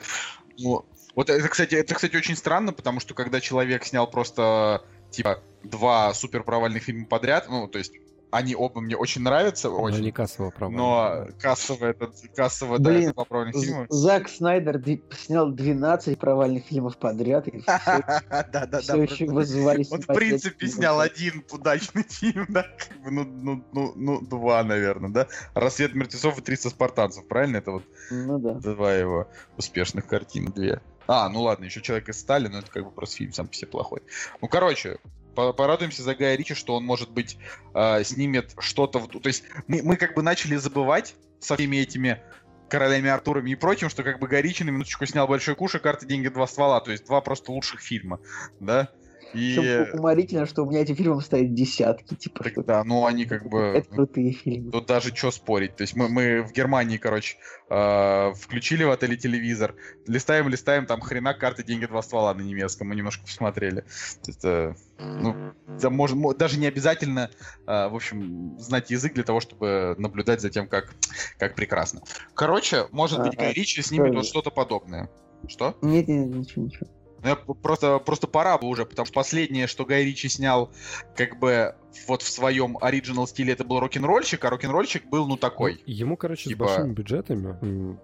Ну, 0.57 0.83
вот 1.15 1.29
это, 1.29 1.47
кстати, 1.47 1.75
это, 1.75 1.93
кстати, 1.93 2.15
очень 2.15 2.35
странно, 2.35 2.73
потому 2.73 2.99
что 2.99 3.13
когда 3.13 3.39
человек 3.39 3.83
снял 3.85 4.09
просто, 4.09 4.83
типа, 5.11 5.39
два 5.63 6.13
супер 6.13 6.43
провальных 6.43 6.83
фильма 6.83 7.05
подряд, 7.05 7.47
ну, 7.49 7.67
то 7.67 7.77
есть, 7.77 7.93
они 8.33 8.55
оба 8.55 8.79
мне 8.79 8.95
очень 8.95 9.23
нравятся, 9.23 9.67
Но 9.67 9.81
очень, 9.81 10.03
не 10.05 10.11
кассово 10.13 10.51
право. 10.51 10.71
но 10.71 11.27
кассово 11.37 11.87
это, 11.87 12.11
кассово, 12.33 12.79
да, 12.79 12.89
Блин, 12.89 13.03
это 13.09 13.13
два 13.15 13.25
провальных 13.25 13.55
З- 13.57 13.65
фильма. 13.65 13.85
Зак 13.89 14.29
Снайдер 14.29 14.81
снял 15.19 15.51
12 15.51 16.17
провальных 16.17 16.63
фильмов 16.63 16.97
подряд, 16.97 17.45
Да-да-да. 17.67 18.79
все 18.79 19.01
еще 19.03 19.25
вызывали 19.25 19.85
Он, 19.91 20.01
в 20.01 20.07
принципе, 20.07 20.67
снял 20.67 21.01
один 21.01 21.43
удачный 21.51 22.03
фильм, 22.07 22.45
да? 22.49 22.65
Ну, 23.03 23.25
ну, 23.25 23.63
ну, 23.73 23.93
ну, 23.95 24.21
два, 24.21 24.63
наверное, 24.63 25.09
да? 25.09 25.27
«Рассвет 25.53 25.93
мертвецов» 25.93 26.37
и 26.37 26.41
«300 26.41 26.69
спартанцев», 26.69 27.27
правильно? 27.27 27.57
Это 27.57 27.71
вот 27.71 27.83
Ну 28.09 28.39
да. 28.39 28.53
Два 28.53 28.93
его 28.93 29.27
успешных 29.57 30.07
картины, 30.07 30.51
две. 30.51 30.81
А, 31.13 31.27
ну 31.27 31.41
ладно, 31.41 31.65
еще 31.65 31.81
«Человек 31.81 32.07
из 32.07 32.21
стали», 32.21 32.47
но 32.47 32.59
это 32.59 32.71
как 32.71 32.85
бы 32.85 32.91
просто 32.91 33.17
фильм 33.17 33.33
сам 33.33 33.47
по 33.49 33.53
себе 33.53 33.67
плохой. 33.67 34.01
Ну, 34.39 34.47
короче, 34.47 34.97
по- 35.35 35.51
порадуемся 35.51 36.03
за 36.03 36.15
Гая 36.15 36.37
Ричи, 36.37 36.53
что 36.53 36.75
он, 36.75 36.85
может 36.85 37.11
быть, 37.11 37.37
э, 37.73 38.01
снимет 38.05 38.55
что-то... 38.59 38.99
в- 38.99 39.09
То 39.09 39.27
есть 39.27 39.43
мы, 39.67 39.81
мы 39.83 39.97
как 39.97 40.15
бы 40.15 40.21
начали 40.21 40.55
забывать 40.55 41.15
со 41.41 41.57
всеми 41.57 41.75
этими 41.75 42.21
королями 42.69 43.09
Артурами 43.09 43.51
и 43.51 43.55
прочим, 43.55 43.89
что 43.89 44.03
как 44.03 44.19
бы 44.19 44.27
Гай 44.29 44.41
Ричи 44.41 44.63
на 44.63 44.69
минуточку 44.69 45.05
снял 45.05 45.27
«Большой 45.27 45.55
куш» 45.55 45.75
и 45.75 45.79
«Карты, 45.79 46.05
деньги, 46.05 46.29
два 46.29 46.47
ствола», 46.47 46.79
то 46.79 46.91
есть 46.91 47.05
два 47.05 47.19
просто 47.19 47.51
лучших 47.51 47.81
фильма, 47.81 48.21
да? 48.61 48.87
И... 49.33 49.55
Причем 49.55 49.99
уморительно, 49.99 50.45
что 50.45 50.63
у 50.63 50.69
меня 50.69 50.81
эти 50.81 50.93
фильмы 50.93 51.21
стоят 51.21 51.53
десятки, 51.53 52.15
типа, 52.15 52.43
Так 52.43 52.53
что 52.53 52.63
да, 52.63 52.83
ну 52.83 53.05
они 53.05 53.25
как 53.25 53.47
бы... 53.47 53.59
это 53.59 53.89
крутые 53.89 54.33
фильмы. 54.33 54.71
Тут 54.71 54.87
даже 54.87 55.15
что 55.15 55.31
спорить. 55.31 55.75
То 55.75 55.83
есть 55.83 55.95
мы, 55.95 56.09
мы 56.09 56.43
в 56.43 56.51
Германии, 56.51 56.97
короче, 56.97 57.37
э, 57.69 58.33
включили 58.33 58.83
в 58.83 58.91
отеле 58.91 59.17
телевизор, 59.17 59.75
листаем, 60.07 60.49
листаем, 60.49 60.85
там 60.85 61.01
хрена 61.01 61.33
карты, 61.33 61.63
деньги, 61.63 61.85
два 61.85 62.01
ствола 62.01 62.33
на 62.33 62.41
немецком, 62.41 62.89
мы 62.89 62.95
немножко 62.95 63.23
посмотрели. 63.23 63.81
То 63.81 64.27
есть, 64.27 64.45
э, 64.45 64.75
ну, 64.99 65.53
да, 65.79 65.89
может, 65.89 66.17
мо- 66.17 66.33
даже 66.33 66.59
не 66.59 66.67
обязательно, 66.67 67.29
э, 67.67 67.87
в 67.87 67.95
общем, 67.95 68.57
знать 68.59 68.91
язык 68.91 69.13
для 69.13 69.23
того, 69.23 69.39
чтобы 69.39 69.95
наблюдать 69.97 70.41
за 70.41 70.49
тем, 70.49 70.67
как, 70.67 70.93
как 71.37 71.55
прекрасно. 71.55 72.01
Короче, 72.33 72.87
может 72.91 73.21
быть, 73.21 73.37
Гай 73.37 73.53
Ричи 73.53 73.81
снимет 73.81 74.13
вот 74.13 74.25
что-то 74.25 74.51
подобное. 74.51 75.09
Что? 75.47 75.75
Нет, 75.81 76.07
нет, 76.07 76.27
ничего, 76.27 76.65
ничего. 76.65 76.87
Ну, 77.23 77.55
просто, 77.55 77.99
просто 77.99 78.27
пора 78.27 78.57
бы 78.57 78.67
уже, 78.67 78.85
потому 78.85 79.05
что 79.05 79.13
последнее, 79.13 79.67
что 79.67 79.85
Гай 79.85 80.03
Ричи 80.03 80.27
снял, 80.27 80.71
как 81.15 81.39
бы 81.39 81.75
вот 82.07 82.21
в 82.21 82.29
своем 82.29 82.77
оригинал 82.81 83.27
стиле, 83.27 83.53
это 83.53 83.63
был 83.63 83.79
рок-н-ролльщик, 83.79 84.43
а 84.43 84.49
рок-н-ролльщик 84.49 85.05
был, 85.05 85.27
ну, 85.27 85.37
такой. 85.37 85.81
Ему, 85.85 86.17
короче, 86.17 86.49
Типа- 86.49 86.67
с 86.67 86.67
большими 86.69 86.93
бюджетами, 86.93 87.97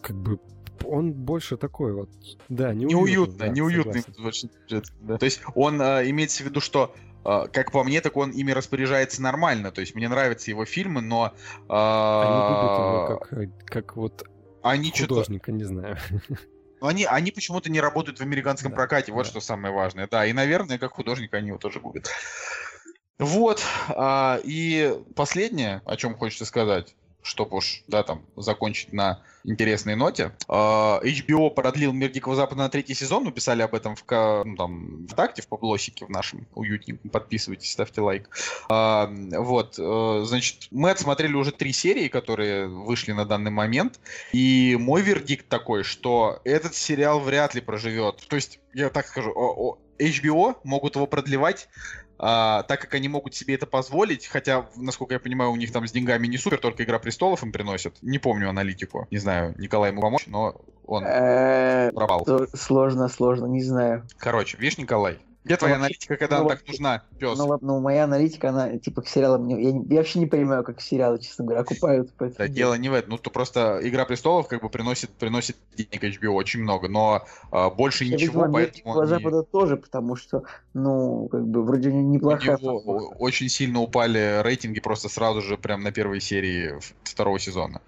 как 0.00 0.16
бы, 0.16 0.38
он 0.84 1.12
больше 1.12 1.56
такой 1.56 1.92
вот, 1.92 2.10
да, 2.48 2.74
неуютный. 2.74 2.90
Неуютно, 2.94 3.38
да, 3.38 3.48
неуютный. 3.48 4.04
да. 5.00 5.18
То 5.18 5.24
есть 5.24 5.40
он 5.54 5.80
э, 5.80 6.10
имеется 6.10 6.42
в 6.42 6.46
виду, 6.46 6.60
что 6.60 6.94
э, 7.24 7.46
как 7.52 7.70
по 7.70 7.84
мне, 7.84 8.00
так 8.00 8.16
он 8.16 8.30
ими 8.30 8.50
распоряжается 8.50 9.22
нормально. 9.22 9.70
То 9.70 9.80
есть 9.80 9.94
мне 9.94 10.08
нравятся 10.08 10.50
его 10.50 10.64
фильмы, 10.64 11.00
но 11.00 11.34
э, 11.36 11.62
Они 11.68 12.34
любят 12.34 12.78
его 12.78 13.18
как, 13.20 13.32
э, 13.32 13.48
как 13.66 13.96
вот 13.96 14.24
они 14.62 14.92
художника, 14.92 15.52
не 15.52 15.64
знаю. 15.64 15.98
Ну, 16.82 16.88
Они, 16.88 17.04
они 17.04 17.30
почему-то 17.30 17.70
не 17.70 17.80
работают 17.80 18.18
в 18.18 18.22
американском 18.22 18.72
Да, 18.72 18.76
прокате, 18.76 19.12
вот 19.12 19.22
да. 19.22 19.30
что 19.30 19.40
самое 19.40 19.72
важное. 19.72 20.08
Да, 20.10 20.26
и, 20.26 20.32
наверное, 20.32 20.78
как 20.78 20.94
художник 20.94 21.32
они 21.32 21.48
его 21.48 21.58
тоже 21.58 21.78
губят. 21.78 22.10
Вот. 23.20 23.62
а, 23.88 24.40
и 24.42 24.92
последнее, 25.14 25.80
о 25.86 25.96
чем 25.96 26.16
хочется 26.16 26.44
сказать, 26.44 26.96
чтобы 27.22 27.56
уж, 27.58 27.82
да, 27.86 28.02
там, 28.02 28.22
закончить 28.36 28.92
на 28.92 29.22
интересной 29.44 29.96
ноте. 29.96 30.32
А, 30.48 31.00
HBO 31.02 31.50
продлил 31.50 31.92
«Мир 31.92 32.10
Дикого 32.10 32.36
Запада» 32.36 32.62
на 32.62 32.68
третий 32.68 32.94
сезон, 32.94 33.24
мы 33.24 33.32
писали 33.32 33.62
об 33.62 33.74
этом 33.74 33.96
в, 33.96 34.04
ну, 34.44 34.56
там, 34.56 35.06
ВКонтакте, 35.06 35.42
в 35.42 35.48
поблосике 35.48 36.06
в 36.06 36.10
нашем 36.10 36.46
уютненьком, 36.54 37.10
подписывайтесь, 37.10 37.72
ставьте 37.72 38.00
лайк. 38.00 38.28
А, 38.68 39.10
вот, 39.10 39.76
э, 39.78 40.22
значит, 40.24 40.68
мы 40.70 40.90
отсмотрели 40.90 41.34
уже 41.34 41.52
три 41.52 41.72
серии, 41.72 42.08
которые 42.08 42.68
вышли 42.68 43.12
на 43.12 43.24
данный 43.24 43.50
момент, 43.50 44.00
и 44.32 44.76
мой 44.78 45.02
вердикт 45.02 45.48
такой, 45.48 45.82
что 45.82 46.40
этот 46.44 46.74
сериал 46.74 47.20
вряд 47.20 47.54
ли 47.54 47.60
проживет. 47.60 48.24
То 48.28 48.36
есть, 48.36 48.60
я 48.74 48.90
так 48.90 49.06
скажу, 49.06 49.78
HBO 49.98 50.56
могут 50.64 50.96
его 50.96 51.06
продлевать, 51.06 51.68
а, 52.18 52.62
так 52.64 52.80
как 52.80 52.94
они 52.94 53.08
могут 53.08 53.34
себе 53.34 53.54
это 53.54 53.66
позволить, 53.66 54.26
хотя, 54.26 54.66
насколько 54.76 55.14
я 55.14 55.20
понимаю, 55.20 55.50
у 55.50 55.56
них 55.56 55.72
там 55.72 55.86
с 55.86 55.92
деньгами 55.92 56.26
не 56.26 56.38
супер, 56.38 56.58
только 56.58 56.84
Игра 56.84 56.98
Престолов 56.98 57.42
им 57.42 57.52
приносит. 57.52 57.96
Не 58.02 58.18
помню 58.18 58.48
аналитику, 58.48 59.06
не 59.10 59.18
знаю, 59.18 59.54
Николай 59.58 59.90
ему 59.90 60.00
помочь, 60.00 60.26
но 60.26 60.60
он 60.86 61.04
Э, 61.04 61.90
пропал. 61.92 62.26
Сложно, 62.54 63.08
сложно, 63.08 63.46
не 63.46 63.62
знаю. 63.62 64.06
Короче, 64.18 64.56
видишь, 64.58 64.78
Николай, 64.78 65.18
где 65.44 65.56
твоя 65.56 65.74
вообще- 65.74 65.84
аналитика, 65.86 66.16
когда 66.16 66.38
ну, 66.38 66.46
она 66.46 66.54
так 66.56 66.68
нужна, 66.68 67.02
пес? 67.18 67.38
Ну, 67.38 67.58
ну, 67.60 67.80
моя 67.80 68.04
аналитика, 68.04 68.50
она, 68.50 68.78
типа, 68.78 69.02
к 69.02 69.08
сериалам... 69.08 69.46
не- 69.46 69.62
Я, 69.62 69.72
не- 69.72 69.86
я 69.88 69.96
вообще 69.96 70.18
не 70.20 70.26
понимаю, 70.26 70.62
как 70.64 70.80
сериалы, 70.80 71.18
честно 71.18 71.44
говоря, 71.44 71.62
окупают. 71.62 72.10
Да, 72.38 72.46
дело 72.48 72.74
не 72.74 72.88
в 72.88 72.94
этом. 72.94 73.10
Ну, 73.10 73.18
то 73.18 73.30
просто 73.30 73.80
Игра 73.82 74.04
Престолов 74.04 74.46
как 74.48 74.62
бы 74.62 74.68
приносит, 74.68 75.10
приносит 75.10 75.56
денег 75.76 76.02
HBO 76.04 76.30
очень 76.30 76.60
много, 76.62 76.88
но 76.88 77.24
а, 77.50 77.70
больше 77.70 78.04
Я, 78.04 78.14
ничего, 78.14 78.44
видимо, 78.44 78.46
«Мир 78.46 78.52
поэтому 78.52 78.74
Дикого 78.94 79.02
они- 79.02 79.08
Запада 79.10 79.42
тоже, 79.42 79.76
потому 79.76 80.16
что, 80.16 80.44
ну, 80.74 81.28
как 81.28 81.46
бы, 81.46 81.64
вроде 81.64 81.92
не- 81.92 82.02
у 82.02 82.10
неплохая 82.12 82.56
него 82.58 82.76
подборка. 82.78 83.16
очень 83.18 83.48
сильно 83.48 83.80
упали 83.80 84.40
рейтинги 84.42 84.80
просто 84.80 85.08
сразу 85.08 85.40
же 85.42 85.58
прям 85.58 85.82
на 85.82 85.90
первой 85.92 86.20
серии 86.20 86.74
второго 87.02 87.38
сезона. 87.38 87.80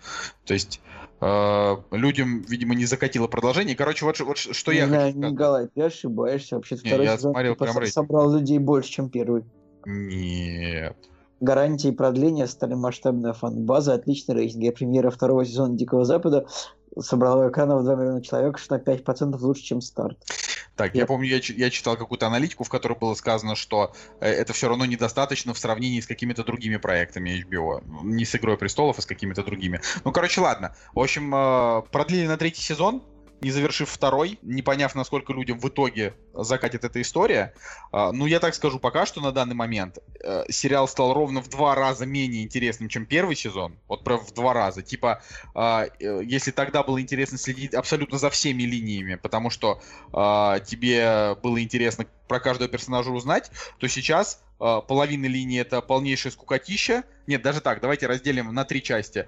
То 0.44 0.54
есть 0.54 0.80
людям, 1.20 2.42
видимо, 2.42 2.74
не 2.74 2.84
закатило 2.84 3.26
продолжение. 3.26 3.74
Короче, 3.76 4.04
вот, 4.04 4.20
вот 4.20 4.36
что 4.38 4.72
я 4.72 4.86
Не 4.86 4.96
хочу. 4.96 5.18
Николай, 5.18 5.68
ты 5.74 5.82
ошибаешься. 5.82 6.56
Вообще, 6.56 6.74
Не, 6.76 6.80
второй 6.88 7.06
я 7.06 7.16
сезон 7.16 7.32
смотрел 7.32 7.54
прям 7.56 7.78
рейтинг. 7.78 7.94
собрал 7.94 8.32
людей 8.34 8.58
больше, 8.58 8.90
чем 8.90 9.08
первый. 9.08 9.44
Нет. 9.86 10.96
Гарантией 11.40 11.92
продления 11.92 12.46
стали 12.46 12.74
масштабная 12.74 13.32
фан-база, 13.32 13.94
отличный 13.94 14.34
рейтинг. 14.34 14.74
Премьера 14.76 15.10
второго 15.10 15.44
сезона 15.44 15.76
Дикого 15.76 16.04
Запада 16.04 16.46
собрала 16.98 17.48
экранов 17.48 17.84
2 17.84 17.94
миллиона 17.96 18.22
человек, 18.22 18.58
что 18.58 18.76
на 18.76 18.80
5% 18.80 19.36
лучше, 19.40 19.62
чем 19.62 19.80
старт. 19.80 20.18
Так, 20.76 20.94
я 20.94 21.02
Я- 21.02 21.06
помню, 21.06 21.28
я, 21.28 21.40
я 21.56 21.70
читал 21.70 21.96
какую-то 21.96 22.26
аналитику, 22.26 22.64
в 22.64 22.68
которой 22.68 22.98
было 22.98 23.14
сказано, 23.14 23.54
что 23.54 23.94
э, 24.20 24.28
это 24.28 24.52
все 24.52 24.68
равно 24.68 24.84
недостаточно 24.86 25.54
в 25.54 25.58
сравнении 25.58 26.00
с 26.00 26.06
какими-то 26.06 26.42
другими 26.44 26.76
проектами 26.78 27.44
HBO. 27.48 27.80
Не 28.02 28.24
с 28.24 28.34
«Игрой 28.34 28.58
престолов», 28.58 28.98
а 28.98 29.02
с 29.02 29.06
какими-то 29.06 29.44
другими. 29.44 29.80
Ну, 30.04 30.10
короче, 30.12 30.40
ладно. 30.40 30.74
В 30.92 30.98
общем, 31.00 31.32
э, 31.34 31.82
продлили 31.92 32.26
на 32.26 32.36
третий 32.36 32.62
сезон, 32.62 33.04
не 33.44 33.50
завершив 33.50 33.90
второй, 33.90 34.38
не 34.42 34.62
поняв, 34.62 34.94
насколько 34.94 35.32
людям 35.34 35.58
в 35.58 35.68
итоге 35.68 36.14
закатит 36.32 36.84
эта 36.84 37.00
история. 37.02 37.52
А, 37.92 38.10
Ну, 38.10 38.24
я 38.26 38.40
так 38.40 38.54
скажу, 38.54 38.78
пока 38.78 39.04
что 39.04 39.20
на 39.20 39.32
данный 39.32 39.54
момент 39.54 39.98
э, 40.20 40.44
сериал 40.48 40.88
стал 40.88 41.12
ровно 41.12 41.42
в 41.42 41.48
два 41.50 41.74
раза 41.74 42.06
менее 42.06 42.42
интересным, 42.42 42.88
чем 42.88 43.04
первый 43.04 43.36
сезон. 43.36 43.76
Вот 43.86 44.02
прям 44.02 44.18
в 44.18 44.32
два 44.32 44.54
раза. 44.54 44.80
Типа, 44.82 45.22
а, 45.54 45.84
э, 46.00 46.22
если 46.24 46.52
тогда 46.52 46.82
было 46.82 47.00
интересно 47.00 47.36
следить 47.36 47.74
абсолютно 47.74 48.18
за 48.18 48.30
всеми 48.30 48.62
линиями, 48.62 49.16
потому 49.16 49.50
что 49.50 49.82
а, 50.12 50.60
тебе 50.60 51.36
было 51.42 51.62
интересно 51.62 52.06
про 52.26 52.40
каждого 52.40 52.70
персонажа 52.70 53.10
узнать, 53.10 53.50
то 53.78 53.86
сейчас 53.88 54.40
половина 54.58 55.26
линии 55.26 55.60
это 55.60 55.82
полнейшее 55.82 56.32
скукотища. 56.32 57.02
Нет, 57.26 57.42
даже 57.42 57.60
так, 57.60 57.80
давайте 57.82 58.06
разделим 58.06 58.54
на 58.54 58.64
три 58.64 58.82
части. 58.82 59.26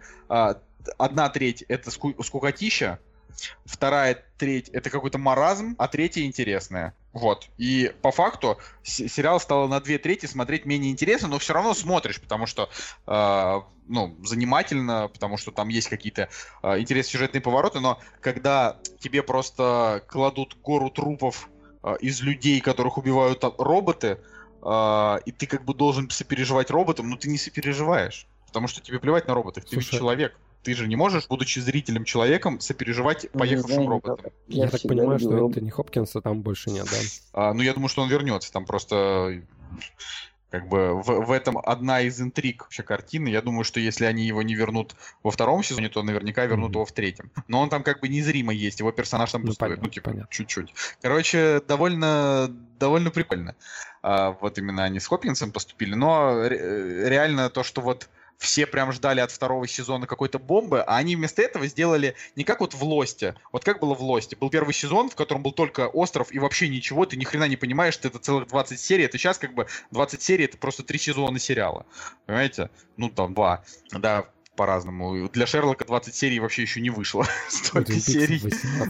Одна 0.99 1.29
треть 1.29 1.63
это 1.63 1.91
ску- 1.91 2.23
скукотища, 2.23 3.01
вторая 3.65 4.25
треть 4.39 4.69
это 4.71 4.91
какой-то 4.91 5.19
маразм, 5.19 5.75
а 5.79 5.89
третья 5.89 6.23
интересная. 6.25 6.95
Вот. 7.13 7.49
И 7.57 7.95
по 8.03 8.11
факту 8.11 8.59
сериал 8.83 9.41
стало 9.41 9.69
на 9.69 9.81
две 9.81 9.99
трети 9.99 10.27
смотреть 10.27 10.67
менее 10.67 10.93
интересно, 10.93 11.29
но 11.29 11.39
все 11.39 11.55
равно 11.55 11.73
смотришь, 11.75 12.21
потому 12.21 12.47
что 12.47 12.69
э, 13.07 13.61
ну, 13.89 14.17
занимательно, 14.23 15.09
потому 15.09 15.37
что 15.37 15.51
там 15.51 15.69
есть 15.69 15.89
какие-то 15.89 16.29
э, 16.63 16.79
интересные 16.79 17.13
сюжетные 17.13 17.41
повороты, 17.41 17.81
но 17.81 18.01
когда 18.21 18.79
тебе 19.01 19.23
просто 19.23 20.03
кладут 20.09 20.57
гору 20.63 20.91
трупов 20.91 21.49
э, 21.83 21.97
из 22.01 22.21
людей, 22.21 22.61
которых 22.61 22.99
убивают 22.99 23.43
роботы, 23.59 24.19
э, 24.63 25.19
и 25.25 25.33
ты 25.33 25.47
как 25.47 25.65
бы 25.65 25.75
должен 25.75 26.11
сопереживать 26.11 26.71
роботам, 26.71 27.09
но 27.09 27.17
ты 27.17 27.29
не 27.29 27.39
сопереживаешь. 27.39 28.27
Потому 28.47 28.69
что 28.69 28.81
тебе 28.81 28.99
плевать 28.99 29.27
на 29.27 29.35
роботов, 29.35 29.65
ты 29.65 29.71
Слушай, 29.71 29.91
ведь 29.91 29.99
человек. 29.99 30.37
Ты 30.67 30.75
же 30.75 30.89
не 30.89 30.97
можешь, 30.97 31.29
будучи 31.29 31.61
зрителем 31.61 32.05
человеком, 32.05 32.59
сопереживать 32.59 33.29
ну, 33.33 33.39
поехавшим 33.39 33.83
не 33.83 33.87
роботом. 33.87 34.33
Я, 34.49 34.65
я 34.65 34.71
так 34.71 34.83
понимаю, 34.83 35.21
что 35.21 35.31
роб... 35.31 35.51
Энтони 35.51 35.71
Хопкинса 35.71 36.21
там 36.21 36.43
больше 36.43 36.71
нет, 36.71 36.87
да? 36.91 36.97
А, 37.35 37.55
ну, 37.55 37.63
я 37.63 37.73
думаю, 37.73 37.89
что 37.89 38.03
он 38.03 38.09
вернется. 38.09 38.53
Там 38.53 38.67
просто 38.67 39.43
как 40.51 40.69
бы 40.69 41.01
в, 41.01 41.27
в 41.27 41.31
этом 41.31 41.57
одна 41.57 42.01
из 42.01 42.21
интриг 42.21 42.63
вообще 42.63 42.83
картины. 42.83 43.29
Я 43.29 43.43
думаю, 43.43 43.63
что 43.63 43.79
если 43.79 44.07
они 44.07 44.27
его 44.27 44.43
не 44.43 44.57
вернут 44.57 44.97
во 45.23 45.31
втором 45.31 45.63
сезоне, 45.63 45.89
то 45.89 46.03
наверняка 46.03 46.47
вернут 46.47 46.73
mm-hmm. 46.73 46.75
его 46.75 46.85
в 46.85 46.91
третьем. 46.91 47.31
Но 47.47 47.61
он 47.61 47.69
там 47.69 47.85
как 47.85 48.01
бы 48.01 48.09
незримо 48.09 48.53
есть, 48.53 48.81
его 48.81 48.91
персонаж 48.91 49.31
там 49.31 49.43
ну, 49.43 49.47
пустует. 49.47 49.81
ну, 49.81 49.89
типа, 49.89 50.11
понятно. 50.11 50.29
чуть-чуть. 50.33 50.75
Короче, 51.01 51.63
довольно, 51.69 52.49
довольно 52.81 53.13
прикольно. 53.13 53.55
А, 54.03 54.33
вот 54.33 54.59
именно 54.59 54.83
они 54.83 54.99
с 54.99 55.07
Хопкинсом 55.07 55.53
поступили. 55.53 55.95
Но 55.95 56.43
ре- 56.43 57.09
реально 57.09 57.51
то, 57.51 57.63
что 57.63 57.83
вот 57.83 58.09
все 58.39 58.67
прям 58.67 58.93
ждали 58.93 59.21
от 59.21 59.31
второго 59.31 59.67
сезона 59.67 60.07
какой-то 60.07 60.39
бомбы, 60.39 60.83
а 60.83 60.97
они 60.97 61.17
вместо 61.17 61.43
этого 61.43 61.67
сделали 61.67 62.15
не 62.35 62.45
как 62.45 62.61
вот 62.61 62.75
в 62.75 62.83
Лосте. 62.83 63.35
Вот 63.53 63.65
как 63.65 63.81
было 63.81 63.95
в 63.95 64.03
Лосте? 64.03 64.37
Был 64.37 64.51
первый 64.51 64.75
сезон, 64.75 65.11
в 65.11 65.15
котором 65.15 65.43
был 65.43 65.53
только 65.53 65.89
остров 65.89 66.33
и 66.33 66.39
вообще 66.39 66.69
ничего, 66.69 67.07
ты 67.07 67.17
ни 67.17 67.25
хрена 67.25 67.49
не 67.49 67.57
понимаешь, 67.57 67.95
что 67.95 68.09
это 68.09 68.19
целых 68.19 68.49
20 68.49 68.79
серий. 68.79 69.05
Это 69.05 69.19
сейчас 69.19 69.39
как 69.39 69.55
бы 69.55 69.67
20 69.91 70.23
серий, 70.23 70.45
это 70.45 70.59
просто 70.59 70.83
три 70.83 70.99
сезона 70.99 71.39
сериала. 71.39 71.87
Понимаете? 72.27 72.71
Ну 72.97 73.11
там 73.11 73.35
два. 73.35 73.65
Да, 73.93 74.27
по-разному. 74.57 75.29
Для 75.29 75.47
Шерлока 75.47 75.85
20 75.85 76.15
серий 76.15 76.41
вообще 76.41 76.63
еще 76.63 76.81
не 76.81 76.91
вышло. 76.91 77.27
Столько 77.49 77.93
серий, 77.93 78.43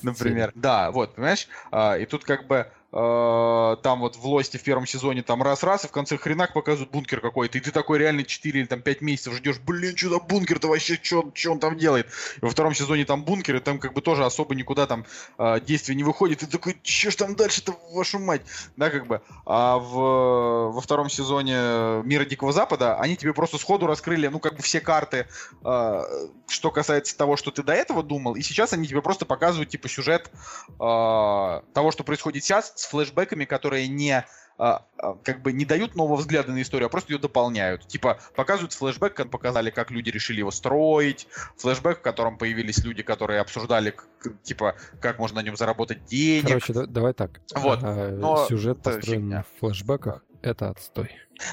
например. 0.02 0.52
Да, 0.55 0.90
вот, 0.90 1.16
понимаешь? 1.16 1.48
А, 1.70 1.98
и 1.98 2.06
тут 2.06 2.24
как 2.24 2.47
бы 2.47 2.70
там 2.90 4.00
вот 4.00 4.16
в 4.16 4.26
Лосте 4.26 4.58
в 4.58 4.62
первом 4.62 4.86
сезоне 4.86 5.22
там 5.22 5.42
раз-раз, 5.42 5.84
и 5.84 5.88
в 5.88 5.90
конце 5.90 6.16
хренак 6.16 6.52
показывают 6.52 6.90
бункер 6.90 7.20
какой-то, 7.20 7.58
и 7.58 7.60
ты 7.60 7.70
такой 7.70 7.98
реально 7.98 8.24
4 8.24 8.60
или 8.60 8.66
там 8.66 8.80
5 8.80 9.00
месяцев 9.00 9.34
ждешь, 9.34 9.58
блин, 9.58 9.96
что 9.96 10.10
за 10.10 10.18
бункер-то 10.18 10.68
вообще, 10.68 10.98
что 11.02 11.52
он 11.52 11.58
там 11.58 11.76
делает? 11.76 12.06
И 12.40 12.44
во 12.44 12.50
втором 12.50 12.74
сезоне 12.74 13.04
там 13.04 13.24
бункер, 13.24 13.56
и 13.56 13.60
там 13.60 13.78
как 13.78 13.92
бы 13.92 14.00
тоже 14.00 14.24
особо 14.24 14.54
никуда 14.54 14.86
там 14.86 15.04
э, 15.38 15.60
действие 15.60 15.96
не 15.96 16.04
выходит, 16.04 16.42
и 16.42 16.46
ты 16.46 16.52
такой, 16.52 16.76
что 16.82 17.10
ж 17.10 17.16
там 17.16 17.36
дальше-то, 17.36 17.74
вашу 17.92 18.18
мать? 18.18 18.42
Да, 18.76 18.90
как 18.90 19.06
бы. 19.06 19.20
А 19.44 19.78
в, 19.78 20.72
во 20.72 20.80
втором 20.80 21.10
сезоне 21.10 22.02
Мира 22.04 22.24
Дикого 22.24 22.52
Запада 22.52 22.96
они 22.96 23.16
тебе 23.16 23.34
просто 23.34 23.58
сходу 23.58 23.86
раскрыли, 23.86 24.28
ну, 24.28 24.38
как 24.38 24.56
бы 24.56 24.62
все 24.62 24.80
карты, 24.80 25.26
э, 25.64 26.02
что 26.48 26.70
касается 26.70 27.16
того, 27.16 27.36
что 27.36 27.50
ты 27.50 27.62
до 27.62 27.72
этого 27.72 28.02
думал, 28.02 28.36
и 28.36 28.42
сейчас 28.42 28.72
они 28.72 28.86
тебе 28.86 29.02
просто 29.02 29.26
показывают, 29.26 29.70
типа, 29.70 29.88
сюжет 29.88 30.30
э, 30.30 30.72
того, 30.78 31.90
что 31.90 32.04
происходит 32.04 32.44
сейчас, 32.44 32.72
с 32.86 32.90
флешбэками, 32.90 33.44
которые 33.44 33.88
не 33.88 34.24
а, 34.58 34.86
а, 34.98 35.14
как 35.22 35.42
бы 35.42 35.52
не 35.52 35.66
дают 35.66 35.96
нового 35.96 36.16
взгляда 36.16 36.52
на 36.52 36.62
историю, 36.62 36.86
а 36.86 36.88
просто 36.88 37.12
ее 37.12 37.18
дополняют. 37.18 37.86
Типа 37.86 38.18
показывают 38.34 38.72
флешбэк, 38.72 39.12
как 39.12 39.30
показали, 39.30 39.70
как 39.70 39.90
люди 39.90 40.08
решили 40.08 40.38
его 40.38 40.50
строить, 40.50 41.28
флешбэк, 41.58 41.98
в 41.98 42.02
котором 42.02 42.38
появились 42.38 42.82
люди, 42.82 43.02
которые 43.02 43.40
обсуждали, 43.40 43.94
типа, 44.42 44.76
как 45.00 45.18
можно 45.18 45.40
на 45.40 45.44
нем 45.44 45.56
заработать 45.56 46.06
денег. 46.06 46.48
Короче, 46.48 46.72
да, 46.72 46.86
давай 46.86 47.12
так. 47.12 47.40
Вот. 47.54 47.80
А, 47.82 48.10
Но 48.12 48.46
сюжет 48.46 48.82
построен 48.82 49.42
в 49.42 49.60
флешбэках 49.60 50.22
это 50.47 50.70
отстой. 50.70 51.10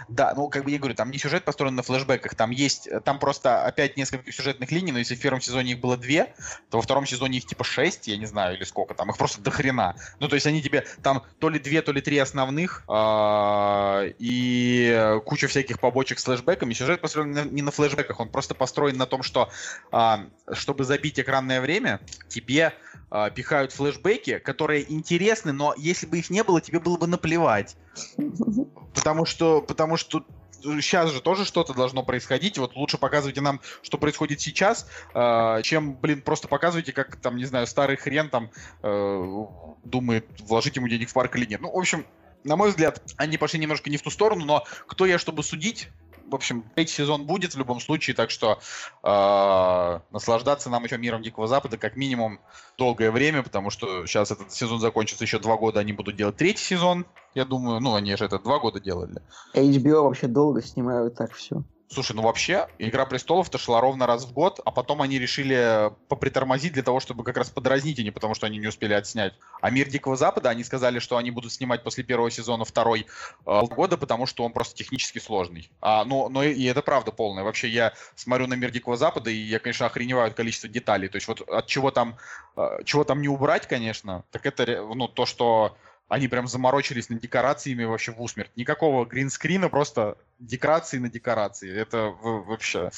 Да, 0.08 0.34
ну, 0.36 0.48
как 0.50 0.64
бы 0.64 0.72
я 0.72 0.80
говорю, 0.80 0.96
там 0.96 1.12
не 1.12 1.18
сюжет 1.18 1.44
построен 1.44 1.76
на 1.76 1.84
флешбеках, 1.84 2.36
там 2.36 2.52
есть, 2.52 2.88
там 3.04 3.20
просто 3.20 3.66
опять 3.66 3.98
несколько 3.98 4.32
сюжетных 4.32 4.72
линий, 4.72 4.92
но 4.92 5.00
если 5.00 5.16
в 5.16 5.22
первом 5.22 5.42
сезоне 5.42 5.74
их 5.74 5.80
было 5.80 5.98
две, 5.98 6.34
то 6.70 6.78
во 6.78 6.82
втором 6.82 7.06
сезоне 7.06 7.40
их 7.40 7.46
типа 7.46 7.64
шесть, 7.64 8.08
я 8.08 8.18
не 8.18 8.26
знаю, 8.26 8.56
или 8.56 8.64
сколько 8.64 8.94
там, 8.94 9.10
их 9.10 9.18
просто 9.18 9.42
до 9.42 9.52
хрена. 9.52 9.96
Ну, 10.20 10.28
то 10.28 10.36
есть 10.36 10.48
они 10.48 10.62
тебе 10.62 10.86
там 11.02 11.24
то 11.40 11.50
ли 11.50 11.60
две, 11.60 11.82
то 11.82 11.92
ли 11.92 12.02
три 12.02 12.18
основных, 12.18 12.84
э, 12.88 14.14
и 14.20 15.20
куча 15.26 15.48
всяких 15.48 15.80
побочек 15.80 16.20
с 16.20 16.24
флешбеками. 16.24 16.74
Сюжет 16.74 17.02
построен 17.02 17.54
не 17.54 17.62
на 17.62 17.72
флешбеках, 17.72 18.20
он 18.20 18.30
просто 18.30 18.56
построен 18.56 18.98
на 18.98 19.06
том, 19.06 19.24
что 19.24 19.50
э, 19.92 20.16
чтобы 20.54 20.86
забить 20.86 21.20
экранное 21.20 21.62
время, 21.62 22.00
тебе 22.30 22.74
э, 23.12 23.32
пихают 23.36 23.74
флешбеки, 23.74 24.40
которые 24.40 24.92
интересны, 24.92 25.52
но 25.52 25.74
если 25.78 26.06
бы 26.06 26.20
их 26.20 26.30
не 26.30 26.44
было, 26.44 26.62
тебе 26.62 26.80
было 26.80 26.98
бы 26.98 27.08
наплевать. 27.08 27.76
Потому 28.94 29.26
что, 29.26 29.62
потому 29.62 29.98
что 29.98 30.24
сейчас 30.64 31.12
же 31.12 31.22
тоже 31.22 31.46
что-то 31.46 31.74
должно 31.74 32.04
происходить. 32.04 32.58
Вот 32.58 32.76
лучше 32.76 32.98
показывайте 32.98 33.42
нам, 33.42 33.60
что 33.82 33.98
происходит 33.98 34.42
сейчас, 34.42 34.88
э, 35.14 35.62
чем, 35.64 35.96
блин, 35.96 36.22
просто 36.22 36.48
показывайте, 36.48 36.94
как 36.94 37.18
там, 37.18 37.36
не 37.36 37.46
знаю, 37.46 37.68
старый 37.68 37.98
хрен 37.98 38.30
там 38.30 38.50
э, 38.82 39.46
думает, 39.84 40.26
вложить 40.42 40.76
ему 40.76 40.88
денег 40.88 41.10
в 41.10 41.14
парк 41.14 41.36
или 41.36 41.46
нет. 41.46 41.62
Ну, 41.62 41.72
в 41.72 41.78
общем, 41.78 42.06
на 42.44 42.56
мой 42.56 42.70
взгляд, 42.70 43.02
они 43.18 43.38
пошли 43.38 43.60
немножко 43.60 43.90
не 43.90 43.98
в 43.98 44.02
ту 44.02 44.10
сторону, 44.10 44.46
но 44.46 44.64
кто 44.88 45.06
я, 45.06 45.18
чтобы 45.18 45.44
судить? 45.44 45.90
В 46.34 46.36
общем, 46.36 46.64
третий 46.74 46.96
сезон 46.96 47.26
будет 47.26 47.54
в 47.54 47.58
любом 47.60 47.80
случае, 47.80 48.16
так 48.16 48.32
что 48.32 48.60
э, 49.04 50.00
наслаждаться 50.12 50.70
нам 50.72 50.84
еще 50.84 50.98
миром 50.98 51.22
Дикого 51.22 51.48
Запада 51.48 51.78
как 51.78 51.96
минимум 51.96 52.40
долгое 52.76 53.12
время, 53.12 53.44
потому 53.44 53.70
что 53.70 54.08
сейчас 54.08 54.32
этот 54.32 54.52
сезон 54.52 54.80
закончится 54.80 55.24
еще 55.24 55.38
два 55.38 55.58
года, 55.58 55.80
они 55.80 55.94
будут 55.94 56.16
делать 56.16 56.36
третий 56.36 56.64
сезон, 56.64 57.06
я 57.36 57.46
думаю, 57.46 57.80
ну 57.80 57.94
они 57.94 58.16
же 58.16 58.26
это 58.26 58.40
два 58.40 58.58
года 58.58 58.80
делали. 58.80 59.22
HBO 59.54 60.02
вообще 60.02 60.26
долго 60.28 60.64
снимают 60.64 61.16
так 61.16 61.34
все. 61.34 61.64
Слушай, 61.90 62.16
ну 62.16 62.24
вообще, 62.24 62.68
Игра 62.80 63.06
престолов-то 63.06 63.58
шла 63.58 63.80
ровно 63.80 64.08
раз 64.08 64.26
в 64.26 64.34
год, 64.34 64.60
а 64.66 64.72
потом 64.72 65.02
они 65.02 65.20
решили 65.20 65.92
попритормозить 66.08 66.74
для 66.74 66.82
того, 66.82 67.00
чтобы 67.00 67.24
как 67.24 67.38
раз 67.38 67.50
подразнить, 67.50 68.00
а 68.00 68.12
потому, 68.12 68.34
что 68.34 68.48
они 68.48 68.58
не 68.58 68.68
успели 68.68 68.94
отснять. 68.94 69.34
А 69.62 69.70
Мир 69.70 69.90
Дикого 69.90 70.16
Запада, 70.16 70.50
они 70.50 70.64
сказали, 70.64 71.00
что 71.00 71.18
они 71.18 71.30
будут 71.30 71.54
снимать 71.54 71.84
после 71.84 72.04
первого 72.04 72.32
сезона 72.32 72.66
второй 72.66 73.06
э, 73.46 73.62
года, 73.68 73.98
потому 73.98 74.26
что 74.26 74.44
он 74.44 74.54
просто 74.54 74.76
технически 74.76 75.20
сложный. 75.20 75.70
А, 75.82 76.04
но, 76.06 76.30
но 76.30 76.44
и 76.44 76.64
это 76.66 76.82
правда 76.82 77.12
полная. 77.12 77.44
Вообще, 77.44 77.68
я 77.68 77.94
смотрю 78.16 78.48
на 78.48 78.56
Мир 78.56 78.72
Дикого 78.72 78.98
Запада, 78.98 79.30
и 79.30 79.36
я, 79.36 79.60
конечно, 79.60 79.86
охреневаю 79.86 80.28
от 80.28 80.34
количества 80.34 80.70
деталей. 80.70 81.10
То 81.10 81.18
есть 81.18 81.28
вот 81.28 81.42
от 81.42 81.68
чего 81.68 81.92
там, 81.92 82.18
э, 82.56 82.80
чего 82.86 83.04
там 83.04 83.22
не 83.22 83.28
убрать, 83.28 83.68
конечно, 83.68 84.24
так 84.32 84.46
это 84.46 84.66
ну, 84.66 85.08
то, 85.08 85.26
что 85.26 85.78
они 86.08 86.28
прям 86.28 86.48
заморочились 86.48 87.10
над 87.10 87.20
декорациями 87.20 87.86
вообще 87.86 88.12
в 88.12 88.22
усмерть. 88.22 88.52
Никакого 88.56 89.06
гринскрина, 89.06 89.70
просто 89.70 90.18
декорации 90.40 91.00
на 91.00 91.10
декорации. 91.10 91.76
Это 91.76 92.14
вообще... 92.22 92.92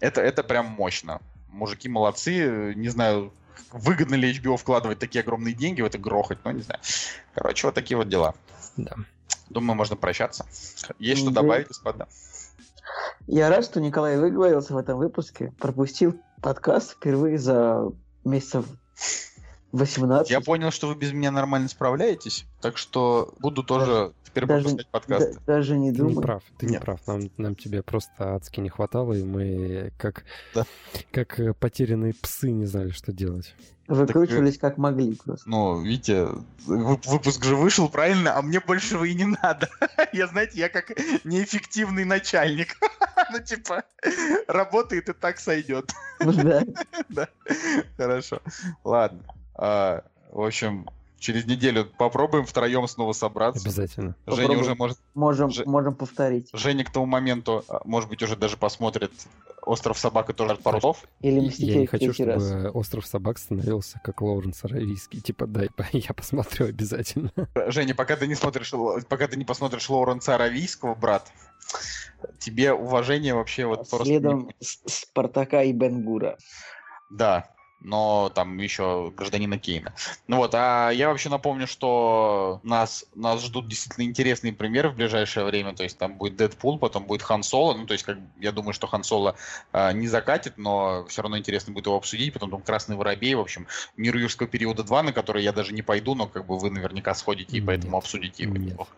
Это, 0.00 0.20
это 0.20 0.42
прям 0.42 0.66
мощно. 0.66 1.20
Мужики 1.48 1.88
молодцы. 1.88 2.74
Не 2.74 2.88
знаю, 2.88 3.32
выгодно 3.72 4.14
ли 4.14 4.32
HBO 4.32 4.56
вкладывать 4.56 4.98
такие 4.98 5.22
огромные 5.22 5.54
деньги 5.54 5.82
в 5.82 5.84
это 5.86 5.98
грохать, 5.98 6.38
но 6.44 6.52
не 6.52 6.62
знаю. 6.62 6.80
Короче, 7.34 7.66
вот 7.66 7.74
такие 7.74 7.96
вот 7.96 8.08
дела. 8.08 8.34
Да. 8.76 8.94
Думаю, 9.50 9.76
можно 9.76 9.96
прощаться. 9.96 10.46
Есть 10.98 11.22
что 11.22 11.30
добавить, 11.30 11.68
господа? 11.68 12.08
Я 13.26 13.48
рад, 13.48 13.64
что 13.64 13.80
Николай 13.80 14.16
выговорился 14.18 14.72
в 14.72 14.76
этом 14.76 14.98
выпуске. 14.98 15.52
Пропустил 15.58 16.20
подкаст 16.42 16.92
впервые 16.92 17.38
за 17.38 17.90
месяцев 18.24 18.66
18. 19.76 20.30
Я 20.30 20.40
понял, 20.40 20.70
что 20.70 20.88
вы 20.88 20.94
без 20.94 21.12
меня 21.12 21.30
нормально 21.30 21.68
справляетесь, 21.68 22.46
так 22.60 22.76
что 22.76 23.34
буду 23.38 23.62
тоже 23.62 24.12
теперь 24.24 24.46
даже, 24.46 24.64
пропускать 24.64 24.88
подкасты. 24.88 25.34
Да, 25.34 25.40
даже 25.54 25.78
не 25.78 25.92
думаю. 25.92 26.14
Ты 26.14 26.16
не 26.16 26.22
прав, 26.22 26.42
ты 26.58 26.66
Нет. 26.66 26.72
не 26.72 26.80
прав. 26.80 27.00
Нам, 27.06 27.30
нам 27.36 27.54
тебе 27.54 27.82
просто 27.82 28.34
адски 28.34 28.60
не 28.60 28.68
хватало, 28.68 29.12
и 29.14 29.22
мы 29.22 29.92
как, 29.98 30.24
да. 30.54 30.64
как 31.12 31.38
э, 31.40 31.52
потерянные 31.54 32.14
псы 32.14 32.50
не 32.50 32.66
знали, 32.66 32.90
что 32.90 33.12
делать. 33.12 33.54
Выкручивались 33.88 34.58
так, 34.58 34.72
как 34.72 34.78
могли 34.78 35.14
просто. 35.14 35.48
Ну, 35.48 35.80
видите, 35.80 36.28
выпуск 36.66 37.44
же 37.44 37.54
вышел 37.54 37.88
правильно, 37.88 38.36
а 38.36 38.42
мне 38.42 38.60
большего 38.60 39.04
и 39.04 39.14
не 39.14 39.26
надо. 39.26 39.68
Я, 40.12 40.26
знаете, 40.26 40.58
я 40.58 40.68
как 40.68 40.90
неэффективный 41.24 42.04
начальник. 42.04 42.76
Ну, 43.32 43.40
типа, 43.40 43.82
работает 44.46 45.08
и 45.08 45.12
так 45.12 45.40
сойдет. 45.40 45.92
Ну 46.20 46.32
да. 46.32 46.62
Да. 47.08 47.28
Хорошо. 47.96 48.40
Ладно. 48.84 49.24
А, 49.58 50.04
в 50.30 50.42
общем, 50.42 50.86
через 51.18 51.46
неделю 51.46 51.86
попробуем 51.98 52.44
втроем 52.44 52.86
снова 52.86 53.12
собраться. 53.12 53.62
Обязательно. 53.66 54.14
Женя 54.26 54.42
попробуем. 54.42 54.60
уже 54.60 54.74
может... 54.74 54.98
Можем, 55.14 55.50
Ж... 55.50 55.64
можем 55.64 55.94
повторить. 55.94 56.48
Женя 56.52 56.84
к 56.84 56.90
тому 56.90 57.06
моменту, 57.06 57.64
а, 57.68 57.80
может 57.84 58.08
быть, 58.08 58.22
уже 58.22 58.36
даже 58.36 58.56
посмотрит 58.56 59.12
«Остров 59.62 59.98
собак» 59.98 60.30
и 60.30 60.32
тоже 60.32 60.52
от 60.52 60.62
парусов. 60.62 61.04
Или 61.20 61.52
Я 61.56 61.80
не 61.80 61.86
хочу, 61.86 62.12
чтобы 62.12 62.32
раз. 62.32 62.74
«Остров 62.74 63.06
собак» 63.06 63.38
становился 63.38 64.00
как 64.04 64.20
Лоуренс 64.20 64.64
Аравийский. 64.64 65.20
Типа, 65.20 65.46
дай, 65.46 65.70
я 65.92 66.12
посмотрю 66.14 66.66
обязательно. 66.66 67.32
Женя, 67.68 67.94
пока 67.94 68.16
ты 68.16 68.26
не 68.26 68.34
смотришь, 68.34 68.72
пока 69.08 69.26
ты 69.26 69.36
не 69.36 69.44
посмотришь 69.44 69.88
Лоуренса 69.88 70.34
Аравийского, 70.34 70.94
брат, 70.94 71.32
тебе 72.38 72.72
уважение 72.72 73.34
вообще 73.34 73.66
вот 73.66 73.88
Следом 73.88 74.44
просто... 74.44 74.88
Спартака 74.88 75.62
и 75.62 75.72
Бенгура. 75.72 76.38
Да, 77.10 77.48
но 77.80 78.30
там 78.34 78.58
еще 78.58 79.12
гражданина 79.16 79.58
Кейна. 79.58 79.94
Ну 80.26 80.38
вот, 80.38 80.54
а 80.54 80.90
я 80.90 81.08
вообще 81.08 81.28
напомню, 81.28 81.66
что 81.66 82.60
нас, 82.62 83.04
нас 83.14 83.44
ждут 83.44 83.68
действительно 83.68 84.04
интересные 84.04 84.52
примеры 84.52 84.90
в 84.90 84.96
ближайшее 84.96 85.46
время, 85.46 85.74
то 85.74 85.82
есть 85.82 85.98
там 85.98 86.16
будет 86.16 86.36
Дэдпул, 86.36 86.78
потом 86.78 87.04
будет 87.04 87.22
Хан 87.22 87.42
Соло, 87.42 87.74
ну 87.74 87.86
то 87.86 87.92
есть 87.92 88.04
как, 88.04 88.18
я 88.38 88.52
думаю, 88.52 88.72
что 88.72 88.86
Хан 88.86 89.04
Соло 89.04 89.36
э, 89.72 89.92
не 89.92 90.08
закатит, 90.08 90.58
но 90.58 91.04
все 91.08 91.22
равно 91.22 91.38
интересно 91.38 91.72
будет 91.72 91.86
его 91.86 91.96
обсудить, 91.96 92.32
потом 92.32 92.50
там 92.50 92.62
Красный 92.62 92.96
Воробей, 92.96 93.34
в 93.34 93.40
общем, 93.40 93.66
Мир 93.96 94.16
юрского 94.16 94.48
периода 94.48 94.82
2, 94.82 95.02
на 95.02 95.12
который 95.12 95.42
я 95.42 95.52
даже 95.52 95.72
не 95.72 95.82
пойду, 95.82 96.14
но 96.14 96.26
как 96.26 96.46
бы 96.46 96.58
вы 96.58 96.70
наверняка 96.70 97.14
сходите 97.14 97.56
и 97.56 97.60
поэтому 97.60 97.98
обсудите 97.98 98.44
его. 98.44 98.88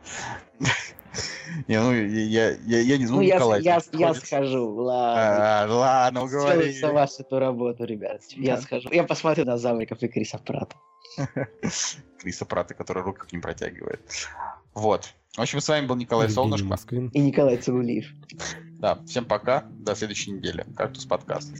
Не, 1.69 1.81
ну 1.81 1.93
я, 1.93 2.51
я, 2.51 2.81
я 2.81 2.99
не 2.99 3.07
знаю, 3.07 3.23
ну, 3.23 3.27
Николай. 3.27 3.63
Я, 3.63 3.81
я, 3.93 4.09
я 4.09 4.15
схожу, 4.15 4.75
ладно. 4.75 5.63
А, 5.63 5.67
ладно, 5.69 6.25
уговори. 6.25 6.73
Сделайте 6.73 6.87
вашу 6.89 7.23
эту 7.23 7.39
работу, 7.39 7.85
ребят. 7.85 8.23
Я 8.31 8.61
схожу. 8.61 8.89
Я 8.93 9.05
посмотрю 9.05 9.45
на 9.45 9.59
Завриков 9.59 10.03
и 10.03 10.09
Криса 10.09 10.39
Прата. 10.39 10.77
Криса 12.19 12.45
Прата, 12.45 12.75
который 12.75 13.03
руку 13.03 13.27
к 13.27 13.33
ним 13.33 13.43
протягивает. 13.43 14.01
Вот. 14.75 15.15
В 15.37 15.41
общем, 15.41 15.61
с 15.61 15.69
вами 15.69 15.87
был 15.87 15.97
Николай 15.97 16.29
Солнышко. 16.29 16.97
И 17.13 17.21
Николай 17.21 17.57
Цугулиев. 17.57 18.07
Да, 18.79 18.99
всем 19.07 19.25
пока. 19.25 19.65
До 19.71 19.95
следующей 19.95 20.33
недели. 20.33 20.65
Кактус 20.77 21.05
подкаст. 21.07 21.53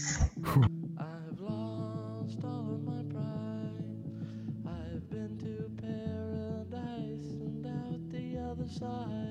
side 8.69 9.28